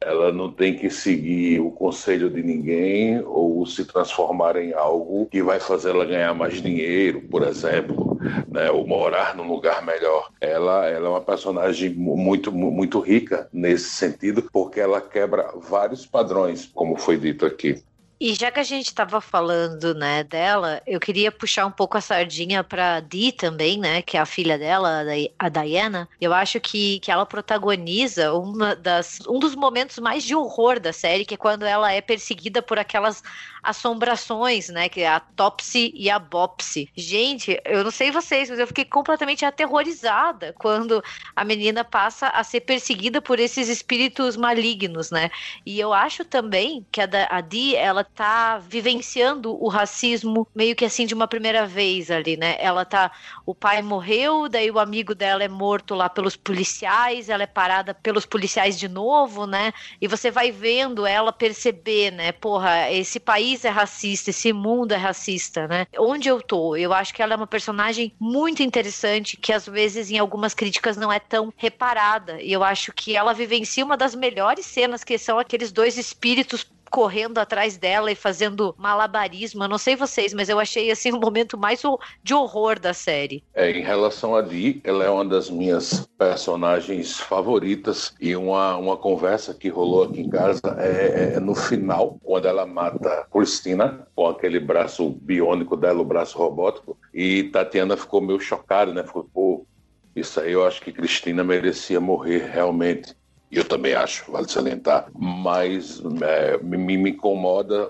Ela 0.01 0.31
não 0.31 0.53
tem 0.53 0.77
que 0.77 0.91
seguir 0.91 1.59
o 1.61 1.71
conselho 1.71 2.31
de 2.31 2.43
ninguém 2.43 3.21
ou 3.25 3.67
se 3.67 3.85
transformar 3.85 4.57
em 4.57 4.73
algo 4.73 5.27
que 5.27 5.43
vai 5.43 5.59
fazer 5.59 5.91
ela 5.91 6.05
ganhar 6.05 6.35
mais 6.35 6.61
dinheiro, 6.63 7.23
por 7.23 7.43
exemplo, 7.43 8.19
né? 8.49 8.71
ou 8.71 8.87
morar 8.87 9.35
num 9.35 9.49
lugar 9.49 9.85
melhor. 9.85 10.31
Ela, 10.41 10.87
ela 10.87 11.07
é 11.07 11.11
uma 11.11 11.21
personagem 11.21 11.91
muito, 11.95 12.53
muito 12.53 13.01
rica 13.01 13.49
nesse 13.53 13.91
sentido, 13.91 14.49
porque 14.53 14.79
ela 14.79 15.01
quebra 15.01 15.53
vários 15.57 16.07
padrões, 16.07 16.71
como 16.73 16.97
foi 16.97 17.17
dito 17.17 17.45
aqui. 17.47 17.83
E 18.19 18.35
já 18.35 18.51
que 18.51 18.59
a 18.59 18.63
gente 18.63 18.87
estava 18.87 19.21
falando, 19.21 19.95
né, 19.95 20.25
dela, 20.25 20.81
eu 20.87 20.99
queria 20.99 21.31
puxar 21.31 21.67
um 21.67 21.71
pouco 21.71 21.99
a 21.99 22.01
sardinha 22.01 22.65
para 22.65 23.01
Dee 23.01 23.31
também, 23.31 23.79
né, 23.79 24.01
que 24.01 24.17
é 24.17 24.21
a 24.21 24.25
filha 24.25 24.57
dela, 24.57 25.05
a 25.39 25.49
Diana. 25.51 26.09
Eu 26.19 26.33
acho 26.33 26.59
que, 26.59 26.99
que 27.01 27.11
ela 27.11 27.27
protagoniza 27.27 28.33
uma 28.33 28.75
das, 28.75 29.21
um 29.29 29.39
dos 29.39 29.55
momentos 29.55 29.99
mais 29.99 30.25
de 30.25 30.35
horror 30.35 30.81
da 30.81 30.95
série, 30.95 31.27
que 31.27 31.35
é 31.35 31.37
quando 31.37 31.65
ela 31.65 31.93
é 31.93 32.01
perseguida 32.01 32.63
por 32.63 32.79
aquelas 32.79 33.23
assombrações, 33.67 34.69
né, 34.69 34.89
que 34.89 35.01
é 35.01 35.09
a 35.09 35.21
Topsy 35.21 35.93
e 35.95 36.09
a 36.09 36.19
Bopsy. 36.19 36.89
Gente, 36.97 37.61
eu 37.65 37.83
não 37.83 37.91
sei 37.91 38.11
vocês, 38.11 38.49
mas 38.49 38.59
eu 38.59 38.67
fiquei 38.67 38.85
completamente 38.85 39.45
aterrorizada 39.45 40.55
quando 40.59 41.03
a 41.35 41.45
menina 41.45 41.85
passa 41.85 42.29
a 42.29 42.45
ser 42.45 42.61
perseguida 42.61 43.21
por 43.21 43.41
esses 43.41 43.69
espíritos 43.69 44.37
malignos, 44.37 45.11
né? 45.11 45.31
E 45.65 45.81
eu 45.81 45.93
acho 45.93 46.25
também 46.25 46.87
que 46.93 47.01
a, 47.01 47.41
Dee, 47.41 47.75
ela 47.75 48.05
tá 48.05 48.59
vivenciando 48.59 49.57
o 49.63 49.69
racismo 49.69 50.47
meio 50.55 50.77
que 50.77 50.85
assim 50.85 51.07
de 51.07 51.15
uma 51.15 51.27
primeira 51.27 51.67
vez 51.67 52.11
ali, 52.11 52.37
né? 52.37 52.57
Ela 52.59 52.85
tá. 52.85 53.11
O 53.45 53.55
pai 53.55 53.83
morreu, 53.83 54.49
daí 54.49 54.71
o 54.71 54.79
amigo 54.79 55.15
dela 55.15 55.43
é 55.43 55.49
morto 55.49 55.95
lá 55.95 56.09
pelos 56.09 56.37
policiais, 56.37 57.29
ela 57.29 57.43
é 57.43 57.47
parada 57.47 57.95
pelos 57.95 58.27
policiais 58.27 58.79
de 58.79 58.89
novo, 58.89 59.47
né? 59.47 59.73
E 60.01 60.07
você 60.07 60.31
vai 60.31 60.51
vendo 60.51 61.07
ela 61.07 61.33
perceber, 61.33 62.11
né? 62.13 62.33
Porra, 62.33 62.91
esse 62.91 63.19
país 63.19 63.56
é 63.65 63.71
racista, 63.71 64.31
esse 64.31 64.53
mundo 64.53 64.93
é 64.93 64.97
racista, 64.97 65.67
né? 65.67 65.87
Onde 65.99 66.29
eu 66.29 66.41
tô? 66.41 66.77
Eu 66.77 66.93
acho 66.93 67.15
que 67.15 67.23
ela 67.23 67.35
é 67.35 67.37
uma 67.37 67.47
personagem 67.47 68.13
muito 68.19 68.63
interessante, 68.63 69.37
que 69.37 69.53
às 69.53 69.67
vezes 69.67 70.11
em 70.11 70.19
algumas 70.19 70.55
críticas 70.55 70.97
não 70.97 71.13
é 71.13 71.19
tão 71.19 71.53
reparada. 71.57 72.41
E 72.41 72.53
eu 72.53 72.63
acho 72.63 72.93
que 72.93 73.17
ela 73.17 73.33
vivencia 73.33 73.85
uma 73.85 73.97
das 73.97 74.15
melhores 74.15 74.67
cenas, 74.67 75.05
que 75.05 75.19
são 75.19 75.39
aqueles 75.39 75.73
dois 75.73 75.97
espíritos 75.97 76.67
correndo 76.91 77.39
atrás 77.39 77.77
dela 77.77 78.11
e 78.11 78.15
fazendo 78.15 78.75
malabarismo. 78.79 79.65
Eu 79.65 79.69
não 79.69 79.79
sei 79.79 79.97
vocês, 79.97 80.33
mas 80.33 80.49
eu 80.49 80.59
achei 80.59 80.91
assim 80.91 81.13
um 81.13 81.21
momento 81.21 81.59
mais 81.59 81.83
de 82.23 82.35
horror 82.35 82.79
da 82.79 82.95
série. 82.95 83.43
É, 83.55 83.71
em 83.71 83.83
relação 83.83 84.35
a 84.35 84.41
Dee, 84.41 84.81
ela 84.85 85.05
é 85.05 85.11
uma 85.11 85.25
das 85.25 85.51
minhas 85.51 86.09
personagens 86.19 87.19
favoritas 87.19 88.15
e 88.21 88.35
uma, 88.35 88.77
uma 88.77 88.97
conversa 88.97 89.55
que 89.55 89.69
rolou 89.69 90.05
aqui 90.05 90.21
em 90.21 90.29
casa 90.29 90.61
é, 90.79 91.35
é 91.35 91.41
no 91.41 91.55
final, 91.55 92.19
quando 92.23 92.47
ela 92.47 92.67
mata 92.67 93.27
Cristina 93.31 94.07
com 94.15 94.27
aquele 94.29 94.61
braço 94.61 95.11
biônico 95.11 95.77
dela, 95.77 96.01
o 96.01 96.05
braço 96.05 96.39
robótico, 96.39 96.99
e 97.13 97.45
Tatiana 97.45 97.97
ficou 97.97 98.21
meio 98.21 98.41
chocada, 98.41 98.93
né? 98.93 99.03
Ficou, 99.03 99.25
pô, 99.25 99.67
isso 100.15 100.41
aí 100.41 100.53
eu 100.53 100.67
acho 100.67 100.81
que 100.81 100.93
Cristina 100.93 101.45
merecia 101.45 102.01
morrer 102.01 102.51
realmente. 102.51 103.15
Eu 103.51 103.65
também 103.65 103.95
acho, 103.95 104.31
vale 104.31 104.49
salientar, 104.49 105.09
mas 105.15 106.03
é, 106.23 106.59
me, 106.59 106.97
me 106.97 107.11
incomoda 107.11 107.89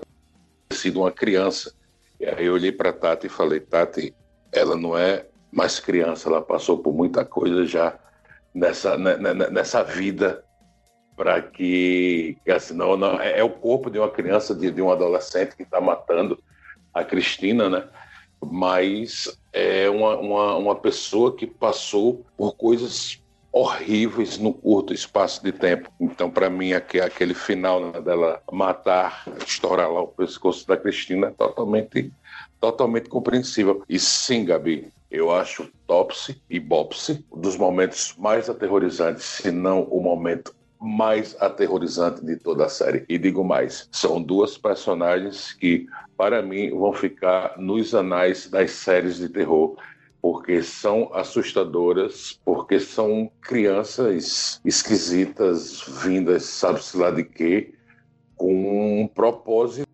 ter 0.69 0.75
sido 0.75 1.01
uma 1.01 1.11
criança. 1.11 1.73
E 2.19 2.25
aí 2.25 2.45
eu 2.45 2.53
olhei 2.53 2.71
para 2.71 2.93
Tati 2.93 3.27
e 3.27 3.29
falei, 3.29 3.59
Tati, 3.59 4.13
ela 4.51 4.75
não 4.75 4.97
é 4.97 5.25
mais 5.51 5.79
criança, 5.79 6.29
ela 6.29 6.41
passou 6.41 6.77
por 6.77 6.93
muita 6.93 7.25
coisa 7.25 7.65
já 7.65 7.97
nessa, 8.53 8.97
né, 8.97 9.17
né, 9.17 9.33
né, 9.33 9.49
nessa 9.49 9.83
vida 9.83 10.43
para 11.15 11.41
que, 11.41 12.37
assim, 12.47 12.75
não, 12.75 12.95
não, 12.95 13.19
é, 13.19 13.39
é, 13.39 13.43
o 13.43 13.49
corpo 13.49 13.89
de 13.89 13.97
uma 13.97 14.09
criança, 14.09 14.53
de, 14.53 14.69
de 14.69 14.81
um 14.81 14.91
adolescente 14.91 15.55
que 15.55 15.63
está 15.63 15.81
matando 15.81 16.37
a 16.93 17.03
Cristina, 17.03 17.67
né? 17.67 17.87
Mas 18.39 19.35
é 19.51 19.89
uma, 19.89 20.15
uma, 20.15 20.55
uma 20.55 20.75
pessoa 20.75 21.35
que 21.35 21.47
passou 21.47 22.23
por 22.37 22.55
coisas 22.55 23.19
horríveis 23.57 24.37
no 24.37 24.53
curto 24.53 24.93
espaço 24.93 25.43
de 25.43 25.51
tempo. 25.51 25.91
Então, 25.99 26.29
para 26.29 26.47
mim, 26.47 26.73
aquele 26.73 27.33
final 27.33 27.91
né, 27.91 27.99
dela 27.99 28.39
matar, 28.51 29.25
estourar 29.45 29.91
lá 29.91 30.01
o 30.01 30.07
pescoço 30.07 30.67
da 30.67 30.77
Cristina 30.77 31.27
é 31.27 31.31
totalmente, 31.31 32.11
totalmente 32.61 33.09
compreensível. 33.09 33.83
E 33.89 33.97
sim, 33.97 34.45
Gabi, 34.45 34.91
eu 35.09 35.33
acho 35.33 35.71
Topsy 35.87 36.39
e 36.47 36.59
Bopsy 36.59 37.25
um 37.31 37.41
dos 37.41 37.57
momentos 37.57 38.13
mais 38.17 38.47
aterrorizantes, 38.47 39.23
se 39.23 39.49
não 39.49 39.83
o 39.85 40.01
momento 40.01 40.55
mais 40.79 41.35
aterrorizante 41.39 42.23
de 42.23 42.35
toda 42.35 42.65
a 42.65 42.69
série. 42.69 43.05
E 43.09 43.17
digo 43.17 43.43
mais, 43.43 43.89
são 43.91 44.21
duas 44.21 44.55
personagens 44.55 45.53
que, 45.53 45.87
para 46.15 46.43
mim, 46.43 46.69
vão 46.69 46.93
ficar 46.93 47.55
nos 47.57 47.95
anais 47.95 48.47
das 48.47 48.69
séries 48.69 49.17
de 49.17 49.29
terror 49.29 49.75
porque 50.29 50.61
são 50.61 51.09
assustadoras, 51.13 52.37
porque 52.43 52.81
são 52.81 53.31
crianças 53.39 54.59
esquisitas, 54.65 55.81
vindas, 56.03 56.43
sabe-se 56.43 56.97
lá 56.97 57.09
de 57.11 57.23
quê, 57.23 57.73
com 58.35 59.03
um 59.03 59.07
propósito 59.07 59.87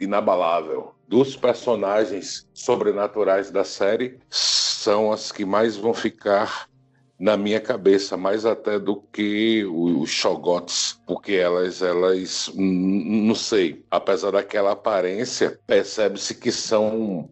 inabalável. 0.00 0.94
Dos 1.06 1.36
personagens 1.36 2.48
sobrenaturais 2.54 3.50
da 3.50 3.62
série, 3.62 4.18
são 4.30 5.12
as 5.12 5.30
que 5.30 5.44
mais 5.44 5.76
vão 5.76 5.92
ficar 5.92 6.66
na 7.18 7.36
minha 7.36 7.60
cabeça, 7.60 8.16
mais 8.16 8.46
até 8.46 8.78
do 8.78 9.02
que 9.12 9.66
os 9.66 10.08
Shogots, 10.08 10.98
porque 11.06 11.34
elas, 11.34 11.82
elas, 11.82 12.50
não 12.56 13.34
sei, 13.34 13.84
apesar 13.90 14.30
daquela 14.30 14.72
aparência, 14.72 15.60
percebe-se 15.66 16.34
que 16.36 16.50
são 16.50 17.28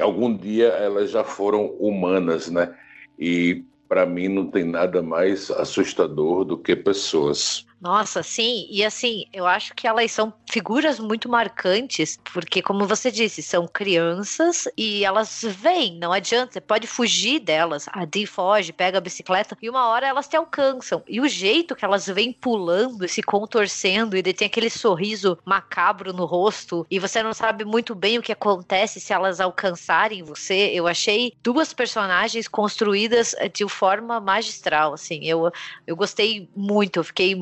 algum 0.00 0.36
dia 0.36 0.68
elas 0.68 1.10
já 1.10 1.24
foram 1.24 1.66
humanas, 1.78 2.50
né? 2.50 2.74
E 3.18 3.64
para 3.88 4.06
mim 4.06 4.28
não 4.28 4.46
tem 4.46 4.64
nada 4.64 5.02
mais 5.02 5.50
assustador 5.50 6.44
do 6.44 6.56
que 6.56 6.74
pessoas. 6.74 7.66
Nossa, 7.82 8.22
sim, 8.22 8.68
e 8.70 8.84
assim, 8.84 9.24
eu 9.32 9.44
acho 9.44 9.74
que 9.74 9.88
elas 9.88 10.12
são 10.12 10.32
figuras 10.48 11.00
muito 11.00 11.28
marcantes, 11.28 12.16
porque, 12.32 12.62
como 12.62 12.86
você 12.86 13.10
disse, 13.10 13.42
são 13.42 13.66
crianças 13.66 14.68
e 14.78 15.04
elas 15.04 15.42
vêm, 15.42 15.98
não 15.98 16.12
adianta, 16.12 16.52
você 16.52 16.60
pode 16.60 16.86
fugir 16.86 17.40
delas. 17.40 17.86
A 17.92 18.04
Dee 18.04 18.24
foge, 18.24 18.72
pega 18.72 18.98
a 18.98 19.00
bicicleta 19.00 19.58
e 19.60 19.68
uma 19.68 19.88
hora 19.88 20.06
elas 20.06 20.28
te 20.28 20.36
alcançam. 20.36 21.02
E 21.08 21.20
o 21.20 21.26
jeito 21.26 21.74
que 21.74 21.84
elas 21.84 22.06
vêm 22.06 22.32
pulando 22.32 23.08
se 23.08 23.20
contorcendo, 23.20 24.16
e 24.16 24.22
tem 24.22 24.46
aquele 24.46 24.70
sorriso 24.70 25.36
macabro 25.44 26.12
no 26.12 26.24
rosto, 26.24 26.86
e 26.88 27.00
você 27.00 27.20
não 27.20 27.34
sabe 27.34 27.64
muito 27.64 27.96
bem 27.96 28.16
o 28.16 28.22
que 28.22 28.30
acontece 28.30 29.00
se 29.00 29.12
elas 29.12 29.40
alcançarem 29.40 30.22
você. 30.22 30.70
Eu 30.72 30.86
achei 30.86 31.32
duas 31.42 31.72
personagens 31.74 32.46
construídas 32.46 33.34
de 33.52 33.68
forma 33.68 34.20
magistral, 34.20 34.94
assim. 34.94 35.24
Eu, 35.24 35.50
eu 35.84 35.96
gostei 35.96 36.48
muito, 36.54 37.00
eu 37.00 37.04
fiquei 37.04 37.34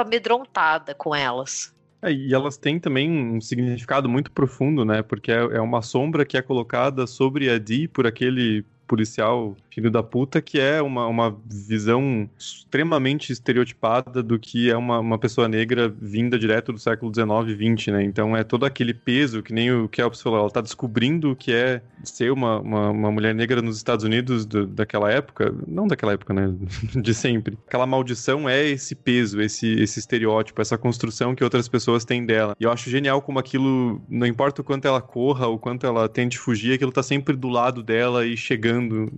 amedrontada 0.00 0.94
com 0.94 1.14
elas. 1.14 1.74
É, 2.02 2.12
e 2.12 2.34
elas 2.34 2.56
têm 2.56 2.78
também 2.78 3.10
um 3.10 3.40
significado 3.40 4.08
muito 4.08 4.30
profundo, 4.30 4.84
né? 4.84 5.02
Porque 5.02 5.32
é, 5.32 5.36
é 5.36 5.60
uma 5.60 5.80
sombra 5.80 6.24
que 6.26 6.36
é 6.36 6.42
colocada 6.42 7.06
sobre 7.06 7.50
a 7.50 7.58
Dee 7.58 7.88
por 7.88 8.06
aquele 8.06 8.64
policial 8.86 9.56
filho 9.74 9.90
da 9.90 10.02
puta, 10.02 10.40
que 10.40 10.60
é 10.60 10.80
uma, 10.80 11.06
uma 11.08 11.36
visão 11.44 12.30
extremamente 12.38 13.32
estereotipada 13.32 14.22
do 14.22 14.38
que 14.38 14.70
é 14.70 14.76
uma, 14.76 15.00
uma 15.00 15.18
pessoa 15.18 15.48
negra 15.48 15.92
vinda 16.00 16.38
direto 16.38 16.72
do 16.72 16.78
século 16.78 17.12
XIX 17.12 17.58
e 17.58 17.76
XX, 17.76 17.92
né? 17.92 18.04
Então 18.04 18.36
é 18.36 18.44
todo 18.44 18.64
aquele 18.64 18.94
peso, 18.94 19.42
que 19.42 19.52
nem 19.52 19.72
o 19.72 19.88
Kelps 19.88 20.22
falou, 20.22 20.38
ela 20.38 20.50
tá 20.50 20.60
descobrindo 20.60 21.32
o 21.32 21.36
que 21.36 21.52
é 21.52 21.82
ser 22.04 22.30
uma, 22.30 22.60
uma, 22.60 22.90
uma 22.90 23.10
mulher 23.10 23.34
negra 23.34 23.60
nos 23.60 23.76
Estados 23.76 24.04
Unidos 24.04 24.46
do, 24.46 24.64
daquela 24.64 25.10
época, 25.10 25.52
não 25.66 25.88
daquela 25.88 26.12
época, 26.12 26.32
né? 26.32 26.54
De 26.94 27.12
sempre. 27.12 27.58
Aquela 27.66 27.86
maldição 27.86 28.48
é 28.48 28.64
esse 28.64 28.94
peso, 28.94 29.40
esse, 29.40 29.66
esse 29.80 29.98
estereótipo, 29.98 30.62
essa 30.62 30.78
construção 30.78 31.34
que 31.34 31.42
outras 31.42 31.66
pessoas 31.68 32.04
têm 32.04 32.24
dela. 32.24 32.54
E 32.60 32.64
eu 32.64 32.70
acho 32.70 32.88
genial 32.88 33.20
como 33.20 33.40
aquilo, 33.40 34.00
não 34.08 34.26
importa 34.26 34.60
o 34.60 34.64
quanto 34.64 34.86
ela 34.86 35.00
corra, 35.00 35.48
o 35.48 35.58
quanto 35.58 35.84
ela 35.84 36.08
tente 36.08 36.38
fugir, 36.38 36.74
aquilo 36.74 36.92
tá 36.92 37.02
sempre 37.02 37.34
do 37.34 37.48
lado 37.48 37.82
dela 37.82 38.24
e 38.24 38.36
chegando 38.36 39.10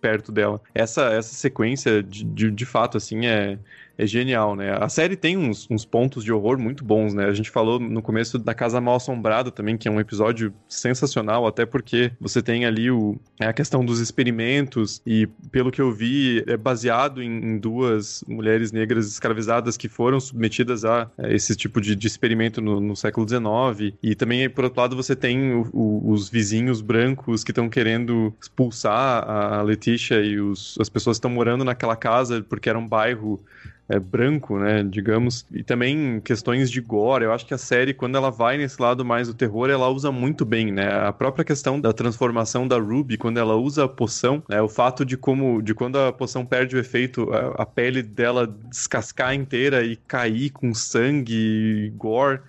perto 0.00 0.32
dela. 0.32 0.60
Essa, 0.74 1.12
essa 1.12 1.34
sequência, 1.34 2.02
de, 2.02 2.24
de, 2.24 2.50
de 2.50 2.66
fato, 2.66 2.96
assim, 2.96 3.26
é, 3.26 3.58
é 3.98 4.06
genial, 4.06 4.54
né? 4.54 4.78
A 4.80 4.88
série 4.88 5.16
tem 5.16 5.36
uns, 5.36 5.66
uns, 5.68 5.84
pontos 5.84 6.22
de 6.22 6.32
horror 6.32 6.56
muito 6.56 6.84
bons, 6.84 7.12
né? 7.12 7.24
A 7.24 7.32
gente 7.32 7.50
falou 7.50 7.80
no 7.80 8.00
começo 8.00 8.38
da 8.38 8.54
Casa 8.54 8.80
Mal 8.80 8.94
Assombrada 8.94 9.50
também, 9.50 9.76
que 9.76 9.88
é 9.88 9.90
um 9.90 9.98
episódio 9.98 10.54
sensacional, 10.68 11.46
até 11.48 11.66
porque 11.66 12.12
você 12.20 12.40
tem 12.40 12.64
ali 12.64 12.92
o, 12.92 13.18
é 13.40 13.46
a 13.46 13.52
questão 13.52 13.84
dos 13.84 13.98
experimentos, 13.98 15.02
e 15.04 15.26
pelo 15.50 15.72
que 15.72 15.80
eu 15.80 15.90
vi, 15.90 16.44
é 16.46 16.56
baseado 16.56 17.20
em, 17.20 17.28
em 17.28 17.58
duas 17.58 18.22
mulheres 18.28 18.70
negras 18.70 19.08
escravizadas 19.08 19.76
que 19.76 19.88
foram 19.88 20.20
submetidas 20.20 20.84
a, 20.84 21.10
a 21.18 21.32
esse 21.32 21.56
tipo 21.56 21.80
de, 21.80 21.96
de 21.96 22.06
experimento 22.06 22.60
no, 22.60 22.80
no, 22.80 22.94
século 22.94 23.28
XIX. 23.28 23.96
E 24.00 24.14
também, 24.14 24.48
por 24.48 24.62
outro 24.62 24.80
lado, 24.80 24.94
você 24.94 25.16
tem 25.16 25.52
o, 25.52 25.68
o, 25.72 26.12
os 26.12 26.28
vizinhos 26.28 26.80
brancos 26.80 27.42
que 27.42 27.50
estão 27.50 27.68
querendo 27.68 28.32
expulsar 28.40 29.28
a 29.28 29.60
Letícia 29.62 30.20
e 30.20 30.38
os, 30.38 30.76
as 30.80 30.88
pessoas 30.88 31.16
que 31.16 31.18
estão 31.18 31.30
morando 31.30 31.64
naquela 31.64 31.96
casa, 31.96 32.44
porque 32.48 32.68
era 32.68 32.78
um 32.78 32.86
bairro 32.86 33.40
é, 33.88 33.98
branco, 33.98 34.58
né, 34.58 34.82
digamos, 34.82 35.46
e 35.50 35.62
também 35.62 36.20
questões 36.20 36.70
de 36.70 36.80
gore. 36.80 37.24
Eu 37.24 37.32
acho 37.32 37.46
que 37.46 37.54
a 37.54 37.58
série, 37.58 37.94
quando 37.94 38.16
ela 38.16 38.30
vai 38.30 38.58
nesse 38.58 38.80
lado 38.80 39.04
mais 39.04 39.28
do 39.28 39.34
terror, 39.34 39.70
ela 39.70 39.88
usa 39.88 40.12
muito 40.12 40.44
bem, 40.44 40.70
né? 40.70 40.92
A 41.06 41.12
própria 41.12 41.44
questão 41.44 41.80
da 41.80 41.92
transformação 41.92 42.68
da 42.68 42.78
Ruby, 42.78 43.16
quando 43.16 43.38
ela 43.38 43.56
usa 43.56 43.84
a 43.84 43.88
poção, 43.88 44.42
né, 44.48 44.60
o 44.60 44.68
fato 44.68 45.04
de 45.04 45.16
como, 45.16 45.62
de 45.62 45.74
quando 45.74 45.98
a 45.98 46.12
poção 46.12 46.44
perde 46.44 46.76
o 46.76 46.78
efeito, 46.78 47.32
a, 47.32 47.62
a 47.62 47.66
pele 47.66 48.02
dela 48.02 48.46
descascar 48.46 49.34
inteira 49.34 49.82
e 49.82 49.96
cair 49.96 50.50
com 50.50 50.74
sangue, 50.74 51.92
gore 51.96 52.40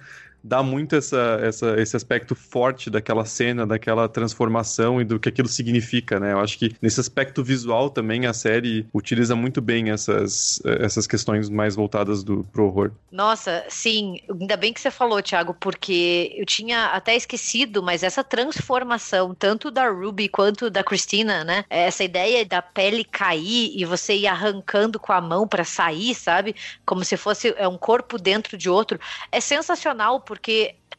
dá 0.49 0.63
muito 0.63 0.95
essa, 0.95 1.39
essa, 1.43 1.79
esse 1.79 1.95
aspecto 1.95 2.33
forte 2.33 2.89
daquela 2.89 3.23
cena, 3.23 3.67
daquela 3.67 4.09
transformação 4.09 4.99
e 4.99 5.05
do 5.05 5.19
que 5.19 5.29
aquilo 5.29 5.47
significa, 5.47 6.19
né? 6.19 6.33
Eu 6.33 6.39
acho 6.39 6.57
que 6.57 6.75
nesse 6.81 6.99
aspecto 6.99 7.43
visual 7.43 7.91
também 7.91 8.25
a 8.25 8.33
série 8.33 8.87
utiliza 8.91 9.35
muito 9.35 9.61
bem 9.61 9.91
essas, 9.91 10.59
essas 10.65 11.05
questões 11.05 11.49
mais 11.49 11.75
voltadas 11.75 12.23
do, 12.23 12.43
pro 12.45 12.65
horror. 12.65 12.91
Nossa, 13.11 13.63
sim. 13.69 14.19
Ainda 14.27 14.57
bem 14.57 14.73
que 14.73 14.81
você 14.81 14.89
falou, 14.89 15.21
Thiago, 15.21 15.53
porque 15.53 16.33
eu 16.35 16.45
tinha 16.47 16.87
até 16.87 17.15
esquecido, 17.15 17.83
mas 17.83 18.01
essa 18.01 18.23
transformação, 18.23 19.35
tanto 19.35 19.69
da 19.69 19.87
Ruby 19.87 20.27
quanto 20.29 20.67
da 20.71 20.83
Christina, 20.83 21.43
né? 21.43 21.63
Essa 21.69 22.03
ideia 22.03 22.43
da 22.43 22.61
pele 22.61 23.03
cair 23.03 23.71
e 23.75 23.85
você 23.85 24.15
ir 24.15 24.25
arrancando 24.25 24.99
com 24.99 25.13
a 25.13 25.21
mão 25.21 25.47
para 25.47 25.63
sair, 25.63 26.15
sabe? 26.15 26.55
Como 26.83 27.05
se 27.05 27.15
fosse 27.15 27.53
é, 27.55 27.67
um 27.67 27.77
corpo 27.77 28.17
dentro 28.17 28.57
de 28.57 28.67
outro. 28.67 28.99
É 29.31 29.39
sensacional 29.39 30.19
porque 30.19 30.38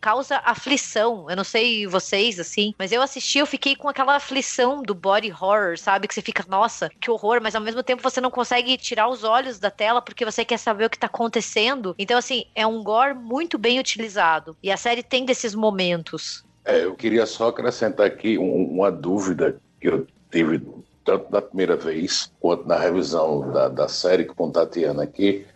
causa 0.01 0.41
aflição. 0.45 1.29
Eu 1.29 1.37
não 1.37 1.45
sei 1.45 1.87
vocês, 1.87 2.41
assim, 2.41 2.75
mas 2.79 2.91
eu 2.91 3.03
assisti, 3.03 3.39
eu 3.39 3.47
fiquei 3.47 3.77
com 3.77 3.89
aquela 3.89 4.17
aflição 4.17 4.83
do 4.83 4.95
body 4.95 5.31
horror, 5.31 5.79
sabe? 5.79 6.09
Que 6.09 6.15
você 6.15 6.23
fica, 6.23 6.45
nossa, 6.49 6.91
que 7.01 7.11
horror, 7.11 7.41
mas 7.43 7.55
ao 7.55 7.61
mesmo 7.61 7.83
tempo 7.83 8.03
você 8.03 8.21
não 8.21 8.31
consegue 8.31 8.77
tirar 8.77 9.09
os 9.09 9.23
olhos 9.23 9.59
da 9.59 9.71
tela 9.71 10.01
porque 10.01 10.25
você 10.25 10.45
quer 10.45 10.59
saber 10.59 10.87
o 10.87 10.91
que 10.91 10.99
tá 10.99 11.07
acontecendo. 11.07 11.95
Então, 11.99 12.17
assim, 12.17 12.47
é 12.55 12.67
um 12.67 12.83
gore 12.83 13.15
muito 13.15 13.59
bem 13.59 13.79
utilizado. 13.79 14.57
E 14.63 14.71
a 14.71 14.77
série 14.77 15.03
tem 15.03 15.25
desses 15.25 15.55
momentos. 15.55 16.45
É, 16.65 16.85
eu 16.85 16.95
queria 16.95 17.27
só 17.27 17.49
acrescentar 17.49 18.07
aqui 18.07 18.39
um, 18.39 18.65
uma 18.65 18.91
dúvida 18.91 19.61
que 19.81 19.89
eu 19.89 20.07
tive 20.31 20.63
tanto 21.05 21.31
na 21.31 21.43
primeira 21.43 21.77
vez 21.77 22.31
quanto 22.41 22.67
na 22.67 22.79
revisão 22.79 23.51
da, 23.51 23.69
da 23.69 23.89
série 23.89 24.25
com 24.25 24.51
Tatiana 24.51 25.03
aqui 25.03 25.47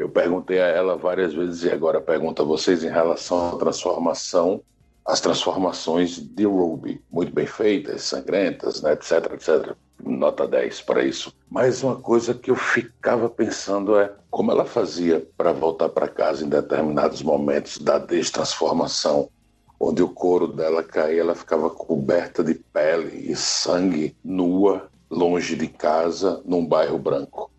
eu 0.00 0.08
perguntei 0.08 0.58
a 0.58 0.66
ela 0.66 0.96
várias 0.96 1.34
vezes 1.34 1.62
e 1.62 1.70
agora 1.70 2.00
pergunto 2.00 2.40
a 2.40 2.44
vocês 2.44 2.82
em 2.82 2.88
relação 2.88 3.50
à 3.50 3.58
transformação, 3.58 4.62
as 5.04 5.20
transformações 5.20 6.16
de 6.16 6.46
Ruby, 6.46 7.04
muito 7.12 7.30
bem 7.34 7.44
feitas, 7.44 8.04
sangrentas, 8.04 8.80
né, 8.80 8.94
etc, 8.94 9.34
etc. 9.34 9.76
Nota 10.02 10.48
10 10.48 10.80
para 10.80 11.04
isso. 11.04 11.34
Mas 11.50 11.82
uma 11.82 11.96
coisa 11.96 12.32
que 12.32 12.50
eu 12.50 12.56
ficava 12.56 13.28
pensando 13.28 13.98
é 13.98 14.10
como 14.30 14.50
ela 14.50 14.64
fazia 14.64 15.28
para 15.36 15.52
voltar 15.52 15.90
para 15.90 16.08
casa 16.08 16.46
em 16.46 16.48
determinados 16.48 17.22
momentos 17.22 17.76
da 17.76 17.98
destransformação, 17.98 19.28
onde 19.78 20.02
o 20.02 20.08
couro 20.08 20.46
dela 20.46 20.82
caía, 20.82 21.20
ela 21.20 21.34
ficava 21.34 21.68
coberta 21.68 22.42
de 22.42 22.54
pele 22.54 23.30
e 23.30 23.36
sangue, 23.36 24.16
nua, 24.24 24.88
longe 25.10 25.54
de 25.56 25.68
casa, 25.68 26.40
num 26.46 26.64
bairro 26.64 26.98
branco 26.98 27.50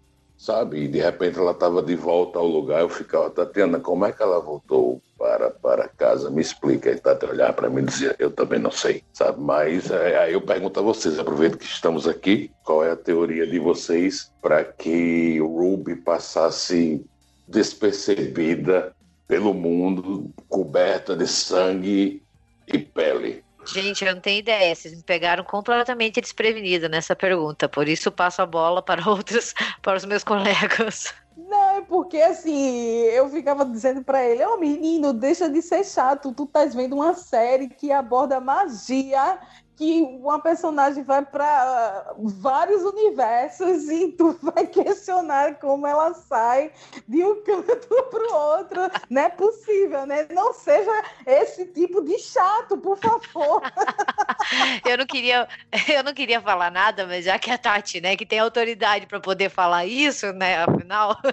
sabe? 0.41 0.85
E 0.85 0.87
de 0.87 0.99
repente 0.99 1.37
ela 1.37 1.51
estava 1.51 1.83
de 1.83 1.95
volta 1.95 2.39
ao 2.39 2.47
lugar, 2.47 2.81
eu 2.81 2.89
ficava, 2.89 3.29
Tatiana, 3.29 3.79
como 3.79 4.05
é 4.05 4.11
que 4.11 4.23
ela 4.23 4.39
voltou 4.39 4.99
para, 5.15 5.51
para 5.51 5.87
casa? 5.87 6.31
Me 6.31 6.41
explica. 6.41 6.89
E 6.89 6.99
Tatiana 6.99 7.33
olhar 7.33 7.53
para 7.53 7.69
mim 7.69 7.83
e 7.83 7.85
dizia, 7.85 8.15
eu 8.17 8.31
também 8.31 8.57
não 8.57 8.71
sei, 8.71 9.03
sabe? 9.13 9.39
Mas 9.39 9.91
é, 9.91 10.17
aí 10.17 10.33
eu 10.33 10.41
pergunto 10.41 10.79
a 10.79 10.83
vocês, 10.83 11.19
aproveito 11.19 11.59
que 11.59 11.65
estamos 11.65 12.07
aqui, 12.07 12.49
qual 12.63 12.83
é 12.83 12.89
a 12.89 12.95
teoria 12.95 13.45
de 13.45 13.59
vocês 13.59 14.33
para 14.41 14.63
que 14.63 15.39
o 15.39 15.45
Ruby 15.45 15.95
passasse 15.97 17.05
despercebida 17.47 18.95
pelo 19.27 19.53
mundo, 19.53 20.31
coberta 20.49 21.15
de 21.15 21.27
sangue 21.27 22.23
e 22.67 22.79
pele? 22.79 23.43
Gente, 23.65 24.03
eu 24.03 24.13
não 24.13 24.21
tenho 24.21 24.39
ideia. 24.39 24.75
Vocês 24.75 24.95
me 24.95 25.03
pegaram 25.03 25.43
completamente 25.43 26.19
desprevenida 26.19 26.89
nessa 26.89 27.15
pergunta. 27.15 27.69
Por 27.69 27.87
isso 27.87 28.11
passo 28.11 28.41
a 28.41 28.45
bola 28.45 28.81
para 28.81 29.07
outros, 29.09 29.53
para 29.81 29.97
os 29.97 30.05
meus 30.05 30.23
colegas. 30.23 31.13
Não, 31.37 31.77
é 31.77 31.81
porque 31.81 32.17
assim, 32.17 33.01
eu 33.05 33.29
ficava 33.29 33.65
dizendo 33.65 34.03
para 34.03 34.23
ele, 34.23 34.45
ô 34.45 34.53
oh, 34.53 34.57
menino, 34.57 35.13
deixa 35.13 35.49
de 35.49 35.61
ser 35.61 35.83
chato, 35.83 36.33
tu 36.33 36.43
estás 36.43 36.75
vendo 36.75 36.95
uma 36.95 37.13
série 37.13 37.69
que 37.69 37.91
aborda 37.91 38.39
magia 38.39 39.39
que 39.81 40.03
uma 40.03 40.39
personagem 40.39 41.03
vai 41.03 41.25
para 41.25 42.13
vários 42.19 42.83
universos 42.83 43.89
e 43.89 44.09
tu 44.09 44.37
vai 44.39 44.67
questionar 44.67 45.55
como 45.55 45.87
ela 45.87 46.13
sai 46.13 46.71
de 47.07 47.25
um 47.25 47.43
canto 47.43 47.87
para 48.11 48.31
o 48.31 48.35
outro. 48.35 48.81
Não 49.09 49.23
é 49.23 49.29
possível, 49.29 50.05
né? 50.05 50.27
Não 50.29 50.53
seja 50.53 50.91
esse 51.25 51.65
tipo 51.65 52.03
de 52.03 52.19
chato, 52.19 52.77
por 52.77 52.95
favor. 52.99 53.63
eu 54.85 54.99
não 54.99 55.07
queria, 55.07 55.47
eu 55.89 56.03
não 56.03 56.13
queria 56.13 56.39
falar 56.39 56.69
nada, 56.69 57.07
mas 57.07 57.25
já 57.25 57.39
que 57.39 57.49
a 57.49 57.57
Tati, 57.57 57.99
né, 57.99 58.15
que 58.15 58.25
tem 58.25 58.37
autoridade 58.37 59.07
para 59.07 59.19
poder 59.19 59.49
falar 59.49 59.87
isso, 59.87 60.31
né, 60.33 60.63
afinal. 60.63 61.17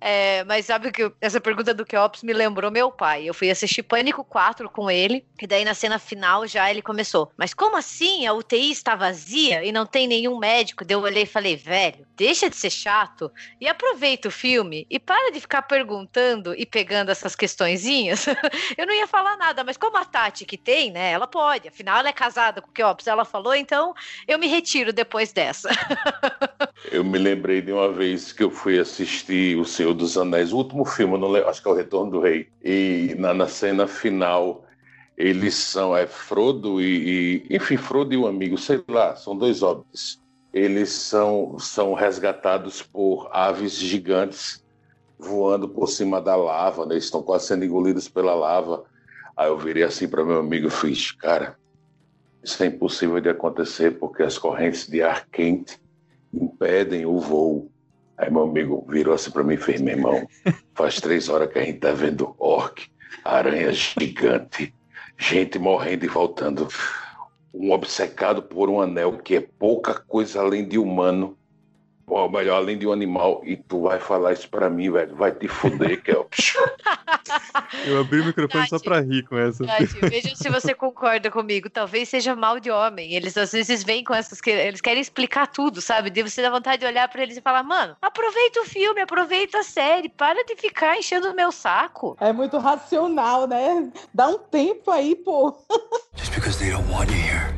É, 0.00 0.44
mas 0.44 0.64
sabe 0.64 0.92
que 0.92 1.10
essa 1.20 1.40
pergunta 1.40 1.74
do 1.74 1.84
Keops 1.84 2.22
me 2.22 2.32
lembrou 2.32 2.70
meu 2.70 2.90
pai. 2.90 3.24
Eu 3.24 3.34
fui 3.34 3.50
assistir 3.50 3.82
Pânico 3.82 4.22
4 4.22 4.70
com 4.70 4.88
ele, 4.88 5.26
e 5.42 5.46
daí 5.46 5.64
na 5.64 5.74
cena 5.74 5.98
final 5.98 6.46
já 6.46 6.70
ele 6.70 6.80
começou. 6.80 7.30
Mas 7.36 7.52
como 7.58 7.76
assim 7.76 8.24
a 8.24 8.32
UTI 8.32 8.70
está 8.70 8.94
vazia 8.94 9.64
e 9.64 9.72
não 9.72 9.84
tem 9.84 10.06
nenhum 10.06 10.38
médico? 10.38 10.84
Daí 10.84 10.94
eu 10.94 11.00
olhei 11.00 11.24
e 11.24 11.26
falei, 11.26 11.56
velho, 11.56 12.06
deixa 12.16 12.48
de 12.48 12.54
ser 12.54 12.70
chato 12.70 13.30
e 13.60 13.66
aproveita 13.66 14.28
o 14.28 14.30
filme 14.30 14.86
e 14.88 15.00
para 15.00 15.32
de 15.32 15.40
ficar 15.40 15.62
perguntando 15.62 16.54
e 16.54 16.64
pegando 16.64 17.10
essas 17.10 17.34
questõezinhas. 17.34 18.26
eu 18.78 18.86
não 18.86 18.94
ia 18.94 19.08
falar 19.08 19.36
nada, 19.36 19.64
mas 19.64 19.76
como 19.76 19.96
a 19.96 20.04
Tati 20.04 20.44
que 20.44 20.56
tem, 20.56 20.92
né, 20.92 21.10
ela 21.10 21.26
pode. 21.26 21.66
Afinal, 21.66 21.98
ela 21.98 22.08
é 22.08 22.12
casada 22.12 22.62
com 22.62 22.70
o 22.70 22.72
Keops, 22.72 23.08
ela 23.08 23.24
falou, 23.24 23.52
então 23.52 23.92
eu 24.28 24.38
me 24.38 24.46
retiro 24.46 24.92
depois 24.92 25.32
dessa. 25.32 25.68
eu 26.92 27.02
me 27.02 27.18
lembrei 27.18 27.60
de 27.60 27.72
uma 27.72 27.90
vez 27.90 28.32
que 28.32 28.44
eu 28.44 28.52
fui 28.52 28.78
assistir 28.78 29.58
O 29.58 29.64
Senhor 29.64 29.94
dos 29.94 30.16
Anéis, 30.16 30.52
o 30.52 30.58
último 30.58 30.84
filme, 30.84 31.18
não 31.18 31.28
lembro, 31.28 31.48
acho 31.48 31.60
que 31.60 31.66
é 31.66 31.72
O 31.72 31.74
Retorno 31.74 32.12
do 32.12 32.20
Rei, 32.20 32.48
e 32.62 33.16
na, 33.18 33.34
na 33.34 33.48
cena 33.48 33.88
final 33.88 34.64
eles 35.18 35.56
são 35.56 35.96
é 35.96 36.06
Frodo 36.06 36.80
e, 36.80 37.42
e, 37.50 37.56
enfim 37.56 37.76
Frodo 37.76 38.14
e 38.14 38.16
um 38.16 38.24
amigo 38.24 38.56
sei 38.56 38.80
lá 38.86 39.16
são 39.16 39.36
dois 39.36 39.62
hobbits. 39.62 40.22
Eles 40.54 40.90
são 40.90 41.58
são 41.58 41.92
resgatados 41.92 42.80
por 42.82 43.28
aves 43.32 43.72
gigantes 43.74 44.64
voando 45.18 45.68
por 45.68 45.88
cima 45.88 46.20
da 46.20 46.36
lava 46.36 46.86
né? 46.86 46.94
eles 46.94 47.04
estão 47.04 47.20
quase 47.20 47.48
sendo 47.48 47.64
engolidos 47.64 48.08
pela 48.08 48.32
lava. 48.32 48.84
Aí 49.36 49.48
eu 49.48 49.58
virei 49.58 49.82
assim 49.82 50.06
para 50.06 50.24
meu 50.24 50.38
amigo 50.38 50.70
fiz 50.70 51.10
cara 51.10 51.58
isso 52.40 52.62
é 52.62 52.66
impossível 52.66 53.20
de 53.20 53.28
acontecer 53.28 53.98
porque 53.98 54.22
as 54.22 54.38
correntes 54.38 54.86
de 54.86 55.02
ar 55.02 55.26
quente 55.26 55.80
impedem 56.32 57.04
o 57.04 57.18
voo. 57.18 57.68
Aí 58.16 58.30
meu 58.30 58.44
amigo 58.44 58.86
virou 58.88 59.14
assim 59.14 59.32
para 59.32 59.42
mim 59.42 59.56
fez 59.56 59.80
meu 59.80 59.96
irmão 59.96 60.28
faz 60.74 61.00
três 61.00 61.28
horas 61.28 61.52
que 61.52 61.58
a 61.58 61.64
gente 61.64 61.80
tá 61.80 61.90
vendo 61.90 62.36
orc 62.38 62.88
aranha 63.24 63.72
gigante 63.72 64.72
gente 65.18 65.58
morrendo 65.58 66.04
e 66.04 66.08
voltando. 66.08 66.68
Um 67.52 67.72
obcecado 67.72 68.42
por 68.42 68.68
um 68.70 68.80
anel 68.80 69.18
que 69.18 69.36
é 69.36 69.40
pouca 69.40 69.94
coisa 69.94 70.40
além 70.40 70.66
de 70.68 70.78
humano, 70.78 71.37
ou 72.08 72.30
melhor, 72.30 72.56
além 72.56 72.78
de 72.78 72.86
um 72.86 72.92
animal, 72.92 73.42
e 73.44 73.56
tu 73.56 73.82
vai 73.82 73.98
falar 73.98 74.32
isso 74.32 74.48
pra 74.48 74.70
mim, 74.70 74.90
velho. 74.90 75.14
Vai 75.14 75.32
te 75.32 75.48
fuder, 75.48 76.00
Kelps. 76.02 76.54
Eu 77.84 78.00
abri 78.00 78.20
o 78.20 78.24
microfone 78.24 78.64
Tati, 78.64 78.70
só 78.70 78.78
pra 78.78 79.00
rir 79.00 79.24
com 79.24 79.36
essa. 79.36 79.64
Tati, 79.66 80.00
veja 80.00 80.34
se 80.34 80.48
você 80.48 80.74
concorda 80.74 81.30
comigo. 81.30 81.68
Talvez 81.68 82.08
seja 82.08 82.34
mal 82.34 82.58
de 82.58 82.70
homem. 82.70 83.14
Eles 83.14 83.36
às 83.36 83.52
vezes 83.52 83.82
vêm 83.84 84.02
com 84.02 84.14
essas. 84.14 84.40
Eles 84.46 84.80
querem 84.80 85.00
explicar 85.00 85.46
tudo, 85.46 85.80
sabe? 85.80 86.10
De 86.10 86.22
você 86.22 86.42
dá 86.42 86.50
vontade 86.50 86.80
de 86.80 86.86
olhar 86.86 87.08
pra 87.08 87.22
eles 87.22 87.36
e 87.36 87.40
falar: 87.40 87.62
mano, 87.62 87.96
aproveita 88.00 88.60
o 88.60 88.64
filme, 88.64 89.00
aproveita 89.00 89.58
a 89.58 89.62
série, 89.62 90.08
para 90.08 90.44
de 90.44 90.56
ficar 90.56 90.96
enchendo 90.96 91.30
o 91.30 91.34
meu 91.34 91.52
saco. 91.52 92.16
É 92.20 92.32
muito 92.32 92.58
racional, 92.58 93.46
né? 93.46 93.90
Dá 94.12 94.28
um 94.28 94.38
tempo 94.38 94.90
aí, 94.90 95.14
pô. 95.14 95.56
Just 96.16 96.34
because 96.34 96.58
they 96.58 96.70
don't 96.70 96.90
want 96.90 97.10
you 97.10 97.16
here 97.16 97.54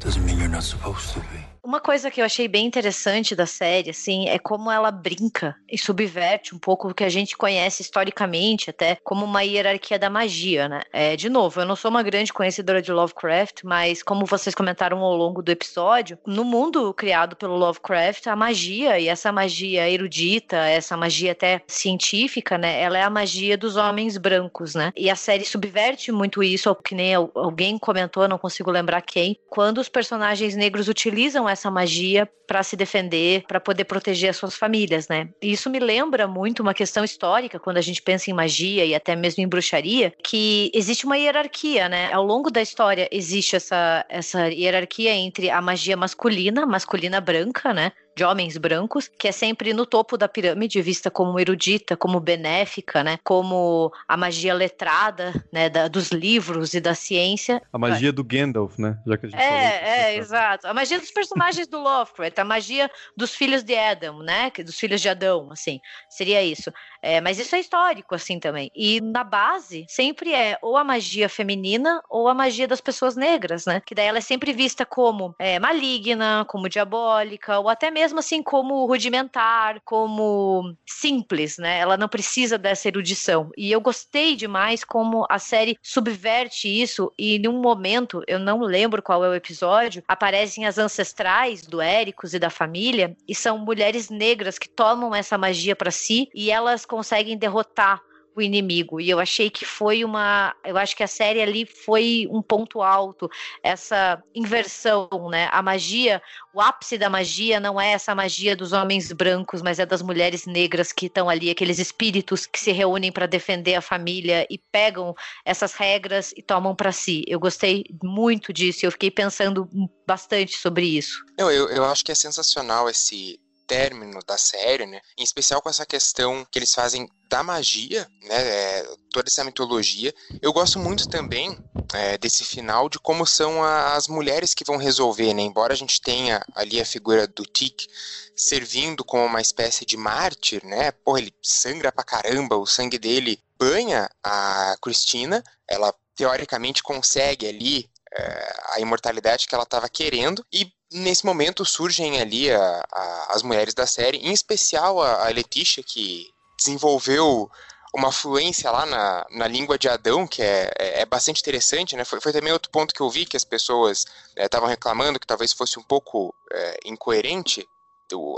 doesn't 0.00 0.24
mean 0.24 0.38
you're 0.38 0.48
not 0.48 0.64
supposed 0.64 1.12
to 1.12 1.20
be. 1.20 1.49
Uma 1.62 1.78
coisa 1.78 2.10
que 2.10 2.22
eu 2.22 2.24
achei 2.24 2.48
bem 2.48 2.64
interessante 2.64 3.36
da 3.36 3.44
série, 3.44 3.90
assim, 3.90 4.28
é 4.28 4.38
como 4.38 4.70
ela 4.70 4.90
brinca 4.90 5.54
e 5.68 5.76
subverte 5.76 6.54
um 6.54 6.58
pouco 6.58 6.88
o 6.88 6.94
que 6.94 7.04
a 7.04 7.08
gente 7.08 7.36
conhece 7.36 7.82
historicamente, 7.82 8.70
até 8.70 8.96
como 9.04 9.26
uma 9.26 9.42
hierarquia 9.42 9.98
da 9.98 10.08
magia, 10.08 10.68
né? 10.68 10.80
É, 10.90 11.16
de 11.16 11.28
novo, 11.28 11.60
eu 11.60 11.66
não 11.66 11.76
sou 11.76 11.90
uma 11.90 12.02
grande 12.02 12.32
conhecedora 12.32 12.80
de 12.80 12.90
Lovecraft, 12.90 13.62
mas 13.62 14.02
como 14.02 14.24
vocês 14.24 14.54
comentaram 14.54 15.00
ao 15.00 15.14
longo 15.14 15.42
do 15.42 15.52
episódio, 15.52 16.18
no 16.26 16.44
mundo 16.44 16.94
criado 16.94 17.36
pelo 17.36 17.56
Lovecraft, 17.58 18.26
a 18.26 18.34
magia 18.34 18.98
e 18.98 19.08
essa 19.08 19.30
magia 19.30 19.88
erudita, 19.88 20.56
essa 20.56 20.96
magia 20.96 21.32
até 21.32 21.60
científica, 21.66 22.56
né? 22.56 22.80
Ela 22.80 22.98
é 22.98 23.02
a 23.02 23.10
magia 23.10 23.58
dos 23.58 23.76
homens 23.76 24.16
brancos, 24.16 24.74
né? 24.74 24.92
E 24.96 25.10
a 25.10 25.16
série 25.16 25.44
subverte 25.44 26.10
muito 26.10 26.42
isso, 26.42 26.74
que 26.76 26.94
nem 26.94 27.14
alguém 27.14 27.76
comentou, 27.78 28.26
não 28.26 28.38
consigo 28.38 28.70
lembrar 28.70 29.02
quem, 29.02 29.36
quando 29.50 29.76
os 29.78 29.90
personagens 29.90 30.56
negros 30.56 30.88
utilizam 30.88 31.49
essa 31.52 31.70
magia 31.70 32.28
para 32.46 32.62
se 32.64 32.76
defender, 32.76 33.44
para 33.46 33.60
poder 33.60 33.84
proteger 33.84 34.30
as 34.30 34.36
suas 34.36 34.56
famílias, 34.56 35.06
né? 35.06 35.28
E 35.40 35.52
isso 35.52 35.70
me 35.70 35.78
lembra 35.78 36.26
muito 36.26 36.60
uma 36.60 36.74
questão 36.74 37.04
histórica 37.04 37.60
quando 37.60 37.76
a 37.76 37.80
gente 37.80 38.02
pensa 38.02 38.28
em 38.28 38.34
magia 38.34 38.84
e 38.84 38.92
até 38.92 39.14
mesmo 39.14 39.42
em 39.42 39.48
bruxaria, 39.48 40.12
que 40.24 40.70
existe 40.74 41.06
uma 41.06 41.16
hierarquia, 41.16 41.88
né? 41.88 42.12
Ao 42.12 42.24
longo 42.24 42.50
da 42.50 42.60
história 42.60 43.08
existe 43.12 43.54
essa 43.54 44.04
essa 44.08 44.48
hierarquia 44.48 45.12
entre 45.12 45.48
a 45.48 45.62
magia 45.62 45.96
masculina, 45.96 46.66
masculina 46.66 47.20
branca, 47.20 47.72
né? 47.72 47.92
De 48.20 48.24
homens 48.24 48.58
brancos, 48.58 49.08
que 49.08 49.28
é 49.28 49.32
sempre 49.32 49.72
no 49.72 49.86
topo 49.86 50.18
da 50.18 50.28
pirâmide, 50.28 50.82
vista 50.82 51.10
como 51.10 51.40
erudita, 51.40 51.96
como 51.96 52.20
benéfica, 52.20 53.02
né? 53.02 53.18
Como 53.24 53.90
a 54.06 54.14
magia 54.14 54.52
letrada, 54.52 55.32
né? 55.50 55.70
Da, 55.70 55.88
dos 55.88 56.10
livros 56.10 56.74
e 56.74 56.80
da 56.80 56.94
ciência. 56.94 57.62
A 57.72 57.78
magia 57.78 58.12
do 58.12 58.22
Gandalf, 58.22 58.78
né? 58.78 58.98
Já 59.06 59.16
que 59.16 59.24
a 59.24 59.28
gente 59.30 59.40
é, 59.40 60.12
é, 60.12 60.16
exato. 60.18 60.66
A 60.66 60.74
magia 60.74 61.00
dos 61.00 61.10
personagens 61.10 61.66
do 61.66 61.80
Lovecraft, 61.80 62.38
a 62.38 62.44
magia 62.44 62.90
dos 63.16 63.34
filhos 63.34 63.62
de 63.62 63.74
Adam, 63.74 64.18
né? 64.18 64.52
Dos 64.62 64.78
filhos 64.78 65.00
de 65.00 65.08
Adão, 65.08 65.48
assim. 65.50 65.80
Seria 66.10 66.42
isso. 66.42 66.70
É, 67.00 67.22
mas 67.22 67.38
isso 67.38 67.56
é 67.56 67.60
histórico, 67.60 68.14
assim, 68.14 68.38
também. 68.38 68.70
E 68.74 69.00
na 69.00 69.24
base, 69.24 69.86
sempre 69.88 70.34
é 70.34 70.58
ou 70.60 70.76
a 70.76 70.84
magia 70.84 71.26
feminina 71.26 72.02
ou 72.10 72.28
a 72.28 72.34
magia 72.34 72.68
das 72.68 72.82
pessoas 72.82 73.16
negras, 73.16 73.64
né? 73.64 73.80
Que 73.80 73.94
daí 73.94 74.06
ela 74.06 74.18
é 74.18 74.20
sempre 74.20 74.52
vista 74.52 74.84
como 74.84 75.34
é, 75.38 75.58
maligna, 75.58 76.44
como 76.46 76.68
diabólica, 76.68 77.58
ou 77.58 77.70
até 77.70 77.90
mesmo, 77.90 78.09
assim, 78.18 78.42
como 78.42 78.86
rudimentar, 78.86 79.80
como 79.84 80.74
simples, 80.86 81.58
né? 81.58 81.78
Ela 81.78 81.96
não 81.96 82.08
precisa 82.08 82.58
dessa 82.58 82.88
erudição. 82.88 83.50
E 83.56 83.70
eu 83.70 83.80
gostei 83.80 84.36
demais 84.36 84.84
como 84.84 85.26
a 85.28 85.38
série 85.38 85.76
subverte 85.82 86.68
isso 86.68 87.12
e, 87.18 87.38
num 87.38 87.60
momento, 87.60 88.22
eu 88.26 88.38
não 88.38 88.60
lembro 88.60 89.02
qual 89.02 89.24
é 89.24 89.28
o 89.28 89.34
episódio, 89.34 90.02
aparecem 90.08 90.66
as 90.66 90.78
ancestrais 90.78 91.62
do 91.62 91.80
Éricos 91.80 92.34
e 92.34 92.38
da 92.38 92.50
família, 92.50 93.16
e 93.28 93.34
são 93.34 93.58
mulheres 93.58 94.10
negras 94.10 94.58
que 94.58 94.68
tomam 94.68 95.14
essa 95.14 95.38
magia 95.38 95.76
para 95.76 95.90
si 95.90 96.28
e 96.34 96.50
elas 96.50 96.84
conseguem 96.84 97.36
derrotar 97.38 98.02
o 98.34 98.40
inimigo. 98.40 99.00
E 99.00 99.10
eu 99.10 99.18
achei 99.18 99.50
que 99.50 99.64
foi 99.64 100.04
uma. 100.04 100.54
Eu 100.64 100.76
acho 100.76 100.96
que 100.96 101.02
a 101.02 101.08
série 101.08 101.40
ali 101.40 101.66
foi 101.66 102.26
um 102.30 102.42
ponto 102.42 102.82
alto, 102.82 103.28
essa 103.62 104.22
inversão, 104.34 105.08
né? 105.30 105.48
A 105.52 105.62
magia, 105.62 106.22
o 106.54 106.60
ápice 106.60 106.96
da 106.96 107.10
magia 107.10 107.60
não 107.60 107.80
é 107.80 107.92
essa 107.92 108.14
magia 108.14 108.56
dos 108.56 108.72
homens 108.72 109.12
brancos, 109.12 109.62
mas 109.62 109.78
é 109.78 109.86
das 109.86 110.02
mulheres 110.02 110.46
negras 110.46 110.92
que 110.92 111.06
estão 111.06 111.28
ali, 111.28 111.50
aqueles 111.50 111.78
espíritos 111.78 112.46
que 112.46 112.58
se 112.58 112.72
reúnem 112.72 113.12
para 113.12 113.26
defender 113.26 113.74
a 113.74 113.80
família 113.80 114.46
e 114.50 114.58
pegam 114.58 115.14
essas 115.44 115.74
regras 115.74 116.32
e 116.36 116.42
tomam 116.42 116.74
para 116.74 116.92
si. 116.92 117.24
Eu 117.26 117.40
gostei 117.40 117.84
muito 118.02 118.52
disso, 118.52 118.86
eu 118.86 118.92
fiquei 118.92 119.10
pensando 119.10 119.68
bastante 120.06 120.56
sobre 120.56 120.86
isso. 120.86 121.24
Eu, 121.36 121.50
eu, 121.50 121.68
eu 121.68 121.84
acho 121.84 122.04
que 122.04 122.12
é 122.12 122.14
sensacional 122.14 122.88
esse 122.88 123.38
término 123.70 124.18
da 124.26 124.36
série, 124.36 124.84
né? 124.84 125.00
Em 125.16 125.22
especial 125.22 125.62
com 125.62 125.70
essa 125.70 125.86
questão 125.86 126.44
que 126.50 126.58
eles 126.58 126.74
fazem 126.74 127.08
da 127.28 127.40
magia, 127.40 128.04
né? 128.24 128.36
É, 128.36 128.96
toda 129.12 129.28
essa 129.28 129.44
mitologia. 129.44 130.12
Eu 130.42 130.52
gosto 130.52 130.80
muito 130.80 131.08
também 131.08 131.56
é, 131.94 132.18
desse 132.18 132.42
final 132.42 132.88
de 132.88 132.98
como 132.98 133.24
são 133.24 133.62
a, 133.62 133.94
as 133.94 134.08
mulheres 134.08 134.54
que 134.54 134.64
vão 134.64 134.76
resolver, 134.76 135.32
né? 135.32 135.42
Embora 135.42 135.72
a 135.72 135.76
gente 135.76 136.00
tenha 136.00 136.44
ali 136.56 136.80
a 136.80 136.84
figura 136.84 137.28
do 137.28 137.44
Tic 137.44 137.86
servindo 138.34 139.04
como 139.04 139.24
uma 139.24 139.40
espécie 139.40 139.86
de 139.86 139.96
mártir, 139.96 140.66
né? 140.66 140.90
Porra, 140.90 141.20
ele 141.20 141.32
sangra 141.40 141.92
pra 141.92 142.02
caramba, 142.02 142.56
o 142.56 142.66
sangue 142.66 142.98
dele 142.98 143.40
banha 143.56 144.10
a 144.24 144.76
Cristina, 144.82 145.44
ela 145.68 145.94
teoricamente 146.16 146.82
consegue 146.82 147.46
ali 147.46 147.88
é, 148.12 148.52
a 148.72 148.80
imortalidade 148.80 149.46
que 149.46 149.54
ela 149.54 149.62
estava 149.62 149.88
querendo 149.88 150.44
e 150.52 150.72
nesse 150.92 151.24
momento 151.24 151.64
surgem 151.64 152.20
ali 152.20 152.50
a, 152.50 152.84
a, 152.92 153.26
as 153.30 153.42
mulheres 153.42 153.74
da 153.74 153.86
série, 153.86 154.18
em 154.18 154.32
especial 154.32 155.00
a, 155.00 155.26
a 155.26 155.28
Letícia, 155.28 155.82
que 155.82 156.32
desenvolveu 156.56 157.50
uma 157.92 158.12
fluência 158.12 158.70
lá 158.70 158.86
na, 158.86 159.26
na 159.30 159.46
língua 159.48 159.78
de 159.78 159.88
Adão, 159.88 160.26
que 160.26 160.42
é, 160.42 160.70
é, 160.78 161.00
é 161.00 161.06
bastante 161.06 161.40
interessante, 161.40 161.96
né? 161.96 162.04
Foi, 162.04 162.20
foi, 162.20 162.32
também 162.32 162.52
outro 162.52 162.70
ponto 162.70 162.94
que 162.94 163.00
eu 163.00 163.10
vi 163.10 163.26
que 163.26 163.36
as 163.36 163.44
pessoas 163.44 164.04
estavam 164.36 164.68
é, 164.68 164.72
reclamando 164.72 165.18
que 165.18 165.26
talvez 165.26 165.52
fosse 165.52 165.78
um 165.78 165.82
pouco 165.82 166.34
é, 166.52 166.80
incoerente 166.84 167.68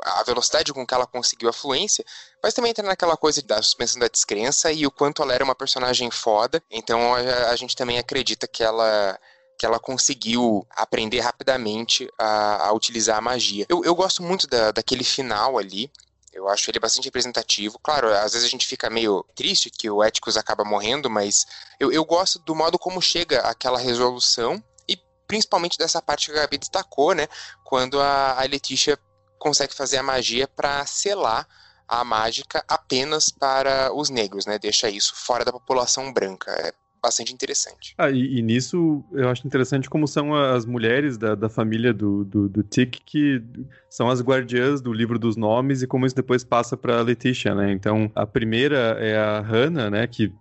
a 0.05 0.23
velocidade 0.24 0.70
com 0.70 0.87
que 0.87 0.93
ela 0.93 1.07
conseguiu 1.07 1.49
a 1.49 1.53
fluência, 1.53 2.05
mas 2.43 2.53
também 2.53 2.70
entra 2.70 2.85
naquela 2.87 3.16
coisa 3.16 3.41
da 3.41 3.62
suspensão 3.62 4.01
da 4.01 4.09
descrença 4.09 4.70
e 4.70 4.87
o 4.87 4.91
quanto 4.91 5.23
ela 5.23 5.33
era 5.33 5.43
uma 5.43 5.55
personagem 5.55 6.11
foda, 6.11 6.62
então 6.70 7.15
a, 7.15 7.51
a 7.51 7.57
gente 7.57 7.74
também 7.74 7.99
acredita 7.99 8.47
que 8.47 8.62
ela 8.62 9.19
que 9.62 9.66
ela 9.66 9.78
conseguiu 9.78 10.66
aprender 10.70 11.20
rapidamente 11.20 12.12
a, 12.18 12.66
a 12.66 12.72
utilizar 12.72 13.16
a 13.16 13.20
magia. 13.20 13.64
Eu, 13.68 13.84
eu 13.84 13.94
gosto 13.94 14.20
muito 14.20 14.48
da, 14.48 14.72
daquele 14.72 15.05
final 15.05 15.56
ali, 15.56 15.89
eu 16.32 16.48
acho 16.48 16.68
ele 16.68 16.80
bastante 16.80 17.05
representativo. 17.05 17.78
Claro, 17.80 18.09
às 18.09 18.32
vezes 18.32 18.44
a 18.44 18.51
gente 18.51 18.66
fica 18.66 18.90
meio 18.90 19.24
triste 19.36 19.70
que 19.70 19.89
o 19.89 20.02
Éticos 20.02 20.36
acaba 20.36 20.64
morrendo, 20.64 21.09
mas 21.09 21.47
eu, 21.78 21.93
eu 21.93 22.05
gosto 22.05 22.40
do 22.40 22.56
modo 22.56 22.76
como 22.76 23.01
chega 23.01 23.39
aquela 23.43 23.78
resolução 23.78 24.60
e 24.89 24.98
principalmente 25.28 25.78
dessa 25.78 26.02
parte 26.02 26.26
que 26.26 26.36
a 26.36 26.40
Gabi 26.40 26.59
destacou, 26.59 27.14
né? 27.14 27.28
Quando 27.62 28.01
a, 28.01 28.40
a 28.40 28.43
Letícia 28.43 28.98
consegue 29.39 29.76
fazer 29.76 29.98
a 29.98 30.02
magia 30.02 30.48
para 30.48 30.84
selar 30.86 31.47
a 31.86 32.02
mágica 32.02 32.64
apenas 32.66 33.30
para 33.30 33.94
os 33.94 34.10
negros, 34.10 34.44
né? 34.44 34.59
Deixa 34.59 34.90
isso 34.90 35.14
fora 35.14 35.44
da 35.44 35.52
população 35.52 36.12
branca. 36.12 36.74
Bastante 37.03 37.35
interessante. 37.35 37.95
Ah, 37.99 38.11
e, 38.11 38.39
e, 38.39 38.43
nisso 38.43 39.05
eu 39.12 39.29
acho 39.29 39.45
interessante 39.45 39.91
como 39.91 40.07
são 40.07 40.33
as 40.37 40.65
mulheres 40.65 41.19
da, 41.19 41.35
da 41.35 41.49
família 41.49 41.93
do, 41.93 42.23
do, 42.23 42.49
do 42.49 42.62
Tic 42.62 43.01
que 43.05 43.43
são 43.91 44.09
as 44.09 44.23
guardiãs 44.23 44.81
do 44.81 44.93
livro 44.93 45.19
dos 45.19 45.37
nomes 45.37 45.83
e 45.83 45.87
como 45.89 46.07
isso 46.07 46.15
depois 46.15 46.45
passa 46.45 46.77
para 46.77 47.03
Letitia, 47.03 47.57
né? 47.57 47.73
Então 47.73 48.09
a 48.15 48.24
primeira 48.24 48.97
é 49.01 49.16
a 49.16 49.41
Hannah, 49.41 49.91
né? 49.91 50.07
Que 50.07 50.33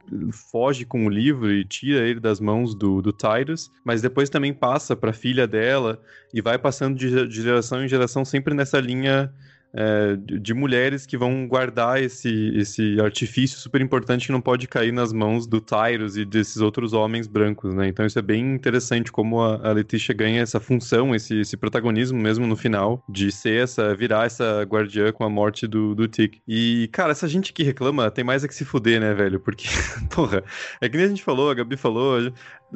foge 0.51 0.85
com 0.85 1.07
o 1.07 1.09
livro 1.09 1.51
e 1.51 1.65
tira 1.65 2.07
ele 2.07 2.19
das 2.19 2.39
mãos 2.39 2.75
do, 2.75 3.01
do 3.01 3.11
Tyrus, 3.11 3.71
mas 3.83 3.99
depois 3.99 4.29
também 4.29 4.53
passa 4.53 4.95
para 4.95 5.09
a 5.09 5.13
filha 5.13 5.47
dela 5.47 5.99
e 6.31 6.41
vai 6.41 6.59
passando 6.59 6.95
de, 6.95 7.27
de 7.27 7.41
geração 7.41 7.83
em 7.83 7.87
geração 7.87 8.23
sempre 8.23 8.53
nessa 8.53 8.79
linha 8.79 9.33
é, 9.73 10.17
de 10.17 10.53
mulheres 10.53 11.05
que 11.05 11.17
vão 11.17 11.47
guardar 11.47 12.01
esse, 12.01 12.51
esse 12.55 12.99
artifício 12.99 13.57
super 13.57 13.81
importante 13.81 14.25
que 14.25 14.31
não 14.31 14.41
pode 14.41 14.67
cair 14.67 14.91
nas 14.91 15.13
mãos 15.13 15.47
do 15.47 15.61
Tyrus 15.61 16.17
e 16.17 16.25
desses 16.25 16.57
outros 16.57 16.93
homens 16.93 17.27
brancos, 17.27 17.73
né? 17.73 17.87
Então 17.87 18.05
isso 18.05 18.19
é 18.19 18.21
bem 18.21 18.53
interessante 18.53 19.11
como 19.11 19.41
a, 19.41 19.69
a 19.69 19.71
Letícia 19.71 20.13
ganha 20.13 20.41
essa 20.41 20.59
função, 20.59 21.15
esse, 21.15 21.39
esse 21.39 21.55
protagonismo 21.55 22.19
mesmo 22.19 22.45
no 22.45 22.55
final, 22.55 23.03
de 23.09 23.31
ser 23.31 23.63
essa, 23.63 23.95
virar 23.95 24.25
essa 24.25 24.63
guardiã 24.63 25.11
com 25.11 25.23
a 25.23 25.29
morte 25.29 25.67
do, 25.67 25.95
do 25.95 26.07
Tic. 26.07 26.39
E, 26.47 26.89
cara, 26.91 27.11
essa 27.11 27.27
gente 27.27 27.53
que 27.53 27.63
reclama 27.63 28.11
tem 28.11 28.23
mais 28.23 28.43
é 28.43 28.47
que 28.47 28.55
se 28.55 28.65
fuder, 28.65 28.99
né, 28.99 29.13
velho? 29.13 29.39
Porque, 29.39 29.67
porra, 30.13 30.43
é 30.79 30.89
que 30.89 30.97
nem 30.97 31.05
a 31.05 31.09
gente 31.09 31.23
falou, 31.23 31.49
a 31.49 31.53
Gabi 31.53 31.77
falou, 31.77 32.31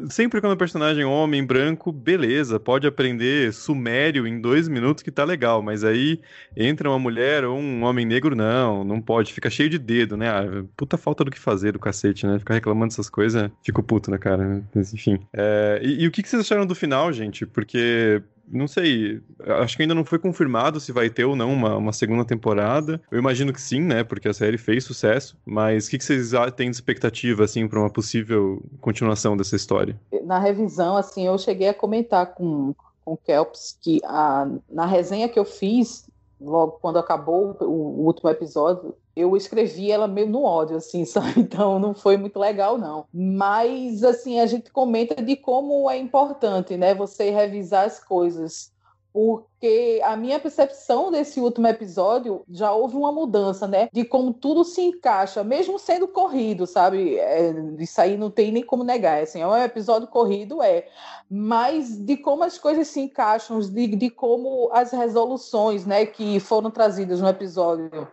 sempre 0.09 0.41
quando 0.41 0.53
o 0.53 0.57
personagem 0.57 1.03
é 1.03 1.05
homem 1.05 1.43
branco, 1.43 1.91
beleza, 1.91 2.59
pode 2.59 2.87
aprender 2.87 3.53
sumério 3.53 4.27
em 4.27 4.39
dois 4.39 4.67
minutos 4.67 5.03
que 5.03 5.11
tá 5.11 5.23
legal, 5.23 5.61
mas 5.61 5.83
aí 5.83 6.19
entra 6.55 6.89
uma 6.89 6.99
mulher 6.99 7.45
ou 7.45 7.57
um 7.57 7.83
homem 7.83 8.05
negro, 8.05 8.35
não, 8.35 8.83
não 8.83 9.01
pode, 9.01 9.33
fica 9.33 9.49
cheio 9.49 9.69
de 9.69 9.79
dedo, 9.79 10.17
né? 10.17 10.29
Ah, 10.29 10.63
puta 10.75 10.97
falta 10.97 11.23
do 11.23 11.31
que 11.31 11.39
fazer 11.39 11.73
do 11.73 11.79
cacete, 11.79 12.25
né? 12.25 12.39
Ficar 12.39 12.53
reclamando 12.53 12.89
dessas 12.89 13.09
coisas, 13.09 13.49
fico 13.63 13.81
puto 13.83 14.11
na 14.11 14.17
cara, 14.17 14.43
né? 14.45 14.63
Mas 14.73 14.93
enfim. 14.93 15.19
É, 15.33 15.79
e, 15.83 16.03
e, 16.03 16.07
o 16.07 16.11
que 16.11 16.27
vocês 16.27 16.41
acharam 16.41 16.65
do 16.65 16.75
final, 16.75 17.11
gente? 17.11 17.45
Porque 17.45 18.21
não 18.47 18.67
sei, 18.67 19.21
acho 19.61 19.75
que 19.75 19.83
ainda 19.83 19.95
não 19.95 20.05
foi 20.05 20.19
confirmado 20.19 20.79
se 20.79 20.91
vai 20.91 21.09
ter 21.09 21.25
ou 21.25 21.35
não 21.35 21.51
uma, 21.51 21.77
uma 21.77 21.93
segunda 21.93 22.23
temporada. 22.23 23.01
Eu 23.11 23.19
imagino 23.19 23.51
que 23.51 23.61
sim, 23.61 23.81
né? 23.81 24.03
Porque 24.03 24.27
a 24.27 24.33
série 24.33 24.57
fez 24.57 24.83
sucesso. 24.83 25.37
Mas 25.45 25.87
o 25.87 25.89
que, 25.89 25.97
que 25.97 26.03
vocês 26.03 26.31
têm 26.55 26.69
de 26.69 26.75
expectativa, 26.75 27.43
assim, 27.43 27.67
para 27.67 27.79
uma 27.79 27.89
possível 27.89 28.63
continuação 28.81 29.35
dessa 29.35 29.55
história? 29.55 29.99
Na 30.23 30.39
revisão, 30.39 30.97
assim, 30.97 31.25
eu 31.25 31.37
cheguei 31.37 31.69
a 31.69 31.73
comentar 31.73 32.33
com, 32.33 32.73
com 33.03 33.13
o 33.13 33.17
Kelps 33.17 33.77
que 33.81 33.99
a, 34.03 34.47
na 34.69 34.85
resenha 34.85 35.29
que 35.29 35.39
eu 35.39 35.45
fiz, 35.45 36.09
logo 36.39 36.73
quando 36.81 36.99
acabou 36.99 37.57
o, 37.61 37.65
o 37.65 38.05
último 38.05 38.29
episódio, 38.29 38.95
eu 39.15 39.35
escrevi 39.37 39.91
ela 39.91 40.07
meio 40.07 40.27
no 40.27 40.43
ódio, 40.43 40.77
assim, 40.77 41.05
sabe? 41.05 41.39
Então 41.39 41.79
não 41.79 41.93
foi 41.93 42.17
muito 42.17 42.37
legal, 42.37 42.77
não. 42.77 43.05
Mas, 43.13 44.03
assim, 44.03 44.39
a 44.39 44.45
gente 44.45 44.71
comenta 44.71 45.21
de 45.21 45.35
como 45.35 45.89
é 45.89 45.97
importante, 45.97 46.75
né? 46.75 46.93
Você 46.93 47.29
revisar 47.29 47.85
as 47.85 47.99
coisas. 47.99 48.73
Porque 49.13 50.01
a 50.03 50.17
minha 50.17 50.37
percepção 50.41 51.09
desse 51.09 51.39
último 51.39 51.65
episódio 51.67 52.43
já 52.49 52.73
houve 52.73 52.97
uma 52.97 53.13
mudança, 53.13 53.65
né? 53.65 53.87
De 53.93 54.03
como 54.03 54.33
tudo 54.33 54.65
se 54.65 54.81
encaixa, 54.81 55.41
mesmo 55.41 55.79
sendo 55.79 56.05
corrido, 56.05 56.67
sabe? 56.67 57.17
É, 57.17 57.53
isso 57.79 58.01
aí 58.01 58.17
não 58.17 58.29
tem 58.29 58.51
nem 58.51 58.61
como 58.61 58.83
negar. 58.83 59.23
Assim, 59.23 59.39
é 59.39 59.47
um 59.47 59.55
episódio 59.55 60.09
corrido, 60.09 60.61
é. 60.61 60.89
Mas 61.29 61.95
de 61.97 62.17
como 62.17 62.43
as 62.43 62.57
coisas 62.57 62.89
se 62.89 62.99
encaixam, 62.99 63.57
de, 63.61 63.87
de 63.95 64.09
como 64.09 64.69
as 64.73 64.91
resoluções, 64.91 65.85
né, 65.85 66.05
que 66.05 66.37
foram 66.41 66.69
trazidas 66.69 67.21
no 67.21 67.29
episódio 67.29 68.05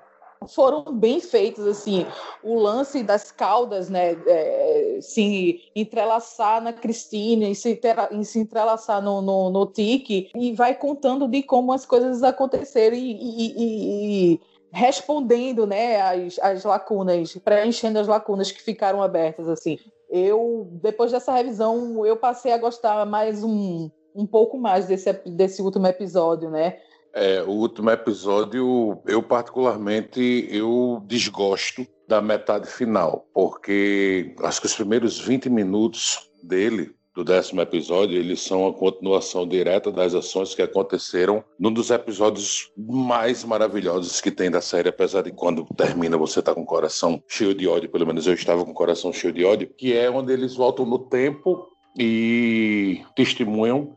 foram 0.47 0.85
bem 0.93 1.21
feitos, 1.21 1.67
assim, 1.67 2.07
o 2.43 2.59
lance 2.59 3.03
das 3.03 3.31
caudas, 3.31 3.89
né, 3.89 4.13
é, 4.27 4.99
se 5.01 5.61
entrelaçar 5.75 6.63
na 6.63 6.73
Cristina 6.73 7.49
e 7.49 7.55
se, 7.55 7.81
se 8.25 8.39
entrelaçar 8.39 9.03
no, 9.03 9.23
no, 9.23 9.51
no 9.51 9.67
Tique, 9.67 10.31
e 10.35 10.53
vai 10.53 10.75
contando 10.75 11.29
de 11.29 11.43
como 11.43 11.73
as 11.73 11.87
coisas 11.87 12.23
aconteceram 12.23 12.97
e, 12.97 13.13
e, 13.13 13.53
e, 13.57 14.33
e 14.35 14.41
respondendo, 14.73 15.67
né, 15.67 16.01
as, 16.01 16.39
as 16.39 16.65
lacunas, 16.65 17.37
preenchendo 17.45 17.99
as 17.99 18.09
lacunas 18.09 18.51
que 18.51 18.63
ficaram 18.63 19.03
abertas, 19.03 19.49
assim. 19.49 19.79
Eu, 20.09 20.69
depois 20.83 21.13
dessa 21.13 21.33
revisão, 21.33 22.05
eu 22.05 22.17
passei 22.17 22.53
a 22.53 22.59
gostar 22.59 23.05
mais 23.07 23.43
um, 23.43 23.91
um 24.15 24.27
pouco 24.27 24.59
mais 24.59 24.87
desse, 24.87 25.13
desse 25.27 25.63
último 25.63 25.87
episódio, 25.87 26.51
né, 26.51 26.79
É, 27.15 27.43
o 27.43 27.51
último 27.51 27.91
episódio, 27.91 29.03
eu 29.07 29.23
particularmente, 29.23 30.49
eu 30.51 31.03
desgosto 31.07 31.87
da 32.09 32.23
metade 32.23 32.67
final, 32.69 33.27
porque 33.35 34.35
acho 34.43 34.61
que 34.61 34.67
os 34.67 34.75
primeiros 34.75 35.21
20 35.21 35.51
minutos 35.51 36.31
dele 36.43 36.95
do 37.15 37.23
décimo 37.23 37.61
episódio, 37.61 38.19
eles 38.19 38.41
são 38.41 38.67
a 38.67 38.73
continuação 38.73 39.47
direta 39.47 39.93
das 39.93 40.15
ações 40.15 40.55
que 40.55 40.63
aconteceram 40.63 41.45
num 41.59 41.71
dos 41.71 41.91
episódios 41.91 42.71
mais 42.77 43.45
maravilhosos 43.45 44.21
que 44.21 44.31
tem 44.31 44.51
da 44.51 44.63
série, 44.63 44.89
apesar 44.89 45.23
de 45.23 45.31
quando 45.31 45.67
termina 45.77 46.17
você 46.17 46.41
tá 46.41 46.55
com 46.55 46.63
o 46.63 46.67
coração 46.67 47.23
cheio 47.29 47.55
de 47.55 47.69
ódio, 47.69 47.91
pelo 47.91 48.07
menos 48.07 48.27
eu 48.27 48.33
estava 48.33 48.65
com 48.65 48.71
o 48.71 48.75
coração 48.75 49.13
cheio 49.13 49.33
de 49.33 49.45
ódio, 49.45 49.71
que 49.77 49.95
é 49.95 50.11
onde 50.11 50.33
eles 50.33 50.55
voltam 50.55 50.87
no 50.87 50.99
tempo 50.99 51.69
e 51.99 53.03
testemunham 53.15 53.95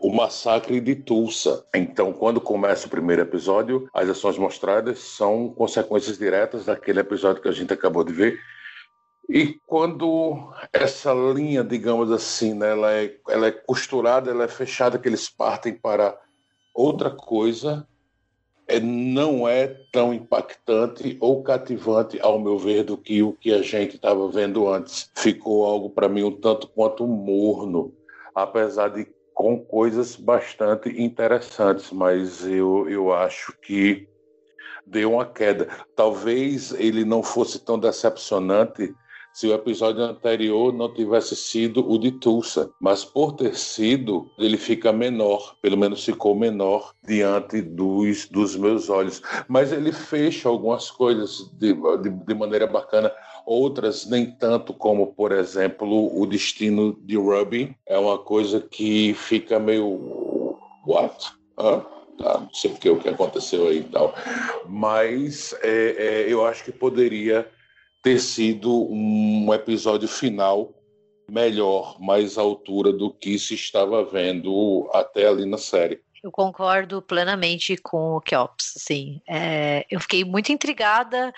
o 0.00 0.12
massacre 0.12 0.80
de 0.80 0.94
Tulsa. 0.96 1.64
Então, 1.74 2.12
quando 2.12 2.40
começa 2.40 2.86
o 2.86 2.90
primeiro 2.90 3.22
episódio, 3.22 3.88
as 3.94 4.08
ações 4.08 4.38
mostradas 4.38 4.98
são 4.98 5.48
consequências 5.50 6.18
diretas 6.18 6.64
daquele 6.64 7.00
episódio 7.00 7.42
que 7.42 7.48
a 7.48 7.52
gente 7.52 7.72
acabou 7.72 8.02
de 8.02 8.12
ver 8.12 8.40
e 9.32 9.60
quando 9.64 10.52
essa 10.72 11.14
linha, 11.14 11.62
digamos 11.62 12.10
assim, 12.10 12.52
né, 12.52 12.72
ela, 12.72 12.92
é, 12.92 13.16
ela 13.28 13.46
é 13.46 13.52
costurada, 13.52 14.28
ela 14.28 14.42
é 14.42 14.48
fechada, 14.48 14.98
que 14.98 15.08
eles 15.08 15.28
partem 15.28 15.72
para 15.72 16.18
outra 16.74 17.10
coisa, 17.10 17.86
é, 18.66 18.80
não 18.80 19.46
é 19.46 19.68
tão 19.92 20.12
impactante 20.12 21.16
ou 21.20 21.44
cativante, 21.44 22.18
ao 22.20 22.40
meu 22.40 22.58
ver, 22.58 22.82
do 22.82 22.98
que 22.98 23.22
o 23.22 23.32
que 23.32 23.52
a 23.52 23.62
gente 23.62 23.94
estava 23.94 24.28
vendo 24.28 24.68
antes. 24.68 25.08
Ficou 25.14 25.64
algo 25.64 25.90
para 25.90 26.08
mim 26.08 26.24
um 26.24 26.32
tanto 26.32 26.66
quanto 26.66 27.06
morno, 27.06 27.94
apesar 28.34 28.88
de 28.88 29.06
com 29.40 29.58
coisas 29.58 30.16
bastante 30.16 30.90
interessantes, 31.02 31.90
mas 31.90 32.46
eu, 32.46 32.86
eu 32.90 33.10
acho 33.10 33.56
que 33.62 34.06
deu 34.86 35.14
uma 35.14 35.24
queda. 35.24 35.66
Talvez 35.96 36.72
ele 36.72 37.06
não 37.06 37.22
fosse 37.22 37.58
tão 37.58 37.78
decepcionante 37.78 38.94
se 39.32 39.46
o 39.46 39.54
episódio 39.54 40.02
anterior 40.02 40.74
não 40.74 40.92
tivesse 40.92 41.34
sido 41.34 41.90
o 41.90 41.96
de 41.96 42.12
Tulsa. 42.12 42.70
Mas 42.78 43.02
por 43.02 43.32
ter 43.32 43.56
sido, 43.56 44.30
ele 44.38 44.58
fica 44.58 44.92
menor, 44.92 45.56
pelo 45.62 45.78
menos 45.78 46.04
ficou 46.04 46.34
menor 46.34 46.92
diante 47.02 47.62
dos, 47.62 48.28
dos 48.28 48.54
meus 48.56 48.90
olhos. 48.90 49.22
Mas 49.48 49.72
ele 49.72 49.90
fecha 49.90 50.50
algumas 50.50 50.90
coisas 50.90 51.50
de, 51.54 51.72
de, 51.72 52.10
de 52.10 52.34
maneira 52.34 52.66
bacana 52.66 53.10
outras 53.50 54.06
nem 54.06 54.30
tanto, 54.30 54.72
como 54.72 55.08
por 55.08 55.32
exemplo 55.32 56.16
o 56.16 56.24
destino 56.24 56.96
de 57.02 57.16
Ruby. 57.16 57.76
É 57.84 57.98
uma 57.98 58.16
coisa 58.16 58.60
que 58.60 59.12
fica 59.14 59.58
meio. 59.58 60.56
What? 60.86 61.32
Hã? 61.58 61.84
Tá, 62.16 62.38
não 62.38 62.52
sei 62.52 62.70
o 62.70 62.76
que, 62.76 62.90
o 62.90 63.00
que 63.00 63.08
aconteceu 63.08 63.66
aí 63.68 63.78
e 63.78 63.84
tal. 63.84 64.14
Mas 64.66 65.54
é, 65.62 66.26
é, 66.26 66.32
eu 66.32 66.46
acho 66.46 66.62
que 66.64 66.70
poderia 66.70 67.50
ter 68.02 68.18
sido 68.20 68.86
um 68.90 69.52
episódio 69.52 70.06
final 70.06 70.72
melhor, 71.28 72.00
mais 72.00 72.36
à 72.36 72.42
altura 72.42 72.92
do 72.92 73.10
que 73.10 73.38
se 73.38 73.54
estava 73.54 74.04
vendo 74.04 74.88
até 74.92 75.26
ali 75.26 75.46
na 75.46 75.58
série. 75.58 76.00
Eu 76.22 76.30
concordo 76.30 77.00
plenamente 77.00 77.78
com 77.78 78.16
o 78.16 78.20
Kelps, 78.20 78.74
assim, 78.76 79.22
é, 79.26 79.86
eu 79.90 79.98
fiquei 80.00 80.22
muito 80.22 80.52
intrigada 80.52 81.32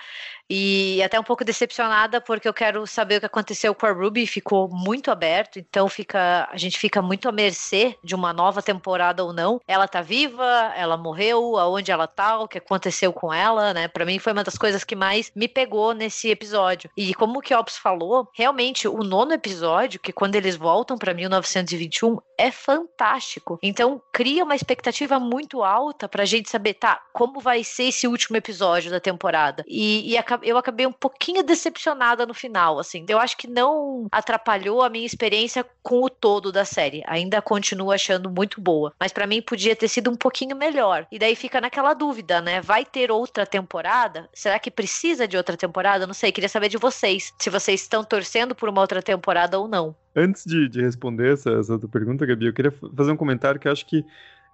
e 0.49 1.01
até 1.03 1.19
um 1.19 1.23
pouco 1.23 1.43
decepcionada 1.43 2.21
porque 2.21 2.47
eu 2.47 2.53
quero 2.53 2.85
saber 2.85 3.17
o 3.17 3.19
que 3.19 3.25
aconteceu 3.25 3.73
com 3.73 3.85
a 3.85 3.91
Ruby, 3.91 4.27
ficou 4.27 4.69
muito 4.69 5.11
aberto, 5.11 5.59
então 5.59 5.87
fica 5.87 6.47
a 6.51 6.57
gente 6.57 6.77
fica 6.77 7.01
muito 7.01 7.27
à 7.27 7.31
mercê 7.31 7.97
de 8.03 8.15
uma 8.15 8.33
nova 8.33 8.61
temporada 8.61 9.23
ou 9.23 9.33
não. 9.33 9.59
Ela 9.67 9.87
tá 9.87 10.01
viva, 10.01 10.73
ela 10.75 10.97
morreu, 10.97 11.57
aonde 11.57 11.91
ela 11.91 12.07
tá, 12.07 12.39
o 12.39 12.47
que 12.47 12.57
aconteceu 12.57 13.13
com 13.13 13.33
ela, 13.33 13.73
né? 13.73 13.87
Para 13.87 14.05
mim 14.05 14.19
foi 14.19 14.33
uma 14.33 14.43
das 14.43 14.57
coisas 14.57 14.83
que 14.83 14.95
mais 14.95 15.31
me 15.35 15.47
pegou 15.47 15.93
nesse 15.93 16.29
episódio. 16.29 16.89
E 16.95 17.13
como 17.13 17.39
o 17.39 17.41
Kelps 17.41 17.77
falou, 17.77 18.27
realmente 18.33 18.87
o 18.87 19.03
nono 19.03 19.33
episódio, 19.33 19.99
que 19.99 20.13
quando 20.13 20.35
eles 20.35 20.55
voltam 20.55 20.97
para 20.97 21.13
1921, 21.13 22.17
é 22.37 22.51
fantástico. 22.51 23.59
Então 23.61 24.01
cria 24.11 24.43
uma 24.43 24.55
expectativa 24.55 25.19
muito 25.19 25.63
alta 25.63 26.07
pra 26.07 26.25
gente 26.25 26.49
saber, 26.49 26.75
tá, 26.75 27.01
como 27.13 27.39
vai 27.39 27.63
ser 27.63 27.85
esse 27.85 28.07
último 28.07 28.37
episódio 28.37 28.91
da 28.91 28.99
temporada. 28.99 29.63
E, 29.67 30.11
e 30.11 30.17
a 30.17 30.23
eu 30.41 30.57
acabei 30.57 30.85
um 30.87 30.91
pouquinho 30.91 31.43
decepcionada 31.43 32.25
no 32.25 32.33
final, 32.33 32.79
assim. 32.79 33.05
Eu 33.07 33.19
acho 33.19 33.37
que 33.37 33.47
não 33.47 34.07
atrapalhou 34.11 34.81
a 34.81 34.89
minha 34.89 35.05
experiência 35.05 35.65
com 35.81 36.03
o 36.03 36.09
todo 36.09 36.51
da 36.51 36.65
série. 36.65 37.03
Ainda 37.05 37.41
continuo 37.41 37.91
achando 37.91 38.29
muito 38.29 38.61
boa, 38.61 38.93
mas 38.99 39.11
para 39.11 39.27
mim 39.27 39.41
podia 39.41 39.75
ter 39.75 39.87
sido 39.87 40.09
um 40.09 40.15
pouquinho 40.15 40.55
melhor. 40.55 41.05
E 41.11 41.19
daí 41.19 41.35
fica 41.35 41.61
naquela 41.61 41.93
dúvida, 41.93 42.41
né? 42.41 42.61
Vai 42.61 42.85
ter 42.85 43.11
outra 43.11 43.45
temporada? 43.45 44.29
Será 44.33 44.57
que 44.59 44.71
precisa 44.71 45.27
de 45.27 45.37
outra 45.37 45.57
temporada? 45.57 46.07
Não 46.07 46.13
sei, 46.13 46.31
queria 46.31 46.49
saber 46.49 46.69
de 46.69 46.77
vocês, 46.77 47.33
se 47.39 47.49
vocês 47.49 47.81
estão 47.81 48.03
torcendo 48.03 48.55
por 48.55 48.69
uma 48.69 48.81
outra 48.81 49.01
temporada 49.01 49.59
ou 49.59 49.67
não. 49.67 49.95
Antes 50.15 50.43
de, 50.45 50.69
de 50.69 50.81
responder 50.81 51.33
essa, 51.33 51.51
essa 51.51 51.79
pergunta, 51.87 52.25
Gabi, 52.25 52.45
eu 52.45 52.53
queria 52.53 52.71
fazer 52.95 53.11
um 53.11 53.17
comentário 53.17 53.59
que 53.59 53.67
eu 53.67 53.71
acho 53.71 53.85
que 53.85 54.05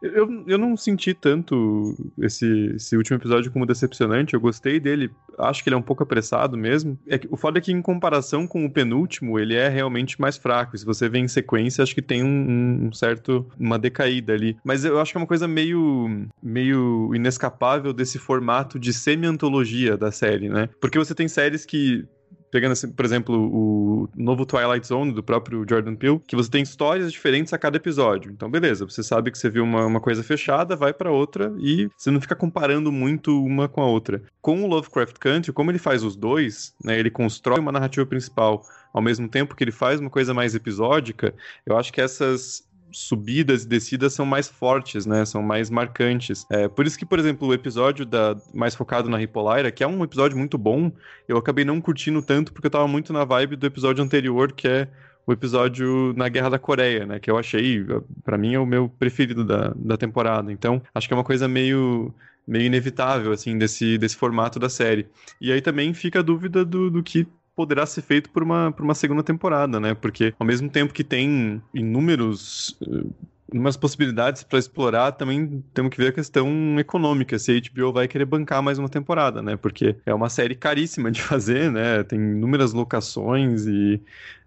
eu, 0.01 0.43
eu 0.47 0.57
não 0.57 0.77
senti 0.77 1.13
tanto 1.13 1.95
esse, 2.19 2.73
esse 2.76 2.95
último 2.95 3.17
episódio 3.17 3.51
como 3.51 3.65
decepcionante. 3.65 4.34
Eu 4.34 4.39
gostei 4.39 4.80
dele. 4.80 5.11
Acho 5.38 5.63
que 5.63 5.69
ele 5.69 5.76
é 5.76 5.77
um 5.77 5.84
pouco 5.84 6.03
apressado 6.03 6.57
mesmo. 6.57 6.97
É 7.07 7.17
que, 7.17 7.27
o 7.30 7.35
foda 7.35 7.59
é 7.59 7.61
que, 7.61 7.71
em 7.71 7.81
comparação 7.81 8.47
com 8.47 8.65
o 8.65 8.71
penúltimo, 8.71 9.38
ele 9.38 9.55
é 9.55 9.67
realmente 9.67 10.19
mais 10.19 10.38
fraco. 10.38 10.77
Se 10.77 10.85
você 10.85 11.09
vê 11.09 11.19
em 11.19 11.27
sequência, 11.27 11.84
acho 11.84 11.93
que 11.93 12.01
tem 12.01 12.23
um, 12.23 12.88
um 12.88 12.93
certo. 12.93 13.45
uma 13.59 13.77
decaída 13.77 14.34
ali. 14.34 14.57
Mas 14.63 14.85
eu 14.85 14.99
acho 14.99 15.11
que 15.11 15.17
é 15.17 15.21
uma 15.21 15.27
coisa 15.27 15.47
meio. 15.47 16.27
meio 16.41 17.13
inescapável 17.13 17.91
desse 17.91 18.17
formato 18.17 18.80
de 18.80 18.93
semi-antologia 18.93 19.97
da 19.97 20.11
série, 20.11 20.49
né? 20.49 20.69
Porque 20.80 20.97
você 20.97 21.13
tem 21.13 21.27
séries 21.27 21.65
que 21.65 22.07
pegando, 22.51 22.73
assim, 22.73 22.91
por 22.91 23.05
exemplo, 23.05 23.35
o 23.35 24.09
novo 24.15 24.45
Twilight 24.45 24.85
Zone 24.85 25.13
do 25.13 25.23
próprio 25.23 25.65
Jordan 25.67 25.95
Peele, 25.95 26.21
que 26.27 26.35
você 26.35 26.49
tem 26.49 26.63
histórias 26.63 27.11
diferentes 27.11 27.53
a 27.53 27.57
cada 27.57 27.77
episódio. 27.77 28.31
Então, 28.31 28.49
beleza, 28.49 28.85
você 28.85 29.03
sabe 29.03 29.31
que 29.31 29.38
você 29.38 29.49
viu 29.49 29.63
uma, 29.63 29.85
uma 29.85 29.99
coisa 29.99 30.23
fechada, 30.23 30.76
vai 30.76 30.93
para 30.93 31.11
outra 31.11 31.53
e 31.59 31.89
você 31.97 32.11
não 32.11 32.21
fica 32.21 32.35
comparando 32.35 32.91
muito 32.91 33.43
uma 33.43 33.67
com 33.67 33.81
a 33.81 33.85
outra. 33.85 34.21
Com 34.41 34.63
o 34.63 34.67
Lovecraft 34.67 35.17
Country, 35.19 35.53
como 35.53 35.71
ele 35.71 35.80
faz 35.80 36.03
os 36.03 36.15
dois, 36.15 36.73
né, 36.84 36.99
ele 36.99 37.09
constrói 37.09 37.59
uma 37.59 37.71
narrativa 37.71 38.05
principal 38.05 38.63
ao 38.93 39.01
mesmo 39.01 39.27
tempo 39.27 39.55
que 39.55 39.63
ele 39.63 39.71
faz 39.71 39.99
uma 39.99 40.09
coisa 40.09 40.34
mais 40.34 40.55
episódica, 40.55 41.34
eu 41.65 41.77
acho 41.77 41.93
que 41.93 42.01
essas 42.01 42.67
subidas 42.91 43.63
e 43.63 43.67
descidas 43.67 44.13
são 44.13 44.25
mais 44.25 44.47
fortes, 44.47 45.05
né? 45.05 45.25
São 45.25 45.41
mais 45.41 45.69
marcantes. 45.69 46.45
É, 46.49 46.67
por 46.67 46.85
isso 46.85 46.97
que, 46.97 47.05
por 47.05 47.19
exemplo, 47.19 47.47
o 47.47 47.53
episódio 47.53 48.05
da, 48.05 48.35
mais 48.53 48.75
focado 48.75 49.09
na 49.09 49.17
Ripolaira, 49.17 49.71
que 49.71 49.83
é 49.83 49.87
um 49.87 50.03
episódio 50.03 50.37
muito 50.37 50.57
bom, 50.57 50.91
eu 51.27 51.37
acabei 51.37 51.65
não 51.65 51.79
curtindo 51.81 52.21
tanto 52.21 52.53
porque 52.53 52.67
eu 52.67 52.71
tava 52.71 52.87
muito 52.87 53.13
na 53.13 53.23
vibe 53.23 53.55
do 53.55 53.65
episódio 53.65 54.03
anterior, 54.03 54.51
que 54.51 54.67
é 54.67 54.87
o 55.25 55.33
episódio 55.33 56.13
na 56.15 56.27
Guerra 56.27 56.49
da 56.49 56.59
Coreia, 56.59 57.05
né? 57.05 57.19
Que 57.19 57.29
eu 57.29 57.37
achei, 57.37 57.85
para 58.23 58.37
mim, 58.37 58.55
é 58.55 58.59
o 58.59 58.65
meu 58.65 58.89
preferido 58.89 59.45
da, 59.45 59.73
da 59.75 59.97
temporada. 59.97 60.51
Então, 60.51 60.81
acho 60.93 61.07
que 61.07 61.13
é 61.13 61.17
uma 61.17 61.23
coisa 61.23 61.47
meio 61.47 62.13
meio 62.47 62.65
inevitável, 62.65 63.31
assim, 63.31 63.55
desse, 63.59 63.95
desse 63.99 64.15
formato 64.15 64.57
da 64.57 64.69
série. 64.69 65.07
E 65.39 65.51
aí 65.51 65.61
também 65.61 65.93
fica 65.93 66.17
a 66.17 66.23
dúvida 66.23 66.65
do, 66.65 66.89
do 66.89 67.03
que 67.03 67.27
poderá 67.60 67.86
ser 67.86 68.02
feito 68.03 68.30
por 68.30 68.41
uma, 68.41 68.72
por 68.72 68.86
uma 68.86 68.95
segunda 68.95 69.22
temporada, 69.22 69.81
né? 69.81 69.94
Porque 69.94 70.34
ao 70.40 70.48
mesmo 70.48 70.69
tempo 70.69 70.94
que 70.94 71.03
tem 71.03 71.61
inúmeros 71.73 72.77
eh, 72.81 73.03
inúmeras 73.52 73.76
possibilidades 73.76 74.44
para 74.44 74.57
explorar, 74.57 75.11
também 75.11 75.61
temos 75.73 75.91
que 75.91 75.98
ver 75.98 76.07
a 76.07 76.11
questão 76.14 76.80
econômica, 76.80 77.38
se 77.38 77.52
a 77.52 77.60
HBO 77.60 77.91
vai 77.91 78.07
querer 78.07 78.23
bancar 78.23 78.64
mais 78.64 78.80
uma 78.80 78.88
temporada, 78.88 79.41
né? 79.41 79.57
Porque 79.57 79.94
é 80.06 80.14
uma 80.14 80.30
série 80.30 80.56
caríssima 80.56 81.11
de 81.11 81.19
fazer, 81.22 81.69
né? 81.69 82.02
Tem 82.03 82.18
inúmeras 82.18 82.72
locações 82.72 83.65
e 83.65 84.02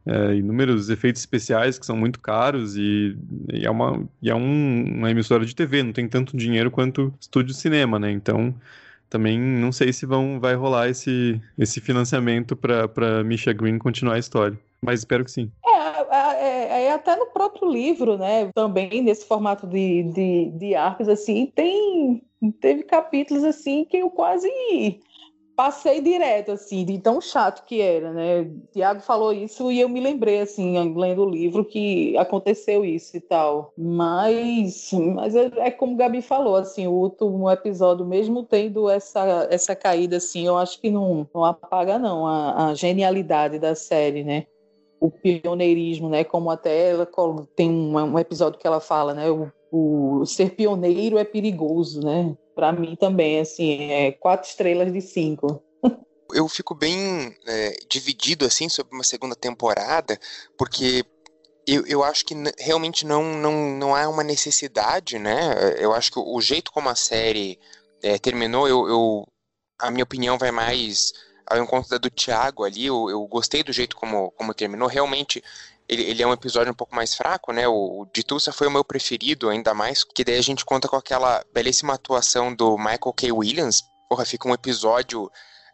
é, 0.06 0.36
inúmeros 0.36 0.88
efeitos 0.88 1.20
especiais 1.20 1.78
que 1.78 1.84
são 1.84 1.98
muito 1.98 2.18
caros 2.18 2.78
e, 2.78 3.14
e 3.52 3.66
é, 3.66 3.70
uma, 3.70 4.08
e 4.22 4.30
é 4.30 4.34
um, 4.34 4.84
uma 4.86 5.10
emissora 5.10 5.44
de 5.44 5.54
TV, 5.54 5.82
não 5.82 5.92
tem 5.92 6.08
tanto 6.08 6.34
dinheiro 6.34 6.70
quanto 6.70 7.12
estúdio 7.20 7.52
de 7.52 7.60
cinema, 7.60 7.98
né? 7.98 8.10
Então 8.10 8.54
também 9.12 9.38
não 9.38 9.70
sei 9.70 9.92
se 9.92 10.06
vão, 10.06 10.40
vai 10.40 10.54
rolar 10.54 10.88
esse, 10.88 11.38
esse 11.58 11.82
financiamento 11.82 12.56
para 12.56 13.22
Misha 13.22 13.52
Green 13.52 13.76
continuar 13.76 14.14
a 14.14 14.18
história. 14.18 14.58
Mas 14.80 15.00
espero 15.00 15.22
que 15.22 15.30
sim. 15.30 15.52
É, 15.64 16.16
é, 16.16 16.84
é, 16.84 16.92
até 16.92 17.14
no 17.14 17.26
próprio 17.26 17.70
livro, 17.70 18.16
né? 18.16 18.50
Também 18.54 19.02
nesse 19.02 19.26
formato 19.26 19.66
de, 19.66 20.02
de, 20.04 20.50
de 20.52 20.74
arcos, 20.74 21.08
assim, 21.08 21.52
tem. 21.54 22.22
Teve 22.60 22.84
capítulos 22.84 23.44
assim 23.44 23.84
que 23.84 23.98
eu 23.98 24.10
quase 24.10 24.48
passei 25.56 26.00
direto, 26.00 26.52
assim, 26.52 26.84
de 26.84 26.98
tão 26.98 27.20
chato 27.20 27.64
que 27.64 27.80
era, 27.80 28.12
né? 28.12 28.50
Tiago 28.72 29.00
falou 29.00 29.32
isso 29.32 29.70
e 29.70 29.80
eu 29.80 29.88
me 29.88 30.00
lembrei, 30.00 30.40
assim, 30.40 30.94
lendo 30.94 31.22
o 31.22 31.28
livro, 31.28 31.64
que 31.64 32.16
aconteceu 32.16 32.84
isso 32.84 33.16
e 33.16 33.20
tal. 33.20 33.72
Mas, 33.76 34.90
mas 35.14 35.36
é, 35.36 35.50
é 35.56 35.70
como 35.70 35.94
o 35.94 35.96
Gabi 35.96 36.22
falou, 36.22 36.56
assim, 36.56 36.86
o 36.86 36.92
último 36.92 37.50
episódio, 37.50 38.06
mesmo 38.06 38.44
tendo 38.44 38.88
essa, 38.88 39.46
essa 39.50 39.76
caída, 39.76 40.16
assim, 40.16 40.46
eu 40.46 40.56
acho 40.56 40.80
que 40.80 40.90
não, 40.90 41.28
não 41.34 41.44
apaga, 41.44 41.98
não, 41.98 42.26
a, 42.26 42.68
a 42.68 42.74
genialidade 42.74 43.58
da 43.58 43.74
série, 43.74 44.24
né? 44.24 44.46
o 45.00 45.10
pioneirismo, 45.10 46.08
né? 46.08 46.22
Como 46.22 46.48
até 46.48 46.90
ela 46.90 47.08
tem 47.56 47.68
um, 47.68 47.96
um 47.98 48.18
episódio 48.20 48.56
que 48.56 48.66
ela 48.68 48.78
fala, 48.78 49.12
né? 49.12 49.28
O 49.28 49.50
o 49.72 50.26
ser 50.26 50.54
pioneiro 50.54 51.16
é 51.16 51.24
perigoso, 51.24 52.04
né? 52.04 52.36
Para 52.54 52.72
mim 52.72 52.96
também, 52.96 53.40
assim, 53.40 53.90
é 53.90 54.12
quatro 54.12 54.48
estrelas 54.48 54.92
de 54.92 55.00
cinco. 55.00 55.62
Eu 56.34 56.48
fico 56.48 56.74
bem 56.74 57.36
é, 57.46 57.76
dividido, 57.88 58.46
assim, 58.46 58.68
sobre 58.68 58.94
uma 58.94 59.04
segunda 59.04 59.34
temporada, 59.34 60.18
porque 60.56 61.04
eu, 61.66 61.86
eu 61.86 62.02
acho 62.02 62.24
que 62.24 62.34
realmente 62.58 63.06
não, 63.06 63.22
não, 63.34 63.52
não 63.76 63.94
há 63.94 64.08
uma 64.08 64.24
necessidade, 64.24 65.18
né? 65.18 65.54
Eu 65.78 65.92
acho 65.92 66.10
que 66.10 66.18
o 66.18 66.40
jeito 66.40 66.72
como 66.72 66.88
a 66.88 66.94
série 66.94 67.58
é, 68.02 68.18
terminou, 68.18 68.66
eu, 68.66 68.88
eu, 68.88 69.28
a 69.78 69.90
minha 69.90 70.04
opinião 70.04 70.38
vai 70.38 70.50
mais 70.50 71.12
ao 71.46 71.62
encontro 71.62 71.90
da 71.90 71.98
do 71.98 72.10
Thiago 72.10 72.64
ali. 72.64 72.86
Eu, 72.86 73.08
eu 73.10 73.26
gostei 73.26 73.62
do 73.62 73.72
jeito 73.72 73.94
como, 73.94 74.30
como 74.32 74.54
terminou. 74.54 74.88
Realmente, 74.88 75.42
ele, 75.88 76.02
ele, 76.02 76.22
é 76.22 76.26
um 76.26 76.32
episódio 76.32 76.72
um 76.72 76.76
pouco 76.76 76.94
mais 76.94 77.14
fraco, 77.14 77.52
né? 77.52 77.66
O, 77.68 78.02
o 78.02 78.06
de 78.12 78.22
Tulsa 78.22 78.52
foi 78.52 78.66
o 78.66 78.70
meu 78.70 78.84
preferido, 78.84 79.48
ainda 79.48 79.74
mais, 79.74 80.04
que 80.04 80.24
daí 80.24 80.38
a 80.38 80.42
gente 80.42 80.64
conta 80.64 80.88
com 80.88 80.96
aquela 80.96 81.44
belíssima 81.52 81.94
atuação 81.94 82.54
do 82.54 82.76
Michael 82.76 83.12
K. 83.14 83.32
Williams. 83.32 83.82
Porra, 84.08 84.24
fica 84.24 84.48
um 84.48 84.54
episódio 84.54 85.30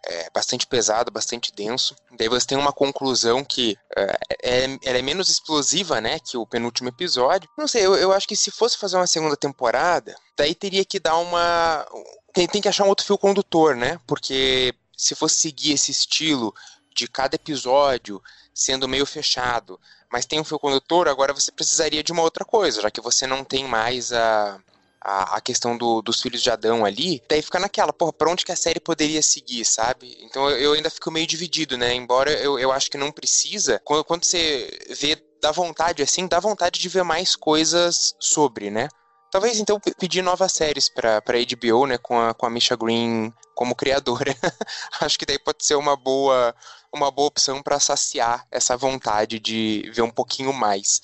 é, 0.06 0.30
bastante 0.32 0.66
pesado, 0.66 1.10
bastante 1.10 1.52
denso. 1.52 1.94
Daí 2.16 2.28
você 2.28 2.46
tem 2.46 2.58
uma 2.58 2.72
conclusão 2.72 3.44
que 3.44 3.76
é, 3.96 4.18
é, 4.42 4.78
ela 4.84 4.98
é 4.98 5.02
menos 5.02 5.28
explosiva, 5.28 6.00
né, 6.00 6.18
que 6.18 6.36
o 6.36 6.46
penúltimo 6.46 6.88
episódio. 6.88 7.48
Não 7.56 7.66
sei, 7.66 7.84
eu, 7.84 7.94
eu 7.94 8.12
acho 8.12 8.26
que 8.26 8.36
se 8.36 8.50
fosse 8.50 8.78
fazer 8.78 8.96
uma 8.96 9.06
segunda 9.06 9.36
temporada, 9.36 10.14
daí 10.36 10.54
teria 10.54 10.84
que 10.84 10.98
dar 10.98 11.16
uma... 11.16 11.86
Tem, 12.32 12.46
tem 12.46 12.62
que 12.62 12.68
achar 12.68 12.84
um 12.84 12.88
outro 12.88 13.06
fio 13.06 13.18
condutor, 13.18 13.74
né, 13.74 14.00
porque 14.06 14.74
se 14.96 15.14
fosse 15.14 15.36
seguir 15.36 15.72
esse 15.72 15.90
estilo 15.90 16.54
de 16.94 17.06
cada 17.06 17.36
episódio 17.36 18.22
sendo 18.54 18.88
meio 18.88 19.06
fechado, 19.06 19.78
mas 20.12 20.26
tem 20.26 20.40
um 20.40 20.44
fio 20.44 20.58
condutor, 20.58 21.08
agora 21.08 21.32
você 21.32 21.52
precisaria 21.52 22.02
de 22.02 22.12
uma 22.12 22.22
outra 22.22 22.44
coisa, 22.44 22.80
já 22.80 22.90
que 22.90 23.00
você 23.00 23.26
não 23.26 23.44
tem 23.44 23.64
mais 23.64 24.12
a, 24.12 24.58
a, 25.00 25.36
a 25.36 25.40
questão 25.40 25.76
do, 25.76 26.02
dos 26.02 26.20
filhos 26.20 26.42
de 26.42 26.50
Adão 26.50 26.84
ali, 26.84 27.22
daí 27.28 27.42
fica 27.42 27.58
naquela, 27.58 27.92
porra, 27.92 28.12
pra 28.12 28.30
onde 28.30 28.44
que 28.44 28.52
a 28.52 28.56
série 28.56 28.80
poderia 28.80 29.22
seguir, 29.22 29.64
sabe? 29.64 30.16
Então 30.22 30.48
eu, 30.50 30.72
ainda 30.72 30.90
fico 30.90 31.10
meio 31.10 31.26
dividido, 31.26 31.76
né? 31.76 31.94
Embora 31.94 32.30
eu, 32.32 32.58
eu 32.58 32.72
acho 32.72 32.90
que 32.90 32.98
não 32.98 33.12
precisa, 33.12 33.80
quando, 33.84 34.04
quando 34.04 34.24
você 34.24 34.70
vê 34.90 35.16
dá 35.40 35.52
vontade, 35.52 36.02
assim, 36.02 36.26
dá 36.26 36.40
vontade 36.40 36.80
de 36.80 36.88
ver 36.88 37.04
mais 37.04 37.36
coisas 37.36 38.14
sobre, 38.18 38.70
né? 38.70 38.88
Talvez 39.30 39.60
então 39.60 39.78
pedir 39.98 40.22
novas 40.22 40.52
séries 40.52 40.88
pra, 40.88 41.20
pra 41.20 41.38
HBO, 41.38 41.86
né? 41.86 41.98
Com 41.98 42.18
a, 42.18 42.32
com 42.32 42.46
a 42.46 42.50
Misha 42.50 42.74
Green 42.74 43.32
como 43.54 43.74
criadora. 43.74 44.34
Acho 45.00 45.18
que 45.18 45.26
daí 45.26 45.38
pode 45.38 45.64
ser 45.64 45.74
uma 45.74 45.96
boa, 45.96 46.54
uma 46.94 47.10
boa 47.10 47.28
opção 47.28 47.62
para 47.62 47.78
saciar 47.80 48.46
essa 48.50 48.76
vontade 48.76 49.38
de 49.38 49.90
ver 49.94 50.02
um 50.02 50.10
pouquinho 50.10 50.52
mais 50.52 51.00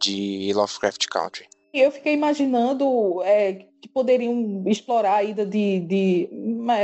de 0.00 0.52
Lovecraft 0.54 1.06
Country. 1.08 1.46
Eu 1.72 1.90
fiquei 1.90 2.14
imaginando 2.14 3.22
é, 3.22 3.66
que 3.80 3.88
poderiam 3.88 4.64
explorar 4.66 5.16
a 5.16 5.22
ida 5.22 5.44
de, 5.44 5.80
de. 5.80 6.28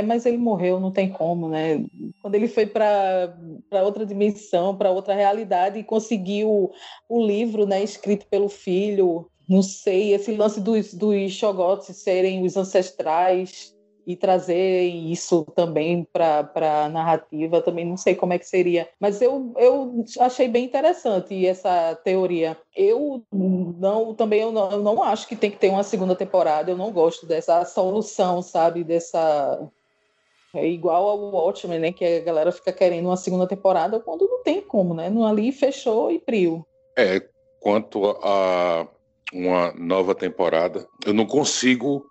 Mas 0.05 0.25
ele 0.25 0.37
morreu, 0.37 0.79
não 0.79 0.91
tem 0.91 1.09
como, 1.11 1.49
né? 1.49 1.83
Quando 2.21 2.35
ele 2.35 2.47
foi 2.47 2.65
para 2.65 3.33
outra 3.83 4.05
dimensão, 4.05 4.77
para 4.77 4.91
outra 4.91 5.15
realidade 5.15 5.79
e 5.79 5.83
conseguiu 5.83 6.71
o 7.09 7.25
livro 7.25 7.65
né, 7.65 7.83
escrito 7.83 8.27
pelo 8.27 8.47
filho, 8.47 9.29
não 9.47 9.61
sei, 9.61 10.13
esse 10.13 10.31
lance 10.35 10.59
dos, 10.59 10.93
dos 10.93 11.31
Shogots 11.33 11.87
serem 11.97 12.43
os 12.43 12.55
ancestrais 12.57 13.74
e 14.05 14.15
trazer 14.15 14.83
isso 14.83 15.45
também 15.55 16.07
para 16.11 16.49
a 16.85 16.89
narrativa, 16.89 17.61
também 17.61 17.85
não 17.85 17.97
sei 17.97 18.15
como 18.15 18.33
é 18.33 18.39
que 18.39 18.47
seria. 18.47 18.87
Mas 18.99 19.21
eu, 19.21 19.53
eu 19.57 20.05
achei 20.19 20.47
bem 20.47 20.65
interessante 20.65 21.45
essa 21.45 21.95
teoria. 22.03 22.57
Eu 22.75 23.23
não 23.31 24.13
também 24.13 24.41
eu 24.41 24.51
não, 24.51 24.71
eu 24.71 24.81
não 24.81 25.03
acho 25.03 25.27
que 25.27 25.35
tem 25.35 25.49
que 25.49 25.57
ter 25.57 25.69
uma 25.69 25.83
segunda 25.83 26.15
temporada, 26.15 26.71
eu 26.71 26.77
não 26.77 26.91
gosto 26.91 27.25
dessa 27.25 27.63
solução, 27.65 28.41
sabe? 28.41 28.83
Dessa. 28.83 29.69
É 30.53 30.65
igual 30.65 31.09
ao 31.09 31.19
Watchmen, 31.31 31.79
né? 31.79 31.91
Que 31.91 32.05
a 32.05 32.19
galera 32.21 32.51
fica 32.51 32.71
querendo 32.71 33.07
uma 33.07 33.17
segunda 33.17 33.45
temporada 33.45 33.99
quando 33.99 34.27
não 34.27 34.41
tem 34.41 34.61
como, 34.61 34.93
né? 34.93 35.09
No 35.09 35.25
ali 35.25 35.51
fechou 35.51 36.09
e 36.11 36.19
priu. 36.19 36.65
É, 36.97 37.21
quanto 37.59 38.05
a 38.23 38.87
uma 39.33 39.73
nova 39.73 40.15
temporada, 40.15 40.87
eu 41.05 41.13
não 41.13 41.25
consigo 41.25 42.05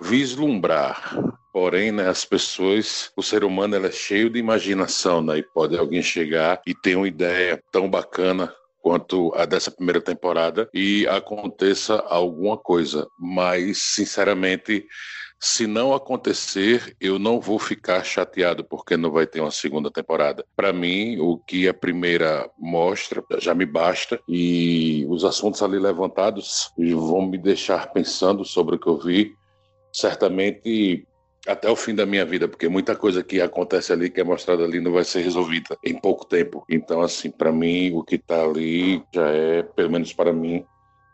vislumbrar. 0.00 1.14
Porém, 1.52 1.90
né, 1.90 2.08
as 2.08 2.24
pessoas, 2.24 3.10
o 3.16 3.22
ser 3.22 3.42
humano 3.44 3.74
é 3.74 3.90
cheio 3.90 4.30
de 4.30 4.38
imaginação, 4.38 5.20
né? 5.20 5.38
E 5.38 5.42
pode 5.42 5.76
alguém 5.76 6.02
chegar 6.02 6.60
e 6.66 6.74
ter 6.74 6.96
uma 6.96 7.08
ideia 7.08 7.62
tão 7.72 7.90
bacana 7.90 8.54
quanto 8.80 9.32
a 9.34 9.44
dessa 9.44 9.70
primeira 9.70 10.00
temporada 10.00 10.68
e 10.72 11.06
aconteça 11.08 11.96
alguma 12.08 12.56
coisa. 12.56 13.06
Mas, 13.18 13.78
sinceramente, 13.94 14.86
se 15.42 15.66
não 15.66 15.94
acontecer, 15.94 16.94
eu 17.00 17.18
não 17.18 17.40
vou 17.40 17.58
ficar 17.58 18.04
chateado 18.04 18.62
porque 18.62 18.96
não 18.96 19.10
vai 19.10 19.26
ter 19.26 19.40
uma 19.40 19.50
segunda 19.50 19.90
temporada. 19.90 20.44
Para 20.54 20.72
mim, 20.72 21.18
o 21.18 21.38
que 21.38 21.66
a 21.66 21.74
primeira 21.74 22.48
mostra 22.58 23.24
já 23.38 23.54
me 23.54 23.64
basta 23.64 24.20
e 24.28 25.06
os 25.08 25.24
assuntos 25.24 25.62
ali 25.62 25.78
levantados 25.78 26.70
vão 26.76 27.22
me 27.22 27.38
deixar 27.38 27.90
pensando 27.92 28.44
sobre 28.44 28.76
o 28.76 28.78
que 28.78 28.86
eu 28.86 28.98
vi 28.98 29.34
certamente 29.92 31.06
até 31.46 31.70
o 31.70 31.76
fim 31.76 31.94
da 31.94 32.04
minha 32.04 32.24
vida, 32.24 32.46
porque 32.46 32.68
muita 32.68 32.94
coisa 32.94 33.22
que 33.22 33.40
acontece 33.40 33.92
ali, 33.92 34.10
que 34.10 34.20
é 34.20 34.24
mostrada 34.24 34.64
ali, 34.64 34.80
não 34.80 34.92
vai 34.92 35.04
ser 35.04 35.22
resolvida 35.22 35.76
em 35.84 35.98
pouco 35.98 36.26
tempo. 36.26 36.64
Então, 36.68 37.00
assim, 37.00 37.30
para 37.30 37.50
mim, 37.50 37.92
o 37.94 38.02
que 38.02 38.16
está 38.16 38.42
ali 38.42 39.02
já 39.14 39.28
é, 39.28 39.62
pelo 39.62 39.90
menos 39.90 40.12
para 40.12 40.32
mim, 40.32 40.64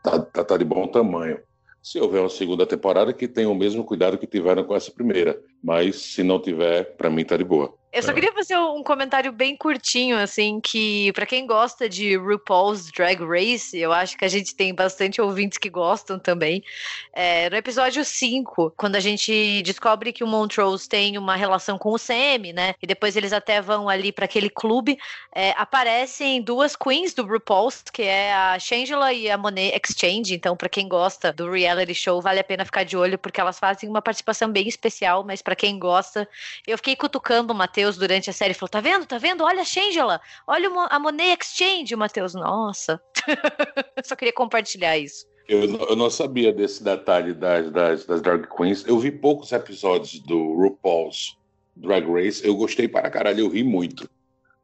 tá, 0.03 0.19
tá, 0.19 0.44
tá 0.44 0.57
de 0.57 0.65
bom 0.65 0.86
tamanho. 0.86 1.39
Se 1.82 2.01
houver 2.01 2.20
uma 2.20 2.28
segunda 2.28 2.66
temporada, 2.66 3.12
que 3.12 3.28
tenha 3.28 3.48
o 3.48 3.55
mesmo 3.55 3.85
cuidado 3.85 4.19
que 4.19 4.27
tiveram 4.27 4.65
com 4.65 4.74
essa 4.74 4.90
primeira. 4.90 5.40
Mas 5.62 5.97
se 5.97 6.24
não 6.24 6.40
tiver, 6.40 6.97
para 6.97 7.09
mim 7.09 7.24
tá 7.24 7.36
de 7.36 7.44
boa. 7.44 7.73
Eu 7.97 8.02
só 8.02 8.10
é. 8.10 8.14
queria 8.14 8.31
fazer 8.31 8.59
um 8.59 8.82
comentário 8.82 9.32
bem 9.32 9.56
curtinho, 9.56 10.18
assim, 10.18 10.60
que 10.60 11.10
para 11.14 11.24
quem 11.24 11.47
gosta 11.47 11.89
de 11.89 12.14
RuPaul's 12.14 12.90
Drag 12.93 13.18
Race, 13.24 13.74
eu 13.74 13.90
acho 13.90 14.18
que 14.18 14.24
a 14.27 14.28
gente 14.28 14.55
tem 14.55 14.74
bastante 14.74 15.18
ouvintes 15.18 15.56
que 15.56 15.70
gostam 15.70 16.18
também. 16.18 16.62
É, 17.10 17.48
no 17.48 17.56
episódio 17.56 18.05
5, 18.05 18.74
quando 18.77 18.97
a 18.97 19.01
gente 19.01 19.62
descobre 19.62 20.12
que 20.12 20.23
o 20.23 20.27
Montrose 20.27 20.86
tem 20.86 21.16
uma 21.16 21.36
relação 21.36 21.78
com 21.78 21.90
o 21.90 21.98
CM, 21.98 22.52
né? 22.52 22.74
E 22.82 22.86
depois 22.86 23.16
eles 23.16 23.32
até 23.32 23.62
vão 23.62 23.89
ali 23.89 24.12
para 24.12 24.27
aquele 24.27 24.51
clube, 24.51 24.98
é, 25.35 25.55
aparecem 25.56 26.43
duas 26.43 26.77
queens 26.77 27.14
do 27.14 27.24
RuPaul's, 27.24 27.82
que 27.90 28.02
é 28.02 28.35
a 28.35 28.59
Shangela 28.59 29.10
e 29.14 29.31
a 29.31 29.39
Monet 29.39 29.74
Exchange. 29.82 30.35
Então, 30.35 30.55
para 30.55 30.68
quem 30.68 30.86
gosta 30.86 31.32
do 31.32 31.51
reality 31.51 31.94
show, 31.94 32.20
vale 32.20 32.40
a 32.40 32.44
pena 32.44 32.62
ficar 32.62 32.85
de 32.85 32.94
olho, 32.94 33.16
porque 33.16 33.40
elas 33.40 33.59
fazem 33.59 33.89
uma 33.89 34.02
participação 34.02 34.52
bem 34.52 34.68
especial, 34.68 35.24
mas 35.24 35.40
para 35.40 35.56
quem 35.56 35.78
gosta, 35.78 36.28
eu 36.66 36.77
fiquei 36.77 36.94
cutucando 36.94 37.55
o 37.55 37.56
Matheus 37.56 37.85
Matheus 37.86 37.96
durante 37.96 38.30
a 38.30 38.32
série 38.32 38.54
falou: 38.54 38.68
tá 38.68 38.80
vendo? 38.80 39.06
Tá 39.06 39.18
vendo? 39.18 39.44
Olha 39.44 39.62
a 39.62 39.64
Shangela, 39.64 40.20
olha 40.46 40.68
a 40.90 40.98
Monet 40.98 41.38
Exchange, 41.40 41.94
Matheus. 41.94 42.34
Nossa. 42.34 43.00
Só 44.04 44.16
queria 44.16 44.32
compartilhar 44.32 44.98
isso. 44.98 45.26
Eu, 45.48 45.62
eu, 45.62 45.94
não 45.94 46.10
sabia 46.10 46.52
desse 46.52 46.82
detalhe 46.82 47.32
das, 47.32 47.70
das, 47.70 48.04
das 48.04 48.20
Drag 48.20 48.48
Queens. 48.48 48.84
Eu 48.86 48.98
vi 48.98 49.12
poucos 49.12 49.52
episódios 49.52 50.18
do 50.20 50.54
RuPaul's 50.54 51.36
Drag 51.76 52.04
Race. 52.10 52.44
Eu 52.44 52.56
gostei 52.56 52.88
para 52.88 53.08
caralho, 53.08 53.40
eu 53.40 53.48
ri 53.48 53.62
muito. 53.62 54.10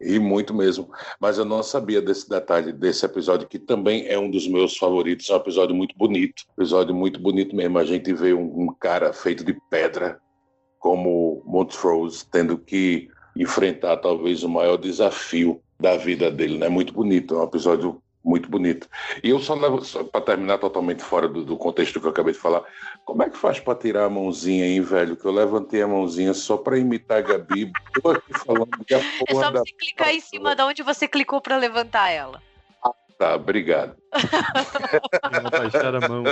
Ri 0.01 0.19
muito 0.19 0.53
mesmo. 0.53 0.91
Mas 1.21 1.39
eu 1.39 1.45
não 1.45 1.63
sabia 1.63 2.03
desse 2.03 2.29
detalhe, 2.29 2.73
desse 2.73 3.07
episódio, 3.07 3.47
que 3.47 3.61
também 3.61 4.09
é 4.09 4.19
um 4.19 4.29
dos 4.29 4.49
meus 4.49 4.77
favoritos. 4.77 5.31
É 5.31 5.35
um 5.35 5.37
episódio 5.37 5.77
muito 5.77 5.97
bonito. 5.97 6.43
Episódio 6.59 6.93
muito 6.93 7.21
bonito 7.21 7.55
mesmo. 7.55 7.79
A 7.79 7.85
gente 7.85 8.13
vê 8.13 8.35
um, 8.35 8.63
um 8.63 8.75
cara 8.75 9.13
feito 9.13 9.45
de 9.45 9.57
pedra 9.71 10.21
como 10.83 11.41
Montrose 11.47 12.27
tendo 12.27 12.59
que 12.59 13.09
enfrentar 13.37 13.99
talvez 13.99 14.43
o 14.43 14.49
maior 14.49 14.77
desafio 14.77 15.63
da 15.79 15.97
vida 15.97 16.29
dele, 16.29 16.59
né? 16.59 16.69
Muito 16.69 16.93
bonito, 16.93 17.37
é 17.37 17.39
um 17.39 17.45
episódio 17.45 18.03
muito 18.25 18.49
bonito. 18.51 18.89
E 19.23 19.31
eu 19.31 19.39
só 19.39 19.55
levo, 19.55 19.81
para 20.11 20.21
terminar 20.21 20.59
totalmente 20.59 21.01
fora 21.01 21.29
do, 21.29 21.45
do, 21.45 21.57
contexto 21.57 22.01
que 22.01 22.07
eu 22.07 22.11
acabei 22.11 22.33
de 22.33 22.39
falar, 22.39 22.65
como 23.05 23.23
é 23.23 23.31
que 23.31 23.39
faz 23.39 23.61
para 23.61 23.79
tirar 23.79 24.05
a 24.07 24.11
mãozinha 24.11 24.65
aí, 24.65 24.81
velho? 24.81 25.17
Que 25.17 25.25
eu 25.25 25.31
levantei 25.31 25.83
a 25.83 25.89
mãozinha 25.89 26.35
só 26.35 26.57
para 26.57 26.77
imitar 26.77 27.19
a 27.19 27.23
Gabi, 27.23 27.71
tô 28.03 28.11
aqui 28.11 28.39
falando 28.45 28.85
que 28.85 28.95
a 28.95 28.99
porra 28.99 29.25
É 29.29 29.35
só 29.35 29.53
você 29.53 29.73
clicar 29.79 30.13
em 30.13 30.21
cima 30.21 30.57
de 30.57 30.63
onde 30.63 30.83
você 30.83 31.07
clicou 31.07 31.41
para 31.41 31.57
levantar 31.57 32.11
ela. 32.11 32.43
Tá, 33.19 33.35
obrigado. 33.35 33.97
baixar 35.51 35.95
a 35.95 36.09
mão. 36.09 36.25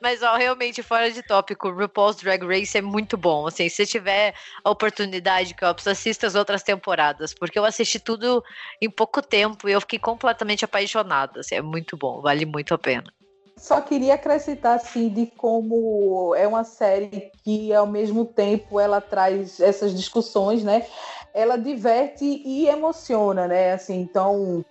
Mas, 0.00 0.22
ó, 0.22 0.36
realmente, 0.36 0.82
fora 0.82 1.10
de 1.10 1.22
tópico, 1.22 1.70
RuPaul's 1.70 2.16
Drag 2.16 2.44
Race 2.44 2.76
é 2.76 2.82
muito 2.82 3.16
bom. 3.16 3.46
Assim, 3.46 3.68
se 3.68 3.86
tiver 3.86 4.34
a 4.64 4.70
oportunidade, 4.70 5.54
que 5.54 5.64
eu 5.64 5.68
assista 5.68 6.26
as 6.26 6.34
outras 6.34 6.62
temporadas, 6.62 7.34
porque 7.34 7.58
eu 7.58 7.64
assisti 7.64 7.98
tudo 7.98 8.42
em 8.80 8.90
pouco 8.90 9.22
tempo 9.22 9.68
e 9.68 9.72
eu 9.72 9.80
fiquei 9.80 9.98
completamente 9.98 10.64
apaixonada. 10.64 11.40
Assim, 11.40 11.56
é 11.56 11.62
muito 11.62 11.96
bom, 11.96 12.20
vale 12.20 12.46
muito 12.46 12.74
a 12.74 12.78
pena. 12.78 13.12
Só 13.56 13.80
queria 13.80 14.14
acrescentar, 14.14 14.76
assim, 14.76 15.08
de 15.08 15.26
como 15.26 16.34
é 16.34 16.48
uma 16.48 16.64
série 16.64 17.30
que, 17.44 17.72
ao 17.72 17.86
mesmo 17.86 18.24
tempo, 18.24 18.80
ela 18.80 19.00
traz 19.00 19.60
essas 19.60 19.94
discussões, 19.94 20.64
né? 20.64 20.86
Ela 21.34 21.56
diverte 21.56 22.24
e 22.24 22.66
emociona, 22.66 23.46
né? 23.46 23.72
Assim, 23.72 24.00
então, 24.00 24.64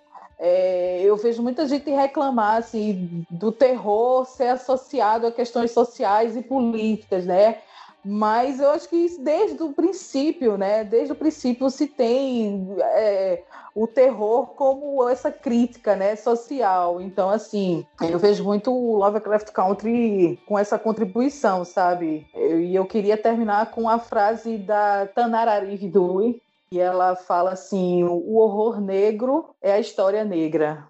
É, 0.43 1.03
eu 1.03 1.15
vejo 1.18 1.43
muita 1.43 1.68
gente 1.68 1.88
reclamar 1.91 2.57
assim, 2.57 3.23
do 3.30 3.51
terror 3.51 4.26
ser 4.26 4.47
associado 4.47 5.27
a 5.27 5.31
questões 5.31 5.69
sociais 5.69 6.35
e 6.35 6.41
políticas, 6.41 7.27
né? 7.27 7.59
Mas 8.03 8.59
eu 8.59 8.72
acho 8.72 8.89
que 8.89 9.18
desde 9.19 9.61
o 9.61 9.72
princípio, 9.72 10.57
né? 10.57 10.84
Desde 10.84 11.11
o 11.11 11.15
princípio 11.15 11.69
se 11.69 11.85
tem 11.85 12.76
é, 12.80 13.43
o 13.76 13.85
terror 13.85 14.47
como 14.55 15.07
essa 15.07 15.31
crítica, 15.31 15.95
né, 15.95 16.15
social. 16.15 16.99
Então, 16.99 17.30
assim, 17.30 17.85
eu 18.01 18.18
vejo 18.18 18.43
muito 18.43 18.72
o 18.72 18.97
Lovecraft 18.97 19.51
Country 19.51 20.39
com 20.47 20.57
essa 20.57 20.80
contribuição, 20.80 21.63
sabe? 21.63 22.27
E 22.35 22.76
eu, 22.76 22.81
eu, 22.81 22.85
queria 22.85 23.15
terminar 23.15 23.69
com 23.72 23.88
a 23.88 23.99
frase 23.99 24.57
da 24.57 25.05
Tanararive 25.05 25.88
Dewey, 25.88 26.41
e 26.72 26.80
ela 26.80 27.15
fala 27.15 27.52
assim: 27.52 28.03
o 28.03 28.38
horror 28.38 28.80
negro 28.80 29.53
é 29.61 29.73
a 29.73 29.80
história 29.80 30.23
negra. 30.23 30.89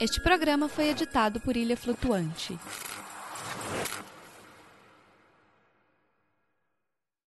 Este 0.00 0.20
programa 0.22 0.68
foi 0.68 0.90
editado 0.90 1.40
por 1.40 1.56
Ilha 1.56 1.78
Flutuante. 1.78 2.58